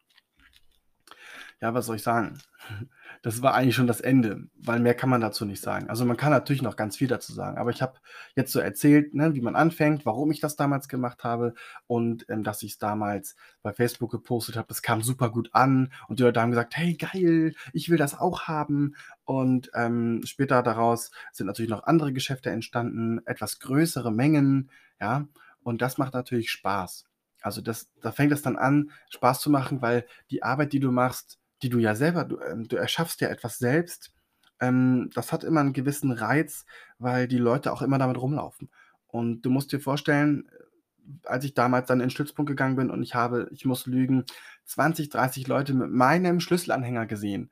Ja, 1.62 1.74
was 1.74 1.88
soll 1.88 1.96
ich 1.98 2.04
sagen? 2.04 2.40
Das 3.24 3.42
war 3.42 3.56
eigentlich 3.56 3.76
schon 3.76 3.88
das 3.88 4.00
Ende, 4.00 4.48
weil 4.56 4.80
mehr 4.80 4.94
kann 4.94 5.10
man 5.10 5.22
dazu 5.22 5.44
nicht 5.44 5.62
sagen. 5.62 5.90
Also, 5.90 6.06
man 6.06 6.18
kann 6.18 6.30
natürlich 6.32 6.62
noch 6.62 6.76
ganz 6.76 6.96
viel 6.98 7.08
dazu 7.08 7.34
sagen, 7.34 7.58
aber 7.58 7.72
ich 7.72 7.82
habe 7.82 7.98
jetzt 8.36 8.52
so 8.54 8.60
erzählt, 8.60 9.16
ne, 9.16 9.34
wie 9.34 9.42
man 9.42 9.56
anfängt, 9.56 10.06
warum 10.06 10.30
ich 10.32 10.40
das 10.40 10.56
damals 10.56 10.88
gemacht 10.88 11.24
habe 11.24 11.56
und, 11.88 12.26
ähm, 12.30 12.44
dass 12.44 12.62
ich's 12.62 12.78
damals 12.78 13.36
bei 13.64 13.74
Facebook 13.74 14.12
gepostet 14.12 14.56
habe. 14.56 14.68
Das 14.68 14.84
kam 14.84 15.02
super 15.02 15.32
gut 15.32 15.50
an 15.54 15.92
und 16.08 16.20
die 16.20 16.24
Leute 16.24 16.40
haben 16.42 16.52
gesagt: 16.52 16.78
„Hey, 16.78 16.94
geil, 16.94 17.56
ich 17.74 17.90
will 17.90 17.98
das 17.98 18.18
auch 18.18 18.44
haben.“ 18.44 18.96
Und, 19.26 19.72
ähm, 19.74 20.22
später 20.26 20.62
daraus 20.62 21.10
sind 21.34 21.48
natürlich 21.48 21.72
noch 21.72 21.84
andere 21.86 22.14
Geschäfte 22.14 22.52
entstanden, 22.52 23.20
etwas 23.26 23.60
größere 23.60 24.12
Mengen, 24.12 24.70
ja? 25.02 25.28
Und 25.64 25.82
das 25.82 25.98
macht 25.98 26.14
natürlich 26.14 26.52
Spaß. 26.52 27.06
Also, 27.42 27.62
das 27.62 27.90
da 28.02 28.12
fängt 28.12 28.32
es 28.32 28.42
dann 28.44 28.58
an, 28.58 28.92
Spaß 29.10 29.42
zu 29.42 29.50
machen, 29.50 29.82
weil 29.82 30.06
die 30.32 30.44
Arbeit, 30.44 30.74
die 30.74 30.80
du 30.80 30.92
machst, 30.92 31.40
die 31.64 31.70
du 31.70 31.80
ja 31.80 31.96
selber 31.96 32.26
du, 32.26 32.40
ähm, 32.42 32.68
du 32.68 32.76
erschaffst 32.78 33.22
ja 33.22 33.30
etwas 33.30 33.58
selbst, 33.60 34.14
ähm, 34.60 35.10
das 35.16 35.32
hat 35.32 35.44
immer 35.44 35.62
einen 35.62 35.74
gewissen 35.74 36.12
Reiz, 36.12 36.66
weil 37.00 37.28
die 37.28 37.38
Leute 37.38 37.72
auch 37.74 37.82
immer 37.82 37.98
damit 38.00 38.20
rumlaufen. 38.22 38.70
Und 39.08 39.42
du 39.44 39.50
musst 39.50 39.72
dir 39.72 39.80
vorstellen, 39.80 40.48
äh, 40.52 41.28
als 41.28 41.46
ich 41.46 41.54
damals 41.54 41.88
dann 41.88 42.02
in 42.02 42.08
'n 42.08 42.12
Stützpunkt 42.12 42.50
gegangen 42.50 42.76
bin 42.78 42.90
und 42.92 43.04
ich 43.04 43.16
habe 43.16 43.50
ich 43.52 43.66
muss 43.66 43.86
lügen, 43.88 44.26
20, 44.66 45.10
30 45.10 45.48
Leute 45.48 45.74
mit 45.74 45.92
meinem 45.92 46.40
Schlüsselanhänger 46.42 47.06
gesehen. 47.08 47.52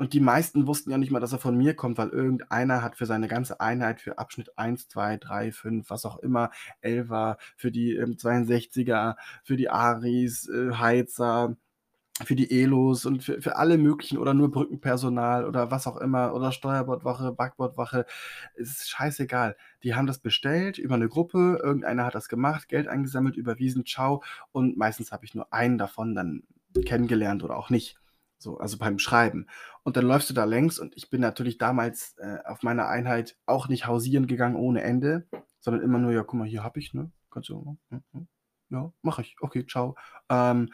Und 0.00 0.14
die 0.14 0.20
meisten 0.20 0.66
wussten 0.66 0.90
ja 0.90 0.98
nicht 0.98 1.10
mal, 1.12 1.20
dass 1.20 1.32
er 1.32 1.38
von 1.38 1.56
mir 1.56 1.74
kommt, 1.74 1.98
weil 1.98 2.08
irgendeiner 2.08 2.82
hat 2.82 2.96
für 2.96 3.06
seine 3.06 3.28
ganze 3.28 3.60
Einheit, 3.60 4.00
für 4.00 4.18
Abschnitt 4.18 4.58
1, 4.58 4.88
2, 4.88 5.16
3, 5.16 5.52
5, 5.52 5.90
was 5.90 6.04
auch 6.04 6.18
immer, 6.18 6.50
11er, 6.80 7.36
für 7.56 7.70
die, 7.70 7.94
ähm, 7.96 8.16
62er, 8.18 9.16
für 9.44 9.56
die 9.56 9.68
Aris, 9.70 10.48
äh, 10.48 10.72
Heizer, 10.74 11.56
für 12.24 12.36
die 12.36 12.50
Elos 12.62 13.06
und 13.06 13.22
für 13.24 13.40
für 13.42 13.56
alle 13.56 13.78
möglichen 13.78 14.18
oder 14.18 14.34
nur 14.34 14.50
Brückenpersonal 14.50 15.44
oder 15.46 15.70
was 15.70 15.86
auch 15.86 15.96
immer 15.98 16.34
oder 16.34 16.52
Steuerbordwache, 16.52 17.32
Backbordwache, 17.32 18.06
ist 18.54 18.88
scheißegal. 18.90 19.56
Die 19.82 19.94
haben 19.94 20.06
das 20.06 20.18
bestellt 20.18 20.78
über 20.78 20.96
'ne 20.96 21.08
Gruppe, 21.08 21.58
irgendeiner 21.62 22.04
hat 22.06 22.14
das 22.14 22.28
gemacht, 22.28 22.68
Geld 22.68 22.88
eingesammelt, 22.88 23.36
überwiesen, 23.36 23.84
tschau. 23.84 24.22
Und 24.52 24.76
meistens 24.76 25.12
habe 25.12 25.24
ich 25.24 25.34
nur 25.34 25.52
einen 25.52 25.78
davon 25.78 26.14
dann 26.14 26.42
kennengelernt 26.86 27.42
oder 27.44 27.56
auch 27.56 27.70
nicht. 27.70 27.98
So, 28.38 28.58
also 28.58 28.76
beim 28.78 28.98
Schreiben. 28.98 29.46
Und 29.84 29.96
dann 29.96 30.04
läufst 30.06 30.28
du 30.30 30.34
da 30.34 30.44
längs 30.44 30.78
und 30.80 30.96
ich 30.96 31.10
bin 31.10 31.20
natürlich 31.20 31.58
damals, 31.58 32.16
äh, 32.18 32.38
auf 32.44 32.62
meiner 32.62 32.88
Einheit 32.88 33.36
auch 33.46 33.68
nicht 33.68 33.86
hausieren 33.86 34.26
gegangen 34.26 34.56
ohne 34.56 34.82
Ende, 34.82 35.26
sondern 35.60 35.82
immer 35.82 35.98
nur: 35.98 36.12
„Ja, 36.12 36.22
guck 36.24 36.38
mal, 36.40 36.48
hier 36.48 36.64
habe 36.64 36.80
ich, 36.80 36.92
ne? 36.94 37.10
Kannst 37.30 37.48
du 37.50 37.78
mhm, 37.90 38.02
mhm. 38.12 38.28
Ja, 38.70 38.92
mache 39.02 39.22
ich. 39.22 39.36
Okay, 39.40 39.64
tschau.“ 39.66 39.94
Ähm, 40.30 40.70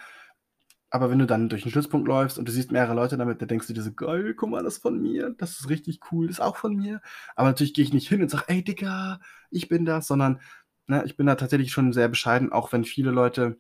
aber 0.90 1.10
wenn 1.10 1.18
du 1.18 1.26
dann 1.26 1.48
durch 1.48 1.64
'n 1.66 1.70
Stützpunkt 1.70 2.08
läufst 2.08 2.38
und 2.38 2.48
du 2.48 2.52
siehst 2.52 2.72
mehrere 2.72 2.94
Leute 2.94 3.16
damit, 3.18 3.40
dann 3.42 3.48
denkst 3.48 3.66
du 3.68 3.74
dir 3.74 3.82
so: 3.82 3.92
„Geil, 3.92 4.34
guck 4.34 4.50
mal, 4.50 4.62
das 4.64 4.76
ist 4.76 4.82
von 4.82 5.00
mir. 5.00 5.30
Das 5.38 5.52
ist 5.60 5.68
richtig 5.70 6.00
cool, 6.12 6.26
das 6.28 6.36
ist 6.38 6.40
auch 6.40 6.56
von 6.56 6.74
mir.“ 6.76 7.00
Aber 7.36 7.48
natürlich 7.48 7.74
gehe 7.74 7.84
ich 7.84 7.92
nicht 7.94 8.08
hin 8.08 8.22
und 8.22 8.30
sage: 8.30 8.44
„Ey 8.48 8.62
Digga, 8.64 9.20
ich 9.50 9.68
bin 9.68 9.84
das“, 9.86 10.06
sondern, 10.08 10.40
ne, 10.86 11.04
ich 11.06 11.16
bin 11.16 11.26
da 11.26 11.34
tatsächlich 11.36 11.72
schon 11.72 11.92
sehr 11.92 12.08
bescheiden, 12.08 12.52
auch 12.52 12.72
wenn 12.72 12.84
viele 12.84 13.10
Leute, 13.12 13.58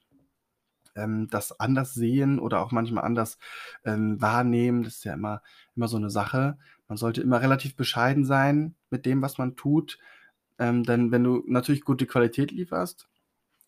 ähm, 0.96 1.28
das 1.30 1.58
anders 1.60 1.94
sehen 1.94 2.38
oder 2.40 2.60
auch 2.62 2.72
manchmal 2.72 3.04
anders, 3.04 3.38
ähm, 3.84 4.20
wahrnehmen. 4.22 4.84
Das 4.84 4.96
ist 4.96 5.04
ja 5.04 5.14
immer 5.14 5.42
immer 5.76 5.88
so 5.88 5.98
'ne 5.98 6.10
Sache. 6.10 6.58
Man 6.88 6.98
sollte 6.98 7.22
immer 7.22 7.42
relativ 7.42 7.76
bescheiden 7.76 8.24
sein 8.26 8.76
mit 8.90 9.06
dem, 9.06 9.22
was 9.22 9.38
man 9.38 9.56
tut, 9.56 9.98
ähm, 10.60 10.84
denn 10.84 11.12
wenn 11.12 11.24
du 11.24 11.44
natürlich 11.48 11.82
gute 11.84 12.06
Qualität 12.06 12.52
lieferst, 12.52 13.08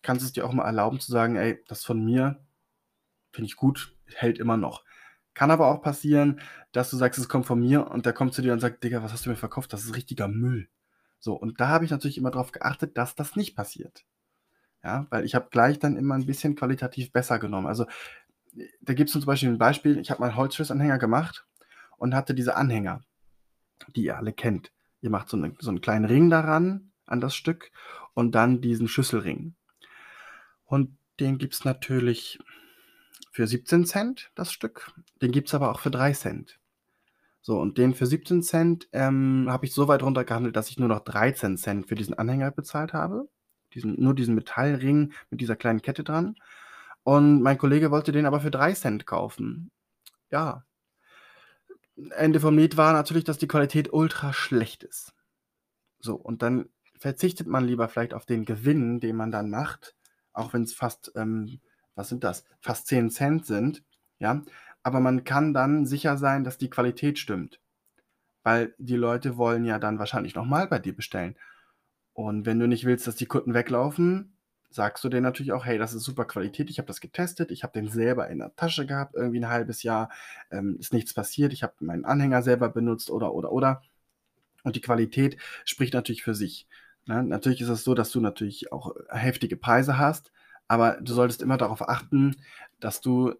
kannst 0.03 0.23
du's 0.25 0.33
dir 0.33 0.45
auch 0.45 0.53
mal 0.53 0.65
erlauben 0.65 0.99
zu 1.01 1.11
sagen: 1.11 1.35
„Ey, 1.37 1.59
das 1.69 1.79
ist 1.81 1.85
von 1.87 2.03
mir, 2.05 2.39
finde 3.33 3.47
ich 3.47 3.55
gut, 3.57 3.95
hält 4.15 4.39
immer 4.39 4.57
noch.“ 4.57 4.83
Kann 5.35 5.51
aber 5.51 5.67
auch 5.67 5.81
passieren, 5.81 6.41
dass 6.73 6.89
du 6.91 6.97
sagst, 6.97 7.19
es 7.19 7.29
kommt 7.29 7.45
von 7.47 7.59
mir 7.59 7.87
und 7.91 8.05
der 8.05 8.13
kommt 8.13 8.33
zu 8.33 8.41
dir 8.41 8.53
und 8.53 8.59
sagt: 8.61 8.83
„Digga, 8.83 9.03
was 9.03 9.13
hast 9.13 9.25
du 9.25 9.29
mir 9.31 9.35
verkauft? 9.37 9.73
Das 9.73 9.83
ist 9.85 9.95
richtiger 9.95 10.27
Müll.“ 10.27 10.67
So, 11.19 11.33
und 11.35 11.59
da 11.61 11.69
habe 11.69 11.85
ich 11.85 11.91
natürlich 11.91 12.17
immer 12.17 12.31
drauf 12.31 12.51
geachtet, 12.51 12.97
dass 12.97 13.15
das 13.15 13.35
nicht 13.37 13.55
passiert. 13.55 14.05
Ja, 14.83 15.07
weil 15.11 15.25
ich 15.25 15.35
habe 15.35 15.49
gleich 15.51 15.79
dann 15.79 15.97
immer 15.97 16.15
'n 16.15 16.25
bisschen 16.27 16.55
qualitativ 16.55 17.11
besser 17.13 17.39
genommen. 17.39 17.67
Also, 17.67 17.85
da 18.81 18.93
gibt's 18.95 19.13
zum 19.13 19.25
Beispiel 19.25 19.49
'n 19.51 19.57
Beispiel, 19.59 19.99
ich 19.99 20.11
habe 20.11 20.21
mal 20.21 20.35
Holzschlüsselanhänger 20.37 20.99
gemacht 20.99 21.45
und 21.97 22.15
hatte 22.15 22.35
diese 22.35 22.55
Anhänger, 22.57 23.01
die 23.95 24.05
ihr 24.05 24.17
alle 24.17 24.33
kennt. 24.33 24.71
Ihr 25.01 25.09
macht 25.11 25.29
so 25.29 25.37
'ne 25.37 25.53
so 25.59 25.71
'n 25.71 25.81
kleinen 25.81 26.05
Ring 26.05 26.29
daran, 26.31 26.91
an 27.07 27.21
das 27.21 27.35
Stück 27.35 27.71
und 28.15 28.33
dann 28.35 28.61
diesen 28.61 28.87
Schlüsselring. 28.89 29.55
Und 30.69 30.97
den 31.19 31.37
gibt's 31.37 31.65
natürlich 31.65 32.39
für 33.31 33.47
17 33.47 33.85
Cent 33.85 34.31
das 34.35 34.51
Stück, 34.51 34.91
den 35.21 35.31
gibt's 35.31 35.53
aber 35.53 35.71
auch 35.71 35.79
für 35.79 35.91
3 35.91 36.13
Cent. 36.13 36.59
So, 37.41 37.59
und 37.59 37.77
den 37.77 37.95
für 37.95 38.05
17 38.05 38.79
ähm, 38.91 39.47
habe 39.49 39.65
ich 39.65 39.73
so 39.73 39.87
weit 39.87 40.03
runtergehandelt, 40.03 40.55
dass 40.55 40.69
ich 40.69 40.77
nur 40.77 40.89
noch 40.89 40.99
13 40.99 41.57
für 41.85 41.95
diesen 41.95 42.13
Anhänger 42.13 42.51
bezahlt 42.51 42.93
habe. 42.93 43.27
Diesen 43.73 43.99
nur 43.99 44.13
diesen 44.13 44.35
Metallring 44.35 45.13
mit 45.29 45.41
dieser 45.41 45.55
kleinen 45.55 45.81
Kette 45.81 46.03
dran. 46.03 46.35
Und 47.03 47.41
mein 47.41 47.57
Kollege 47.57 47.89
wollte 47.89 48.11
den 48.11 48.25
aber 48.25 48.41
für 48.41 48.51
3 48.51 48.73
kaufen. 49.05 49.71
Ja. 50.29 50.65
Ende 52.11 52.39
vom 52.39 52.57
Lied 52.57 52.77
war 52.77 52.93
natürlich, 52.93 53.23
dass 53.23 53.37
die 53.37 53.47
Qualität 53.47 53.91
ultra 53.91 54.33
schlecht 54.33 54.83
ist. 54.83 55.13
So, 55.99 56.15
und 56.15 56.41
dann 56.41 56.69
verzichtet 56.97 57.47
man 57.47 57.65
lieber 57.65 57.89
vielleicht 57.89 58.13
auf 58.13 58.25
den 58.25 58.45
Gewinn, 58.45 58.99
den 58.99 59.15
man 59.15 59.31
dann 59.31 59.49
macht, 59.49 59.95
auch 60.33 60.53
wenn 60.53 60.63
es 60.63 60.73
fast, 60.73 61.11
ähm, 61.15 61.59
was 61.95 62.09
sind 62.09 62.23
das, 62.23 62.45
fast 62.59 62.87
10 62.87 63.09
Cent 63.09 63.45
sind, 63.45 63.83
ja. 64.19 64.41
Aber 64.83 64.99
man 64.99 65.23
kann 65.23 65.53
dann 65.53 65.85
sicher 65.85 66.17
sein, 66.17 66.43
dass 66.43 66.57
die 66.57 66.69
Qualität 66.69 67.19
stimmt. 67.19 67.59
Weil 68.43 68.73
die 68.79 68.95
Leute 68.95 69.37
wollen 69.37 69.65
ja 69.65 69.77
dann 69.77 69.99
wahrscheinlich 69.99 70.33
nochmal 70.33 70.67
bei 70.67 70.79
dir 70.79 70.95
bestellen. 70.95 71.35
Und 72.13 72.45
wenn 72.45 72.59
du 72.59 72.67
nicht 72.67 72.85
willst, 72.85 73.07
dass 73.07 73.15
die 73.15 73.27
Kunden 73.27 73.53
weglaufen, 73.53 74.33
sagst 74.71 75.03
du 75.03 75.09
denen 75.09 75.23
natürlich 75.23 75.51
auch, 75.51 75.65
hey, 75.65 75.77
das 75.77 75.93
ist 75.93 76.03
super 76.03 76.25
Qualität, 76.25 76.69
ich 76.69 76.77
habe 76.77 76.87
das 76.87 77.01
getestet, 77.01 77.51
ich 77.51 77.63
habe 77.63 77.73
den 77.73 77.89
selber 77.89 78.29
in 78.29 78.39
der 78.39 78.55
Tasche 78.55 78.85
gehabt, 78.85 79.15
irgendwie 79.15 79.39
ein 79.39 79.49
halbes 79.49 79.83
Jahr, 79.83 80.09
ähm, 80.49 80.77
ist 80.79 80.93
nichts 80.93 81.13
passiert, 81.13 81.53
ich 81.53 81.61
habe 81.61 81.73
meinen 81.79 82.05
Anhänger 82.05 82.41
selber 82.41 82.69
benutzt 82.69 83.09
oder, 83.09 83.33
oder, 83.33 83.51
oder. 83.51 83.81
Und 84.63 84.75
die 84.75 84.81
Qualität 84.81 85.37
spricht 85.65 85.93
natürlich 85.93 86.23
für 86.23 86.35
sich. 86.35 86.67
Ne? 87.05 87.23
Natürlich 87.23 87.61
ist 87.61 87.69
es 87.69 87.83
so, 87.83 87.93
dass 87.93 88.11
du 88.11 88.21
natürlich 88.21 88.71
auch 88.71 88.95
heftige 89.09 89.57
Preise 89.57 89.97
hast, 89.97 90.31
aber 90.71 91.01
du 91.01 91.13
solltest 91.13 91.41
immer 91.41 91.57
darauf 91.57 91.89
achten, 91.89 92.37
dass 92.79 93.01
du 93.01 93.33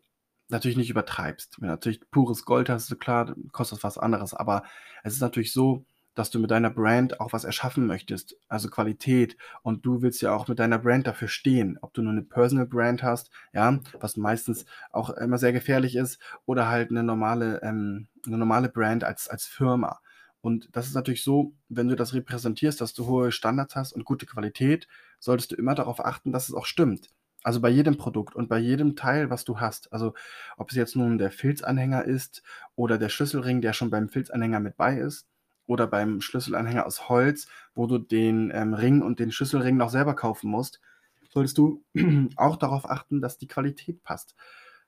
natürlich 0.50 0.76
nicht 0.76 0.90
übertreibst. 0.90 1.62
Wenn 1.62 1.70
du 1.70 1.74
natürlich 1.76 2.02
pures 2.12 2.44
Gold 2.44 2.68
hast, 2.68 3.00
klar, 3.00 3.34
kostet 3.54 3.82
was 3.86 3.98
anderes, 3.98 4.34
aber 4.34 4.64
es 5.06 5.14
ist 5.14 5.22
natürlich 5.22 5.54
so, 5.54 5.86
dass 6.14 6.30
du 6.30 6.40
mit 6.40 6.52
deiner 6.52 6.70
Brand 6.70 7.22
auch 7.22 7.32
was 7.32 7.46
erschaffen 7.46 7.88
möchtest, 7.88 8.36
also 8.50 8.70
Qualität. 8.70 9.38
Und 9.64 9.86
du 9.86 10.02
willst 10.02 10.22
ja 10.22 10.36
auch 10.36 10.50
mit 10.50 10.60
deiner 10.60 10.78
Brand 10.78 11.08
dafür 11.08 11.30
stehen, 11.30 11.80
ob 11.82 11.94
du 11.94 12.02
nur 12.02 12.12
eine 12.12 12.24
Personal 12.24 12.66
Brand 12.66 13.02
hast, 13.02 13.32
ja, 13.54 13.80
was 14.02 14.18
meistens 14.18 14.66
auch 14.92 15.10
immer 15.12 15.38
sehr 15.38 15.54
gefährlich 15.54 15.96
ist, 15.96 16.20
oder 16.46 16.68
halt 16.68 16.92
eine 16.92 17.02
normale, 17.02 17.62
ähm, 17.64 18.10
eine 18.28 18.40
normale 18.40 18.68
Brand 18.68 19.06
als, 19.06 19.30
als 19.30 19.46
Firma. 19.46 20.02
Und 20.42 20.68
das 20.74 20.88
ist 20.88 20.96
natürlich 20.96 21.24
so, 21.24 21.54
wenn 21.70 21.88
du 21.88 21.96
das 21.96 22.14
repräsentierst, 22.14 22.82
dass 22.82 22.94
du 22.94 23.06
hohe 23.06 23.32
Standards 23.32 23.78
hast 23.78 23.94
und 23.94 24.04
gute 24.04 24.26
Qualität, 24.26 24.90
solltest 25.20 25.54
du 25.54 25.56
immer 25.56 25.76
darauf 25.76 26.04
achten, 26.04 26.34
dass 26.34 26.50
es 26.50 26.56
auch 26.56 26.66
stimmt. 26.66 27.08
Also 27.44 27.60
bei 27.60 27.70
jedem 27.70 27.98
Produkt 27.98 28.36
und 28.36 28.50
bei 28.50 28.60
jedem 28.60 28.96
Teil, 28.96 29.30
was 29.30 29.46
du 29.46 29.60
hast. 29.60 29.92
Also 29.92 30.14
ob 30.58 30.70
es 30.70 30.76
jetzt 30.76 30.96
nun 30.96 31.18
der 31.18 31.32
Filzanhänger 31.32 32.06
ist 32.06 32.44
oder 32.76 32.98
der 32.98 33.10
Schlüsselring, 33.10 33.62
der 33.62 33.74
schon 33.74 33.90
beim 33.90 34.10
Filzanhänger 34.10 34.60
mit 34.60 34.78
bei 34.78 34.98
ist 34.98 35.28
oder 35.66 35.88
beim 35.88 36.22
Schlüsselanhänger 36.22 36.86
aus 36.86 37.10
Holz, 37.10 37.48
wo 37.74 37.88
du 37.88 37.98
den 37.98 38.52
ähm, 38.54 38.74
Ring 38.74 39.02
und 39.02 39.20
den 39.20 39.32
Schlüsselring 39.32 39.78
noch 39.78 39.90
selber 39.90 40.16
kaufen 40.16 40.52
musst, 40.52 40.82
solltest 41.30 41.58
du 41.58 41.84
auch 42.36 42.58
darauf 42.58 42.90
achten, 42.90 43.22
dass 43.22 43.38
die 43.38 43.48
Qualität 43.48 44.04
passt. 44.04 44.36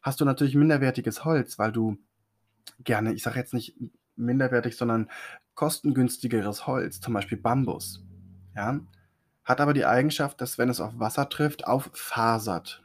Hast 0.02 0.22
du 0.22 0.26
natürlich 0.26 0.56
minderwertiges 0.56 1.26
Holz, 1.26 1.58
weil 1.58 1.72
du 1.72 1.98
gerne, 2.84 3.14
ich 3.14 3.24
sage 3.24 3.40
jetzt 3.40 3.54
nicht 3.54 3.78
minderwertig, 4.16 4.76
sondern 4.76 5.10
kostengünstigeres 5.56 6.68
Holz, 6.68 7.00
zum 7.00 7.14
Beispiel 7.14 7.38
Bambus, 7.38 8.04
ja, 8.56 8.80
hat 9.44 9.62
aber 9.62 9.74
die 9.74 9.86
Eigenschaft, 9.86 10.42
dass 10.42 10.58
wenn 10.58 10.70
es 10.70 10.80
auf 10.80 11.00
Wasser 11.00 11.30
trifft, 11.30 11.68
auffasert. 11.68 12.84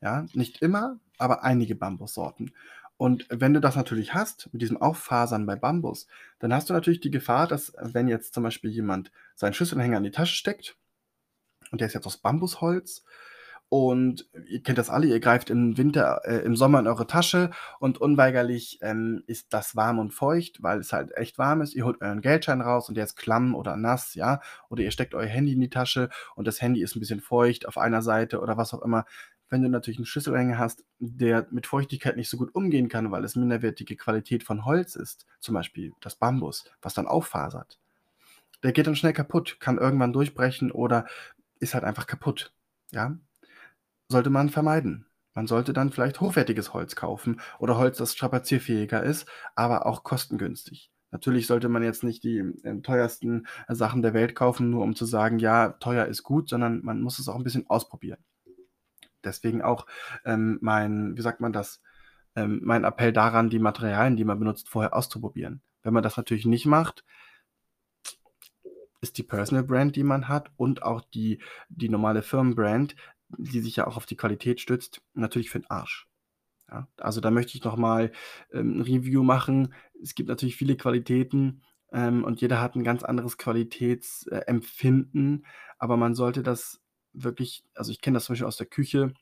Ja, 0.00 0.26
nicht 0.34 0.62
immer, 0.62 0.98
aber 1.18 1.42
einige 1.42 1.74
Bambussorten. 1.74 2.52
Und 2.98 3.26
wenn 3.28 3.52
du 3.52 3.60
das 3.60 3.76
natürlich 3.76 4.14
hast, 4.14 4.48
mit 4.52 4.62
diesem 4.62 4.80
Auffasern 4.80 5.44
bei 5.44 5.56
Bambus, 5.56 6.06
dann 6.38 6.54
hast 6.54 6.70
du 6.70 6.74
natürlich 6.74 7.00
die 7.00 7.10
Gefahr, 7.10 7.46
dass 7.46 7.74
wenn 7.78 8.08
jetzt 8.08 8.32
zum 8.32 8.42
Beispiel 8.42 8.70
jemand 8.70 9.10
seinen 9.34 9.52
Schlüsselanhänger 9.52 9.98
in 9.98 10.04
die 10.04 10.10
Tasche 10.10 10.34
steckt 10.34 10.76
und 11.70 11.80
der 11.80 11.88
ist 11.88 11.94
jetzt 11.94 12.06
aus 12.06 12.16
Bambusholz 12.16 13.04
und 13.68 14.28
ihr 14.46 14.62
kennt 14.62 14.78
das 14.78 14.90
alle, 14.90 15.08
ihr 15.08 15.18
greift 15.18 15.50
im 15.50 15.76
Winter, 15.76 16.20
äh, 16.24 16.44
im 16.44 16.54
Sommer 16.54 16.78
in 16.78 16.86
eure 16.86 17.06
Tasche 17.06 17.50
und 17.80 17.98
unweigerlich 17.98 18.78
ähm, 18.80 19.24
ist 19.26 19.52
das 19.52 19.74
warm 19.74 19.98
und 19.98 20.12
feucht, 20.12 20.62
weil 20.62 20.78
es 20.78 20.92
halt 20.92 21.16
echt 21.16 21.36
warm 21.36 21.62
ist. 21.62 21.74
Ihr 21.74 21.84
holt 21.84 22.00
euren 22.00 22.20
Geldschein 22.20 22.60
raus 22.60 22.88
und 22.88 22.94
der 22.96 23.04
ist 23.04 23.16
klamm 23.16 23.56
oder 23.56 23.76
nass, 23.76 24.14
ja. 24.14 24.40
Oder 24.68 24.84
ihr 24.84 24.92
steckt 24.92 25.14
euer 25.14 25.26
Handy 25.26 25.52
in 25.54 25.60
die 25.60 25.68
Tasche 25.68 26.10
und 26.36 26.46
das 26.46 26.62
Handy 26.62 26.80
ist 26.80 26.94
ein 26.94 27.00
bisschen 27.00 27.20
feucht 27.20 27.66
auf 27.66 27.76
einer 27.76 28.02
Seite 28.02 28.40
oder 28.40 28.56
was 28.56 28.72
auch 28.72 28.82
immer. 28.82 29.04
Wenn 29.48 29.62
du 29.62 29.68
natürlich 29.68 29.98
einen 29.98 30.06
Schlüsselanhänger 30.06 30.58
hast, 30.58 30.84
der 30.98 31.46
mit 31.50 31.66
Feuchtigkeit 31.66 32.16
nicht 32.16 32.30
so 32.30 32.36
gut 32.36 32.54
umgehen 32.54 32.88
kann, 32.88 33.10
weil 33.10 33.24
es 33.24 33.36
minderwertige 33.36 33.96
Qualität 33.96 34.44
von 34.44 34.64
Holz 34.64 34.94
ist, 34.96 35.26
zum 35.40 35.54
Beispiel 35.54 35.92
das 36.00 36.16
Bambus, 36.16 36.64
was 36.82 36.94
dann 36.94 37.06
auffasert, 37.06 37.80
der 38.62 38.72
geht 38.72 38.86
dann 38.86 38.96
schnell 38.96 39.12
kaputt, 39.12 39.58
kann 39.60 39.78
irgendwann 39.78 40.12
durchbrechen 40.12 40.70
oder 40.70 41.06
ist 41.58 41.74
halt 41.74 41.84
einfach 41.84 42.06
kaputt. 42.06 42.52
Ja, 42.92 43.16
sollte 44.08 44.30
man 44.30 44.48
vermeiden. 44.48 45.06
Man 45.34 45.46
sollte 45.46 45.72
dann 45.72 45.92
vielleicht 45.92 46.20
hochwertiges 46.20 46.72
Holz 46.72 46.96
kaufen 46.96 47.40
oder 47.58 47.76
Holz, 47.76 47.98
das 47.98 48.14
strapazierfähiger 48.14 49.02
ist, 49.02 49.28
aber 49.54 49.84
auch 49.84 50.02
kostengünstig. 50.02 50.90
Natürlich 51.10 51.46
sollte 51.46 51.68
man 51.68 51.82
jetzt 51.82 52.02
nicht 52.02 52.24
die 52.24 52.38
äh, 52.38 52.80
teuersten 52.82 53.46
Sachen 53.68 54.02
der 54.02 54.14
Welt 54.14 54.34
kaufen, 54.34 54.70
nur 54.70 54.82
um 54.82 54.96
zu 54.96 55.04
sagen, 55.04 55.38
ja, 55.38 55.70
teuer 55.70 56.06
ist 56.06 56.22
gut, 56.22 56.48
sondern 56.48 56.82
man 56.84 57.00
muss 57.00 57.18
es 57.18 57.28
auch 57.28 57.36
ein 57.36 57.44
bisschen 57.44 57.66
ausprobieren. 57.68 58.18
Deswegen 59.24 59.62
auch 59.62 59.86
ähm, 60.24 60.58
mein, 60.62 61.16
wie 61.16 61.22
sagt 61.22 61.40
man 61.40 61.52
das, 61.52 61.82
ähm, 62.34 62.60
mein 62.64 62.84
Appell 62.84 63.12
daran, 63.12 63.50
die 63.50 63.58
Materialien, 63.58 64.16
die 64.16 64.24
man 64.24 64.38
benutzt, 64.38 64.68
vorher 64.68 64.94
auszuprobieren. 64.94 65.62
Wenn 65.82 65.94
man 65.94 66.02
das 66.02 66.16
natürlich 66.16 66.46
nicht 66.46 66.66
macht, 66.66 67.04
ist 69.00 69.18
die 69.18 69.22
Personal 69.22 69.64
Brand, 69.64 69.96
die 69.96 70.02
man 70.02 70.28
hat 70.28 70.50
und 70.56 70.82
auch 70.82 71.00
die, 71.00 71.40
die 71.68 71.88
normale 71.88 72.22
Firmenbrand, 72.22 72.96
die 73.28 73.60
sich 73.60 73.76
ja 73.76 73.86
auch 73.86 73.96
auf 73.96 74.06
die 74.06 74.16
Qualität 74.16 74.60
stützt, 74.60 75.02
natürlich 75.14 75.50
für 75.50 75.60
den 75.60 75.70
Arsch. 75.70 76.08
Ja, 76.70 76.88
also 76.98 77.20
da 77.20 77.30
möchte 77.30 77.56
ich 77.56 77.64
nochmal 77.64 78.12
ähm, 78.52 78.78
ein 78.78 78.82
Review 78.82 79.22
machen. 79.22 79.72
Es 80.02 80.14
gibt 80.14 80.28
natürlich 80.28 80.56
viele 80.56 80.76
Qualitäten 80.76 81.62
ähm, 81.92 82.24
und 82.24 82.40
jeder 82.40 82.60
hat 82.60 82.74
ein 82.74 82.84
ganz 82.84 83.04
anderes 83.04 83.38
Qualitätsempfinden, 83.38 85.44
äh, 85.44 85.46
aber 85.78 85.96
man 85.96 86.16
sollte 86.16 86.42
das 86.42 86.80
wirklich, 87.12 87.64
also 87.74 87.92
ich 87.92 88.00
kenne 88.00 88.16
das 88.16 88.24
zum 88.24 88.32
Beispiel 88.34 88.48
aus 88.48 88.56
der 88.56 88.66
Küche, 88.66 89.14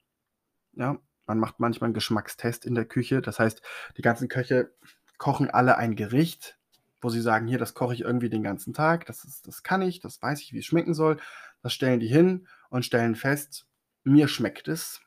ja, 0.73 0.99
man 1.27 1.39
macht 1.39 1.61
manchmal 1.61 1.89
einen 1.89 1.95
Geschmackstest 1.95 2.65
in 2.65 2.75
der 2.75 2.85
Küche. 2.85 3.23
Das 3.23 3.39
heißt, 3.39 3.63
die 3.97 4.03
ganzen 4.03 4.29
Köche 4.29 4.75
kochen 5.19 5.51
alle 5.51 5.79
ein 5.79 5.97
Gericht, 5.97 6.59
wo 7.01 7.09
sie 7.09 7.21
sagen, 7.21 7.47
hier, 7.47 7.59
das 7.59 7.75
koche 7.75 7.95
ich 7.95 8.01
irgendwie 8.01 8.31
den 8.31 8.43
ganzen 8.43 8.75
Tag, 8.75 9.07
das, 9.07 9.25
ist, 9.25 9.47
das 9.47 9.63
kann 9.63 9.83
ich, 9.83 10.01
das 10.01 10.21
weiß 10.21 10.41
ich, 10.41 10.53
wie 10.53 10.59
es 10.59 10.67
schmecken 10.67 10.95
soll. 10.95 11.19
Das 11.63 11.73
stellen 11.73 12.01
die 12.01 12.09
hin 12.09 12.47
und 12.69 12.85
stellen 12.85 13.15
fest, 13.15 13.67
mir 14.05 14.29
schmeckt 14.29 14.69
es, 14.69 15.01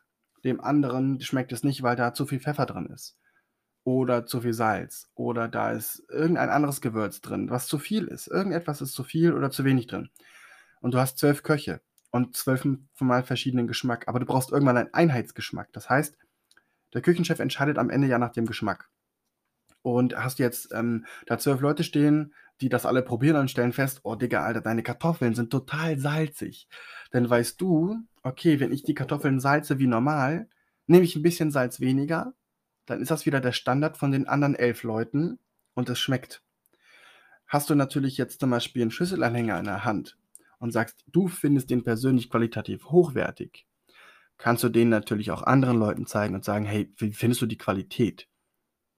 dem 0.44 0.60
anderen 0.60 1.22
schmeckt 1.22 1.52
es 1.52 1.64
nicht, 1.64 1.84
weil 1.84 1.96
da 1.96 2.14
zu 2.14 2.26
viel 2.26 2.40
Pfeffer 2.40 2.66
drin 2.66 2.88
ist. 2.88 3.18
Oder 3.84 4.26
zu 4.26 4.42
viel 4.42 4.54
Salz. 4.54 5.10
Oder 5.16 5.48
da 5.48 5.72
ist 5.72 6.04
irgendein 6.10 6.50
anderes 6.50 6.82
Gewürz 6.82 7.22
drin, 7.22 7.50
was 7.50 7.68
zu 7.68 7.80
viel 7.80 8.06
ist. 8.06 8.28
Irgendetwas 8.28 8.82
ist 8.82 8.94
zu 8.94 9.04
viel 9.04 9.34
oder 9.34 9.50
zu 9.50 9.64
wenig 9.64 9.88
drin. 9.88 10.10
Und 10.82 10.94
du 10.94 11.00
hast 11.00 11.18
zwölf 11.18 11.44
Köche 11.44 11.82
und 12.12 12.36
zwölfmal 12.36 13.24
verschiedenen 13.24 13.68
Geschmack. 13.68 14.08
Aber 14.08 14.20
du 14.20 14.26
brauchst 14.26 14.52
irgendwann 14.52 14.78
einen 14.78 14.94
Einheitsgeschmack. 14.94 15.72
Das 15.72 15.90
heißt, 15.90 16.18
der 16.94 17.02
Küchenchef 17.02 17.40
entscheidet 17.40 17.78
am 17.78 17.90
Ende 17.90 18.08
ja 18.08 18.18
nach 18.18 18.32
dem 18.32 18.46
Geschmack. 18.46 18.90
Und 19.82 20.18
hast 20.18 20.40
jetzt 20.40 20.74
ähm, 20.74 21.06
da 21.26 21.38
zwölf 21.38 21.62
Leute 21.62 21.84
stehen, 21.84 22.34
die 22.62 22.70
das 22.70 22.86
alle 22.86 23.02
probieren 23.02 23.38
und 23.38 23.52
stellen 23.52 23.74
fest, 23.74 24.02
oh 24.04 24.16
Digga, 24.16 24.44
Alter, 24.44 24.62
deine 24.62 24.84
Kartoffeln 24.84 25.36
sind 25.36 25.52
total 25.52 26.00
salzig. 26.00 26.68
Dann 27.12 27.30
weißt 27.30 27.60
du, 27.62 27.98
okay, 28.24 28.60
wenn 28.60 28.72
ich 28.72 28.84
die 28.84 28.94
Kartoffeln 28.94 29.40
salze 29.40 29.80
wie 29.80 29.88
normal, 29.88 30.50
nehme 30.88 31.04
ich 31.04 31.16
ein 31.16 31.22
bisschen 31.22 31.52
Salz 31.52 31.80
weniger, 31.80 32.34
dann 32.86 33.02
ist 33.02 33.12
das 33.12 33.26
wieder 33.26 33.42
der 33.42 33.52
Standard 33.52 33.98
von 33.98 34.12
den 34.12 34.28
anderen 34.28 34.56
elf 34.56 34.84
Leuten 34.84 35.40
und 35.74 35.90
es 35.90 36.00
schmeckt. 36.00 36.42
Hast 37.48 37.70
du 37.70 37.76
natürlich 37.76 38.18
jetzt 38.18 38.40
zum 38.40 38.50
Beispiel 38.50 38.82
einen 38.82 38.92
Schlüsselanhänger 38.92 39.60
in 39.60 39.66
der 39.66 39.86
Hand 39.86 40.18
und 40.60 40.72
sagst, 40.72 41.04
du 41.08 41.28
findest 41.28 41.70
den 41.70 41.84
persönlich 41.84 42.30
qualitativ 42.30 42.86
hochwertig, 42.86 43.66
kannst 44.38 44.64
du 44.64 44.70
den 44.70 44.90
natürlich 44.90 45.32
auch 45.32 45.44
anderen 45.44 45.78
Leuten 45.78 46.06
zeigen 46.06 46.36
und 46.36 46.44
sagen, 46.44 46.66
hey, 46.66 46.92
wie 46.98 47.14
findest 47.14 47.42
du 47.42 47.46
die 47.46 47.58
Qualität? 47.58 48.28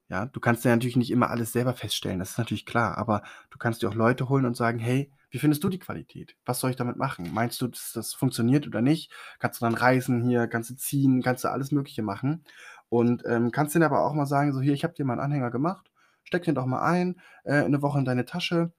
Ja, 0.09 0.25
du 0.25 0.39
kannst 0.39 0.65
ja 0.65 0.71
natürlich 0.71 0.95
nicht 0.95 1.11
immer 1.11 1.29
alles 1.29 1.51
selber 1.51 1.73
feststellen, 1.75 2.19
das 2.19 2.31
ist 2.31 2.37
natürlich 2.39 2.65
klar, 2.65 2.97
aber 2.97 3.21
du 3.51 3.59
kannst 3.59 3.83
dir 3.83 3.89
auch 3.89 3.93
Leute 3.93 4.27
holen 4.27 4.45
und 4.45 4.57
sagen, 4.57 4.79
hey, 4.79 5.11
wie 5.29 5.37
findest 5.37 5.63
du 5.63 5.69
die 5.69 5.77
Qualität? 5.77 6.35
Was 6.45 6.59
soll 6.59 6.71
ich 6.71 6.75
damit 6.75 6.97
machen? 6.97 7.31
Meinst 7.33 7.61
du, 7.61 7.67
dass 7.67 7.91
das 7.93 8.13
funktioniert 8.13 8.65
oder 8.65 8.81
nicht? 8.81 9.11
Kannst 9.37 9.61
du 9.61 9.65
dann 9.65 9.75
reisen 9.75 10.23
hier, 10.27 10.47
kannst 10.47 10.71
du 10.71 10.75
ziehen, 10.75 11.21
kannst 11.21 11.43
du 11.43 11.49
alles 11.49 11.71
Mögliche 11.71 12.01
machen. 12.01 12.43
Und 12.89 13.23
ähm, 13.27 13.51
kannst 13.51 13.75
denen 13.75 13.83
aber 13.83 14.03
auch 14.03 14.13
mal 14.15 14.25
sagen, 14.25 14.51
so 14.51 14.61
hier, 14.61 14.73
ich 14.73 14.83
habe 14.83 14.95
dir 14.95 15.05
mal 15.05 15.13
einen 15.13 15.21
Anhänger 15.21 15.51
gemacht, 15.51 15.91
steck 16.23 16.43
den 16.43 16.55
doch 16.55 16.65
mal 16.65 16.81
ein, 16.81 17.21
äh, 17.43 17.63
eine 17.63 17.83
Woche 17.83 17.99
in 17.99 18.05
deine 18.05 18.25
Tasche 18.25 18.73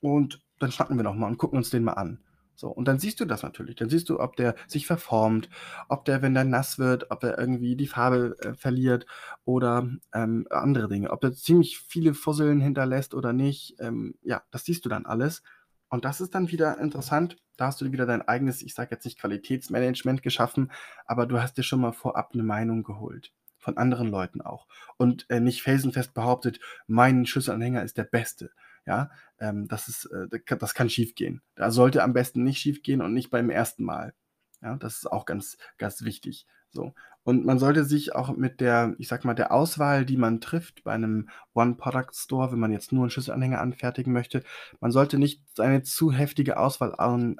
und 0.00 0.42
dann 0.58 0.72
schnacken 0.72 0.96
wir 0.98 1.04
noch 1.04 1.14
mal 1.14 1.28
und 1.28 1.38
gucken 1.38 1.56
uns 1.56 1.70
den 1.70 1.84
mal 1.84 1.94
an. 1.94 2.18
So, 2.54 2.68
und 2.68 2.86
dann 2.86 2.98
siehst 2.98 3.20
du 3.20 3.24
das 3.24 3.42
natürlich. 3.42 3.76
Dann 3.76 3.88
siehst 3.88 4.08
du, 4.08 4.20
ob 4.20 4.36
der 4.36 4.54
sich 4.66 4.86
verformt, 4.86 5.48
ob 5.88 6.04
der, 6.04 6.22
wenn 6.22 6.34
der 6.34 6.44
nass 6.44 6.78
wird, 6.78 7.10
ob 7.10 7.24
er 7.24 7.38
irgendwie 7.38 7.76
die 7.76 7.86
Farbe 7.86 8.36
äh, 8.40 8.54
verliert 8.54 9.06
oder 9.44 9.88
ähm, 10.14 10.46
andere 10.50 10.88
Dinge, 10.88 11.10
ob 11.10 11.24
er 11.24 11.32
ziemlich 11.32 11.78
viele 11.78 12.14
Fusseln 12.14 12.60
hinterlässt 12.60 13.14
oder 13.14 13.32
nicht. 13.32 13.76
Ähm, 13.80 14.14
ja, 14.22 14.42
das 14.50 14.64
siehst 14.64 14.84
du 14.84 14.88
dann 14.88 15.06
alles. 15.06 15.42
Und 15.88 16.04
das 16.04 16.20
ist 16.20 16.34
dann 16.34 16.50
wieder 16.50 16.78
interessant. 16.78 17.36
Da 17.56 17.66
hast 17.66 17.80
du 17.80 17.92
wieder 17.92 18.06
dein 18.06 18.22
eigenes, 18.22 18.62
ich 18.62 18.74
sage 18.74 18.92
jetzt 18.92 19.04
nicht 19.04 19.18
Qualitätsmanagement 19.18 20.22
geschaffen, 20.22 20.72
aber 21.04 21.26
du 21.26 21.40
hast 21.40 21.58
dir 21.58 21.62
schon 21.62 21.80
mal 21.80 21.92
vorab 21.92 22.30
eine 22.32 22.42
Meinung 22.42 22.82
geholt. 22.82 23.32
Von 23.58 23.76
anderen 23.76 24.08
Leuten 24.08 24.40
auch. 24.40 24.66
Und 24.96 25.28
äh, 25.30 25.38
nicht 25.38 25.62
felsenfest 25.62 26.14
behauptet, 26.14 26.60
mein 26.86 27.26
Schlüsselanhänger 27.26 27.82
ist 27.82 27.98
der 27.98 28.04
beste. 28.04 28.50
Ja, 28.86 29.10
ähm, 29.38 29.68
das 29.68 29.88
ist, 29.88 30.06
äh, 30.06 30.56
das 30.58 30.74
kann 30.74 30.90
schiefgehen. 30.90 31.40
Da 31.54 31.70
sollte 31.70 32.02
am 32.02 32.12
besten 32.12 32.42
nicht 32.42 32.58
schiefgehen 32.58 33.00
und 33.00 33.14
nicht 33.14 33.30
beim 33.30 33.50
ersten 33.50 33.84
Mal. 33.84 34.14
Ja, 34.60 34.76
das 34.76 34.96
ist 34.96 35.06
auch 35.10 35.24
ganz, 35.24 35.56
ganz 35.78 36.02
wichtig. 36.02 36.46
So. 36.70 36.94
Und 37.24 37.44
man 37.44 37.58
sollte 37.58 37.84
sich 37.84 38.14
auch 38.14 38.36
mit 38.36 38.60
der, 38.60 38.94
ich 38.98 39.06
sag 39.06 39.24
mal, 39.24 39.34
der 39.34 39.52
Auswahl, 39.52 40.04
die 40.04 40.16
man 40.16 40.40
trifft 40.40 40.82
bei 40.82 40.92
einem 40.92 41.28
One-Product-Store, 41.54 42.50
wenn 42.50 42.58
man 42.58 42.72
jetzt 42.72 42.92
nur 42.92 43.04
einen 43.04 43.10
Schlüsselanhänger 43.10 43.60
anfertigen 43.60 44.12
möchte, 44.12 44.42
man 44.80 44.90
sollte 44.90 45.18
nicht 45.18 45.42
eine 45.58 45.82
zu 45.82 46.10
heftige 46.12 46.58
Auswahl 46.58 46.94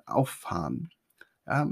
auffahren. 0.07 0.91
Ja, 1.47 1.69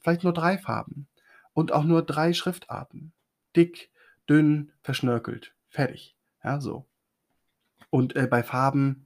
vielleicht 0.00 0.24
nur 0.24 0.32
drei 0.32 0.58
Farben 0.58 1.08
und 1.52 1.72
auch 1.72 1.84
nur 1.84 2.02
drei 2.02 2.32
Schriftarten. 2.32 3.12
Dick, 3.54 3.90
dünn, 4.28 4.72
verschnörkelt. 4.82 5.54
Fertig. 5.68 6.16
Ja, 6.42 6.60
so. 6.60 6.86
Und 7.92 8.16
äh, 8.16 8.26
bei 8.26 8.42
Farben 8.42 9.04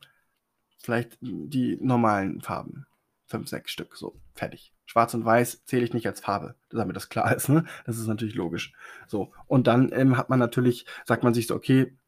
vielleicht 0.78 1.18
die 1.20 1.76
normalen 1.80 2.40
Farben. 2.40 2.86
Fünf, 3.26 3.48
sechs 3.48 3.72
Stück, 3.72 3.96
so, 3.96 4.20
fertig. 4.34 4.72
Schwarz 4.84 5.12
und 5.14 5.24
Weiß 5.24 5.64
zähle 5.64 5.84
ich 5.84 5.92
nicht 5.92 6.06
als 6.06 6.20
Farbe, 6.20 6.54
damit 6.70 6.94
das 6.94 7.08
klar 7.08 7.34
ist. 7.36 7.48
Ne? 7.48 7.64
Das 7.84 7.98
ist 7.98 8.06
natürlich 8.06 8.36
logisch. 8.36 8.72
So, 9.08 9.32
und 9.48 9.66
dann 9.66 9.90
ähm, 9.92 10.16
hat 10.16 10.30
man 10.30 10.38
natürlich, 10.38 10.86
sagt 11.04 11.24
man 11.24 11.34
sich 11.34 11.48
so, 11.48 11.56
okay, 11.56 11.98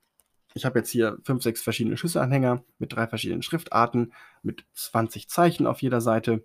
ich 0.55 0.65
habe 0.65 0.79
jetzt 0.79 0.91
hier 0.91 1.19
fünf, 1.25 1.43
sechs 1.43 1.61
verschiedene 1.61 1.97
Schlüsselanhänger 1.97 2.63
mit 2.79 2.93
drei 2.93 3.09
verschiedenen 3.09 3.43
Schriftarten, 3.43 4.13
mit 4.43 4.65
20 4.75 5.29
Zeichen 5.29 5.67
auf 5.67 5.83
jeder 5.83 6.01
Seite, 6.01 6.45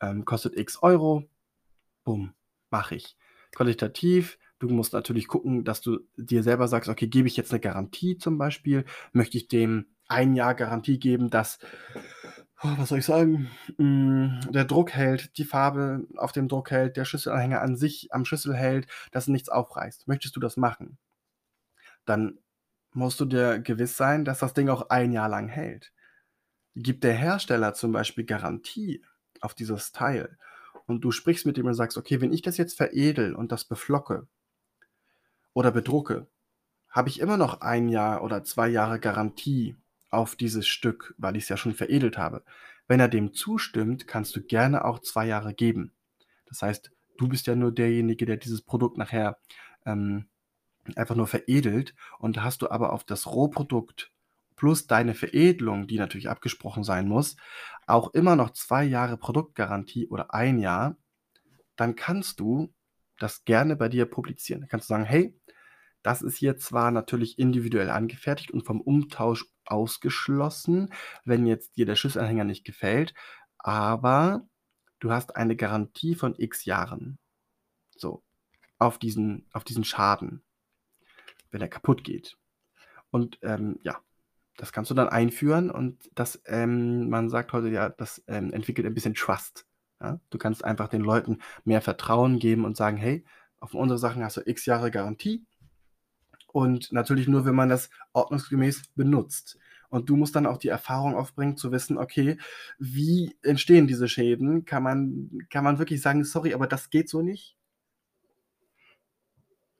ähm, 0.00 0.24
kostet 0.24 0.56
x 0.56 0.80
Euro. 0.80 1.28
Bumm, 2.04 2.34
mache 2.70 2.94
ich. 2.94 3.16
Qualitativ 3.50 4.38
Du 4.62 4.68
musst 4.68 4.92
natürlich 4.92 5.26
gucken, 5.26 5.64
dass 5.64 5.80
du 5.80 5.98
dir 6.16 6.44
selber 6.44 6.68
sagst, 6.68 6.88
okay, 6.88 7.08
gebe 7.08 7.26
ich 7.26 7.36
jetzt 7.36 7.50
eine 7.50 7.58
Garantie 7.58 8.16
zum 8.16 8.38
Beispiel? 8.38 8.84
Möchte 9.12 9.36
ich 9.36 9.48
dem 9.48 9.86
ein 10.06 10.36
Jahr 10.36 10.54
Garantie 10.54 11.00
geben, 11.00 11.30
dass, 11.30 11.58
oh, 12.62 12.70
was 12.76 12.90
soll 12.90 13.00
ich 13.00 13.04
sagen, 13.04 13.50
hm, 13.76 14.38
der 14.50 14.64
Druck 14.64 14.92
hält, 14.92 15.36
die 15.36 15.44
Farbe 15.44 16.06
auf 16.16 16.30
dem 16.30 16.46
Druck 16.46 16.70
hält, 16.70 16.96
der 16.96 17.04
Schlüsselanhänger 17.04 17.60
an 17.60 17.74
sich 17.74 18.14
am 18.14 18.24
Schlüssel 18.24 18.54
hält, 18.54 18.86
dass 19.10 19.26
nichts 19.26 19.48
aufreißt. 19.48 20.06
Möchtest 20.06 20.36
du 20.36 20.40
das 20.40 20.56
machen? 20.56 20.96
Dann 22.04 22.38
musst 22.92 23.18
du 23.18 23.24
dir 23.24 23.58
gewiss 23.58 23.96
sein, 23.96 24.24
dass 24.24 24.38
das 24.38 24.54
Ding 24.54 24.68
auch 24.68 24.90
ein 24.90 25.10
Jahr 25.10 25.28
lang 25.28 25.48
hält. 25.48 25.92
Gibt 26.76 27.02
der 27.02 27.14
Hersteller 27.14 27.74
zum 27.74 27.90
Beispiel 27.90 28.24
Garantie 28.24 29.04
auf 29.40 29.54
dieses 29.54 29.90
Teil 29.90 30.38
und 30.86 31.00
du 31.00 31.10
sprichst 31.10 31.46
mit 31.46 31.58
ihm 31.58 31.66
und 31.66 31.74
sagst, 31.74 31.98
okay, 31.98 32.20
wenn 32.20 32.32
ich 32.32 32.42
das 32.42 32.58
jetzt 32.58 32.76
veredel 32.76 33.34
und 33.34 33.50
das 33.50 33.64
beflocke, 33.64 34.28
oder 35.54 35.70
bedrucke, 35.70 36.26
habe 36.88 37.08
ich 37.08 37.20
immer 37.20 37.36
noch 37.36 37.60
ein 37.60 37.88
Jahr 37.88 38.22
oder 38.22 38.44
zwei 38.44 38.68
Jahre 38.68 39.00
Garantie 39.00 39.76
auf 40.10 40.36
dieses 40.36 40.66
Stück, 40.66 41.14
weil 41.18 41.36
ich 41.36 41.44
es 41.44 41.48
ja 41.48 41.56
schon 41.56 41.74
veredelt 41.74 42.18
habe. 42.18 42.44
Wenn 42.86 43.00
er 43.00 43.08
dem 43.08 43.32
zustimmt, 43.32 44.06
kannst 44.06 44.36
du 44.36 44.42
gerne 44.42 44.84
auch 44.84 44.98
zwei 44.98 45.26
Jahre 45.26 45.54
geben. 45.54 45.92
Das 46.46 46.62
heißt, 46.62 46.92
du 47.16 47.28
bist 47.28 47.46
ja 47.46 47.54
nur 47.54 47.72
derjenige, 47.72 48.26
der 48.26 48.36
dieses 48.36 48.60
Produkt 48.60 48.98
nachher 48.98 49.38
ähm, 49.86 50.26
einfach 50.96 51.14
nur 51.14 51.26
veredelt 51.26 51.94
und 52.18 52.42
hast 52.42 52.62
du 52.62 52.70
aber 52.70 52.92
auf 52.92 53.04
das 53.04 53.26
Rohprodukt 53.26 54.10
plus 54.56 54.86
deine 54.86 55.14
Veredelung, 55.14 55.86
die 55.86 55.98
natürlich 55.98 56.28
abgesprochen 56.28 56.84
sein 56.84 57.08
muss, 57.08 57.36
auch 57.86 58.12
immer 58.14 58.36
noch 58.36 58.50
zwei 58.50 58.84
Jahre 58.84 59.16
Produktgarantie 59.16 60.08
oder 60.08 60.34
ein 60.34 60.58
Jahr, 60.58 60.96
dann 61.76 61.96
kannst 61.96 62.38
du 62.38 62.72
das 63.18 63.44
gerne 63.44 63.76
bei 63.76 63.88
dir 63.88 64.06
publizieren. 64.06 64.60
Dann 64.62 64.68
kannst 64.68 64.88
du 64.88 64.94
sagen, 64.94 65.04
hey, 65.04 65.34
das 66.02 66.22
ist 66.22 66.36
hier 66.36 66.56
zwar 66.56 66.90
natürlich 66.90 67.38
individuell 67.38 67.90
angefertigt 67.90 68.50
und 68.50 68.64
vom 68.66 68.80
Umtausch 68.80 69.46
ausgeschlossen, 69.64 70.92
wenn 71.24 71.46
jetzt 71.46 71.76
dir 71.76 71.86
der 71.86 71.94
Schlüsselanhänger 71.94 72.44
nicht 72.44 72.64
gefällt, 72.64 73.14
aber 73.58 74.46
du 74.98 75.12
hast 75.12 75.36
eine 75.36 75.56
Garantie 75.56 76.14
von 76.14 76.34
x 76.36 76.64
Jahren. 76.64 77.18
So, 77.96 78.22
auf 78.78 78.98
diesen, 78.98 79.46
auf 79.52 79.64
diesen 79.64 79.84
Schaden, 79.84 80.42
wenn 81.50 81.60
er 81.60 81.68
kaputt 81.68 82.02
geht. 82.02 82.36
Und 83.10 83.38
ähm, 83.42 83.78
ja, 83.84 84.00
das 84.56 84.72
kannst 84.72 84.90
du 84.90 84.94
dann 84.94 85.08
einführen 85.08 85.70
und 85.70 86.10
das, 86.14 86.42
ähm, 86.46 87.08
man 87.08 87.30
sagt 87.30 87.52
heute 87.52 87.68
ja, 87.68 87.88
das 87.90 88.22
ähm, 88.26 88.52
entwickelt 88.52 88.86
ein 88.86 88.94
bisschen 88.94 89.14
Trust. 89.14 89.66
Ja? 90.02 90.20
Du 90.30 90.38
kannst 90.38 90.64
einfach 90.64 90.88
den 90.88 91.02
Leuten 91.02 91.38
mehr 91.64 91.80
Vertrauen 91.80 92.38
geben 92.38 92.64
und 92.64 92.76
sagen, 92.76 92.96
hey, 92.96 93.24
auf 93.60 93.74
unsere 93.74 93.98
Sachen 93.98 94.24
hast 94.24 94.36
du 94.36 94.42
x 94.44 94.66
Jahre 94.66 94.90
Garantie 94.90 95.46
und 96.48 96.92
natürlich 96.92 97.28
nur, 97.28 97.44
wenn 97.44 97.54
man 97.54 97.68
das 97.68 97.90
ordnungsgemäß 98.12 98.88
benutzt. 98.94 99.58
Und 99.88 100.08
du 100.08 100.16
musst 100.16 100.34
dann 100.34 100.46
auch 100.46 100.56
die 100.56 100.68
Erfahrung 100.68 101.14
aufbringen, 101.14 101.56
zu 101.56 101.70
wissen, 101.70 101.98
okay, 101.98 102.38
wie 102.78 103.36
entstehen 103.42 103.86
diese 103.86 104.08
Schäden? 104.08 104.64
Kann 104.64 104.82
man, 104.82 105.30
kann 105.50 105.64
man 105.64 105.78
wirklich 105.78 106.00
sagen, 106.00 106.24
sorry, 106.24 106.54
aber 106.54 106.66
das 106.66 106.90
geht 106.90 107.08
so 107.10 107.20
nicht? 107.20 107.56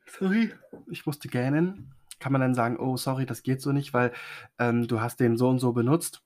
Sorry, 0.07 0.53
ich 0.91 1.07
musste 1.07 1.29
gähnen. 1.29 1.95
Kann 2.21 2.33
man 2.33 2.43
dann 2.43 2.55
sagen, 2.55 2.79
oh, 2.79 2.97
sorry, 2.97 3.25
das 3.25 3.43
geht 3.43 3.63
so 3.63 3.73
nicht, 3.73 3.95
weil 3.95 4.13
ähm, 4.59 4.87
du 4.87 5.01
hast 5.01 5.19
den 5.19 5.39
so 5.39 5.49
und 5.49 5.59
so 5.59 5.73
benutzt? 5.73 6.23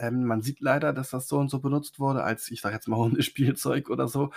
Ähm, 0.00 0.24
man 0.24 0.40
sieht 0.40 0.60
leider, 0.60 0.94
dass 0.94 1.10
das 1.10 1.28
so 1.28 1.38
und 1.38 1.50
so 1.50 1.60
benutzt 1.60 2.00
wurde, 2.00 2.24
als 2.24 2.50
ich 2.50 2.62
sage 2.62 2.74
jetzt 2.74 2.88
mal 2.88 2.96
Hundespielzeug 2.98 3.90
oder 3.90 4.08
so. 4.08 4.30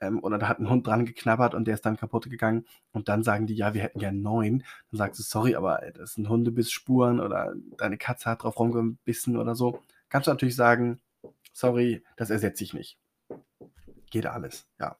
Ähm, 0.00 0.22
oder 0.22 0.38
da 0.38 0.48
hat 0.48 0.60
ein 0.60 0.70
Hund 0.70 0.86
dran 0.86 1.04
geknabbert 1.04 1.54
und 1.54 1.66
der 1.66 1.74
ist 1.74 1.84
dann 1.84 1.96
kaputt 1.96 2.30
gegangen. 2.30 2.64
Und 2.92 3.08
dann 3.08 3.24
sagen 3.24 3.46
die, 3.46 3.54
ja, 3.54 3.74
wir 3.74 3.82
hätten 3.82 3.98
gern 3.98 4.22
neun. 4.22 4.64
Dann 4.90 4.98
sagst 4.98 5.18
du, 5.18 5.24
sorry, 5.24 5.56
aber 5.56 5.82
das 5.94 6.14
sind 6.14 6.28
Hundebissspuren 6.28 7.20
oder 7.20 7.54
deine 7.76 7.98
Katze 7.98 8.30
hat 8.30 8.44
drauf 8.44 8.58
rumgebissen 8.58 9.36
oder 9.36 9.54
so. 9.54 9.82
Kannst 10.08 10.28
du 10.28 10.30
natürlich 10.30 10.56
sagen, 10.56 11.00
sorry, 11.52 12.04
das 12.16 12.30
ersetze 12.30 12.62
ich 12.62 12.72
nicht. 12.72 12.98
Geht 14.10 14.26
alles, 14.26 14.66
ja. 14.78 14.96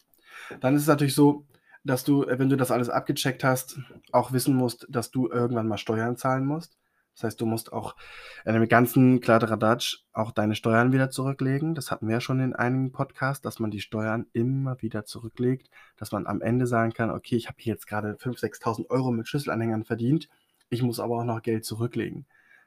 Dann 0.60 0.74
ist 0.74 0.82
es 0.82 0.88
natürlich 0.88 1.14
so, 1.14 1.46
dass 1.84 2.04
du, 2.04 2.26
wenn 2.26 2.48
du 2.48 2.56
das 2.56 2.70
alles 2.70 2.90
abgecheckt 2.90 3.44
hast, 3.44 3.78
auch 4.12 4.32
wissen 4.32 4.54
musst, 4.54 4.86
dass 4.90 5.10
du 5.10 5.28
irgendwann 5.28 5.68
mal 5.68 5.78
Steuern 5.78 6.16
zahlen 6.16 6.44
musst. 6.44 6.76
Das 7.18 7.24
heißt, 7.24 7.40
du 7.40 7.46
musst 7.46 7.72
auch 7.72 7.96
in 8.44 8.54
dem 8.54 8.68
ganzen 8.68 9.20
Kladderadatsch 9.20 10.04
auch 10.12 10.30
deine 10.30 10.54
Steuern 10.54 10.92
wieder 10.92 11.10
zurücklegen. 11.10 11.74
Das 11.74 11.90
hatten 11.90 12.06
wir 12.06 12.14
ja 12.14 12.20
schon 12.20 12.38
in 12.38 12.54
einigen 12.54 12.92
Podcasts, 12.92 13.42
dass 13.42 13.58
man 13.58 13.72
die 13.72 13.80
Steuern 13.80 14.26
immer 14.32 14.80
wieder 14.82 15.04
zurücklegt, 15.04 15.68
dass 15.96 16.12
man 16.12 16.28
am 16.28 16.40
Ende 16.40 16.68
sagen 16.68 16.92
kann, 16.92 17.10
okay, 17.10 17.34
ich 17.34 17.48
habe 17.48 17.56
hier 17.58 17.72
jetzt 17.72 17.88
gerade 17.88 18.12
5.000, 18.12 18.62
6.000 18.62 18.90
Euro 18.90 19.10
mit 19.10 19.26
Schlüsselanhängern 19.26 19.84
verdient, 19.84 20.28
ich 20.70 20.80
muss 20.82 21.00
aber 21.00 21.16
auch 21.18 21.24
noch 21.24 21.42
Geld 21.42 21.64
zurücklegen. 21.64 22.26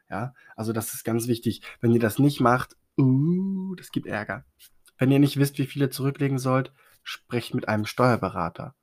Ja, 0.09 0.33
also 0.57 0.73
das 0.73 0.93
ist 0.93 1.05
ganz 1.05 1.29
wichtig. 1.29 1.61
Wenn 1.79 1.93
ihr 1.93 2.01
das 2.01 2.19
nicht 2.19 2.41
macht, 2.41 2.75
uh, 2.97 3.73
das 3.75 3.91
gibt 3.91 4.07
Ärger. 4.07 4.43
Wenn 4.97 5.11
ihr 5.11 5.19
nicht 5.19 5.37
wisst, 5.37 5.59
wie 5.59 5.65
viele 5.65 5.89
zurücklegen 5.89 6.39
sollt, 6.39 6.73
sprecht 7.03 7.53
mit 7.53 7.69
einem 7.69 7.85
Steuerberater. 7.85 8.75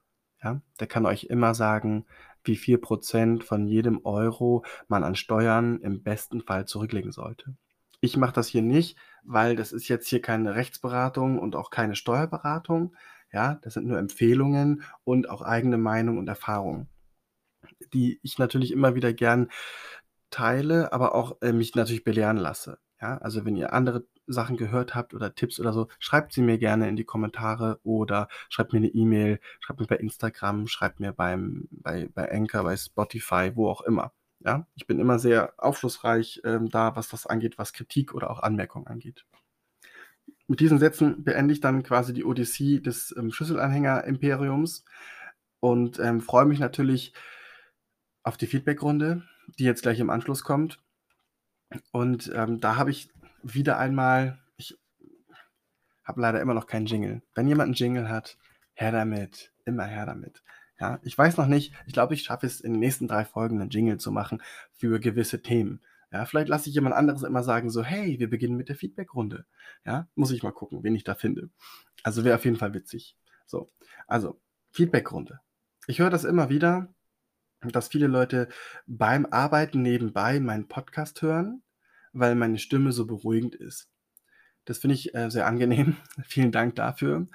Ja, 0.42 0.62
der 0.80 0.86
kann 0.86 1.04
euch 1.04 1.24
immer 1.24 1.54
sagen, 1.54 2.06
wie 2.48 2.56
viel 2.56 2.78
Prozent 2.78 3.44
von 3.44 3.66
jedem 3.66 4.04
Euro 4.04 4.64
man 4.88 5.04
an 5.04 5.14
Steuern 5.14 5.80
im 5.80 6.02
besten 6.02 6.40
Fall 6.40 6.66
zurücklegen 6.66 7.12
sollte. 7.12 7.54
Ich 8.00 8.16
mache 8.16 8.32
das 8.32 8.48
hier 8.48 8.62
nicht, 8.62 8.96
weil 9.24 9.56
das 9.56 9.72
ist 9.72 9.88
jetzt 9.88 10.08
hier 10.08 10.20
keine 10.20 10.54
Rechtsberatung 10.54 11.38
und 11.38 11.56
auch 11.56 11.70
keine 11.70 11.96
Steuerberatung. 11.96 12.94
Ja, 13.32 13.56
das 13.62 13.74
sind 13.74 13.86
nur 13.86 13.98
Empfehlungen 13.98 14.82
und 15.04 15.28
auch 15.28 15.42
eigene 15.42 15.78
Meinung 15.78 16.18
und 16.18 16.28
Erfahrung, 16.28 16.88
die 17.92 18.20
ich 18.22 18.38
natürlich 18.38 18.72
immer 18.72 18.94
wieder 18.94 19.12
gern 19.12 19.48
teile, 20.30 20.92
aber 20.92 21.14
auch 21.14 21.40
äh, 21.42 21.52
mich 21.52 21.74
natürlich 21.74 22.04
belehren 22.04 22.36
lasse. 22.36 22.78
Ja, 23.00 23.18
also 23.18 23.44
wenn 23.44 23.56
ihr 23.56 23.72
andere 23.72 24.06
Sachen 24.28 24.56
gehört 24.56 24.94
habt 24.94 25.14
oder 25.14 25.34
Tipps 25.34 25.58
oder 25.58 25.72
so, 25.72 25.88
schreibt 25.98 26.32
sie 26.32 26.42
mir 26.42 26.58
gerne 26.58 26.88
in 26.88 26.96
die 26.96 27.04
Kommentare 27.04 27.80
oder 27.82 28.28
schreibt 28.48 28.72
mir 28.72 28.78
eine 28.78 28.88
E-Mail, 28.88 29.40
schreibt 29.60 29.80
mir 29.80 29.86
bei 29.86 29.96
Instagram, 29.96 30.66
schreibt 30.68 31.00
mir 31.00 31.12
beim, 31.12 31.68
bei, 31.70 32.08
bei 32.14 32.30
Anchor, 32.30 32.64
bei 32.64 32.76
Spotify, 32.76 33.52
wo 33.54 33.68
auch 33.68 33.80
immer. 33.82 34.12
Ja, 34.40 34.66
ich 34.76 34.86
bin 34.86 35.00
immer 35.00 35.18
sehr 35.18 35.52
aufschlussreich 35.56 36.40
ähm, 36.44 36.68
da, 36.68 36.94
was 36.94 37.08
das 37.08 37.26
angeht, 37.26 37.58
was 37.58 37.72
Kritik 37.72 38.14
oder 38.14 38.30
auch 38.30 38.40
Anmerkungen 38.40 38.86
angeht. 38.86 39.26
Mit 40.46 40.60
diesen 40.60 40.78
Sätzen 40.78 41.24
beende 41.24 41.52
ich 41.52 41.60
dann 41.60 41.82
quasi 41.82 42.12
die 42.14 42.24
Odyssee 42.24 42.80
des 42.80 43.14
ähm, 43.18 43.32
Schlüsselanhänger-Imperiums 43.32 44.84
und 45.60 45.98
ähm, 45.98 46.20
freue 46.20 46.46
mich 46.46 46.60
natürlich 46.60 47.12
auf 48.22 48.36
die 48.36 48.46
Feedbackrunde, 48.46 49.24
die 49.58 49.64
jetzt 49.64 49.82
gleich 49.82 49.98
im 49.98 50.10
Anschluss 50.10 50.44
kommt. 50.44 50.80
Und 51.92 52.30
ähm, 52.34 52.60
da 52.60 52.76
habe 52.76 52.90
ich 52.90 53.10
wieder 53.42 53.78
einmal, 53.78 54.38
ich 54.56 54.78
habe 56.04 56.20
leider 56.20 56.40
immer 56.40 56.54
noch 56.54 56.66
keinen 56.66 56.86
Jingle. 56.86 57.22
Wenn 57.34 57.48
jemand 57.48 57.68
einen 57.68 57.74
Jingle 57.74 58.08
hat, 58.08 58.38
her 58.74 58.92
damit. 58.92 59.52
Immer 59.64 59.84
her 59.84 60.06
damit. 60.06 60.42
Ja, 60.80 61.00
ich 61.02 61.18
weiß 61.18 61.36
noch 61.36 61.46
nicht. 61.46 61.74
Ich 61.86 61.92
glaube, 61.92 62.14
ich 62.14 62.22
schaffe 62.22 62.46
es 62.46 62.60
in 62.60 62.72
den 62.72 62.80
nächsten 62.80 63.08
drei 63.08 63.24
Folgen 63.24 63.60
einen 63.60 63.70
Jingle 63.70 63.98
zu 63.98 64.12
machen 64.12 64.42
für 64.72 65.00
gewisse 65.00 65.42
Themen. 65.42 65.80
Ja, 66.12 66.24
vielleicht 66.24 66.48
lasse 66.48 66.68
ich 66.68 66.74
jemand 66.74 66.94
anderes 66.94 67.22
immer 67.22 67.42
sagen, 67.42 67.68
so, 67.70 67.82
hey, 67.82 68.18
wir 68.18 68.30
beginnen 68.30 68.56
mit 68.56 68.68
der 68.68 68.76
Feedbackrunde. 68.76 69.44
Ja, 69.84 70.08
muss 70.14 70.30
ich 70.30 70.42
mal 70.42 70.52
gucken, 70.52 70.82
wen 70.82 70.94
ich 70.94 71.04
da 71.04 71.14
finde. 71.14 71.50
Also 72.02 72.24
wäre 72.24 72.36
auf 72.36 72.44
jeden 72.44 72.56
Fall 72.56 72.72
witzig. 72.72 73.16
So, 73.46 73.70
also 74.06 74.40
Feedbackrunde. 74.70 75.40
Ich 75.86 75.98
höre 75.98 76.10
das 76.10 76.24
immer 76.24 76.48
wieder, 76.48 76.94
dass 77.60 77.88
viele 77.88 78.06
Leute 78.06 78.48
beim 78.86 79.26
Arbeiten 79.26 79.82
nebenbei 79.82 80.38
meinen 80.38 80.68
Podcast 80.68 81.20
hören, 81.20 81.62
weil 82.12 82.34
meine 82.34 82.58
Stimme 82.58 82.92
so 82.92 83.06
beruhigend 83.06 83.54
ist. 83.54 83.88
Das 84.64 84.78
finde 84.78 84.94
ich 84.94 85.14
äh, 85.14 85.30
sehr 85.30 85.46
angenehm. 85.46 85.96
Vielen 86.24 86.52
Dank 86.52 86.74
dafür. 86.76 87.26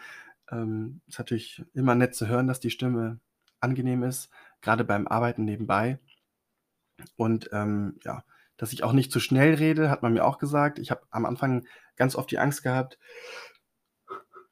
Ähm, 0.52 1.02
ist 1.08 1.20
natürlich 1.20 1.64
immer 1.74 1.96
nett 1.96 2.16
zu 2.16 2.28
hören, 2.28 2.48
dass 2.48 2.60
die 2.60 2.70
Stimme 2.70 3.20
angenehm 3.60 4.04
ist, 4.04 4.30
gerade 4.62 4.84
beim 4.84 5.08
Arbeiten 5.08 5.46
nebenbei. 5.46 6.00
Und 7.16 7.50
ähm, 7.54 8.00
ja, 8.04 8.24
dass 8.58 8.74
ich 8.74 8.84
auch 8.84 8.94
nicht 8.94 9.12
zu 9.12 9.20
schnell 9.20 9.56
rede, 9.56 9.90
hat 9.90 10.04
man 10.04 10.14
mir 10.14 10.26
auch 10.26 10.38
gesagt. 10.38 10.80
Ich 10.80 10.92
habe 10.92 11.02
am 11.10 11.26
Anfang 11.26 11.66
ganz 11.96 12.16
oft 12.16 12.30
die 12.30 12.38
Angst 12.38 12.64
gehabt, 12.64 13.00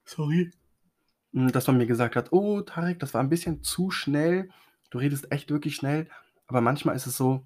sorry, 0.06 0.52
hm, 1.34 1.52
dass 1.52 1.68
man 1.68 1.78
mir 1.78 1.88
gesagt 1.88 2.16
hat, 2.16 2.32
oh 2.32 2.62
Tarek, 2.62 3.00
das 3.00 3.14
war 3.14 3.22
ein 3.22 3.30
bisschen 3.30 3.64
zu 3.64 3.92
schnell. 3.92 4.50
Du 4.90 4.98
redest 4.98 5.32
echt 5.32 5.50
wirklich 5.52 5.76
schnell. 5.76 6.08
Aber 6.48 6.62
manchmal 6.62 6.96
ist 6.96 7.08
es 7.08 7.16
so, 7.16 7.44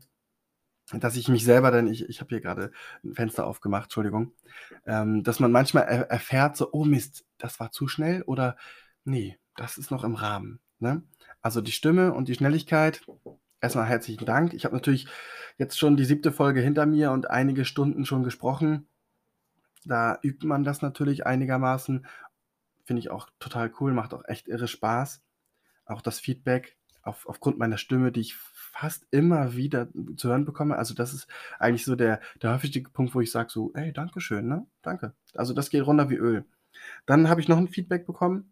dass 0.93 1.15
ich 1.15 1.27
mich 1.27 1.43
selber 1.43 1.71
dann, 1.71 1.87
ich, 1.87 2.07
ich 2.07 2.21
habe 2.21 2.29
hier 2.29 2.41
gerade 2.41 2.71
ein 3.03 3.13
Fenster 3.13 3.47
aufgemacht, 3.47 3.85
Entschuldigung, 3.85 4.33
ähm, 4.85 5.23
dass 5.23 5.39
man 5.39 5.51
manchmal 5.51 5.83
er, 5.83 6.09
erfährt 6.09 6.57
so, 6.57 6.69
oh 6.71 6.85
Mist, 6.85 7.25
das 7.37 7.59
war 7.59 7.71
zu 7.71 7.87
schnell 7.87 8.21
oder 8.23 8.55
nee, 9.03 9.37
das 9.55 9.77
ist 9.77 9.91
noch 9.91 10.03
im 10.03 10.15
Rahmen. 10.15 10.59
Ne? 10.79 11.03
Also 11.41 11.61
die 11.61 11.71
Stimme 11.71 12.13
und 12.13 12.27
die 12.27 12.35
Schnelligkeit, 12.35 13.01
erstmal 13.61 13.87
herzlichen 13.87 14.25
Dank. 14.25 14.53
Ich 14.53 14.65
habe 14.65 14.75
natürlich 14.75 15.07
jetzt 15.57 15.79
schon 15.79 15.97
die 15.97 16.05
siebte 16.05 16.31
Folge 16.31 16.61
hinter 16.61 16.85
mir 16.85 17.11
und 17.11 17.29
einige 17.29 17.65
Stunden 17.65 18.05
schon 18.05 18.23
gesprochen. 18.23 18.87
Da 19.85 20.19
übt 20.23 20.45
man 20.45 20.63
das 20.63 20.81
natürlich 20.81 21.25
einigermaßen. 21.25 22.05
Finde 22.83 22.99
ich 22.99 23.09
auch 23.09 23.29
total 23.39 23.71
cool, 23.79 23.93
macht 23.93 24.13
auch 24.13 24.23
echt 24.25 24.47
irre 24.47 24.67
Spaß. 24.67 25.23
Auch 25.85 26.01
das 26.01 26.19
Feedback 26.19 26.77
auf, 27.01 27.27
aufgrund 27.27 27.57
meiner 27.57 27.77
Stimme, 27.77 28.11
die 28.11 28.21
ich 28.21 28.35
fast 28.75 29.07
immer 29.11 29.55
wieder 29.55 29.87
zu 30.17 30.29
hören 30.29 30.45
bekomme. 30.45 30.77
Also 30.77 30.93
das 30.93 31.13
ist 31.13 31.27
eigentlich 31.59 31.85
so 31.85 31.95
der, 31.95 32.19
der 32.41 32.53
häufigste 32.53 32.81
Punkt, 32.81 33.15
wo 33.15 33.21
ich 33.21 33.31
sage 33.31 33.49
so, 33.49 33.71
ey, 33.73 33.93
danke 33.93 34.19
schön, 34.19 34.47
ne? 34.47 34.65
Danke. 34.81 35.13
Also 35.33 35.53
das 35.53 35.69
geht 35.69 35.85
runter 35.85 36.09
wie 36.09 36.15
Öl. 36.15 36.45
Dann 37.05 37.29
habe 37.29 37.39
ich 37.39 37.47
noch 37.47 37.57
ein 37.57 37.69
Feedback 37.69 38.05
bekommen. 38.05 38.51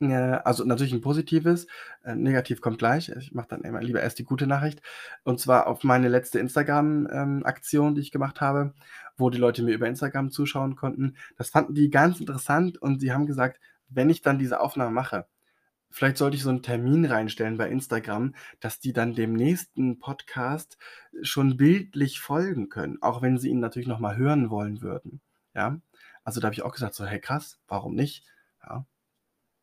Äh, 0.00 0.14
also 0.14 0.64
natürlich 0.64 0.94
ein 0.94 1.02
positives, 1.02 1.66
äh, 2.04 2.14
negativ 2.14 2.62
kommt 2.62 2.78
gleich. 2.78 3.10
Ich 3.10 3.34
mache 3.34 3.48
dann 3.48 3.62
immer 3.62 3.82
lieber 3.82 4.00
erst 4.00 4.18
die 4.18 4.24
gute 4.24 4.46
Nachricht. 4.46 4.80
Und 5.24 5.38
zwar 5.40 5.66
auf 5.66 5.84
meine 5.84 6.08
letzte 6.08 6.38
Instagram-Aktion, 6.38 7.94
die 7.94 8.00
ich 8.00 8.12
gemacht 8.12 8.40
habe, 8.40 8.72
wo 9.18 9.28
die 9.28 9.38
Leute 9.38 9.62
mir 9.62 9.74
über 9.74 9.86
Instagram 9.86 10.30
zuschauen 10.30 10.74
konnten. 10.74 11.16
Das 11.36 11.50
fanden 11.50 11.74
die 11.74 11.90
ganz 11.90 12.18
interessant 12.18 12.80
und 12.80 13.00
sie 13.00 13.12
haben 13.12 13.26
gesagt, 13.26 13.60
wenn 13.88 14.08
ich 14.10 14.22
dann 14.22 14.38
diese 14.38 14.60
Aufnahme 14.60 14.90
mache, 14.90 15.26
Vielleicht 15.94 16.16
sollte 16.16 16.36
ich 16.36 16.42
so 16.42 16.50
einen 16.50 16.64
Termin 16.64 17.04
reinstellen 17.04 17.56
bei 17.56 17.68
Instagram, 17.68 18.34
dass 18.58 18.80
die 18.80 18.92
dann 18.92 19.14
dem 19.14 19.32
nächsten 19.32 20.00
Podcast 20.00 20.76
schon 21.22 21.56
bildlich 21.56 22.18
folgen 22.18 22.68
können, 22.68 23.00
auch 23.00 23.22
wenn 23.22 23.38
sie 23.38 23.50
ihn 23.50 23.60
natürlich 23.60 23.86
noch 23.86 24.00
mal 24.00 24.16
hören 24.16 24.50
wollen 24.50 24.82
würden, 24.82 25.20
ja? 25.54 25.80
Also, 26.24 26.40
da 26.40 26.46
habe 26.46 26.54
ich 26.54 26.62
auch 26.62 26.72
gesagt 26.72 26.96
so: 26.96 27.06
„Hey, 27.06 27.20
krass, 27.20 27.60
warum 27.68 27.94
nicht?“ 27.94 28.26
Ja. 28.60 28.86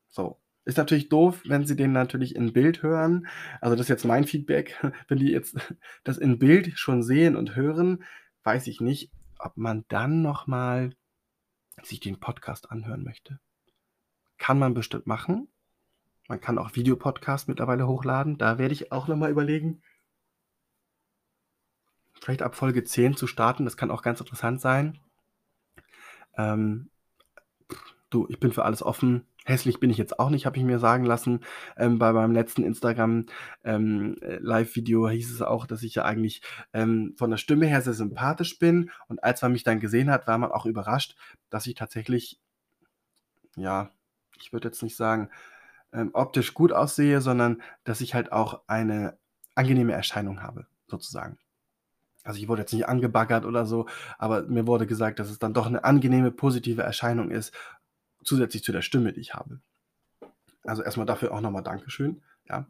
So. 0.10 0.40
Ist 0.64 0.78
natürlich 0.78 1.10
doof, 1.10 1.42
wenn 1.46 1.66
sie 1.66 1.76
den 1.76 1.92
natürlich 1.92 2.34
in 2.34 2.54
Bild 2.54 2.82
hören. 2.82 3.28
Also, 3.60 3.76
das 3.76 3.88
ist 3.88 3.90
jetzt 3.90 4.06
mein 4.06 4.24
Feedback. 4.26 4.80
Wenn 5.10 5.20
die 5.20 5.32
jetzt 5.32 5.58
das 6.06 6.18
in 6.18 6.40
Bild 6.40 6.80
schon 6.80 7.04
sehen 7.04 7.36
und 7.36 7.58
hören, 7.58 8.06
weiß 8.44 8.68
ich 8.68 8.80
nicht, 8.80 9.12
ob 9.38 9.58
man 9.58 9.84
dann 9.90 10.22
noch 10.22 10.48
mal 10.48 10.96
sich 11.84 12.00
den 12.00 12.22
Podcast 12.22 12.72
anhören 12.72 13.04
möchte. 13.04 13.42
Kann 14.38 14.60
man 14.60 14.74
bestimmt 14.74 15.08
machen. 15.08 15.51
Man 16.32 16.40
kann 16.40 16.58
auch 16.58 16.78
Videopodcasts 16.78 17.50
mittlerweile 17.50 17.90
hochladen. 17.90 18.38
Da 18.38 18.58
werde 18.58 18.74
ich 18.74 18.94
auch 18.94 19.10
nochmal 19.10 19.32
überlegen, 19.32 19.82
vielleicht 22.22 22.42
ab 22.42 22.56
Folge 22.56 22.86
10 22.86 23.18
zu 23.18 23.28
starten. 23.28 23.66
Das 23.66 23.76
kann 23.76 23.92
auch 23.92 24.02
ganz 24.02 24.22
interessant 24.22 24.62
sein. 24.62 24.98
Ähm, 26.38 26.90
du, 28.10 28.28
ich 28.30 28.40
bin 28.40 28.54
für 28.54 28.64
alles 28.64 28.82
offen. 28.82 29.28
Hässlich 29.44 29.82
bin 29.82 29.90
ich 29.90 29.98
jetzt 29.98 30.20
auch 30.20 30.30
nicht, 30.30 30.46
habe 30.46 30.56
ich 30.56 30.64
mir 30.64 30.80
sagen 30.80 31.04
lassen. 31.04 31.42
Ähm, 31.76 32.00
bei 32.00 32.14
meinem 32.14 32.32
letzten 32.32 32.64
Instagram 32.64 33.26
ähm, 33.66 34.16
hieß 34.22 35.34
es 35.34 35.42
auch, 35.42 35.66
dass 35.66 35.84
ich 35.84 35.96
ja 35.96 36.06
eigentlich 36.06 36.44
ähm, 36.72 37.14
von 37.18 37.30
der 37.30 37.38
Stimme 37.40 37.66
her 37.66 37.82
sehr 37.82 37.94
sympathisch 37.94 38.58
bin. 38.58 38.90
Und 39.10 39.22
als 39.22 39.42
man 39.42 39.52
mich 39.52 39.66
dann 39.66 39.82
gesehen 39.82 40.10
hat, 40.10 40.28
war 40.28 40.38
man 40.38 40.54
auch 40.54 40.66
überrascht, 40.66 41.18
dass 41.50 41.68
ich 41.68 41.76
tatsächlich, 41.76 42.40
ja, 43.58 43.92
ich 44.40 44.54
würde 44.54 44.70
jetzt 44.70 44.82
nicht 44.82 44.96
sagen, 44.96 45.30
ähm, 45.94 46.12
optisch 46.14 46.54
gut 46.54 46.72
aussehe, 46.72 47.22
sondern 47.22 47.62
dass 47.84 48.02
ich 48.02 48.14
halt 48.14 48.32
auch 48.32 48.62
eine 48.68 49.18
angenehme 49.56 49.94
Erscheinung 49.94 50.42
habe, 50.42 50.68
sozusagen. 50.88 51.38
Also 52.24 52.40
ich 52.40 52.48
wurde 52.48 52.62
jetzt 52.62 52.74
nicht 52.74 52.88
angebaggert 52.88 53.46
oder 53.46 53.66
so, 53.66 53.88
aber 54.18 54.44
mir 54.44 54.68
wurde 54.68 54.86
gesagt, 54.86 55.20
dass 55.20 55.30
es 55.30 55.40
dann 55.40 55.54
doch 55.54 55.66
eine 55.66 55.84
angenehme, 55.84 56.32
positive 56.32 56.84
Erscheinung 56.84 57.32
ist, 57.32 57.54
zusätzlich 58.24 58.64
zu 58.64 58.72
der 58.72 58.84
Stimme, 58.84 59.12
die 59.14 59.22
ich 59.22 59.34
habe. 59.34 59.60
Also 60.64 60.84
erstmal 60.84 61.08
dafür 61.08 61.34
auch 61.34 61.42
nochmal 61.42 61.64
Dankeschön. 61.64 62.22
Ja. 62.48 62.68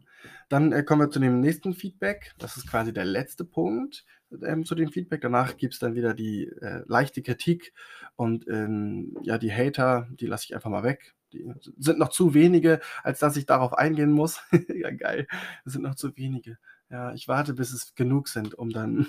Dann 0.48 0.72
äh, 0.72 0.82
kommen 0.82 1.02
wir 1.02 1.10
zu 1.10 1.18
dem 1.18 1.40
nächsten 1.40 1.74
Feedback. 1.74 2.34
Das 2.38 2.56
ist 2.56 2.68
quasi 2.68 2.92
der 2.92 3.04
letzte 3.04 3.44
Punkt 3.44 4.04
ähm, 4.42 4.64
zu 4.64 4.74
dem 4.74 4.90
Feedback. 4.90 5.20
Danach 5.20 5.56
gibt 5.56 5.74
es 5.74 5.80
dann 5.80 5.94
wieder 5.94 6.14
die 6.14 6.44
äh, 6.46 6.84
leichte 6.86 7.22
Kritik 7.22 7.72
und 8.16 8.46
ähm, 8.48 9.16
ja, 9.22 9.38
die 9.38 9.52
Hater, 9.52 10.08
die 10.12 10.26
lasse 10.26 10.44
ich 10.46 10.54
einfach 10.54 10.70
mal 10.70 10.84
weg. 10.84 11.14
Die 11.32 11.52
sind 11.78 11.98
noch 11.98 12.08
zu 12.10 12.34
wenige, 12.34 12.80
als 13.02 13.18
dass 13.18 13.36
ich 13.36 13.46
darauf 13.46 13.74
eingehen 13.74 14.12
muss. 14.12 14.40
ja, 14.68 14.90
geil. 14.90 15.26
Es 15.64 15.72
sind 15.72 15.82
noch 15.82 15.94
zu 15.94 16.16
wenige. 16.16 16.58
Ja, 16.90 17.12
ich 17.14 17.28
warte, 17.28 17.54
bis 17.54 17.72
es 17.72 17.94
genug 17.94 18.28
sind, 18.28 18.54
um 18.54 18.70
dann, 18.70 19.06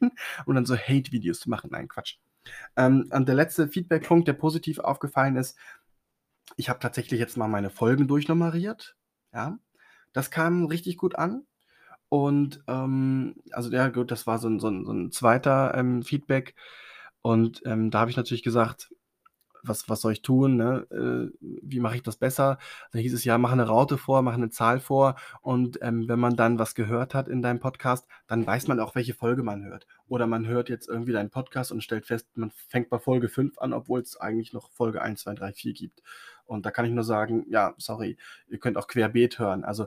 um 0.46 0.54
dann 0.54 0.66
so 0.66 0.76
Hate-Videos 0.76 1.40
zu 1.40 1.50
machen. 1.50 1.70
Nein, 1.72 1.88
Quatsch. 1.88 2.16
Ähm, 2.76 3.08
und 3.12 3.28
der 3.28 3.34
letzte 3.34 3.68
Feedback-Punkt, 3.68 4.28
der 4.28 4.34
positiv 4.34 4.78
aufgefallen 4.78 5.36
ist, 5.36 5.56
ich 6.56 6.68
habe 6.68 6.78
tatsächlich 6.78 7.20
jetzt 7.20 7.36
mal 7.36 7.48
meine 7.48 7.70
Folgen 7.70 8.06
durchnummeriert. 8.06 8.96
Ja, 9.32 9.58
das 10.12 10.30
kam 10.30 10.66
richtig 10.66 10.96
gut 10.96 11.16
an. 11.16 11.46
Und 12.08 12.62
ähm, 12.68 13.36
also 13.50 13.70
ja, 13.70 13.88
gut, 13.88 14.10
das 14.10 14.26
war 14.26 14.38
so 14.38 14.48
ein, 14.48 14.60
so 14.60 14.68
ein, 14.68 14.84
so 14.84 14.92
ein 14.92 15.10
zweiter 15.10 15.74
ähm, 15.74 16.02
Feedback. 16.02 16.54
Und 17.22 17.62
ähm, 17.64 17.90
da 17.90 18.00
habe 18.00 18.10
ich 18.10 18.16
natürlich 18.16 18.42
gesagt, 18.42 18.94
was, 19.66 19.88
was 19.88 20.00
soll 20.00 20.12
ich 20.12 20.22
tun, 20.22 20.56
ne? 20.56 20.86
äh, 20.90 21.36
wie 21.40 21.80
mache 21.80 21.96
ich 21.96 22.02
das 22.02 22.16
besser? 22.16 22.58
Da 22.92 22.98
hieß 22.98 23.14
es 23.14 23.24
ja, 23.24 23.38
mach 23.38 23.52
eine 23.52 23.66
Raute 23.66 23.98
vor, 23.98 24.22
mach 24.22 24.34
eine 24.34 24.50
Zahl 24.50 24.80
vor 24.80 25.16
und 25.40 25.78
ähm, 25.82 26.08
wenn 26.08 26.18
man 26.18 26.36
dann 26.36 26.58
was 26.58 26.74
gehört 26.74 27.14
hat 27.14 27.28
in 27.28 27.42
deinem 27.42 27.60
Podcast, 27.60 28.06
dann 28.26 28.46
weiß 28.46 28.68
man 28.68 28.80
auch, 28.80 28.94
welche 28.94 29.14
Folge 29.14 29.42
man 29.42 29.64
hört. 29.64 29.86
Oder 30.06 30.26
man 30.26 30.46
hört 30.46 30.68
jetzt 30.68 30.88
irgendwie 30.88 31.12
deinen 31.12 31.30
Podcast 31.30 31.72
und 31.72 31.82
stellt 31.82 32.06
fest, 32.06 32.28
man 32.34 32.50
fängt 32.68 32.90
bei 32.90 32.98
Folge 32.98 33.28
5 33.28 33.58
an, 33.58 33.72
obwohl 33.72 34.00
es 34.00 34.16
eigentlich 34.16 34.52
noch 34.52 34.70
Folge 34.70 35.02
1, 35.02 35.22
2, 35.22 35.34
3, 35.34 35.52
4 35.52 35.72
gibt. 35.72 36.02
Und 36.46 36.66
da 36.66 36.70
kann 36.70 36.84
ich 36.84 36.92
nur 36.92 37.04
sagen, 37.04 37.46
ja, 37.48 37.74
sorry, 37.78 38.16
ihr 38.48 38.58
könnt 38.58 38.76
auch 38.76 38.86
querbeet 38.86 39.38
hören. 39.38 39.64
Also 39.64 39.86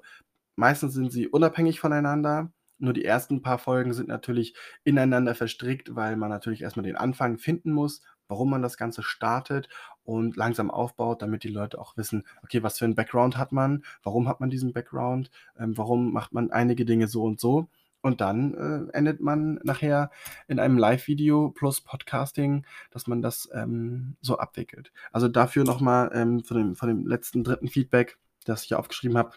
meistens 0.56 0.94
sind 0.94 1.12
sie 1.12 1.28
unabhängig 1.28 1.80
voneinander. 1.80 2.52
Nur 2.80 2.94
die 2.94 3.06
ersten 3.06 3.42
paar 3.42 3.58
Folgen 3.58 3.94
sind 3.94 4.08
natürlich 4.08 4.56
ineinander 4.84 5.34
verstrickt, 5.34 5.96
weil 5.96 6.16
man 6.16 6.30
natürlich 6.30 6.62
erstmal 6.62 6.86
den 6.86 6.96
Anfang 6.96 7.38
finden 7.38 7.72
muss 7.72 8.02
warum 8.28 8.50
man 8.50 8.62
das 8.62 8.78
Ganze 8.78 9.04
startet 9.04 9.70
und 10.04 10.36
langsam 10.36 10.72
aufbaut, 10.72 11.22
damit 11.22 11.44
die 11.44 11.50
Leute 11.50 11.80
auch 11.80 11.98
wissen, 11.98 12.26
okay, 12.44 12.64
was 12.64 12.80
für 12.80 12.86
ein 12.86 12.96
Background 12.96 13.38
hat 13.38 13.52
man, 13.52 13.84
warum 14.04 14.28
hat 14.28 14.40
man 14.40 14.50
diesen 14.50 14.74
Background, 14.74 15.30
ähm, 15.60 15.78
warum 15.78 16.14
macht 16.14 16.34
man 16.34 16.52
einige 16.52 16.86
Dinge 16.86 17.08
so 17.08 17.24
und 17.24 17.40
so. 17.40 17.68
Und 18.02 18.22
dann 18.22 18.54
äh, 18.54 18.96
endet 18.96 19.20
man 19.20 19.60
nachher 19.64 20.12
in 20.48 20.60
einem 20.60 20.78
Live-Video 20.78 21.50
plus 21.50 21.82
Podcasting, 21.82 22.66
dass 22.92 23.08
man 23.08 23.22
das 23.22 23.50
ähm, 23.54 24.16
so 24.22 24.38
abwickelt. 24.38 24.92
Also 25.12 25.28
dafür 25.28 25.64
nochmal 25.64 26.12
ähm, 26.14 26.44
von, 26.44 26.58
dem, 26.58 26.76
von 26.76 26.88
dem 26.88 27.08
letzten 27.08 27.44
dritten 27.44 27.68
Feedback, 27.68 28.18
das 28.46 28.64
ich 28.64 28.76
aufgeschrieben 28.76 29.18
habe, 29.18 29.32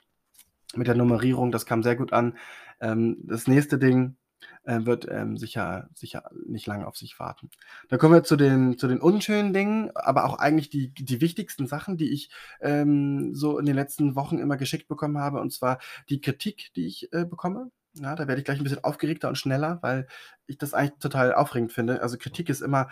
mit 0.77 0.87
der 0.87 0.95
Nummerierung, 0.95 1.51
das 1.51 1.67
kam 1.67 1.83
sehr 1.83 1.97
gut 1.97 2.12
an. 2.12 2.37
Ähm, 2.81 3.17
das 3.25 3.49
nächste 3.49 3.79
Ding, 3.79 4.17
äh, 4.65 4.81
wird 4.85 5.07
ähm, 5.11 5.37
sicher, 5.37 5.89
sicher 5.95 6.31
nicht 6.47 6.67
lange 6.67 6.87
auf 6.87 6.97
sich 6.97 7.19
warten. 7.19 7.51
Dann 7.89 7.99
kommen 7.99 8.15
wir 8.15 8.23
zu 8.23 8.37
den, 8.37 8.79
zu 8.79 8.89
den 8.89 9.01
unschönen 9.01 9.53
Dingen, 9.53 9.91
aber 9.95 10.25
auch 10.25 10.39
eigentlich 10.39 10.71
die, 10.71 10.89
die 10.93 11.21
wichtigsten 11.21 11.67
Sachen, 11.67 11.97
die 11.97 12.12
ich 12.12 12.31
ähm, 12.61 13.35
so 13.35 13.59
in 13.59 13.67
den 13.67 13.75
letzten 13.77 14.15
Wochen 14.17 14.39
immer 14.39 14.57
geschickt 14.57 14.89
bekommen 14.89 15.19
habe, 15.19 15.41
und 15.41 15.53
zwar 15.53 15.79
die 16.09 16.21
Kritik, 16.21 16.73
die 16.75 16.87
ich 16.87 17.12
äh, 17.12 17.25
bekomme. 17.25 17.71
Ja, 17.95 18.15
da 18.15 18.29
werde 18.29 18.41
ich 18.41 18.45
gleich 18.45 18.59
ein 18.59 18.62
bisschen 18.62 18.85
aufgeregter 18.85 19.29
und 19.29 19.37
schneller, 19.37 19.79
weil 19.83 20.07
ich 20.47 20.59
das 20.59 20.75
eigentlich 20.75 21.01
total 21.01 21.35
aufregend 21.35 21.73
finde. 21.73 22.03
Also, 22.03 22.19
Kritik 22.19 22.49
ist 22.49 22.61
immer 22.61 22.89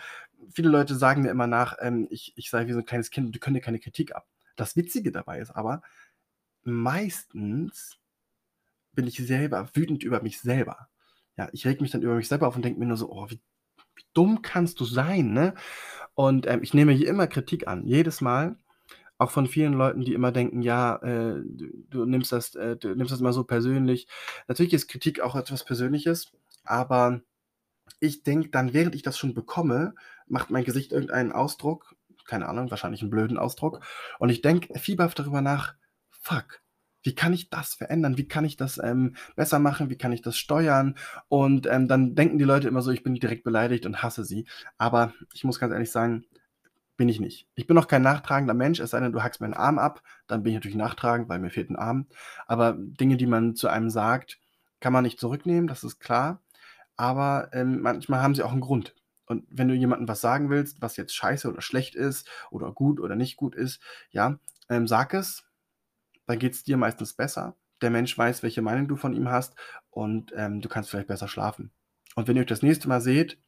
viele 0.51 0.69
Leute 0.69 0.95
sagen 0.95 1.21
mir 1.21 1.29
immer 1.29 1.47
nach, 1.47 1.77
ähm, 1.79 2.07
ich 2.09 2.33
ich 2.35 2.49
sei 2.49 2.67
wie 2.67 2.73
so 2.73 2.79
ein 2.79 2.85
kleines 2.85 3.11
Kind 3.11 3.27
und 3.27 3.41
können 3.41 3.55
dir 3.55 3.61
keine 3.61 3.79
Kritik 3.79 4.15
ab. 4.15 4.27
Das 4.55 4.75
Witzige 4.75 5.11
dabei 5.11 5.39
ist 5.39 5.51
aber, 5.51 5.81
meistens 6.63 7.97
bin 8.93 9.07
ich 9.07 9.17
selber 9.17 9.69
wütend 9.73 10.03
über 10.03 10.21
mich 10.21 10.39
selber. 10.39 10.89
Ja, 11.39 11.47
ich 11.53 11.65
rege 11.65 11.81
mich 11.81 11.91
dann 11.91 12.01
über 12.01 12.15
mich 12.15 12.27
selber 12.27 12.47
auf 12.49 12.57
und 12.57 12.65
denke 12.65 12.79
mir 12.81 12.85
nur 12.85 12.97
so: 12.97 13.09
„Oh, 13.11 13.29
wie 13.29 13.39
wie 13.95 14.03
dumm 14.13 14.41
kannst 14.41 14.79
du 14.81 14.85
sein“, 14.85 15.31
ne? 15.33 15.53
Und, 16.15 16.47
ähm, 16.47 16.61
ich 16.63 16.73
nehme 16.73 16.91
hier 16.93 17.07
immer 17.09 17.27
Kritik 17.27 17.67
an, 17.67 17.85
jedes 17.87 18.21
Mal, 18.21 18.57
auch 19.19 19.31
von 19.31 19.47
vielen 19.47 19.73
Leuten, 19.73 20.01
die 20.01 20.13
immer 20.13 20.31
denken: 20.33 20.61
„Ja, 20.63 20.97
äh, 20.97 21.41
du 21.45 21.67
du 21.89 22.05
nimmst 22.05 22.31
das 22.33 22.55
äh, 22.55 22.77
du 22.77 22.95
nimmst 22.95 23.13
das 23.13 23.21
immer 23.21 23.33
so 23.33 23.43
persönlich.“ 23.45 24.07
Natürlich 24.49 24.73
ist 24.73 24.87
Kritik 24.89 25.21
auch 25.21 25.35
etwas 25.35 25.65
Persönliches, 25.65 26.31
aber 26.65 27.21
ich 28.01 28.23
denke 28.23 28.49
dann, 28.49 28.73
während 28.73 28.95
ich 28.95 29.03
das 29.03 29.17
schon 29.19 29.33
bekomme, 29.35 29.95
macht 30.27 30.51
mein 30.51 30.65
Gesicht 30.65 30.91
irgendeinen 30.93 31.31
Ausdruck, 31.33 31.95
keine 32.27 32.49
Ahnung, 32.49 32.71
wahrscheinlich 32.71 33.01
einen 33.01 33.11
blöden 33.11 33.37
Ausdruck, 33.39 33.81
und 34.19 34.29
ich 34.29 34.41
denke 34.41 34.77
fieberhaft 34.79 35.19
darüber 35.19 35.41
nach: 35.41 35.75
„Fuck, 36.11 36.61
wie 37.03 37.15
kann 37.15 37.33
ich 37.33 37.49
das 37.49 37.73
verändern? 37.75 38.17
Wie 38.17 38.27
kann 38.27 38.45
ich 38.45 38.57
das, 38.57 38.79
ähm, 38.83 39.15
besser 39.35 39.59
machen? 39.59 39.89
Wie 39.89 39.97
kann 39.97 40.11
ich 40.13 40.21
das 40.21 40.37
steuern?“ 40.37 40.95
Und, 41.29 41.67
ähm, 41.67 41.87
dann 41.87 42.15
denken 42.15 42.37
die 42.39 42.43
Leute 42.45 42.67
immer 42.67 42.81
so, 42.81 42.91
ich 42.91 43.03
bin 43.03 43.15
direkt 43.15 43.43
beleidigt 43.43 43.85
und 43.85 44.03
hasse 44.03 44.25
sie. 44.25 44.45
Aber 44.77 45.13
ich 45.33 45.43
muss 45.45 45.59
ganz 45.59 45.73
ehrlich 45.73 45.91
sagen, 45.91 46.25
bin 46.97 47.09
ich 47.09 47.19
nicht. 47.21 47.47
Ich 47.55 47.67
bin 47.67 47.77
auch 47.77 47.87
kein 47.87 48.01
nachtragender 48.03 48.53
Mensch, 48.55 48.79
es 48.79 48.91
sei 48.91 48.99
denn, 49.01 49.13
du 49.13 49.23
hackst 49.23 49.41
mir 49.41 49.47
'n 49.47 49.53
Arm 49.55 49.79
ab, 49.79 50.03
dann 50.27 50.43
bin 50.43 50.51
ich 50.53 50.57
natürlich 50.57 50.77
nachtragend, 50.77 51.29
weil 51.29 51.39
mir 51.39 51.49
fehlt 51.51 51.69
'n 51.71 51.75
Arm. 51.77 52.07
Aber 52.47 52.75
Dinge, 52.77 53.17
die 53.17 53.27
man 53.27 53.55
zu 53.55 53.69
einem 53.69 53.89
sagt, 53.89 54.39
kann 54.81 54.93
man 54.93 55.03
nicht 55.03 55.19
zurücknehmen, 55.19 55.67
das 55.67 55.83
ist 55.85 55.99
klar. 55.99 56.41
Aber, 56.97 57.49
ähm, 57.53 57.81
manchmal 57.81 58.21
haben 58.23 58.35
sie 58.35 58.43
auch 58.43 58.53
'n 58.53 58.61
Grund. 58.61 58.95
Und 59.27 59.45
wenn 59.51 59.67
du 59.69 59.75
jemandem 59.75 60.07
was 60.09 60.21
sagen 60.21 60.49
willst, 60.51 60.81
was 60.81 60.97
jetzt 60.97 61.15
scheiße 61.15 61.49
oder 61.49 61.61
schlecht 61.61 61.95
ist 61.95 62.29
oder 62.51 62.71
gut 62.73 62.99
oder 63.01 63.15
nicht 63.17 63.37
gut 63.37 63.55
ist, 63.55 63.81
ja, 64.11 64.39
ähm, 64.69 64.87
sag 64.87 65.13
es, 65.15 65.45
dann 66.29 66.39
geht's 66.39 66.63
dir 66.63 66.77
meistens 66.77 67.13
besser. 67.13 67.55
Der 67.81 67.89
Mensch 67.91 68.17
weiß, 68.17 68.43
welche 68.43 68.61
Meinung 68.61 68.87
du 68.87 68.95
von 68.97 69.13
ihm 69.13 69.29
hast 69.29 69.55
und, 69.89 70.33
ähm, 70.35 70.61
du 70.61 70.69
kannst 70.69 70.89
vielleicht 70.91 71.07
besser 71.07 71.27
schlafen. 71.27 71.71
Und 72.15 72.27
wenn 72.27 72.35
ihr 72.35 72.41
euch 72.41 72.47
das 72.47 72.63
nächste 72.63 72.87
Mal 72.89 73.01
seht, 73.01 73.39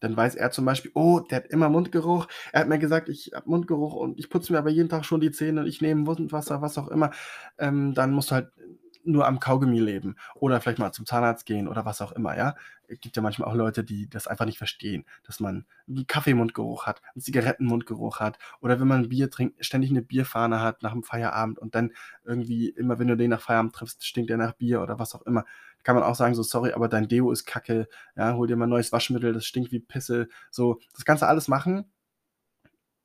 dann 0.00 0.16
weiß 0.16 0.34
er 0.36 0.50
zum 0.50 0.64
Beispiel: 0.64 0.90
„Oh, 0.94 1.20
der 1.20 1.38
hat 1.38 1.46
immer 1.48 1.68
Mundgeruch. 1.68 2.26
Er 2.52 2.60
hat 2.62 2.68
mir 2.68 2.78
gesagt, 2.78 3.08
ich 3.08 3.32
habe 3.34 3.48
Mundgeruch 3.50 3.94
und 3.94 4.18
ich 4.18 4.30
putze 4.30 4.52
mir 4.52 4.58
aber 4.58 4.70
jeden 4.70 4.88
Tag 4.88 5.04
schon 5.04 5.20
die 5.20 5.30
Zähne, 5.32 5.66
ich 5.66 5.80
nehme 5.82 6.02
Mundwasser“, 6.02 6.62
was 6.62 6.78
auch 6.78 6.88
immer. 6.88 7.10
Ähm, 7.58 7.92
dann 7.94 8.12
musst 8.12 8.30
du 8.30 8.36
halt 8.36 8.50
nur 9.04 9.26
am 9.26 9.40
Kaugummi 9.40 9.80
leben 9.80 10.16
oder 10.34 10.60
vielleicht 10.60 10.78
mal 10.78 10.92
zum 10.92 11.06
Zahnarzt 11.06 11.46
gehen 11.46 11.68
oder 11.68 11.84
was 11.84 12.00
auch 12.02 12.12
immer, 12.12 12.36
ja? 12.36 12.54
Es 12.88 13.00
gibt 13.00 13.16
ja 13.16 13.22
manchmal 13.22 13.48
auch 13.48 13.54
Leute, 13.54 13.84
die 13.84 14.08
das 14.08 14.26
einfach 14.26 14.46
nicht 14.46 14.58
verstehen, 14.58 15.04
dass 15.24 15.40
man 15.40 15.64
'n 15.88 16.06
Kaffeemundgeruch 16.06 16.86
hat, 16.86 17.00
'n 17.16 17.20
Zigarettenmundgeruch 17.20 18.20
hat 18.20 18.38
oder 18.60 18.80
wenn 18.80 18.88
man 18.88 19.08
Bier 19.08 19.30
trinkt, 19.30 19.64
ständig 19.64 19.90
'ne 19.92 20.02
Bierfahne 20.02 20.60
hat 20.60 20.82
nach'm 20.82 21.04
Feierabend 21.04 21.58
und 21.58 21.74
dann 21.74 21.92
irgendwie 22.24 22.68
immer, 22.70 22.98
wenn 22.98 23.08
du 23.08 23.16
den 23.16 23.30
nach 23.30 23.40
Feierabend 23.42 23.74
triffst, 23.74 24.06
stinkt 24.06 24.30
der 24.30 24.36
nach 24.38 24.52
Bier 24.54 24.82
oder 24.82 24.98
was 24.98 25.14
auch 25.14 25.22
immer. 25.22 25.44
Kann 25.82 25.94
man 25.96 26.04
auch 26.04 26.14
sagen 26.14 26.34
so: 26.34 26.42
„Sorry, 26.42 26.72
aber 26.72 26.88
dein 26.88 27.08
Deo 27.08 27.30
ist 27.32 27.46
Kacke, 27.46 27.88
ja, 28.16 28.34
hol 28.34 28.46
dir 28.46 28.56
mal 28.56 28.66
neues 28.66 28.92
Waschmittel, 28.92 29.32
das 29.32 29.44
stinkt 29.46 29.72
wie 29.72 29.80
Pisse.“ 29.80 30.28
So, 30.50 30.80
das 30.94 31.04
kannst 31.04 31.22
du 31.22 31.26
alles 31.28 31.48
machen 31.48 31.90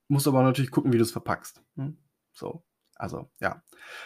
musst 0.10 0.28
aber 0.28 0.44
natürlich 0.44 0.72
gucken, 0.72 0.94
wie 0.94 0.98
du's 0.98 1.12
verpackst, 1.12 1.62
ne? 1.76 1.96
So, 2.34 2.64
also, 2.96 3.30
ja. 3.42 3.62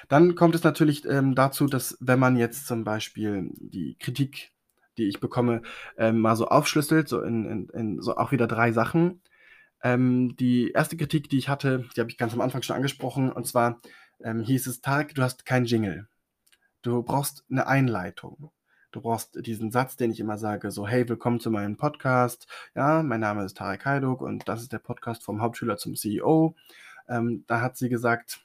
Dann 0.09 0.35
kommt 0.35 0.55
es 0.55 0.63
natürlich, 0.63 1.05
ähm, 1.05 1.35
dazu, 1.35 1.67
dass 1.67 1.97
wenn 2.01 2.19
man 2.19 2.37
jetzt 2.37 2.67
zum 2.67 2.83
Beispiel 2.83 3.51
die 3.57 3.97
Kritik, 3.99 4.51
die 4.97 5.07
ich 5.07 5.19
bekomme, 5.21 5.61
ähm, 5.97 6.19
mal 6.21 6.35
so 6.35 6.47
aufschlüsselt, 6.47 7.07
so 7.09 7.21
in 7.21 7.45
in 7.45 7.69
in 7.69 8.01
so 8.01 8.17
auch 8.17 8.31
wieder 8.31 8.47
3 8.47 8.71
Sachen. 8.73 9.21
Ähm, 9.83 10.35
die 10.37 10.71
erste 10.71 10.97
Kritik, 10.97 11.29
die 11.29 11.37
ich 11.39 11.49
hatte, 11.49 11.85
die 11.95 12.01
habe 12.01 12.11
ich 12.11 12.17
ganz 12.17 12.33
am 12.33 12.41
Anfang 12.41 12.61
schon 12.63 12.75
angesprochen, 12.77 13.31
und 13.31 13.47
zwar, 13.47 13.81
ähm, 14.23 14.41
hieß 14.41 14.67
es: 14.67 14.81
„Tarek, 14.81 15.15
du 15.15 15.23
hast 15.23 15.45
keinen 15.45 15.65
Jingle. 15.65 16.07
Du 16.83 17.03
brauchst 17.03 17.45
'ne 17.49 17.67
Einleitung. 17.67 18.51
Du 18.91 19.01
brauchst 19.01 19.45
diesen 19.45 19.71
Satz, 19.71 19.97
den 19.97 20.11
ich 20.11 20.19
immer 20.21 20.37
sage, 20.39 20.71
so: 20.71 20.87
‚Hey, 20.87 21.07
willkommen 21.09 21.39
zu 21.41 21.51
meinem 21.51 21.77
Podcast. 21.77 22.47
Ja, 22.75 23.03
mein 23.03 23.21
Name 23.21 23.45
ist 23.45 23.57
Tarek 23.57 23.85
Hajduk 23.85 24.21
und 24.21 24.47
das 24.49 24.61
ist 24.63 24.73
der 24.73 24.79
Podcast 24.79 25.23
vom 25.23 25.41
Hauptschüler 25.41 25.77
zum 25.77 25.95
CEO.‘“ 25.95 26.55
Ähm, 27.09 27.43
da 27.47 27.61
hat 27.61 27.77
sie 27.77 27.89
gesagt 27.89 28.41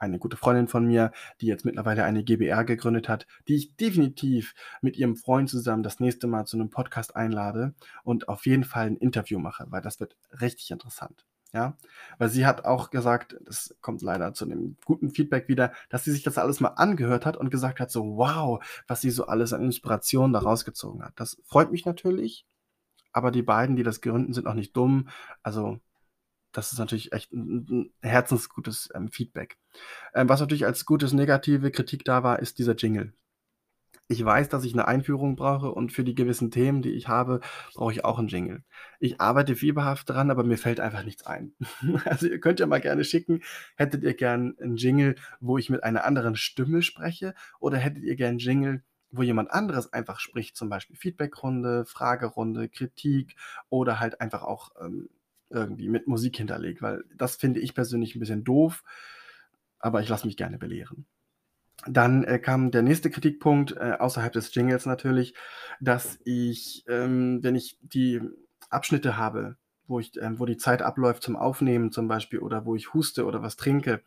eine 0.00 0.18
gute 0.18 0.36
Freundin 0.36 0.68
von 0.68 0.86
mir, 0.86 1.12
die 1.40 1.46
jetzt 1.46 1.64
mittlerweile 1.64 2.04
eine 2.04 2.24
GbR 2.24 2.64
gegründet 2.64 3.08
hat, 3.08 3.26
die 3.48 3.56
ich 3.56 3.76
definitiv 3.76 4.54
mit 4.82 4.96
ihrem 4.96 5.16
Freund 5.16 5.48
zusammen 5.50 5.82
das 5.84 6.00
nächste 6.00 6.26
Mal 6.26 6.46
zu 6.46 6.56
'nem 6.58 6.70
Podcast 6.70 7.16
einlade 7.16 7.74
und 8.04 8.28
auf 8.28 8.46
jeden 8.46 8.64
Fall 8.64 8.88
'n 8.88 8.96
Interview 8.96 9.38
mache, 9.38 9.66
weil 9.70 9.82
das 9.82 10.00
wird 10.00 10.16
richtig 10.40 10.70
interessant, 10.72 11.26
ja? 11.52 11.76
Weil 12.18 12.28
sie 12.30 12.46
hat 12.46 12.64
auch 12.64 12.90
gesagt, 12.90 13.36
das 13.44 13.76
kommt 13.82 14.02
leider 14.02 14.32
zu 14.34 14.46
'nem 14.46 14.76
guten 14.84 15.10
Feedback 15.10 15.48
wieder, 15.48 15.72
dass 15.90 16.04
sie 16.04 16.12
sich 16.12 16.22
das 16.22 16.38
alles 16.38 16.60
mal 16.60 16.68
angehört 16.70 17.26
hat 17.26 17.36
und 17.36 17.50
gesagt 17.50 17.80
hat 17.80 17.90
so: 17.90 18.16
„Wow, 18.16 18.64
was 18.88 19.00
sie 19.02 19.10
so 19.10 19.26
alles 19.26 19.52
an 19.52 19.62
Inspiration 19.64 20.32
da 20.32 20.40
rausgezogen 20.40 21.02
hat.“ 21.04 21.12
Das 21.16 21.38
freut 21.44 21.70
mich 21.72 21.84
natürlich, 21.86 22.46
aber 23.12 23.30
die 23.32 23.42
beiden, 23.42 23.76
die 23.76 23.82
das 23.84 24.00
gründen, 24.02 24.32
sind 24.34 24.46
auch 24.48 24.54
nicht 24.54 24.76
dumm. 24.76 25.08
Also, 25.42 25.80
das 26.52 26.72
ist 26.72 26.78
natürlich 26.78 27.12
echt 27.12 27.32
'n 27.32 27.66
'n 27.70 27.92
'n 28.02 28.08
herzensgutes, 28.08 28.88
ähm, 28.94 29.10
Feedback. 29.10 29.58
Ähm, 30.14 30.28
was 30.28 30.40
natürlich 30.40 30.66
als 30.66 30.86
gutes 30.86 31.12
negative 31.14 31.70
Kritik 31.72 32.04
da 32.04 32.22
war, 32.24 32.40
ist 32.40 32.58
dieser 32.60 32.76
Jingle. 32.76 33.14
Ich 34.08 34.24
weiß, 34.24 34.48
dass 34.50 34.64
ich 34.64 34.74
'ne 34.74 34.88
Einführung 34.88 35.36
brauche 35.36 35.72
und 35.72 35.92
für 35.92 36.04
die 36.04 36.14
gewissen 36.16 36.50
Themen, 36.52 36.82
die 36.82 36.90
ich 36.92 37.08
habe, 37.08 37.40
brauche 37.74 37.92
ich 37.92 38.04
auch 38.04 38.18
'n 38.20 38.28
Jingle. 38.28 38.64
Ich 39.00 39.20
arbeite 39.20 39.56
fieberhaft 39.56 40.10
dran, 40.10 40.30
aber 40.32 40.44
mir 40.44 40.58
fällt 40.58 40.80
einfach 40.80 41.04
nichts 41.04 41.26
ein. 41.26 41.54
Also, 42.06 42.26
ihr 42.28 42.40
könnt 42.40 42.60
ja 42.60 42.66
mal 42.66 42.80
gerne 42.80 43.04
schicken, 43.04 43.42
hättet 43.76 44.04
ihr 44.04 44.14
gern 44.14 44.56
'n 44.60 44.76
Jingle, 44.76 45.16
wo 45.40 45.58
ich 45.58 45.70
mit 45.70 45.84
einer 45.84 46.04
anderen 46.04 46.36
Stimme 46.36 46.82
spreche 46.82 47.34
oder 47.60 47.78
hättet 47.78 48.04
ihr 48.04 48.16
gern 48.16 48.38
Jingle, 48.38 48.82
wo 49.12 49.22
jemand 49.24 49.50
anderes 49.52 49.92
einfach 49.92 50.20
spricht, 50.20 50.56
zum 50.56 50.68
Beispiel 50.70 50.96
Feedbackrunde, 50.96 51.84
Fragerunde, 51.86 52.68
Kritik 52.70 53.36
oder 53.70 54.00
halt 54.00 54.20
einfach 54.20 54.42
auch, 54.44 54.70
ähm, 54.82 55.08
irgendwie 55.50 55.88
mit 55.88 56.06
Musik 56.08 56.36
hinterlegt, 56.36 56.82
weil 56.82 57.04
das 57.16 57.36
finde 57.36 57.60
ich 57.60 57.74
persönlich 57.74 58.14
'n 58.16 58.20
bisschen 58.20 58.44
doof, 58.44 58.82
aber 59.78 60.00
ich 60.02 60.08
lasse 60.08 60.26
mich 60.26 60.36
gerne 60.36 60.58
belehren. 60.58 61.06
Dann, 61.86 62.24
äh, 62.24 62.38
kam 62.38 62.70
der 62.70 62.82
nächste 62.82 63.10
Kritikpunkt, 63.10 63.72
äh, 63.76 63.96
außerhalb 63.98 64.32
des 64.32 64.54
Jingles 64.54 64.86
natürlich, 64.86 65.34
dass 65.80 66.18
ich, 66.24 66.84
ähm, 66.88 67.40
wenn 67.42 67.54
ich 67.56 67.78
die 67.82 68.20
Abschnitte 68.70 69.16
habe, 69.16 69.56
wo 69.86 70.00
ich 70.00 70.12
ähm, 70.22 70.38
wo 70.40 70.46
die 70.46 70.58
Zeit 70.58 70.82
abläuft 70.82 71.22
zum 71.22 71.36
Aufnehmen 71.36 71.90
zum 71.92 72.08
Beispiel 72.08 72.40
oder 72.40 72.66
wo 72.66 72.76
ich 72.76 72.94
huste 72.94 73.24
oder 73.26 73.42
was 73.42 73.56
trinke, 73.56 74.02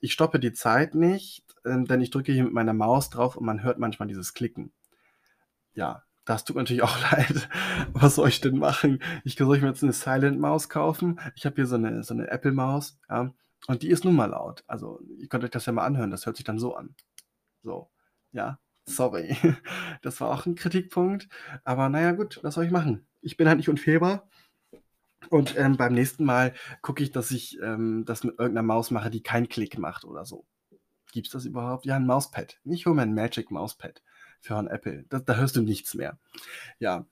ich 0.00 0.12
stoppe 0.14 0.40
die 0.40 0.52
Zeit 0.54 0.94
nicht, 0.94 1.44
ähm, 1.64 1.86
denn 1.86 2.00
ich 2.02 2.10
drücke 2.10 2.32
hier 2.32 2.44
mit 2.44 2.52
meiner 2.54 2.74
Maus 2.74 3.10
drauf 3.10 3.36
und 3.36 3.46
man 3.46 3.62
hört 3.64 3.78
manchmal 3.78 4.08
dieses 4.08 4.34
Klicken. 4.34 4.72
Ja, 5.74 6.04
das 6.24 6.44
tut 6.44 6.56
mir 6.56 6.62
natürlich 6.62 6.82
auch 6.82 6.98
leid. 7.12 7.48
Was 7.92 8.16
soll 8.16 8.28
ich 8.28 8.40
denn 8.40 8.58
machen? 8.58 9.00
Ich 9.24 9.36
soll 9.36 9.56
ich 9.56 9.62
mir 9.62 9.68
jetzt 9.68 9.82
'ne 9.82 9.92
Silent-Maus 9.92 10.68
kaufen? 10.68 11.20
Ich 11.36 11.46
habe 11.46 11.56
hier 11.56 11.66
so 11.66 11.76
'ne 11.76 12.02
so 12.04 12.14
'ne 12.14 12.28
Apple-Maus, 12.30 12.98
ja, 13.10 13.32
und 13.68 13.82
die 13.82 13.88
ist 13.90 14.04
nun 14.04 14.16
mal 14.16 14.26
laut. 14.30 14.64
Also, 14.66 15.00
ihr 15.18 15.28
könnt 15.28 15.44
euch 15.44 15.50
das 15.50 15.66
ja 15.66 15.72
mal 15.72 15.84
anhören, 15.86 16.10
das 16.10 16.26
hört 16.26 16.36
sich 16.36 16.44
dann 16.44 16.58
so 16.58 16.74
an. 16.76 16.94
So, 17.64 17.90
ja, 18.32 18.58
sorry. 18.88 19.36
Das 20.02 20.20
war 20.22 20.30
auch 20.32 20.46
'n 20.46 20.54
Kritikpunkt, 20.56 21.28
aber 21.64 21.88
na 21.90 22.00
ja, 22.02 22.12
gut, 22.12 22.40
was 22.44 22.54
soll 22.54 22.64
ich 22.66 22.72
machen? 22.72 23.06
Ich 23.22 23.36
bin 23.38 23.48
halt 23.48 23.58
nicht 23.58 23.68
unfehlbar 23.70 24.28
und, 25.30 25.56
ähm, 25.58 25.76
beim 25.76 25.94
nächsten 25.94 26.24
Mal 26.24 26.54
gucke 26.82 27.02
ich, 27.02 27.10
dass 27.12 27.30
ich, 27.30 27.58
ähm, 27.62 28.04
das 28.06 28.24
mit 28.24 28.38
irgend 28.38 28.54
'ner 28.56 28.62
Maus 28.62 28.90
mache, 28.90 29.10
die 29.10 29.22
keinen 29.22 29.48
Klick 29.48 29.78
macht 29.78 30.04
oder 30.04 30.24
so. 30.26 30.46
Gibt's 31.12 31.30
das 31.32 31.46
überhaupt? 31.46 31.86
Ja, 31.86 31.96
'n 31.98 32.06
Mauspad. 32.06 32.60
Ich 32.64 32.86
hole 32.86 32.96
mir 32.96 33.02
'n 33.04 33.14
Magic 33.14 33.50
Mauspad 33.52 34.02
von 34.46 34.68
Apple. 34.68 35.04
Da 35.10 35.20
da 35.20 35.36
hörst 35.36 35.56
du 35.56 35.62
nichts 35.62 35.94
mehr. 35.94 36.18
Ja, 36.80 37.06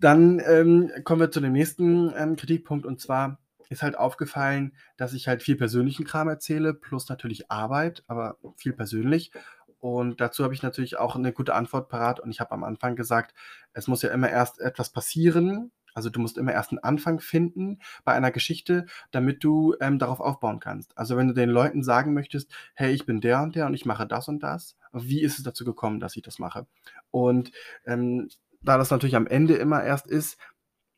dann, 0.00 0.40
ähm, 0.46 0.90
kommen 1.04 1.20
wir 1.22 1.30
zu 1.32 1.40
dem 1.40 1.52
nächsten, 1.54 2.12
ähm, 2.16 2.36
Kritikpunkt 2.36 2.86
und 2.86 3.00
zwar 3.00 3.40
ist 3.70 3.82
halt 3.82 3.98
aufgefallen, 3.98 4.74
dass 4.98 5.14
ich 5.14 5.28
halt 5.28 5.42
viel 5.42 5.56
persönlichen 5.56 6.04
Kram 6.06 6.28
erzähle 6.28 6.74
plus 6.74 7.08
natürlich 7.08 7.50
Arbeit, 7.50 8.04
aber 8.08 8.38
viel 8.56 8.72
persönlich. 8.74 9.32
Und 9.80 10.20
dazu 10.20 10.44
habe 10.44 10.54
ich 10.54 10.62
natürlich 10.62 10.98
auch 10.98 11.16
'ne 11.16 11.32
gute 11.32 11.54
Antwort 11.54 11.88
parat 11.90 12.20
und 12.20 12.30
ich 12.30 12.40
habe 12.40 12.52
am 12.52 12.64
Anfang 12.64 12.96
gesagt, 12.96 13.34
es 13.74 13.88
muss 13.88 14.02
ja 14.02 14.10
immer 14.10 14.30
erst 14.30 14.60
etwas 14.60 14.90
passieren. 14.92 15.72
Also, 15.94 16.10
du 16.10 16.20
musst 16.20 16.38
immer 16.38 16.52
erst 16.52 16.72
'n 16.72 16.78
Anfang 16.80 17.20
finden 17.20 17.78
bei 18.04 18.12
einer 18.14 18.30
Geschichte, 18.32 18.86
damit 19.12 19.44
du, 19.44 19.74
ähm, 19.80 19.98
darauf 19.98 20.20
aufbauen 20.20 20.60
kannst. 20.60 20.96
Also, 20.98 21.16
wenn 21.16 21.28
du 21.28 21.34
den 21.34 21.50
Leuten 21.50 21.82
sagen 21.82 22.14
möchtest: 22.14 22.50
„Hey, 22.74 22.92
ich 22.94 23.06
bin 23.06 23.20
der 23.20 23.42
und 23.42 23.54
der 23.56 23.66
und 23.66 23.74
ich 23.74 23.86
mache 23.86 24.06
das 24.06 24.28
und 24.28 24.42
das. 24.42 24.76
Wie 24.92 25.22
ist 25.22 25.38
es 25.38 25.44
dazu 25.44 25.64
gekommen, 25.64 26.00
dass 26.00 26.16
ich 26.16 26.22
das 26.22 26.38
mache?“ 26.38 26.66
Und, 27.10 27.52
ähm, 27.86 28.28
da 28.62 28.78
das 28.78 28.90
natürlich 28.90 29.16
am 29.16 29.26
Ende 29.26 29.54
immer 29.56 29.82
erst 29.84 30.06
ist, 30.06 30.38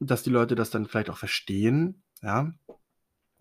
dass 0.01 0.23
die 0.23 0.31
Leute 0.31 0.55
das 0.55 0.71
dann 0.71 0.87
vielleicht 0.87 1.11
auch 1.11 1.19
verstehen, 1.19 2.03
ja, 2.23 2.53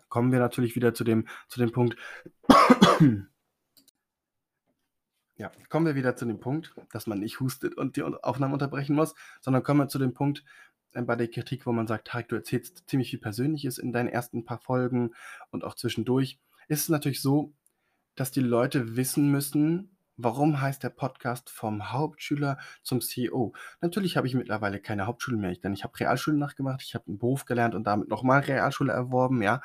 kommen 0.08 0.32
wir 0.32 0.38
natürlich 0.40 0.76
wieder 0.76 0.94
zu 0.94 1.04
dem 1.04 1.26
zu 1.48 1.60
dem 1.60 1.72
Punkt 1.72 1.96
Ja, 5.38 5.52
kommen 5.68 5.84
wir 5.84 5.94
wieder 5.96 6.16
zu 6.16 6.24
dem 6.24 6.40
Punkt, 6.40 6.74
dass 6.92 7.06
man 7.06 7.18
nicht 7.20 7.40
hustet 7.40 7.76
und 7.76 7.96
die 7.96 8.02
Aufnahme 8.02 8.54
unterbrechen 8.54 8.96
muss, 8.96 9.14
sondern 9.42 9.62
kommen 9.62 9.80
wir 9.80 9.88
zu 9.88 9.98
dem 9.98 10.14
Punkt, 10.14 10.42
bei 11.04 11.16
der 11.16 11.28
Kritik, 11.28 11.66
wo 11.66 11.72
man 11.72 11.86
sagt: 11.86 12.06
„Tarek, 12.08 12.28
du 12.28 12.36
erzählst 12.36 12.84
ziemlich 12.88 13.10
viel 13.10 13.18
Persönliches 13.18 13.76
in 13.76 13.92
deinen 13.92 14.08
ersten 14.08 14.44
paar 14.44 14.58
Folgen 14.58 15.10
und 15.50 15.64
auch 15.64 15.74
zwischendurch.“ 15.74 16.38
Ist 16.68 16.82
es 16.82 16.88
natürlich 16.88 17.20
so, 17.20 17.52
dass 18.14 18.30
die 18.30 18.40
Leute 18.40 18.96
wissen 18.96 19.30
müssen 19.30 19.95
Warum 20.18 20.62
heißt 20.62 20.82
der 20.82 20.88
Podcast 20.88 21.50
vom 21.50 21.92
Hauptschüler 21.92 22.56
zum 22.82 23.02
CEO? 23.02 23.52
Natürlich 23.82 24.16
habe 24.16 24.26
ich 24.26 24.34
mittlerweile 24.34 24.80
keine 24.80 25.06
Hauptschule 25.06 25.36
mehr, 25.36 25.54
denn 25.56 25.74
ich 25.74 25.84
habe 25.84 25.98
Realschule 26.00 26.38
nachgemacht, 26.38 26.80
ich 26.82 26.94
habe 26.94 27.08
einen 27.08 27.18
Beruf 27.18 27.44
gelernt 27.44 27.74
und 27.74 27.86
damit 27.86 28.08
nochmal 28.08 28.40
Realschule 28.40 28.92
erworben, 28.94 29.42
ja. 29.42 29.60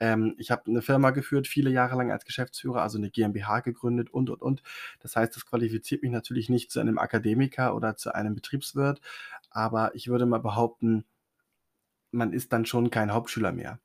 Ähm, 0.00 0.34
ich 0.36 0.50
habe 0.50 0.64
eine 0.66 0.82
Firma 0.82 1.10
geführt, 1.10 1.46
viele 1.46 1.70
Jahre 1.70 1.96
lang 1.96 2.12
als 2.12 2.26
Geschäftsführer, 2.26 2.82
also 2.82 2.98
eine 2.98 3.10
GmbH 3.10 3.60
gegründet 3.60 4.10
und, 4.10 4.28
und, 4.28 4.42
und. 4.42 4.62
Das 5.00 5.16
heißt, 5.16 5.34
das 5.36 5.46
qualifiziert 5.46 6.02
mich 6.02 6.12
natürlich 6.12 6.50
nicht 6.50 6.70
zu 6.70 6.80
einem 6.80 6.98
Akademiker 6.98 7.74
oder 7.74 7.96
zu 7.96 8.14
einem 8.14 8.34
Betriebswirt, 8.34 9.00
aber 9.48 9.94
ich 9.94 10.08
würde 10.08 10.26
mal 10.26 10.40
behaupten, 10.40 11.06
man 12.10 12.34
ist 12.34 12.52
dann 12.52 12.66
schon 12.66 12.90
kein 12.90 13.12
Hauptschüler 13.12 13.52
mehr, 13.52 13.80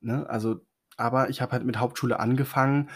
ne? 0.00 0.28
Also 0.28 0.60
aber 0.96 1.28
ich 1.28 1.42
habe 1.42 1.52
halt 1.52 1.64
mit 1.64 1.78
Hauptschule 1.78 2.20
angefangen 2.20 2.88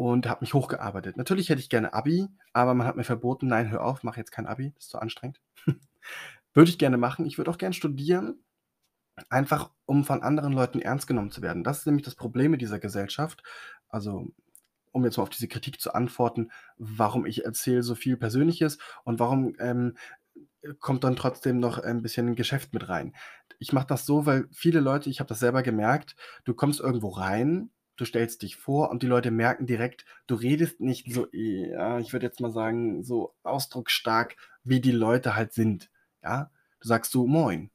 und 0.00 0.26
habe 0.28 0.40
mich 0.40 0.54
hochgearbeitet. 0.54 1.18
Natürlich 1.18 1.50
hätte 1.50 1.60
ich 1.60 1.68
gerne 1.68 1.92
Abi, 1.92 2.26
aber 2.54 2.72
man 2.74 2.86
hat 2.86 2.96
mir 2.96 3.04
verboten: 3.04 3.48
„Nein, 3.48 3.70
hör 3.70 3.84
auf, 3.84 4.02
mach 4.02 4.16
jetzt 4.16 4.32
kein 4.32 4.46
Abi, 4.46 4.72
das 4.74 4.84
ist 4.84 4.90
zu 4.90 4.98
anstrengend.“ 4.98 5.40
Würde 6.54 6.70
ich 6.70 6.78
gerne 6.78 6.96
machen. 6.98 7.26
Ich 7.26 7.38
würde 7.38 7.50
auch 7.50 7.58
gerne 7.58 7.74
studieren, 7.74 8.42
einfach 9.30 9.70
um 9.86 10.04
von 10.04 10.22
anderen 10.22 10.52
Leuten 10.52 10.80
ernst 10.80 11.06
genommen 11.06 11.30
zu 11.30 11.42
werden. 11.42 11.64
Das 11.64 11.80
ist 11.80 11.86
nämlich 11.86 12.04
das 12.04 12.16
Problem 12.16 12.52
mit 12.52 12.62
dieser 12.62 12.78
Gesellschaft. 12.80 13.42
Also, 13.88 14.28
um 14.92 15.04
jetzt 15.04 15.18
mal 15.18 15.24
auf 15.24 15.30
diese 15.30 15.48
Kritik 15.48 15.80
zu 15.80 15.94
antworten, 15.94 16.50
warum 16.78 17.26
ich 17.26 17.44
erzähle 17.44 17.82
so 17.82 17.94
viel 17.96 18.16
Persönliches 18.16 18.78
und 19.04 19.20
warum, 19.20 19.54
ähm, 19.60 19.96
kommt 20.78 21.04
dann 21.04 21.16
trotzdem 21.16 21.58
noch 21.60 21.78
ein 21.78 22.02
bisschen 22.02 22.34
Geschäft 22.36 22.74
mit 22.74 22.88
rein. 22.88 23.14
Ich 23.58 23.72
mache 23.72 23.86
das 23.86 24.06
so, 24.06 24.26
weil 24.26 24.48
viele 24.52 24.80
Leute 24.80 25.10
ich 25.10 25.20
habe 25.20 25.28
das 25.28 25.40
selber 25.40 25.62
gemerkt, 25.62 26.16
du 26.44 26.54
kommst 26.54 26.80
irgendwo 26.80 27.08
rein 27.10 27.70
du 28.00 28.04
stellst 28.04 28.42
dich 28.42 28.56
vor 28.56 28.90
und 28.90 29.02
die 29.02 29.06
Leute 29.06 29.30
merken 29.30 29.66
direkt, 29.66 30.04
du 30.26 30.34
redest 30.34 30.80
nicht 30.80 31.12
so, 31.12 31.28
ja, 31.32 31.98
ich 31.98 32.12
würde 32.12 32.26
jetzt 32.26 32.40
mal 32.40 32.50
sagen, 32.50 33.02
so 33.02 33.34
ausdrucksstark, 33.42 34.36
wie 34.64 34.80
die 34.80 34.92
Leute 34.92 35.36
halt 35.36 35.52
sind. 35.52 35.90
Ja, 36.22 36.50
du 36.80 36.88
sagst 36.88 37.12
so 37.12 37.26
Moin. 37.26 37.70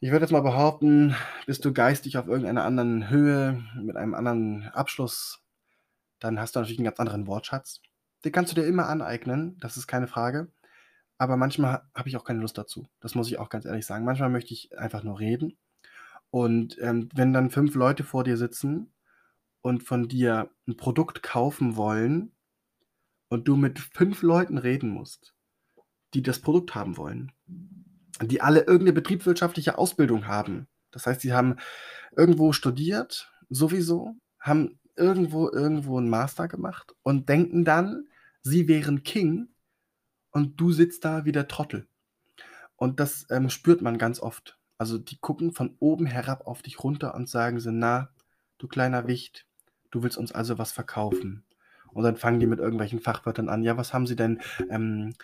Ich 0.00 0.10
würde 0.10 0.24
jetzt 0.24 0.32
mal 0.32 0.40
behaupten, 0.42 1.14
bist 1.46 1.64
du 1.64 1.72
geistig 1.72 2.18
auf 2.18 2.26
irgendeiner 2.26 2.64
anderen 2.64 3.08
Höhe, 3.08 3.64
mit 3.76 3.96
einem 3.96 4.14
anderen 4.14 4.68
Abschluss, 4.70 5.40
dann 6.18 6.38
hast 6.38 6.54
du 6.54 6.60
natürlich 6.60 6.78
einen 6.78 6.86
ganz 6.86 7.00
anderen 7.00 7.26
Wortschatz. 7.26 7.80
Den 8.24 8.32
kannst 8.32 8.52
du 8.52 8.60
dir 8.60 8.66
immer 8.66 8.88
aneignen, 8.88 9.58
das 9.60 9.76
ist 9.76 9.86
keine 9.86 10.08
Frage. 10.08 10.50
Aber 11.16 11.36
manchmal 11.36 11.82
habe 11.94 12.08
ich 12.08 12.16
auch 12.16 12.24
keine 12.24 12.40
Lust 12.40 12.58
dazu. 12.58 12.88
Das 13.00 13.14
muss 13.14 13.28
ich 13.28 13.38
auch 13.38 13.48
ganz 13.48 13.64
ehrlich 13.66 13.86
sagen. 13.86 14.04
Manchmal 14.04 14.30
möchte 14.30 14.52
ich 14.52 14.76
einfach 14.76 15.04
nur 15.04 15.20
reden 15.20 15.56
und, 16.34 16.76
ähm, 16.80 17.08
wenn 17.14 17.32
dann 17.32 17.48
fünf 17.48 17.76
Leute 17.76 18.02
vor 18.02 18.24
dir 18.24 18.36
sitzen 18.36 18.92
und 19.62 19.84
von 19.84 20.08
dir 20.08 20.50
ein 20.66 20.76
Produkt 20.76 21.22
kaufen 21.22 21.76
wollen 21.76 22.32
und 23.28 23.48
du 23.48 23.56
mit 23.56 23.78
fünf 23.78 24.22
Leuten 24.22 24.58
reden 24.58 24.90
musst, 24.90 25.34
die 26.14 26.22
das 26.22 26.40
Produkt 26.40 26.74
haben 26.74 26.96
wollen, 26.96 27.32
die 28.22 28.40
alle 28.40 28.60
irgendeine 28.62 28.94
betriebswirtschaftliche 28.94 29.78
Ausbildung 29.78 30.26
haben. 30.26 30.68
Das 30.90 31.06
heißt, 31.06 31.20
sie 31.22 31.34
haben 31.34 31.56
irgendwo 32.16 32.52
studiert, 32.52 33.32
sowieso, 33.50 34.16
haben 34.40 34.80
irgendwo 34.96 35.50
irgendwo 35.50 35.98
'n 35.98 36.08
Master 36.10 36.48
gemacht 36.48 36.94
und 37.02 37.28
denken 37.28 37.64
dann, 37.64 38.08
sie 38.42 38.68
wären 38.68 39.04
King 39.04 39.48
und 40.32 40.60
du 40.60 40.72
sitzt 40.72 41.04
da 41.04 41.24
wie 41.26 41.32
der 41.32 41.48
Trottel. 41.48 41.88
Und 42.76 43.00
das, 43.00 43.26
ähm, 43.30 43.50
spürt 43.50 43.82
man 43.82 43.98
ganz 43.98 44.20
oft. 44.20 44.58
Also, 44.78 44.98
die 44.98 45.18
gucken 45.18 45.52
von 45.52 45.76
oben 45.80 46.06
herab 46.06 46.46
auf 46.46 46.62
dich 46.62 46.82
runter 46.82 47.14
und 47.14 47.28
sagen 47.28 47.60
so: 47.60 47.70
„Na, 47.70 48.10
du 48.58 48.68
kleiner 48.68 49.06
Wicht, 49.06 49.46
du 49.90 50.02
willst 50.02 50.18
uns 50.18 50.32
also 50.32 50.58
was 50.58 50.72
verkaufen?“ 50.72 51.44
Und 51.92 52.02
dann 52.04 52.16
fangen 52.16 52.40
die 52.40 52.46
mit 52.46 52.58
irgendwelchen 52.58 53.00
Fachwörtern 53.00 53.48
an: 53.48 53.62
„Ja, 53.62 53.76
was 53.76 53.92
haben 53.94 54.06
Sie 54.06 54.16
denn, 54.16 54.40
ähm, 54.70 55.14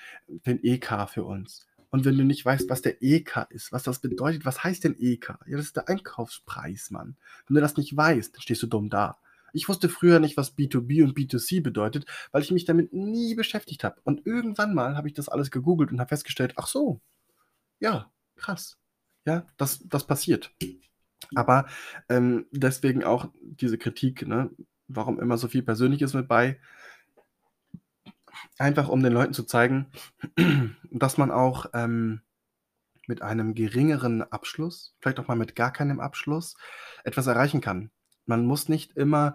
für 0.44 0.50
'n 0.52 0.60
EK 0.62 1.06
für 1.08 1.24
uns?“ 1.24 1.66
Und 1.90 2.04
wenn 2.04 2.16
du 2.16 2.24
nicht 2.24 2.44
weißt, 2.44 2.68
was 2.70 2.82
der 2.82 3.02
EK 3.02 3.46
ist, 3.50 3.72
was 3.72 3.82
das 3.82 3.98
bedeutet, 4.00 4.44
was 4.44 4.62
heißt 4.62 4.84
denn 4.84 4.96
EK? 4.98 5.38
Ja, 5.46 5.56
das 5.56 5.66
ist 5.66 5.76
der 5.76 5.88
Einkaufspreis, 5.88 6.90
Mann. 6.92 7.16
Wenn 7.48 7.56
du 7.56 7.60
das 7.60 7.76
nicht 7.76 7.96
weißt, 7.96 8.34
dann 8.34 8.42
stehst 8.42 8.62
du 8.62 8.68
dumm 8.68 8.90
da. 8.90 9.18
Ich 9.52 9.68
wusste 9.68 9.88
früher 9.88 10.20
nicht, 10.20 10.36
was 10.36 10.56
B2B 10.56 11.02
und 11.02 11.14
B2C 11.16 11.60
bedeutet, 11.60 12.06
weil 12.30 12.42
ich 12.42 12.52
mich 12.52 12.64
damit 12.64 12.92
nie 12.92 13.34
beschäftigt 13.34 13.82
habe. 13.82 14.00
Und 14.04 14.24
irgendwann 14.26 14.74
mal 14.74 14.96
habe 14.96 15.08
ich 15.08 15.14
das 15.14 15.28
alles 15.28 15.50
gegoogelt 15.50 15.90
und 15.90 15.98
habe 16.00 16.08
festgestellt: 16.10 16.52
„Ach 16.56 16.68
so, 16.68 17.00
ja, 17.80 18.12
krass.“ 18.36 18.79
Ja, 19.26 19.46
das 19.56 19.80
das 19.88 20.06
passiert. 20.06 20.52
Aber, 21.34 21.66
ähm, 22.08 22.46
deswegen 22.50 23.04
auch 23.04 23.28
diese 23.40 23.78
Kritik, 23.78 24.26
ne? 24.26 24.50
Warum 24.88 25.20
immer 25.20 25.38
so 25.38 25.48
viel 25.48 25.62
Persönliches 25.62 26.14
mit 26.14 26.26
bei? 26.28 26.58
Einfach 28.58 28.88
um 28.88 29.02
den 29.02 29.12
Leuten 29.12 29.34
zu 29.34 29.44
zeigen, 29.44 29.86
dass 30.90 31.18
man 31.18 31.30
auch, 31.30 31.66
ähm, 31.74 32.22
mit 33.06 33.22
einem 33.22 33.54
geringeren 33.54 34.22
Abschluss, 34.22 34.94
vielleicht 35.00 35.18
auch 35.18 35.28
mal 35.28 35.36
mit 35.36 35.56
gar 35.56 35.72
keinem 35.72 36.00
Abschluss, 36.00 36.56
etwas 37.04 37.26
erreichen 37.26 37.60
kann. 37.60 37.90
Man 38.26 38.46
muss 38.46 38.68
nicht 38.68 38.96
immer 38.96 39.34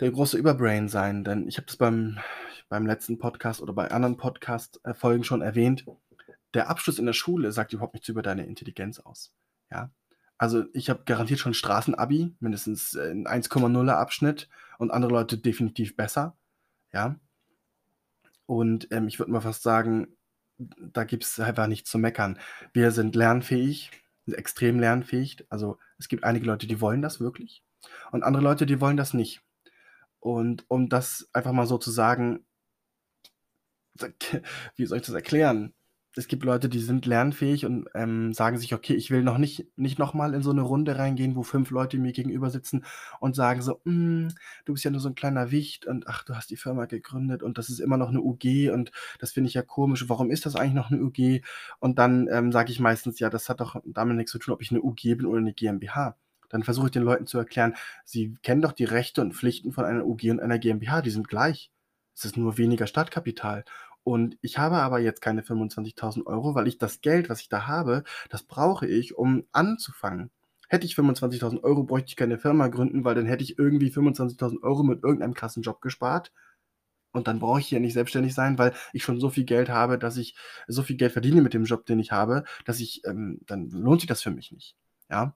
der 0.00 0.10
große 0.10 0.36
Überbrain 0.36 0.88
sein, 0.88 1.24
denn 1.24 1.48
ich 1.48 1.56
habe 1.56 1.66
das 1.66 1.76
beim 1.76 2.18
beim 2.68 2.86
letzten 2.86 3.18
Podcast 3.18 3.62
oder 3.62 3.72
bei 3.72 3.90
anderen 3.90 4.16
Podcast, 4.16 4.80
äh, 4.84 5.22
schon 5.22 5.42
erwähnt 5.42 5.86
der 6.56 6.68
Abschluss 6.70 6.98
in 6.98 7.06
der 7.06 7.12
Schule 7.12 7.52
sagt 7.52 7.72
überhaupt 7.72 7.94
nichts 7.94 8.08
über 8.08 8.22
deine 8.22 8.46
Intelligenz 8.46 8.98
aus. 9.00 9.32
Ja. 9.70 9.90
Also 10.38 10.64
ich 10.74 10.90
habe 10.90 11.04
garantiert 11.04 11.40
schon 11.40 11.54
Straßenabi, 11.54 12.34
mindestens 12.40 12.94
äh, 12.94 13.10
'n 13.10 13.26
1,0er 13.26 13.94
Abschnitt 13.94 14.48
und 14.78 14.90
andere 14.90 15.12
Leute 15.12 15.38
definitiv 15.38 15.96
besser, 15.96 16.36
ja. 16.92 17.16
Und, 18.46 18.88
ähm, 18.92 19.08
ich 19.08 19.18
würde 19.18 19.32
mal 19.32 19.40
fast 19.40 19.62
sagen, 19.62 20.08
da 20.58 21.04
gibt 21.04 21.24
es 21.24 21.38
einfach 21.40 21.66
nichts 21.66 21.90
zu 21.90 21.98
meckern. 21.98 22.38
Wir 22.72 22.90
sind 22.92 23.14
lernfähig, 23.16 23.90
extrem 24.26 24.78
lernfähig. 24.80 25.44
Also, 25.50 25.78
es 25.98 26.08
gibt 26.08 26.24
einige 26.24 26.46
Leute, 26.46 26.66
die 26.66 26.80
wollen 26.80 27.02
das 27.02 27.20
wirklich 27.20 27.62
und 28.12 28.22
andere 28.24 28.42
Leute, 28.42 28.66
die 28.66 28.80
wollen 28.80 28.96
das 28.96 29.14
nicht. 29.14 29.42
Und 30.20 30.64
um 30.68 30.88
das 30.88 31.28
einfach 31.32 31.52
mal 31.52 31.66
so 31.66 31.78
zu 31.78 31.90
sagen 31.90 32.44
wie 34.76 34.86
soll 34.86 34.98
ich 34.98 35.06
das 35.06 35.14
erklären? 35.14 35.72
Es 36.16 36.28
gibt 36.28 36.44
Leute, 36.44 36.68
die 36.68 36.78
sind 36.80 37.06
lernfähig 37.06 37.66
und, 37.66 37.88
ähm, 37.94 38.32
sagen 38.32 38.58
sich: 38.58 38.74
„Okay, 38.74 38.94
ich 38.94 39.10
will 39.10 39.22
noch 39.22 39.38
nicht 39.38 39.66
nicht 39.76 39.98
noch 39.98 40.14
mal 40.14 40.34
in 40.34 40.42
so 40.42 40.50
eine 40.50 40.62
Runde 40.62 40.98
reingehen, 40.98 41.36
wo 41.36 41.42
fünf 41.42 41.70
Leute 41.70 41.98
mir 41.98 42.12
gegenüber 42.12 42.50
sitzen 42.50 42.84
und 43.20 43.36
sagen 43.36 43.62
so: 43.62 43.80
‚Hm, 43.84 44.28
du 44.64 44.72
bist 44.72 44.84
ja 44.84 44.90
nur 44.90 45.00
so 45.00 45.08
ein 45.08 45.14
kleiner 45.14 45.50
Wicht 45.50 45.86
und 45.86 46.06
ach, 46.08 46.24
du 46.24 46.34
hast 46.34 46.50
die 46.50 46.56
Firma 46.56 46.86
gegründet 46.86 47.42
und 47.42 47.58
das 47.58 47.68
ist 47.68 47.80
immer 47.80 47.96
noch 47.98 48.08
eine 48.08 48.20
UG 48.22 48.70
und 48.72 48.92
das 49.18 49.32
finde 49.32 49.48
ich 49.48 49.54
ja 49.54 49.62
komisch. 49.62 50.08
Warum 50.08 50.30
ist 50.30 50.46
das 50.46 50.56
eigentlich 50.56 50.74
noch 50.74 50.90
eine 50.90 51.02
UG?‘“ 51.02 51.42
Und 51.80 51.98
dann, 51.98 52.28
ähm, 52.30 52.52
sage 52.52 52.72
ich 52.72 52.80
meistens: 52.80 53.18
„Ja, 53.18 53.30
das 53.30 53.48
hat 53.48 53.60
doch 53.60 53.76
damit 53.84 54.16
nichts 54.16 54.32
zu 54.32 54.38
tun, 54.38 54.54
ob 54.54 54.62
ich 54.62 54.70
eine 54.70 54.82
UG 54.82 55.14
bin 55.16 55.26
oder 55.26 55.38
eine 55.38 55.52
GmbH.“ 55.52 56.16
Dann 56.48 56.62
versuche 56.62 56.86
ich 56.86 56.92
den 56.92 57.02
Leuten 57.02 57.26
zu 57.26 57.38
erklären: 57.38 57.74
„Sie 58.04 58.34
kennen 58.42 58.62
doch 58.62 58.72
die 58.72 58.84
Rechte 58.84 59.20
und 59.20 59.34
Pflichten 59.34 59.72
von 59.72 59.84
einer 59.84 60.06
UG 60.06 60.30
und 60.30 60.40
einer 60.40 60.58
GmbH, 60.58 61.02
die 61.02 61.10
sind 61.10 61.28
gleich. 61.28 61.70
Es 62.14 62.24
ist 62.24 62.36
nur 62.38 62.56
weniger 62.58 62.86
Startkapital. 62.86 63.64
Und 64.06 64.38
ich 64.40 64.56
habe 64.58 64.76
aber 64.76 65.00
jetzt 65.00 65.20
keine 65.20 65.42
25.000 65.42 66.28
Euro, 66.28 66.54
weil 66.54 66.68
ich 66.68 66.78
das 66.78 67.00
Geld, 67.00 67.28
was 67.28 67.40
ich 67.40 67.48
da 67.48 67.66
habe, 67.66 68.04
das 68.30 68.44
brauche 68.44 68.86
ich, 68.86 69.16
um 69.18 69.44
anzufangen. 69.50 70.30
Hätte 70.68 70.86
ich 70.86 70.94
25.000 70.94 71.64
Euro, 71.64 71.82
bräuchte 71.82 72.10
ich 72.10 72.16
keine 72.16 72.38
Firma 72.38 72.68
gründen, 72.68 73.04
weil 73.04 73.16
dann 73.16 73.26
hätte 73.26 73.42
ich 73.42 73.58
irgendwie 73.58 73.90
25.000 73.90 74.62
Euro 74.62 74.84
mit 74.84 75.02
irgendeinem 75.02 75.34
krassen 75.34 75.62
Job 75.64 75.80
gespart. 75.80 76.32
Und 77.12 77.28
dann 77.28 77.40
brauche 77.40 77.60
ich 77.60 77.70
ja 77.70 77.80
nicht 77.80 77.94
selbstständig 77.94 78.34
sein, 78.34 78.58
weil 78.58 78.74
ich 78.92 79.02
schon 79.04 79.20
so 79.20 79.30
viel 79.30 79.44
Geld 79.44 79.70
habe, 79.70 79.98
dass 79.98 80.16
ich 80.18 80.36
so 80.68 80.82
viel 80.82 80.96
Geld 80.96 81.12
verdiene 81.12 81.42
mit 81.42 81.54
dem 81.54 81.64
Job, 81.64 81.86
den 81.86 81.98
ich 82.00 82.12
habe, 82.12 82.44
dass 82.66 82.80
ich, 82.80 83.02
ähm, 83.06 83.40
dann 83.46 83.70
lohnt 83.70 84.02
sich 84.02 84.08
das 84.08 84.22
für 84.22 84.30
mich 84.32 84.52
nicht. 84.52 84.76
Ja. 85.10 85.34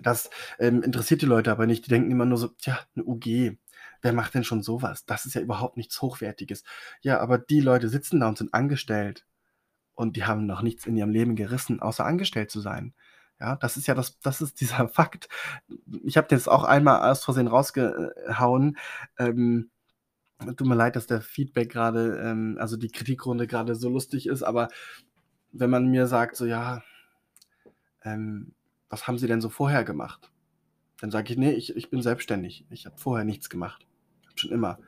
Das, 0.00 0.30
ähm, 0.58 0.82
interessiert 0.82 1.22
die 1.22 1.26
Leute 1.26 1.50
aber 1.52 1.66
nicht. 1.66 1.86
Die 1.86 1.90
denken 1.90 2.10
immer 2.10 2.24
nur 2.26 2.38
so: 2.38 2.48
„Tja, 2.48 2.78
'ne 2.94 3.04
UG, 3.04 3.58
wer 4.02 4.12
macht 4.12 4.34
denn 4.34 4.44
schon 4.44 4.62
sowas? 4.62 5.04
Das 5.06 5.26
ist 5.26 5.34
ja 5.34 5.40
überhaupt 5.42 5.76
nichts 5.76 6.00
Hochwertiges.“ 6.02 6.64
Ja, 7.02 7.20
aber 7.20 7.38
die 7.38 7.60
Leute 7.60 7.88
sitzen 7.88 8.20
da 8.20 8.28
und 8.28 8.38
sind 8.38 8.54
angestellt 8.54 9.26
und 9.94 10.16
die 10.16 10.24
haben 10.24 10.46
noch 10.46 10.62
nichts 10.62 10.86
in 10.86 10.96
ihrem 10.96 11.10
Leben 11.10 11.36
gerissen, 11.36 11.80
außer 11.80 12.04
angestellt 12.04 12.50
zu 12.50 12.60
sein. 12.60 12.94
Ja, 13.40 13.56
das 13.56 13.76
ist 13.76 13.86
ja 13.86 13.94
das 13.94 14.18
das 14.20 14.40
ist 14.40 14.60
dieser 14.60 14.88
Fakt. 14.88 15.28
Ich 16.04 16.16
habe 16.16 16.28
das 16.28 16.48
auch 16.48 16.64
einmal 16.64 17.10
aus 17.10 17.24
Versehen 17.24 17.48
rausgehauen. 17.48 18.78
Ähm, 19.18 19.70
tut 20.40 20.66
mir 20.66 20.74
leid, 20.76 20.96
dass 20.96 21.06
der 21.06 21.20
Feedback 21.22 21.70
gerade, 21.70 22.18
ähm 22.24 22.56
also 22.60 22.76
die 22.76 22.90
Kritikrunde 22.90 23.46
gerade 23.46 23.74
so 23.76 23.88
lustig 23.90 24.26
ist, 24.28 24.42
aber 24.42 24.68
wenn 25.52 25.70
man 25.70 25.88
mir 25.88 26.06
sagt 26.08 26.36
so: 26.36 26.46
„Ja, 26.46 26.82
ähm, 28.04 28.54
was 28.88 29.06
haben 29.06 29.18
Sie 29.18 29.26
denn 29.26 29.40
so 29.40 29.48
vorher 29.50 29.84
gemacht?“ 29.84 30.30
Dann 31.00 31.12
sage 31.12 31.34
ich: 31.34 31.38
„Ne, 31.40 31.54
ich 31.54 31.76
ich 31.76 31.90
bin 31.90 32.02
selbstständig. 32.02 32.66
Ich 32.70 32.86
habe 32.86 32.98
vorher 32.98 33.26
nichts 33.26 33.50
gemacht. 33.50 33.87
Schon 34.38 34.52
immer.“ 34.52 34.80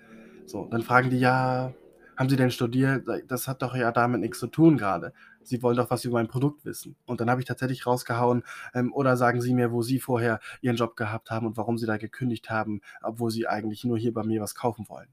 So, 0.47 0.66
dann 0.70 0.82
fragen 0.82 1.10
die: 1.10 1.18
„Ja, 1.18 1.74
haben 2.16 2.28
Sie 2.28 2.36
denn 2.36 2.51
studiert?“ 2.51 3.06
Sage 3.06 3.20
ich: 3.22 3.27
„Das 3.28 3.48
hat 3.48 3.62
doch 3.62 3.74
ja 3.77 3.93
damit 3.93 4.20
nix 4.20 4.39
zu 4.39 4.47
tun 4.48 4.77
grade. 4.78 5.12
Sie 5.43 5.62
wollen 5.62 5.77
doch 5.77 5.90
was 5.90 6.05
über 6.05 6.14
mein 6.18 6.28
Produkt 6.28 6.64
wissen.“ 6.64 6.97
Und 7.06 7.20
dann 7.20 7.31
habe 7.31 7.40
ich 7.40 7.47
tatsächlich 7.47 7.86
rausgehauen, 7.86 8.44
ähm: 8.74 8.93
„Oder 8.93 9.16
sagen 9.16 9.40
Sie 9.43 9.55
mir, 9.55 9.72
wo 9.72 9.82
Sie 9.82 10.01
vorher 10.01 10.40
Ihren 10.62 10.77
Job 10.77 10.97
gehabt 10.97 11.31
haben 11.31 11.47
und 11.47 11.56
warum 11.56 11.78
Sie 11.78 11.86
da 11.86 11.97
gekündigt 11.98 12.51
haben, 12.51 12.81
obwohl 13.02 13.31
Sie 13.31 13.47
eigentlich 13.48 13.85
nur 13.85 13.98
hier 13.98 14.12
bei 14.14 14.24
mir 14.24 14.40
was 14.43 14.55
kaufen 14.55 14.89
wollen.“ 14.89 15.09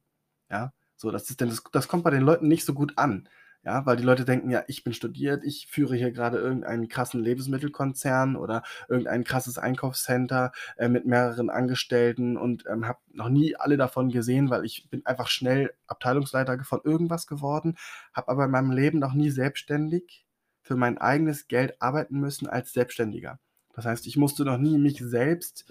Ja, 0.52 0.74
so, 0.96 1.12
das 1.12 1.30
ist 1.30 1.42
denn 1.42 1.50
das 1.50 1.64
das 1.72 1.88
kommt 1.88 2.04
bei 2.04 2.12
den 2.12 2.24
Leuten 2.24 2.48
nicht 2.48 2.66
so 2.66 2.74
gut 2.74 2.94
an, 2.98 3.30
ja, 3.68 3.86
weil 3.86 3.98
die 3.98 4.04
Leute 4.04 4.26
denken: 4.26 4.50
„Ja, 4.50 4.64
ich 4.68 4.84
bin 4.84 4.94
studiert, 4.94 5.44
ich 5.44 5.68
führe 5.68 5.96
hier 5.96 6.12
grade 6.12 6.38
irgendeinen 6.38 6.88
krassen 6.88 7.22
Lebensmittelkonzern 7.22 8.36
oder 8.36 8.64
irgendein 8.90 9.24
krasses 9.24 9.58
Einkaufscenter, 9.58 10.52
äh, 10.78 10.88
mit 10.90 11.06
mehreren 11.06 11.50
Angestellten 11.50 12.38
und, 12.38 12.64
ähm, 12.68 12.88
habe 12.88 13.00
noch 13.14 13.30
nie 13.30 13.56
alle 13.58 13.78
davon 13.78 14.10
gesehen, 14.10 14.50
weil 14.50 14.66
ich 14.66 14.90
bin 14.90 15.06
einfach 15.06 15.28
schnell 15.28 15.74
Abteilungsleiter 15.88 16.64
von 16.64 16.82
irgendwas 16.84 17.28
geworden, 17.28 17.78
habe 18.14 18.30
aber 18.30 18.46
in 18.46 18.52
meinem 18.52 18.72
Leben 18.72 19.00
noch 19.00 19.14
nie 19.14 19.30
selbstständig 19.30 20.26
für 20.62 20.76
mein 20.76 20.98
eigenes 20.98 21.48
Geld 21.48 21.82
arbeiten 21.82 22.20
müssen 22.20 22.48
als 22.48 22.74
Selbstständiger. 22.74 23.40
Das 23.78 23.86
heißt, 23.86 24.08
ich 24.08 24.18
musste 24.18 24.44
noch 24.46 24.58
nie 24.58 24.78
mich 24.80 25.00
selbst, 25.00 25.66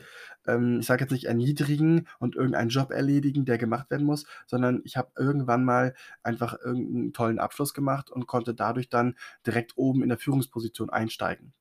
ähm, 0.46 0.80
ich 0.80 0.86
sage 0.86 1.04
jetzt 1.04 1.12
nicht 1.12 1.24
erniedrigen 1.26 2.08
und 2.20 2.36
irgendeinen 2.36 2.70
Job 2.70 2.90
erledigen, 2.92 3.44
der 3.44 3.58
gemacht 3.58 3.90
werden 3.90 4.06
muss, 4.06 4.26
sondern 4.46 4.80
ich 4.84 4.96
habe 4.96 5.10
irgendwann 5.18 5.64
mal 5.66 5.94
einfach 6.22 6.56
irgend 6.64 6.90
'n 6.94 7.12
tollen 7.12 7.38
Abschluss 7.40 7.74
gemacht 7.74 8.10
und 8.10 8.26
konnte 8.26 8.54
dadurch 8.54 8.88
dann 8.88 9.16
direkt 9.46 9.76
oben 9.76 10.02
in 10.02 10.08
der 10.08 10.18
Führungsposition 10.18 10.90
einsteigen. 10.90 11.52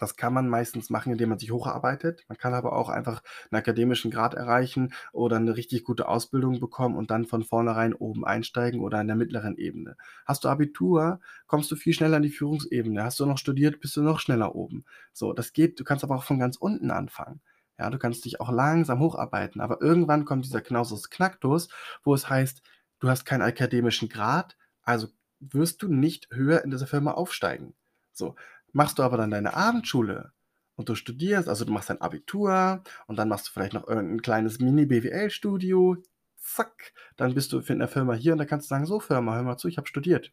Das 0.00 0.16
kann 0.16 0.32
man 0.34 0.48
meistens 0.48 0.90
machen, 0.90 1.12
indem 1.12 1.28
man 1.30 1.38
sich 1.38 1.52
hocharbeitet. 1.52 2.24
Man 2.28 2.38
kann 2.38 2.54
aber 2.54 2.72
auch 2.74 2.88
einfach 2.88 3.22
'n 3.52 3.56
akademischen 3.56 4.10
Grad 4.10 4.34
erreichen 4.34 4.92
oder 5.12 5.38
'ne 5.38 5.56
richtig 5.56 5.84
gute 5.84 6.08
Ausbildung 6.08 6.58
bekommen 6.60 6.96
und 6.96 7.10
dann 7.10 7.26
von 7.26 7.44
vornherein 7.44 7.94
oben 7.94 8.24
einsteigen 8.24 8.80
oder 8.80 9.00
in 9.00 9.06
der 9.06 9.16
mittleren 9.16 9.56
Ebene. 9.56 9.96
Hast 10.26 10.44
du 10.44 10.48
Abitur, 10.48 11.20
kommst 11.46 11.70
du 11.70 11.76
viel 11.76 11.92
schneller 11.94 12.16
in 12.16 12.22
die 12.24 12.30
Führungsebene. 12.30 13.04
Hast 13.04 13.20
du 13.20 13.26
noch 13.26 13.38
studiert, 13.38 13.80
bist 13.80 13.96
du 13.96 14.02
noch 14.02 14.20
schneller 14.20 14.54
oben. 14.56 14.84
So, 15.12 15.32
das 15.32 15.52
geht. 15.52 15.78
Du 15.78 15.84
kannst 15.84 16.04
aber 16.04 16.16
auch 16.16 16.24
von 16.24 16.38
ganz 16.38 16.56
unten 16.56 16.90
anfangen. 16.90 17.40
Ja, 17.78 17.90
du 17.90 17.98
kannst 17.98 18.24
dich 18.24 18.40
auch 18.40 18.50
langsam 18.50 19.00
hocharbeiten, 19.00 19.60
aber 19.60 19.80
irgendwann 19.80 20.24
kommt 20.24 20.44
dieser 20.44 20.60
Knaustus 20.60 21.08
Knacktus, 21.10 21.68
wo 22.04 22.14
es 22.14 22.28
heißt, 22.28 22.62
du 23.00 23.08
hast 23.08 23.24
keinen 23.24 23.42
akademischen 23.42 24.08
Grad, 24.08 24.56
also 24.82 25.08
wirst 25.40 25.82
du 25.82 25.88
nicht 25.88 26.28
höher 26.30 26.62
in 26.64 26.70
dieser 26.70 26.86
Firma 26.86 27.12
aufsteigen. 27.12 27.74
So, 28.12 28.34
machst 28.72 28.98
du 28.98 29.02
aber 29.02 29.16
dann 29.16 29.30
deine 29.30 29.54
Abendschule 29.54 30.32
und 30.76 30.88
du 30.88 30.94
studierst 30.94 31.48
also, 31.48 31.64
du 31.64 31.72
machst 31.72 31.90
dein 31.90 32.00
Abitur 32.00 32.82
und 33.06 33.16
dann 33.18 33.28
machst 33.28 33.48
du 33.48 33.52
vielleicht 33.52 33.74
noch 33.74 33.86
irgend 33.88 34.12
'n 34.12 34.22
kleines 34.22 34.58
Mini-BWL-Studio, 34.60 35.96
zack, 36.38 36.92
dann 37.16 37.34
bist 37.34 37.52
du 37.52 37.60
in 37.60 37.78
der 37.80 37.88
Firma 37.88 38.14
hier 38.14 38.32
und 38.32 38.38
dann 38.38 38.46
kannst 38.48 38.66
du 38.66 38.74
sagen: 38.74 38.86
„So 38.86 39.00
Firma, 39.00 39.34
hör 39.36 39.42
mal 39.42 39.56
zu, 39.58 39.68
ich 39.68 39.76
habe 39.78 39.88
studiert.“ 39.88 40.32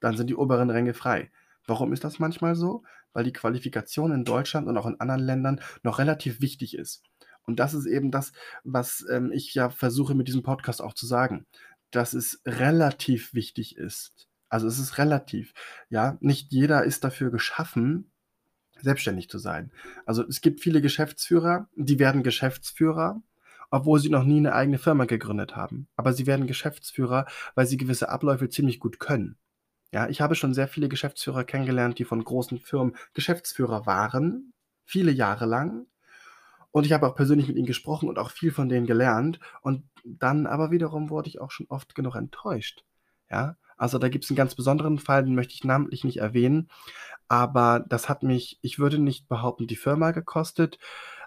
Dann 0.00 0.16
sind 0.16 0.28
die 0.28 0.36
oberen 0.36 0.70
Ränge 0.70 0.94
frei. 0.94 1.30
Warum 1.66 1.92
ist 1.92 2.04
das 2.04 2.18
manchmal 2.18 2.54
so? 2.56 2.82
Weil 3.12 3.24
die 3.24 3.32
Qualifikation 3.32 4.12
in 4.12 4.24
Deutschland 4.24 4.66
und 4.68 4.76
auch 4.78 4.86
in 4.86 5.00
anderen 5.00 5.22
Ländern 5.22 5.60
noch 5.82 5.98
relativ 5.98 6.40
wichtig 6.40 6.76
ist. 6.76 7.04
Und 7.44 7.58
das 7.60 7.74
ist 7.74 7.86
eben 7.86 8.10
das, 8.10 8.32
was, 8.64 9.04
ähm, 9.10 9.32
ich 9.32 9.54
ja 9.54 9.70
versuche 9.70 10.14
mit 10.14 10.28
diesem 10.28 10.42
Podcast 10.42 10.82
auch 10.82 10.94
zu 10.94 11.06
sagen, 11.06 11.46
dass 11.90 12.12
es 12.14 12.42
relativ 12.46 13.34
wichtig 13.34 13.76
ist. 13.76 14.27
Also, 14.50 14.66
es 14.66 14.78
ist 14.78 14.98
relativ, 14.98 15.52
ja? 15.90 16.16
Nicht 16.20 16.52
jeder 16.52 16.84
ist 16.84 17.04
dafür 17.04 17.30
geschaffen, 17.30 18.10
selbstständig 18.80 19.28
zu 19.30 19.38
sein. 19.38 19.72
Also, 20.06 20.26
es 20.28 20.40
gibt 20.42 20.60
viele 20.60 20.82
Geschäftsführer, 20.82 21.68
die 21.76 21.98
werden 22.00 22.22
Geschäftsführer, 22.24 23.22
obwohl 23.70 24.00
sie 24.00 24.10
noch 24.10 24.24
nie 24.24 24.40
'ne 24.40 24.54
eigene 24.54 24.78
Firma 24.78 25.06
gegründet 25.06 25.56
haben. 25.56 25.88
Aber 25.96 26.12
sie 26.14 26.26
werden 26.26 26.46
Geschäftsführer, 26.48 27.26
weil 27.56 27.66
sie 27.66 27.76
gewisse 27.78 28.08
Abläufe 28.10 28.48
ziemlich 28.50 28.80
gut 28.80 29.00
können. 29.00 29.38
Ja, 29.92 30.08
ich 30.08 30.20
habe 30.22 30.34
schon 30.36 30.54
sehr 30.54 30.68
viele 30.68 30.88
Geschäftsführer 30.90 31.44
kennengelernt, 31.44 31.98
die 31.98 32.04
von 32.04 32.24
großen 32.24 32.60
Firmen 32.60 32.96
Geschäftsführer 33.14 33.86
waren, 33.86 34.52
viele 34.86 35.12
Jahre 35.12 35.46
lang. 35.46 35.86
Und 36.72 36.86
ich 36.86 36.92
habe 36.92 37.06
auch 37.08 37.16
persönlich 37.16 37.48
mit 37.48 37.56
ihnen 37.58 37.66
gesprochen 37.66 38.08
und 38.08 38.18
auch 38.18 38.30
viel 38.32 38.52
von 38.52 38.68
denen 38.68 38.86
gelernt. 38.86 39.40
Und 39.62 39.84
dann 40.04 40.46
aber 40.46 40.70
wiederum 40.72 41.10
wurde 41.10 41.28
ich 41.28 41.40
auch 41.40 41.50
schon 41.52 41.66
oft 41.70 41.94
genug 41.94 42.16
enttäuscht, 42.16 42.84
ja? 43.30 43.56
Also, 43.78 43.98
da 43.98 44.08
gibt's 44.08 44.30
'n 44.30 44.36
ganz 44.36 44.54
besonderen 44.54 44.98
Fall, 44.98 45.24
den 45.24 45.34
möchte 45.34 45.54
ich 45.54 45.64
namentlich 45.64 46.04
nicht 46.04 46.18
erwähnen, 46.18 46.68
aber 47.28 47.80
das 47.88 48.08
hat 48.08 48.22
mich 48.24 48.58
ich 48.62 48.78
würde 48.78 48.98
nicht 48.98 49.28
behaupten, 49.28 49.66
die 49.68 49.76
Firma 49.76 50.12
gekostet, 50.12 50.78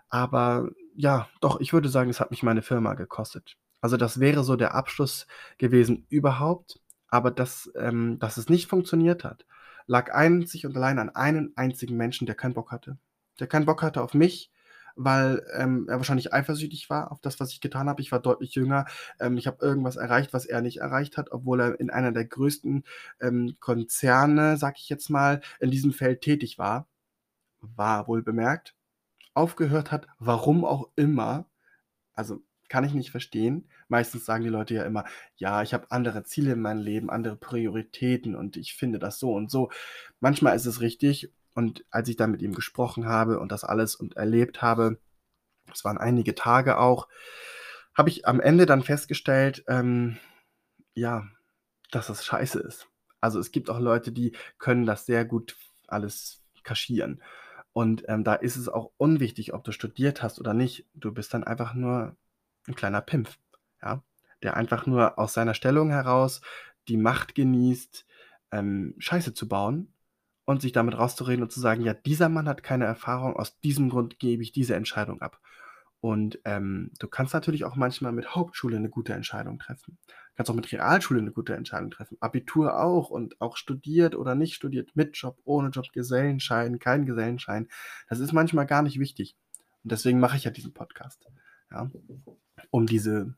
aber 0.10 0.70
ja, 0.96 1.30
doch, 1.42 1.60
ich 1.62 1.74
würde 1.74 1.90
sagen, 1.90 2.10
es 2.10 2.20
hat 2.20 2.32
mich 2.32 2.44
meine 2.44 2.62
Firma 2.64 2.94
gekostet. 2.96 3.58
Also, 3.82 3.98
das 3.98 4.20
wäre 4.20 4.44
so 4.44 4.56
der 4.58 4.76
Abschluss 4.76 5.28
gewesen 5.58 6.06
überhaupt, 6.10 6.80
aber 7.10 7.32
dass 7.32 7.72
ähm, 7.76 8.20
dass 8.20 8.38
es 8.38 8.50
nicht 8.50 8.68
funktioniert 8.68 9.24
hat, 9.24 9.46
lag 9.88 10.14
einzig 10.14 10.66
und 10.68 10.76
allein 10.78 11.00
an 11.00 11.10
einem 11.12 11.54
einzigen 11.56 11.98
Menschen, 11.98 12.26
der 12.28 12.36
keinen 12.36 12.54
Bock 12.56 12.72
hatte. 12.72 12.98
Der 13.40 13.48
keinen 13.48 13.66
Bock 13.66 13.82
hatte 13.84 14.04
auf 14.04 14.14
mich, 14.14 14.51
weil, 14.96 15.44
ähm, 15.56 15.88
er 15.90 15.98
wahrscheinlich 15.98 16.34
eifersüchtig 16.34 16.90
war 16.90 17.12
auf 17.12 17.20
das, 17.22 17.40
was 17.40 17.52
ich 17.54 17.62
getan 17.62 17.90
habe. 17.90 18.02
Ich 18.02 18.12
war 18.12 18.20
deutlich 18.22 18.56
jünger. 18.56 18.86
Ähm, 19.20 19.38
ich 19.38 19.48
habe 19.48 19.64
irgendwas 19.66 19.96
erreicht, 19.96 20.34
was 20.34 20.46
er 20.46 20.62
nicht 20.62 20.78
erreicht 20.78 21.18
hat, 21.18 21.32
obwohl 21.32 21.60
er 21.62 21.80
in 21.80 21.90
einer 21.90 22.12
der 22.12 22.26
größten, 22.26 22.84
ähm, 23.22 23.56
Konzerne, 23.60 24.58
sage 24.58 24.76
ich 24.80 24.90
jetzt 24.90 25.10
mal, 25.10 25.42
in 25.60 25.72
diesem 25.72 25.94
Feld 25.94 26.22
tätig 26.22 26.58
war 26.58 26.88
war 27.62 28.08
wohlbemerkt, 28.08 28.76
aufgehört 29.34 29.92
hat, 29.92 30.08
warum 30.20 30.66
auch 30.66 30.90
immer. 30.96 31.48
Also, 32.14 32.42
kann 32.70 32.84
ich 32.86 32.94
nicht 32.94 33.12
verstehen. 33.12 33.70
Meistens 33.90 34.26
sagen 34.26 34.44
die 34.44 34.50
Leute 34.50 34.76
ja 34.76 34.86
immer: 34.86 35.06
„Ja, 35.38 35.64
ich 35.64 35.74
habe 35.74 35.92
andere 35.92 36.24
Ziele 36.24 36.54
in 36.54 36.62
meinem 36.62 36.82
Leben, 36.82 37.10
andere 37.12 37.36
Prioritäten 37.38 38.36
und 38.36 38.58
ich 38.58 38.76
finde 38.76 39.00
das 39.00 39.20
so 39.20 39.34
und 39.34 39.52
so.“ 39.52 39.72
Manchmal 40.22 40.56
ist 40.56 40.66
es 40.68 40.82
richtig 40.82 41.32
und 41.54 41.86
als 41.92 42.10
ich 42.10 42.18
dann 42.18 42.32
mit 42.32 42.42
ihm 42.42 42.54
gesprochen 42.56 43.06
habe 43.08 43.40
und 43.40 43.52
das 43.52 43.64
alles 43.64 43.96
und 43.96 44.18
erlebt 44.18 44.62
habe, 44.62 45.00
es 45.74 45.86
waren 45.86 45.98
einige 45.98 46.36
Tage 46.36 46.78
auch, 46.80 47.08
habe 47.96 48.10
ich 48.10 48.28
am 48.28 48.40
Ende 48.42 48.66
dann 48.66 48.84
festgestellt, 48.84 49.64
ähm, 49.68 50.18
ja, 50.96 51.26
dass 51.92 52.08
das 52.08 52.26
scheiße 52.26 52.60
ist. 52.60 52.88
Also, 53.22 53.40
es 53.40 53.52
gibt 53.52 53.70
auch 53.70 53.80
Leute, 53.80 54.12
die 54.12 54.34
können 54.60 54.86
das 54.86 55.06
sehr 55.06 55.26
gut 55.26 55.58
alles 55.88 56.44
kaschieren. 56.64 57.22
Und, 57.74 58.04
ähm, 58.10 58.24
da 58.24 58.36
ist 58.36 58.58
es 58.58 58.70
auch 58.70 58.92
unwichtig, 58.98 59.54
ob 59.54 59.64
du 59.64 59.72
studiert 59.72 60.24
hast 60.24 60.40
oder 60.40 60.54
nicht. 60.54 60.88
Du 60.96 61.14
bist 61.14 61.34
dann 61.34 61.44
einfach 61.46 61.74
nur 61.76 62.18
'n 62.68 62.76
kleiner 62.76 63.02
Pimpf, 63.02 63.38
ja, 63.82 64.04
der 64.44 64.58
einfach 64.58 64.86
nur 64.88 65.20
aus 65.20 65.34
seiner 65.34 65.54
Stellung 65.56 65.90
heraus 65.92 66.42
die 66.90 66.98
Macht 66.98 67.36
genießt, 67.36 68.06
ähm, 68.52 68.96
Scheiße 69.00 69.34
zu 69.34 69.48
bauen 69.48 69.94
und 70.46 70.62
sich 70.62 70.72
damit 70.74 70.98
rauszureden 70.98 71.44
und 71.44 71.52
zu 71.52 71.60
sagen: 71.60 71.84
„Ja, 71.84 71.94
dieser 71.94 72.30
Mann 72.30 72.48
hat 72.50 72.64
keine 72.64 72.86
Erfahrung, 72.86 73.36
aus 73.36 73.60
diesem 73.62 73.90
Grund 73.90 74.20
gebe 74.20 74.44
ich 74.44 74.52
diese 74.52 74.76
Entscheidung 74.76 75.22
ab.“ 75.22 75.40
Und, 76.02 76.40
ähm, 76.46 76.92
du 77.00 77.08
kannst 77.08 77.34
natürlich 77.36 77.64
auch 77.66 77.76
manchmal 77.76 78.12
mit 78.12 78.36
Hauptschule 78.36 78.80
'ne 78.80 78.90
gute 78.90 79.14
Entscheidung 79.14 79.60
treffen. 79.60 79.98
Kannst 80.36 80.50
auch 80.52 80.56
mit 80.56 80.72
Realschule 80.72 81.22
'ne 81.22 81.32
gute 81.32 81.56
Entscheidung 81.56 81.92
treffen, 81.92 82.18
Abitur 82.22 82.80
auch 82.82 83.10
und 83.12 83.40
auch 83.42 83.58
studiert 83.58 84.16
oder 84.16 84.34
nicht 84.36 84.56
studiert, 84.56 84.92
mit 84.96 85.16
Job, 85.18 85.38
ohne 85.46 85.70
Job, 85.70 85.86
Gesellenschein, 85.94 86.80
kein 86.80 87.06
Gesellenschein. 87.06 87.68
Das 88.10 88.20
ist 88.20 88.34
manchmal 88.34 88.66
gar 88.68 88.82
nicht 88.84 89.00
wichtig. 89.00 89.36
Und 89.84 89.92
deswegen 89.92 90.20
mache 90.20 90.38
ich 90.38 90.44
ja 90.46 90.52
diesen 90.52 90.74
Podcast, 90.74 91.28
ja, 91.72 91.92
um 92.72 92.88
diese 92.88 93.36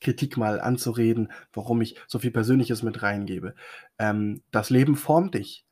Kritik 0.00 0.36
mal 0.38 0.60
anzureden, 0.60 1.32
warum 1.52 1.80
ich 1.82 1.96
so 2.08 2.18
viel 2.20 2.30
Persönliches 2.32 2.82
mit 2.84 3.02
reingebe. 3.02 3.54
Ähm, 3.98 4.42
das 4.52 4.70
Leben 4.70 4.96
formt 4.96 5.34
dich 5.36 5.64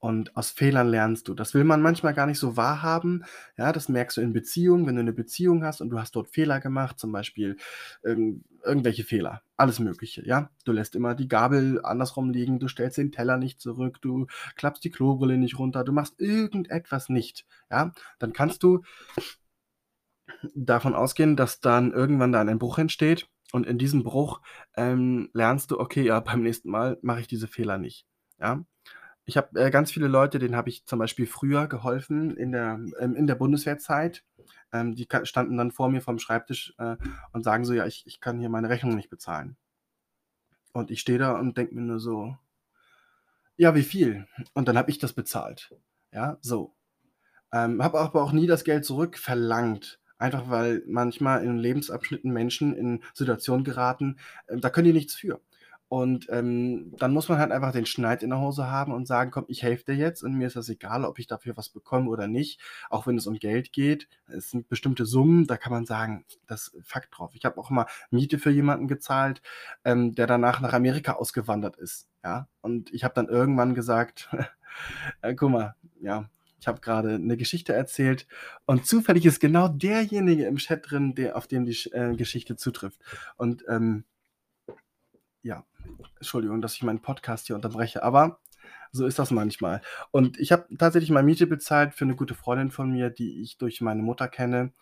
und 0.00 0.36
aus 0.36 0.50
Fehlern 0.50 0.88
lernst 0.88 1.28
du. 1.28 1.34
Das 1.34 1.54
will 1.54 1.64
man 1.64 1.82
manchmal 1.82 2.14
gar 2.14 2.26
nicht 2.26 2.38
so 2.40 2.56
wahrhaben, 2.56 3.24
ja? 3.58 3.72
Das 3.72 3.88
merkst 3.88 4.16
du 4.16 4.20
in 4.22 4.32
Beziehungen, 4.32 4.86
wenn 4.86 4.96
du 4.96 5.02
'ne 5.04 5.12
Beziehung 5.12 5.64
hast 5.64 5.80
und 5.82 5.90
du 5.90 5.98
hast 6.00 6.16
dort 6.16 6.28
Fehler 6.28 6.60
gemacht, 6.60 6.98
zum 6.98 7.12
Beispiel 7.12 7.56
irgend 8.02 8.44
irgendwelche 8.64 9.04
Fehler, 9.04 9.42
alles 9.56 9.78
Mögliche, 9.80 10.26
ja? 10.26 10.50
Du 10.66 10.72
lässt 10.72 10.94
immer 10.96 11.14
die 11.14 11.28
Gabel 11.28 11.80
andersrum 11.84 12.30
liegen, 12.30 12.58
du 12.60 12.68
stellst 12.68 12.98
den 12.98 13.12
Teller 13.12 13.38
nicht 13.38 13.60
zurück, 13.60 13.98
du 14.02 14.26
klappst 14.56 14.84
die 14.84 14.90
Klobrille 14.90 15.38
nicht 15.38 15.58
runter, 15.58 15.84
du 15.84 15.92
machst 15.92 16.20
irgendetwas 16.20 17.08
nicht, 17.10 17.46
ja? 17.70 17.92
Dann 18.18 18.32
kannst 18.34 18.62
du 18.62 18.82
davon 20.54 20.94
ausgehen, 20.94 21.36
dass 21.36 21.60
dann 21.60 21.92
irgendwann 21.92 22.32
da 22.32 22.40
ein 22.40 22.58
Bruch 22.58 22.78
entsteht 22.78 23.28
und 23.52 23.66
in 23.66 23.78
diesem 23.78 24.02
Bruch, 24.04 24.40
ähm, 24.76 25.30
lernst 25.34 25.70
du: 25.70 25.78
„Okay, 25.80 26.02
ja, 26.04 26.20
beim 26.20 26.42
nächsten 26.42 26.70
Mal 26.70 26.98
mache 27.02 27.20
ich 27.20 27.26
diese 27.28 27.48
Fehler 27.48 27.78
nicht“, 27.78 28.06
ja? 28.40 28.64
Ich 29.30 29.36
habe, 29.36 29.60
äh, 29.60 29.70
ganz 29.70 29.92
viele 29.92 30.08
Leute, 30.08 30.38
denen 30.40 30.56
habe 30.56 30.68
ich 30.70 30.84
zum 30.86 30.98
Beispiel 30.98 31.26
früher 31.26 31.68
geholfen 31.68 32.36
in 32.36 32.50
der 32.52 32.80
ähm, 32.98 33.14
in 33.16 33.26
der 33.28 33.36
Bundeswehrzeit. 33.36 34.24
Ähm, 34.72 34.94
die 34.96 35.06
standen 35.24 35.56
dann 35.56 35.70
vor 35.72 35.88
mir 35.88 36.00
vorm 36.02 36.18
Schreibtisch, 36.18 36.74
äh, 36.78 36.96
und 37.32 37.44
sagen 37.44 37.64
so: 37.64 37.72
„Ja, 37.72 37.86
ich 37.86 38.04
ich 38.06 38.20
kann 38.20 38.40
hier 38.40 38.48
meine 38.50 38.68
Rechnung 38.70 38.96
nicht 38.96 39.10
bezahlen.“ 39.10 39.56
Und 40.72 40.90
ich 40.90 41.00
stehe 41.00 41.18
da 41.18 41.38
und 41.38 41.56
denke 41.56 41.76
mir 41.76 41.82
nur 41.82 42.00
so: 42.00 42.36
„Ja, 43.56 43.74
wie 43.74 43.82
viel?“ 43.82 44.26
Und 44.54 44.68
dann 44.68 44.78
habe 44.78 44.90
ich 44.90 44.98
das 44.98 45.12
bezahlt, 45.12 45.74
ja, 46.12 46.38
so. 46.40 46.74
Ähm, 47.52 47.82
habe 47.82 48.00
aber 48.00 48.22
auch 48.22 48.32
nie 48.32 48.46
das 48.48 48.64
Geld 48.64 48.84
zurückverlangt. 48.86 50.00
Einfach 50.18 50.50
weil 50.50 50.84
manchmal 50.86 51.44
in 51.44 51.58
Lebensabschnitten 51.58 52.32
Menschen 52.32 52.74
in 52.76 53.02
Situationen 53.14 53.64
geraten, 53.64 54.18
äh, 54.48 54.58
da 54.58 54.70
können 54.70 54.86
die 54.88 54.92
nichts 54.94 55.14
für. 55.14 55.40
Und, 55.90 56.28
ähm, 56.30 56.92
dann 56.98 57.12
muss 57.12 57.28
man 57.28 57.38
halt 57.40 57.50
einfach 57.50 57.72
den 57.72 57.84
Schneid 57.84 58.22
in 58.22 58.30
der 58.30 58.38
Hose 58.40 58.68
haben 58.70 58.92
und 58.92 59.06
sagen: 59.08 59.32
„Komm, 59.32 59.44
ich 59.48 59.64
helfe 59.64 59.86
dir 59.86 59.96
jetzt 59.96 60.22
und 60.22 60.34
mir 60.34 60.46
ist 60.46 60.54
das 60.54 60.68
egal, 60.68 61.04
ob 61.04 61.18
ich 61.18 61.26
dafür 61.26 61.56
was 61.56 61.68
bekomme 61.68 62.08
oder 62.10 62.28
nicht“, 62.28 62.60
auch 62.90 63.08
wenn 63.08 63.16
es 63.18 63.26
um 63.26 63.34
Geld 63.40 63.72
geht. 63.72 64.08
Es 64.28 64.50
sind 64.50 64.68
bestimmte 64.68 65.04
Summen, 65.04 65.46
da 65.48 65.56
kann 65.56 65.72
man 65.72 65.86
sagen: 65.86 66.24
„Das 66.46 66.72
fuck 66.84 67.10
drauf.“ 67.10 67.32
Ich 67.34 67.44
habe 67.44 67.58
auch 67.58 67.70
mal 67.70 67.86
Miete 68.10 68.38
für 68.38 68.50
jemanden 68.50 68.86
gezahlt, 68.86 69.42
ähm, 69.84 70.14
der 70.14 70.28
danach 70.28 70.60
nach 70.60 70.72
Amerika 70.74 71.14
ausgewandert 71.14 71.76
ist, 71.76 72.08
ja? 72.24 72.48
Und 72.60 72.92
ich 72.94 73.02
habe 73.04 73.14
dann 73.14 73.28
irgendwann 73.28 73.74
gesagt: 73.74 74.28
„Äh, 75.22 75.34
guck 75.34 75.50
mal, 75.50 75.74
ja, 76.00 76.30
ich 76.60 76.68
habe 76.68 76.80
gerade 76.80 77.14
eine 77.16 77.36
Geschichte 77.36 77.72
erzählt 77.72 78.26
und 78.66 78.86
zufällig 78.86 79.26
ist 79.26 79.40
genau 79.40 79.68
derjenige 79.68 80.44
im 80.46 80.56
Chat 80.56 80.90
drin, 80.90 81.14
der 81.14 81.36
auf 81.36 81.46
den 81.48 81.64
die 81.66 81.76
äh, 81.92 82.14
Geschichte 82.16 82.56
zutrifft.“ 82.56 83.00
Und, 83.36 83.64
ähm 83.68 84.04
ja, 85.42 85.64
Entschuldigung, 86.16 86.60
dass 86.62 86.74
ich 86.74 86.82
meinen 86.82 87.00
Podcast 87.02 87.46
hier 87.46 87.56
unterbreche, 87.56 88.02
aber 88.02 88.38
so 88.92 89.06
ist 89.06 89.18
das 89.18 89.30
manchmal. 89.30 89.80
Und 90.10 90.38
ich 90.38 90.52
habe 90.52 90.66
tatsächlich 90.78 91.10
mal 91.10 91.22
Miete 91.22 91.46
bezahlt 91.46 91.94
für 91.94 92.04
eine 92.04 92.16
gute 92.16 92.34
Freundin 92.34 92.70
von 92.70 92.90
mir, 92.90 93.10
die 93.10 93.40
ich 93.42 93.58
durch 93.58 93.80
meine 93.80 94.02
Mutter 94.02 94.28
kenne. 94.28 94.72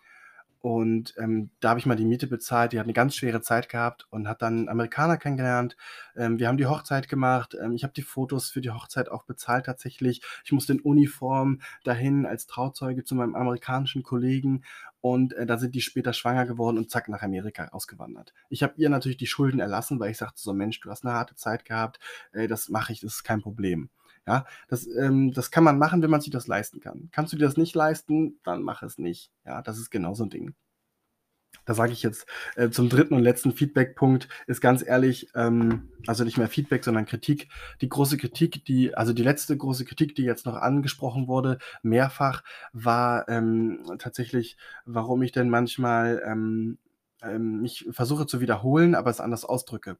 Und, 0.61 1.13
ähm, 1.17 1.51
da 1.61 1.69
habe 1.69 1.79
ich 1.79 1.85
mal 1.85 1.95
die 1.95 2.05
Miete 2.05 2.27
bezahlt. 2.27 2.73
Die 2.73 2.79
hat 2.79 2.85
eine 2.85 2.93
ganz 2.93 3.15
schwere 3.15 3.41
Zeit 3.41 3.69
gehabt 3.69 4.07
und 4.09 4.27
hat 4.27 4.41
dann 4.41 4.65
'n 4.65 4.69
Amerikaner 4.69 5.17
kennengelernt. 5.17 5.77
Ähm, 6.17 6.39
wir 6.39 6.49
haben 6.49 6.57
die 6.57 6.65
Hochzeit 6.67 7.07
gemacht. 7.09 7.55
Ähm, 7.61 7.73
ich 7.75 7.83
habe 7.83 7.93
die 7.93 8.01
Fotos 8.01 8.51
für 8.51 8.61
die 8.61 8.71
Hochzeit 8.71 9.09
auch 9.09 9.23
bezahlt 9.23 9.65
tatsächlich. 9.67 10.21
Ich 10.43 10.51
musste 10.51 10.73
in 10.73 10.81
Uniform 10.81 11.61
dahin 11.85 12.25
als 12.25 12.45
Trauzeuge 12.47 13.05
zu 13.05 13.15
meinem 13.15 13.35
amerikanischen 13.35 14.03
Kollegen 14.03 14.63
und, 15.01 15.33
äh, 15.33 15.45
da 15.45 15.57
sind 15.57 15.75
die 15.75 15.81
später 15.81 16.13
schwanger 16.13 16.45
geworden 16.45 16.77
und 16.77 16.89
zack, 16.91 17.09
nach 17.09 17.21
Amerika 17.23 17.67
ausgewandert. 17.69 18.33
Ich 18.49 18.63
habe 18.63 18.73
ihr 18.77 18.89
natürlich 18.89 19.17
die 19.17 19.27
Schulden 19.27 19.59
erlassen, 19.59 19.99
weil 19.99 20.11
ich 20.11 20.17
sagte 20.17 20.41
so: 20.41 20.53
„Mensch, 20.53 20.79
du 20.81 20.89
hast 20.89 21.05
eine 21.05 21.13
harte 21.15 21.35
Zeit 21.35 21.65
gehabt, 21.65 21.99
äh, 22.33 22.47
das 22.47 22.69
mache 22.69 22.93
ich, 22.93 23.01
das 23.01 23.15
ist 23.15 23.23
kein 23.23 23.41
Problem.“ 23.41 23.89
Ja, 24.27 24.45
das, 24.67 24.87
ähm, 24.87 25.31
das 25.31 25.51
kann 25.51 25.63
man 25.63 25.77
machen, 25.79 26.01
wenn 26.03 26.09
man 26.11 26.21
sich 26.21 26.31
das 26.31 26.47
leisten 26.47 26.79
kann. 26.81 27.09
Kannst 27.11 27.33
du 27.33 27.37
dir 27.37 27.45
das 27.45 27.57
nicht 27.57 27.75
leisten, 27.75 28.39
dann 28.43 28.61
mach 28.63 28.83
es 28.83 28.97
nicht. 28.97 29.31
Ja, 29.45 29.61
das 29.61 29.79
ist 29.79 29.89
genau 29.91 30.13
so 30.13 30.23
'n 30.25 30.29
Ding. 30.29 30.53
Da 31.69 31.75
sage 31.75 31.93
ich 31.93 32.01
jetzt, 32.01 32.25
äh, 32.55 32.71
zum 32.71 32.89
dritten 32.89 33.13
und 33.13 33.21
letzten 33.21 33.51
Feedbackpunkt 33.51 34.27
ist 34.47 34.59
ganz 34.59 34.83
ehrlich, 34.83 35.29
ähm 35.35 35.89
also 36.07 36.23
nicht 36.23 36.39
mehr 36.39 36.47
Feedback, 36.47 36.83
sondern 36.83 37.05
Kritik. 37.05 37.47
Die 37.81 37.89
große 37.89 38.17
Kritik, 38.17 38.65
die 38.65 38.95
also 38.95 39.13
die 39.13 39.21
letzte 39.21 39.55
große 39.55 39.85
Kritik, 39.85 40.15
die 40.15 40.23
jetzt 40.23 40.47
noch 40.47 40.55
angesprochen 40.55 41.27
wurde, 41.27 41.59
mehrfach, 41.83 42.41
war, 42.73 43.29
ähm, 43.29 43.83
tatsächlich, 43.99 44.57
warum 44.85 45.21
ich 45.21 45.31
denn 45.31 45.51
manchmal, 45.51 46.23
ähm, 46.25 46.79
ähm, 47.21 47.61
mich 47.61 47.85
versuche 47.91 48.25
zu 48.25 48.41
wiederholen, 48.41 48.95
aber 48.95 49.11
es 49.11 49.19
anders 49.19 49.45
ausdrücke. 49.45 49.97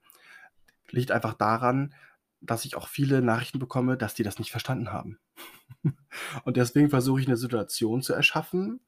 Liegt 0.89 1.11
einfach 1.11 1.35
daran, 1.35 1.93
dass 2.41 2.65
ich 2.65 2.75
auch 2.77 2.87
viele 2.87 3.21
Nachrichten 3.21 3.59
bekomme, 3.59 3.95
dass 3.97 4.15
die 4.15 4.23
das 4.23 4.39
nicht 4.39 4.49
verstanden 4.51 4.91
haben. 4.91 5.19
Und 6.45 6.57
deswegen 6.57 6.89
versuche 6.89 7.21
ich 7.21 7.27
'ne 7.27 7.37
Situation 7.37 8.01
zu 8.01 8.13
erschaffen, 8.13 8.81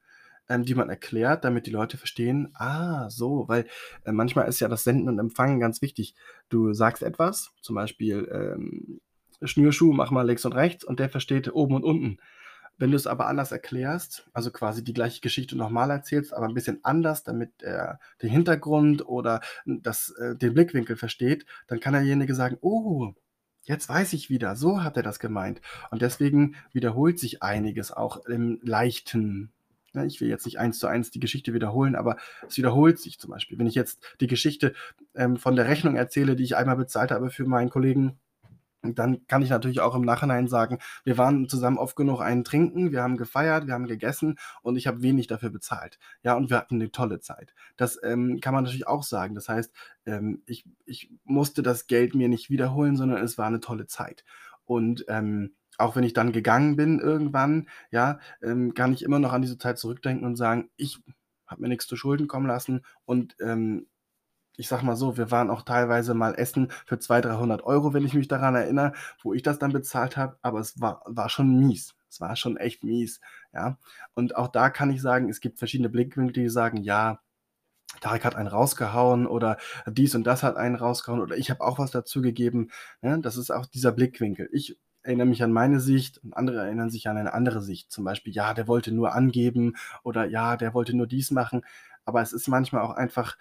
ähm, 0.51 0.65
die 0.65 0.75
man 0.75 0.89
erklärt, 0.89 1.43
damit 1.45 1.67
die 1.67 1.71
Leute 1.71 1.97
verstehen: 1.97 2.51
„Ah, 2.55 3.09
so“, 3.09 3.47
weil, 3.47 3.65
äh, 4.05 4.11
manchmal 4.11 4.47
ist 4.47 4.59
ja 4.59 4.67
das 4.67 4.83
Senden 4.83 5.09
und 5.09 5.19
Empfangen 5.19 5.59
ganz 5.59 5.81
wichtig. 5.81 6.15
Du 6.49 6.73
sagst 6.73 7.03
etwas, 7.03 7.51
zum 7.61 7.75
Beispiel, 7.75 8.27
ähm: 8.31 9.01
„Schnürschuh, 9.43 9.93
mach 9.93 10.11
mal 10.11 10.23
links 10.27 10.45
und 10.45 10.53
rechts“ 10.55 10.83
und 10.85 10.99
der 10.99 11.09
versteht 11.09 11.53
oben 11.53 11.75
und 11.75 11.83
unten. 11.83 12.17
Wenn 12.77 12.91
du 12.91 12.97
es 12.97 13.05
aber 13.07 13.27
anders 13.27 13.51
erklärst, 13.51 14.27
also 14.33 14.49
quasi 14.51 14.83
die 14.83 14.93
gleiche 14.93 15.21
Geschichte 15.21 15.55
noch 15.57 15.69
mal 15.69 15.91
erzählst, 15.91 16.33
aber 16.33 16.47
'n 16.47 16.53
bisschen 16.55 16.79
anders, 16.83 17.23
damit 17.23 17.61
er 17.61 17.99
den 18.21 18.29
Hintergrund 18.29 19.07
oder 19.07 19.41
das 19.65 20.09
äh, 20.19 20.35
den 20.35 20.53
Blickwinkel 20.55 20.95
versteht, 20.97 21.45
dann 21.67 21.79
kann 21.79 21.93
derjenige 21.93 22.33
sagen: 22.35 22.57
„Oh, 22.61 23.13
jetzt 23.65 23.87
weiß 23.89 24.13
ich 24.13 24.29
wieder, 24.29 24.55
so 24.55 24.83
hat 24.83 24.97
er 24.97 25.03
das 25.03 25.19
gemeint.“ 25.19 25.61
Und 25.91 26.01
deswegen 26.01 26.55
wiederholt 26.73 27.19
sich 27.19 27.43
einiges 27.43 27.91
auch 27.91 28.25
im 28.25 28.59
Leichten. 28.63 29.51
Ne, 29.95 30.05
ich 30.05 30.21
will 30.21 30.29
jetzt 30.29 30.45
nicht 30.45 30.57
eins 30.59 30.79
zu 30.79 30.87
eins 30.87 31.11
die 31.11 31.19
Geschichte 31.19 31.53
wiederholen, 31.53 31.95
aber 31.95 32.15
es 32.47 32.57
wiederholt 32.57 32.97
sich 32.99 33.19
zum 33.19 33.29
Beispiel. 33.31 33.59
Wenn 33.59 33.67
ich 33.67 33.75
jetzt 33.75 34.01
die 34.21 34.27
Geschichte, 34.27 34.73
ähm, 35.15 35.35
von 35.37 35.55
der 35.57 35.67
Rechnung 35.67 35.95
erzähle, 35.97 36.35
die 36.37 36.43
ich 36.43 36.55
einmal 36.55 36.77
bezahlt 36.77 37.11
habe 37.11 37.29
für 37.29 37.45
meinen 37.45 37.69
Kollegen, 37.69 38.17
dann 38.83 39.27
kann 39.27 39.41
ich 39.43 39.49
natürlich 39.51 39.81
auch 39.81 39.95
im 39.95 40.03
Nachhinein 40.03 40.47
sagen: 40.47 40.79
„Wir 41.05 41.17
waren 41.17 41.49
zusammen 41.49 41.77
oft 41.79 41.95
genug 41.97 42.21
einen 42.21 42.43
trinken, 42.45 42.91
wir 42.93 43.03
haben 43.03 43.17
gefeiert, 43.17 43.67
wir 43.67 43.73
haben 43.75 43.87
gegessen 43.87 44.37
und 44.63 44.77
ich 44.77 44.87
habe 44.87 45.01
wenig 45.03 45.27
dafür 45.27 45.51
bezahlt. 45.51 45.99
Ja, 46.23 46.35
und 46.35 46.49
wir 46.51 46.57
hatten 46.57 46.77
'ne 46.79 46.91
tolle 46.91 47.19
Zeit.“ 47.21 47.53
Das, 47.77 47.99
ähm, 48.03 48.39
kann 48.41 48.53
man 48.55 48.63
natürlich 48.65 48.87
auch 48.87 49.03
sagen. 49.03 49.35
Das 49.35 49.49
heißt, 49.49 49.73
ähm, 50.07 50.43
ich 50.47 50.65
ich 50.85 51.11
musste 51.25 51.63
das 51.63 51.87
Geld 51.87 52.15
mir 52.15 52.29
nicht 52.29 52.49
wiederholen, 52.51 52.97
sondern 52.97 53.23
es 53.23 53.37
war 53.37 53.49
'ne 53.51 53.61
tolle 53.61 53.87
Zeit. 53.87 54.25
Und, 54.65 55.05
ähm, 55.09 55.55
auch 55.81 55.95
wenn 55.95 56.03
ich 56.03 56.13
dann 56.13 56.31
gegangen 56.31 56.75
bin 56.75 56.99
irgendwann, 56.99 57.67
ja, 57.91 58.19
ähm, 58.41 58.73
kann 58.73 58.93
ich 58.93 59.03
immer 59.03 59.19
noch 59.19 59.33
an 59.33 59.41
diese 59.41 59.57
Zeit 59.57 59.77
zurückdenken 59.79 60.25
und 60.27 60.35
sagen: 60.37 60.69
„Ich 60.77 60.99
habe 61.47 61.61
mir 61.61 61.69
nix 61.69 61.87
zu 61.87 61.95
Schulden 61.97 62.27
kommen 62.27 62.47
lassen“ 62.47 62.81
und, 63.05 63.35
ähm, 63.41 63.87
ich 64.57 64.67
sage 64.67 64.85
mal 64.85 64.95
so, 64.95 65.17
wir 65.17 65.31
waren 65.31 65.49
auch 65.49 65.63
teilweise 65.63 66.13
mal 66.13 66.35
essen 66.35 66.71
für 66.85 66.99
200, 66.99 67.33
300 67.33 67.61
€, 67.63 67.93
wenn 67.93 68.05
ich 68.05 68.13
mich 68.13 68.27
daran 68.27 68.55
erinnere, 68.55 68.93
wo 69.23 69.33
ich 69.33 69.41
das 69.43 69.59
dann 69.59 69.71
bezahlt 69.73 70.17
habe, 70.17 70.37
aber 70.41 70.59
es 70.59 70.79
war 70.81 71.01
war 71.05 71.29
schon 71.29 71.59
mies. 71.67 71.95
Es 72.09 72.19
war 72.21 72.35
schon 72.35 72.57
echt 72.57 72.83
mies, 72.83 73.21
ja? 73.53 73.77
Und 74.13 74.35
auch 74.35 74.49
da 74.49 74.69
kann 74.69 74.91
ich 74.91 75.01
sagen, 75.01 75.29
es 75.29 75.39
gibt 75.41 75.59
verschiedene 75.59 75.89
Blickwinkel, 75.89 76.33
die 76.43 76.49
sagen: 76.49 76.77
„Ja, 76.83 77.21
Tarek 78.01 78.25
hat 78.25 78.35
einen 78.35 78.47
rausgehauen“ 78.49 79.27
oder 79.27 79.57
„dies 79.87 80.15
und 80.15 80.25
das 80.25 80.43
hat 80.43 80.57
einen 80.57 80.75
rausgehauen“ 80.75 81.21
oder 81.21 81.37
„ich 81.37 81.49
habe 81.51 81.61
auch 81.61 81.79
was 81.79 81.91
dazugegeben“, 81.91 82.71
ne? 83.01 83.19
Das 83.21 83.37
ist 83.37 83.51
auch 83.51 83.65
dieser 83.67 83.91
Blickwinkel. 83.93 84.49
Ich 84.53 84.77
erinnere 85.03 85.27
mich 85.27 85.43
an 85.43 85.51
meine 85.51 85.79
Sicht 85.79 86.19
und 86.23 86.33
andere 86.35 86.59
erinnern 86.61 86.89
sich 86.89 87.07
an 87.09 87.17
eine 87.17 87.33
andere 87.33 87.61
Sicht. 87.61 87.91
Zum 87.91 88.03
Beispiel: 88.05 88.33
„Ja, 88.33 88.53
der 88.53 88.67
wollte 88.67 88.91
nur 88.91 89.13
angeben“ 89.13 89.75
oder 90.03 90.25
„Ja, 90.25 90.57
der 90.57 90.73
wollte 90.73 90.95
nur 90.95 91.07
dies 91.07 91.31
machen.“ 91.31 91.61
Aber 92.05 92.21
es 92.21 92.33
ist 92.33 92.47
manchmal 92.47 92.81
auch 92.83 92.91
einfach 92.95 93.37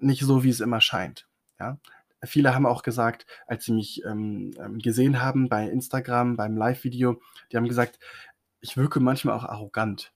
nicht 0.00 0.22
so, 0.22 0.42
wie 0.44 0.50
es 0.50 0.60
immer 0.60 0.80
scheint, 0.80 1.28
ja? 1.60 1.78
Viele 2.24 2.54
haben 2.54 2.66
auch 2.66 2.84
gesagt, 2.84 3.26
als 3.48 3.64
sie 3.64 3.72
mich, 3.72 4.04
ähm, 4.04 4.52
ähm, 4.58 4.78
gesehen 4.78 5.20
haben 5.20 5.48
bei 5.48 5.68
Instagram, 5.68 6.36
beim 6.36 6.56
Livevideo, 6.56 7.20
die 7.50 7.56
haben 7.56 7.66
gesagt: 7.68 7.98
„Ich 8.60 8.76
wirke 8.76 9.00
manchmal 9.00 9.36
auch 9.36 9.44
arrogant.“ 9.44 10.12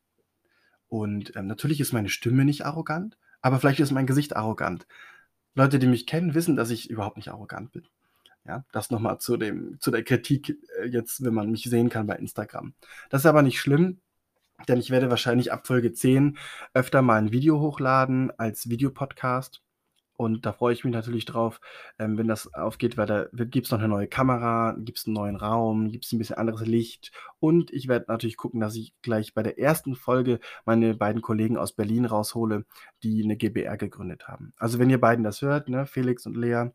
Und, 0.89 1.37
ähm, 1.37 1.47
natürlich 1.47 1.81
ist 1.81 1.93
meine 1.93 2.09
Stimme 2.09 2.45
nicht 2.45 2.65
arrogant, 2.67 3.19
aber 3.43 3.61
vielleicht 3.61 3.81
ist 3.81 3.93
mein 3.93 4.07
Gesicht 4.07 4.37
arrogant. 4.37 4.87
Leute, 5.55 5.79
die 5.81 5.87
mich 5.89 6.07
kennen, 6.07 6.35
wissen, 6.35 6.57
dass 6.57 6.71
ich 6.71 6.91
überhaupt 6.91 7.17
nicht 7.19 7.31
arrogant 7.31 7.73
bin. 7.73 7.89
Ja, 8.47 8.65
das 8.73 8.91
noch 8.91 9.01
mal 9.01 9.19
zu 9.19 9.37
zu 9.81 9.91
der 9.91 10.05
Kritik, 10.05 10.57
äh, 10.81 10.87
jetzt, 10.89 11.25
wenn 11.25 11.35
man 11.35 11.51
mich 11.51 11.65
sehen 11.65 11.89
kann 11.89 12.07
bei 12.07 12.15
Instagram. 12.17 12.75
Das 13.11 13.23
ist 13.23 13.27
aber 13.27 13.43
nicht 13.43 13.59
schlimm, 13.61 14.01
denn 14.69 14.79
ich 14.81 14.91
werde 14.91 15.11
wahrscheinlich 15.11 15.53
ab 15.53 15.67
Folge 15.67 15.93
10 15.93 16.39
öfter 16.75 17.03
mal 17.03 17.19
'n 17.21 17.33
Video 17.33 17.61
hochladen 17.61 18.33
als 18.39 18.71
Videopodcast 18.71 19.63
und 20.17 20.47
da 20.47 20.53
freue 20.53 20.75
ich 20.75 20.85
mich 20.85 20.95
natürlich 20.95 21.25
drauf, 21.27 21.61
ähm, 21.99 22.19
wenn 22.19 22.29
das 22.29 22.53
aufgeht, 22.55 22.97
weil 22.99 23.07
da 23.07 23.27
wird 23.33 23.53
gibt's 23.53 23.71
noch 23.73 23.81
'ne 23.81 23.89
neue 23.89 24.09
Kamera, 24.09 24.77
gibt's 24.79 25.07
'n 25.07 25.15
neuen 25.15 25.37
Raum, 25.37 25.91
gibt's 25.93 26.13
'n 26.13 26.19
bisschen 26.19 26.37
anderes 26.39 26.67
Licht 26.67 27.13
und 27.41 27.73
ich 27.73 27.89
werde 27.89 28.07
natürlich 28.09 28.37
gucken, 28.39 28.61
dass 28.61 28.77
ich 28.77 28.95
gleich 29.03 29.35
bei 29.35 29.43
der 29.45 29.59
ersten 29.61 29.97
Folge 29.97 30.41
meine 30.67 30.95
beiden 30.97 31.23
Kollegen 31.23 31.59
aus 31.59 31.75
Berlin 31.75 32.07
raushole, 32.07 32.67
die 33.05 33.25
'ne 33.27 33.37
GbR 33.37 33.77
gegründet 33.79 34.29
haben. 34.29 34.55
Also, 34.59 34.79
wenn 34.81 34.91
ihr 34.91 35.01
beiden 35.01 35.25
das 35.25 35.43
hört, 35.43 35.69
ne, 35.71 35.87
Felix 35.87 36.27
und 36.27 36.37
Lea 36.37 36.67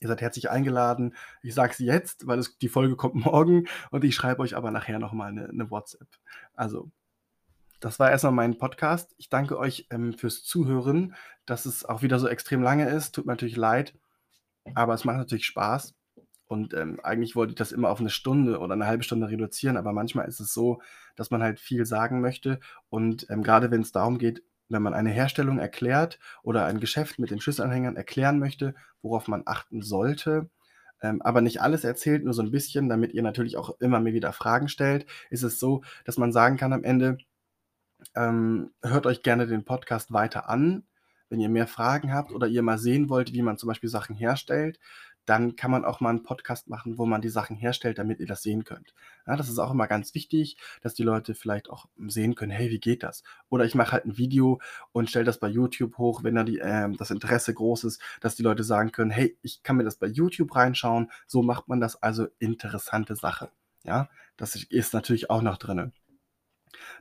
ihr 0.00 0.08
seid 0.08 0.20
herzlich 0.22 0.50
eingeladen. 0.50 1.14
Ich 1.42 1.54
sage 1.54 1.72
es 1.72 1.78
jetzt, 1.78 2.26
weil 2.26 2.38
es 2.38 2.58
die 2.58 2.68
Folge 2.68 2.96
kommt 2.96 3.14
morgen 3.26 3.66
und 3.90 4.04
ich 4.04 4.14
schreibe 4.14 4.42
euch 4.42 4.56
aber 4.56 4.70
nachher 4.70 4.98
noch 4.98 5.12
mal 5.12 5.32
'ne 5.32 5.48
'ne 5.52 5.70
WhatsApp. 5.70 6.08
Also, 6.54 6.90
das 7.80 8.00
war 8.00 8.10
erst 8.10 8.24
mal 8.24 8.32
mein 8.32 8.58
Podcast. 8.58 9.14
Ich 9.18 9.28
danke 9.30 9.58
euch, 9.58 9.86
ähm, 9.90 10.14
fürs 10.14 10.44
Zuhören, 10.44 11.14
dass 11.46 11.66
es 11.66 11.84
auch 11.86 12.02
wieder 12.02 12.18
so 12.20 12.28
extrem 12.28 12.62
lange 12.62 12.88
ist. 12.90 13.14
Tut 13.14 13.26
mir 13.26 13.32
natürlich 13.32 13.56
leid, 13.56 13.94
aber 14.74 14.94
es 14.94 15.04
macht 15.06 15.18
natürlich 15.18 15.46
Spaß 15.46 15.94
und, 16.48 16.74
ähm, 16.74 17.00
eigentlich 17.04 17.36
wollte 17.36 17.52
ich 17.52 17.56
das 17.58 17.72
immer 17.72 17.90
auf 17.90 18.00
'ne 18.00 18.10
Stunde 18.10 18.58
oder 18.60 18.76
'ne 18.76 18.86
1/2 18.86 19.04
Stunde 19.04 19.28
reduzieren, 19.30 19.76
aber 19.78 19.92
manchmal 19.94 20.28
ist 20.28 20.40
es 20.40 20.54
so, 20.54 20.82
dass 21.16 21.30
man 21.32 21.42
halt 21.42 21.60
viel 21.60 21.86
sagen 21.86 22.20
möchte 22.22 22.60
und, 22.90 23.28
ähm, 23.30 23.42
grade 23.44 23.70
wenn's 23.72 23.92
darum 23.92 24.18
geht, 24.18 24.42
wenn 24.68 24.82
man 24.82 24.94
eine 24.94 25.10
Herstellung 25.10 25.58
erklärt 25.58 26.18
oder 26.42 26.64
ein 26.66 26.80
Geschäft 26.80 27.18
mit 27.18 27.30
den 27.30 27.40
Schlüsselanhängern 27.40 27.96
erklären 27.96 28.38
möchte, 28.38 28.74
worauf 29.02 29.28
man 29.28 29.42
achten 29.46 29.82
sollte, 29.82 30.50
ähm, 31.02 31.22
aber 31.22 31.40
nicht 31.42 31.60
alles 31.62 31.84
erzählt, 31.84 32.24
nur 32.24 32.34
so 32.34 32.42
'n 32.42 32.50
bisschen, 32.50 32.88
damit 32.88 33.12
ihr 33.14 33.22
natürlich 33.22 33.56
auch 33.56 33.78
immer 33.80 34.00
mir 34.00 34.14
wieder 34.14 34.32
Fragen 34.32 34.68
stellt, 34.68 35.06
ist 35.30 35.42
es 35.44 35.58
so, 35.60 35.82
dass 36.04 36.18
man 36.18 36.32
sagen 36.32 36.56
kann 36.56 36.72
am 36.72 36.84
Ende, 36.84 37.18
ähm, 38.16 38.72
hört 38.82 39.06
euch 39.06 39.22
gerne 39.22 39.46
den 39.46 39.64
Podcast 39.64 40.12
weiter 40.12 40.48
an, 40.48 40.84
wenn 41.30 41.40
ihr 41.40 41.48
mehr 41.50 41.66
Fragen 41.66 42.12
habt 42.14 42.32
oder 42.32 42.46
ihr 42.48 42.62
mal 42.62 42.78
sehen 42.78 43.08
wollt, 43.10 43.32
wie 43.32 43.42
man 43.42 43.58
zum 43.58 43.68
Beispiel 43.68 43.90
Sachen 43.90 44.16
herstellt, 44.16 44.78
dann 45.28 45.56
kann 45.56 45.70
man 45.70 45.84
auch 45.84 46.00
mal 46.00 46.10
einen 46.10 46.22
Podcast 46.22 46.68
machen, 46.68 46.98
wo 46.98 47.06
man 47.06 47.20
die 47.20 47.28
Sachen 47.28 47.56
herstellt, 47.56 47.98
damit 47.98 48.20
ihr 48.20 48.26
das 48.26 48.42
sehen 48.42 48.64
könnt. 48.64 48.94
Ja, 49.26 49.36
das 49.36 49.48
ist 49.48 49.58
auch 49.58 49.70
immer 49.70 49.86
ganz 49.86 50.14
wichtig, 50.14 50.56
dass 50.82 50.94
die 50.94 51.02
Leute 51.02 51.34
vielleicht 51.34 51.68
auch 51.70 51.86
sehen 52.06 52.34
können: 52.34 52.52
„Hey, 52.52 52.70
wie 52.70 52.80
geht 52.80 53.02
das?“ 53.02 53.22
Oder 53.48 53.64
ich 53.64 53.74
mache 53.74 53.92
halt 53.92 54.06
ein 54.06 54.16
Video 54.18 54.60
und 54.92 55.10
stelle 55.10 55.24
das 55.24 55.38
bei 55.38 55.48
YouTube 55.48 55.98
hoch, 55.98 56.22
wenn 56.24 56.34
da 56.34 56.44
die 56.44 56.58
ähm, 56.58 56.96
das 56.96 57.10
Interesse 57.10 57.52
groß 57.54 57.84
ist, 57.84 58.00
dass 58.20 58.36
die 58.36 58.42
Leute 58.42 58.64
sagen 58.64 58.92
können: 58.92 59.10
„Hey, 59.10 59.36
ich 59.42 59.62
kann 59.62 59.76
mir 59.76 59.84
das 59.84 59.96
bei 59.96 60.06
YouTube 60.06 60.54
reinschauen.“ 60.54 61.10
So 61.26 61.42
macht 61.42 61.68
man 61.68 61.80
das 61.80 62.02
also 62.02 62.26
interessante 62.38 63.16
Sache. 63.16 63.50
Ja, 63.84 64.08
das 64.36 64.54
ist 64.56 64.94
natürlich 64.94 65.30
auch 65.30 65.42
noch 65.42 65.58
drinne. 65.58 65.92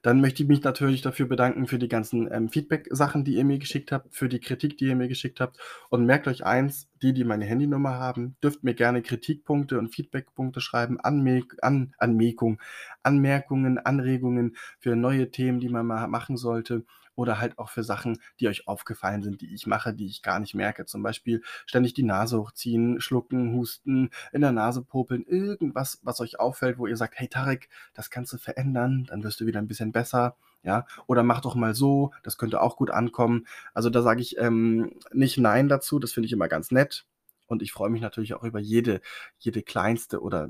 Dann 0.02 0.22
möchte 0.22 0.44
ich 0.44 0.50
mich 0.50 0.64
natürlich 0.64 1.02
dafür 1.02 1.28
bedanken 1.28 1.68
für 1.68 1.80
die 1.80 1.88
ganzen, 1.88 2.32
ähm, 2.32 2.50
Feedback-Sachen, 2.50 3.24
die 3.24 3.36
ihr 3.36 3.46
mir 3.46 3.60
geschickt 3.60 3.92
habt, 3.92 4.14
für 4.16 4.30
die 4.30 4.40
Kritik, 4.40 4.78
die 4.78 4.86
ihr 4.86 4.96
mir 4.96 5.08
geschickt 5.08 5.40
habt. 5.40 5.58
Und 5.90 6.06
merkt 6.06 6.28
euch 6.28 6.46
eins, 6.46 6.90
die, 7.02 7.14
die 7.14 7.24
meine 7.24 7.46
Handynummer 7.46 7.96
haben, 7.96 8.36
dürft 8.44 8.64
mir 8.64 8.74
gerne 8.74 9.02
Kritikpunkte 9.02 9.78
und 9.78 9.90
Feedbackpunkte 9.90 10.62
schreiben, 10.62 11.00
Anmerk 11.00 11.58
An 11.62 11.94
Anmerkung, 11.98 12.62
Anmerkungen, 13.04 13.78
Anregungen 13.78 14.56
für 14.80 14.96
neue 14.96 15.32
Themen, 15.32 15.60
die 15.60 15.70
man 15.70 15.86
mal 15.86 16.08
machen 16.08 16.38
sollte 16.38 16.86
oder 17.18 17.40
halt 17.40 17.58
auch 17.58 17.70
für 17.70 17.84
Sachen, 17.84 18.20
die 18.40 18.48
euch 18.48 18.68
aufgefallen 18.68 19.24
sind, 19.24 19.42
die 19.42 19.54
ich 19.54 19.66
mache, 19.68 19.94
die 19.94 20.06
ich 20.06 20.22
gar 20.22 20.40
nicht 20.40 20.54
merke. 20.54 20.86
Zum 20.86 21.04
Beispiel 21.04 21.42
ständig 21.66 21.94
die 21.96 22.04
Nase 22.04 22.40
hochziehen, 22.40 23.02
schlucken, 23.02 23.54
husten, 23.54 24.12
in 24.32 24.42
der 24.42 24.52
Nase 24.52 24.84
popeln, 24.84 25.26
irgendwas, 25.26 26.00
was 26.04 26.22
euch 26.22 26.40
auffällt, 26.40 26.78
wo 26.78 26.86
ihr 26.86 26.96
sagt, 26.96 27.16
hey 27.18 27.28
Tarek, 27.28 27.70
das 27.94 28.12
kannst 28.12 28.32
du 28.34 28.38
verändern, 28.38 29.06
dann 29.10 29.24
wirst 29.24 29.42
du 29.42 29.48
wieder 29.48 29.60
ein 29.60 29.68
bisschen 29.68 29.92
besser. 29.92 30.38
Ja, 30.64 30.86
oder 31.06 31.24
mach 31.24 31.42
doch 31.42 31.56
mal 31.56 31.74
so, 31.76 32.12
das 32.24 32.38
könnte 32.38 32.62
auch 32.62 32.78
gut 32.78 32.92
ankommen. 32.92 33.48
Also 33.74 33.90
da 33.90 34.02
sage 34.02 34.22
ich 34.22 34.38
ähm, 34.38 35.00
nicht 35.14 35.38
Nein 35.38 35.70
dazu, 35.70 35.98
das 35.98 36.14
finde 36.14 36.28
ich 36.28 36.34
immer 36.34 36.48
ganz 36.48 36.72
nett. 36.72 37.06
Und 37.48 37.62
ich 37.62 37.72
freue 37.72 37.90
mich 37.90 38.02
natürlich 38.02 38.34
auch 38.34 38.44
über 38.44 38.60
jede, 38.60 39.02
jede 39.40 39.64
kleinste 39.64 40.22
oder 40.22 40.50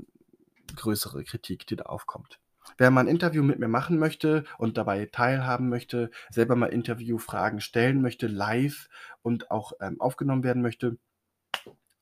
größere 0.74 1.24
Kritik, 1.24 1.66
die 1.66 1.76
da 1.76 1.84
aufkommt. 1.84 2.40
Wer 2.76 2.90
mal 2.90 3.00
ein 3.00 3.08
Interview 3.08 3.42
mit 3.42 3.58
mir 3.58 3.68
machen 3.68 3.98
möchte 3.98 4.44
und 4.58 4.76
dabei 4.76 5.06
teilhaben 5.06 5.68
möchte, 5.68 6.10
selber 6.30 6.56
mal 6.56 6.66
Interviewfragen 6.66 7.60
stellen 7.60 8.02
möchte, 8.02 8.26
live 8.26 8.88
und 9.22 9.50
auch 9.50 9.72
ähm, 9.80 10.00
aufgenommen 10.00 10.44
werden 10.44 10.62
möchte, 10.62 10.98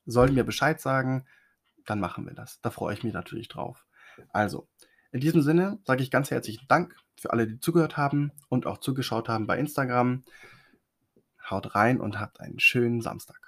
soll 0.05 0.31
mir 0.31 0.45
Bescheid 0.45 0.81
sagen, 0.81 1.27
dann 1.85 2.01
machen 2.01 2.27
wir 2.27 2.35
das. 2.35 2.61
Da 2.61 2.71
freue 2.71 2.95
ich 2.95 3.05
mich 3.05 3.13
natürlich 3.13 3.49
drauf. 3.49 3.87
Also, 4.31 4.69
in 5.13 5.21
diesem 5.21 5.43
Sinne 5.43 5.79
sage 5.85 6.03
ich 6.03 6.11
ganz 6.11 6.31
herzlichen 6.31 6.67
Dank 6.69 6.97
für 7.19 7.31
alle, 7.31 7.47
die 7.47 7.61
zugehört 7.61 7.97
haben 7.97 8.33
und 8.49 8.67
auch 8.67 8.79
zugeschaut 8.79 9.29
haben 9.29 9.47
bei 9.47 9.59
Instagram. 9.59 10.25
Haut 11.49 11.75
rein 11.75 12.01
und 12.01 12.19
habt 12.19 12.41
einen 12.41 12.59
schönen 12.59 13.01
Samstag. 13.01 13.46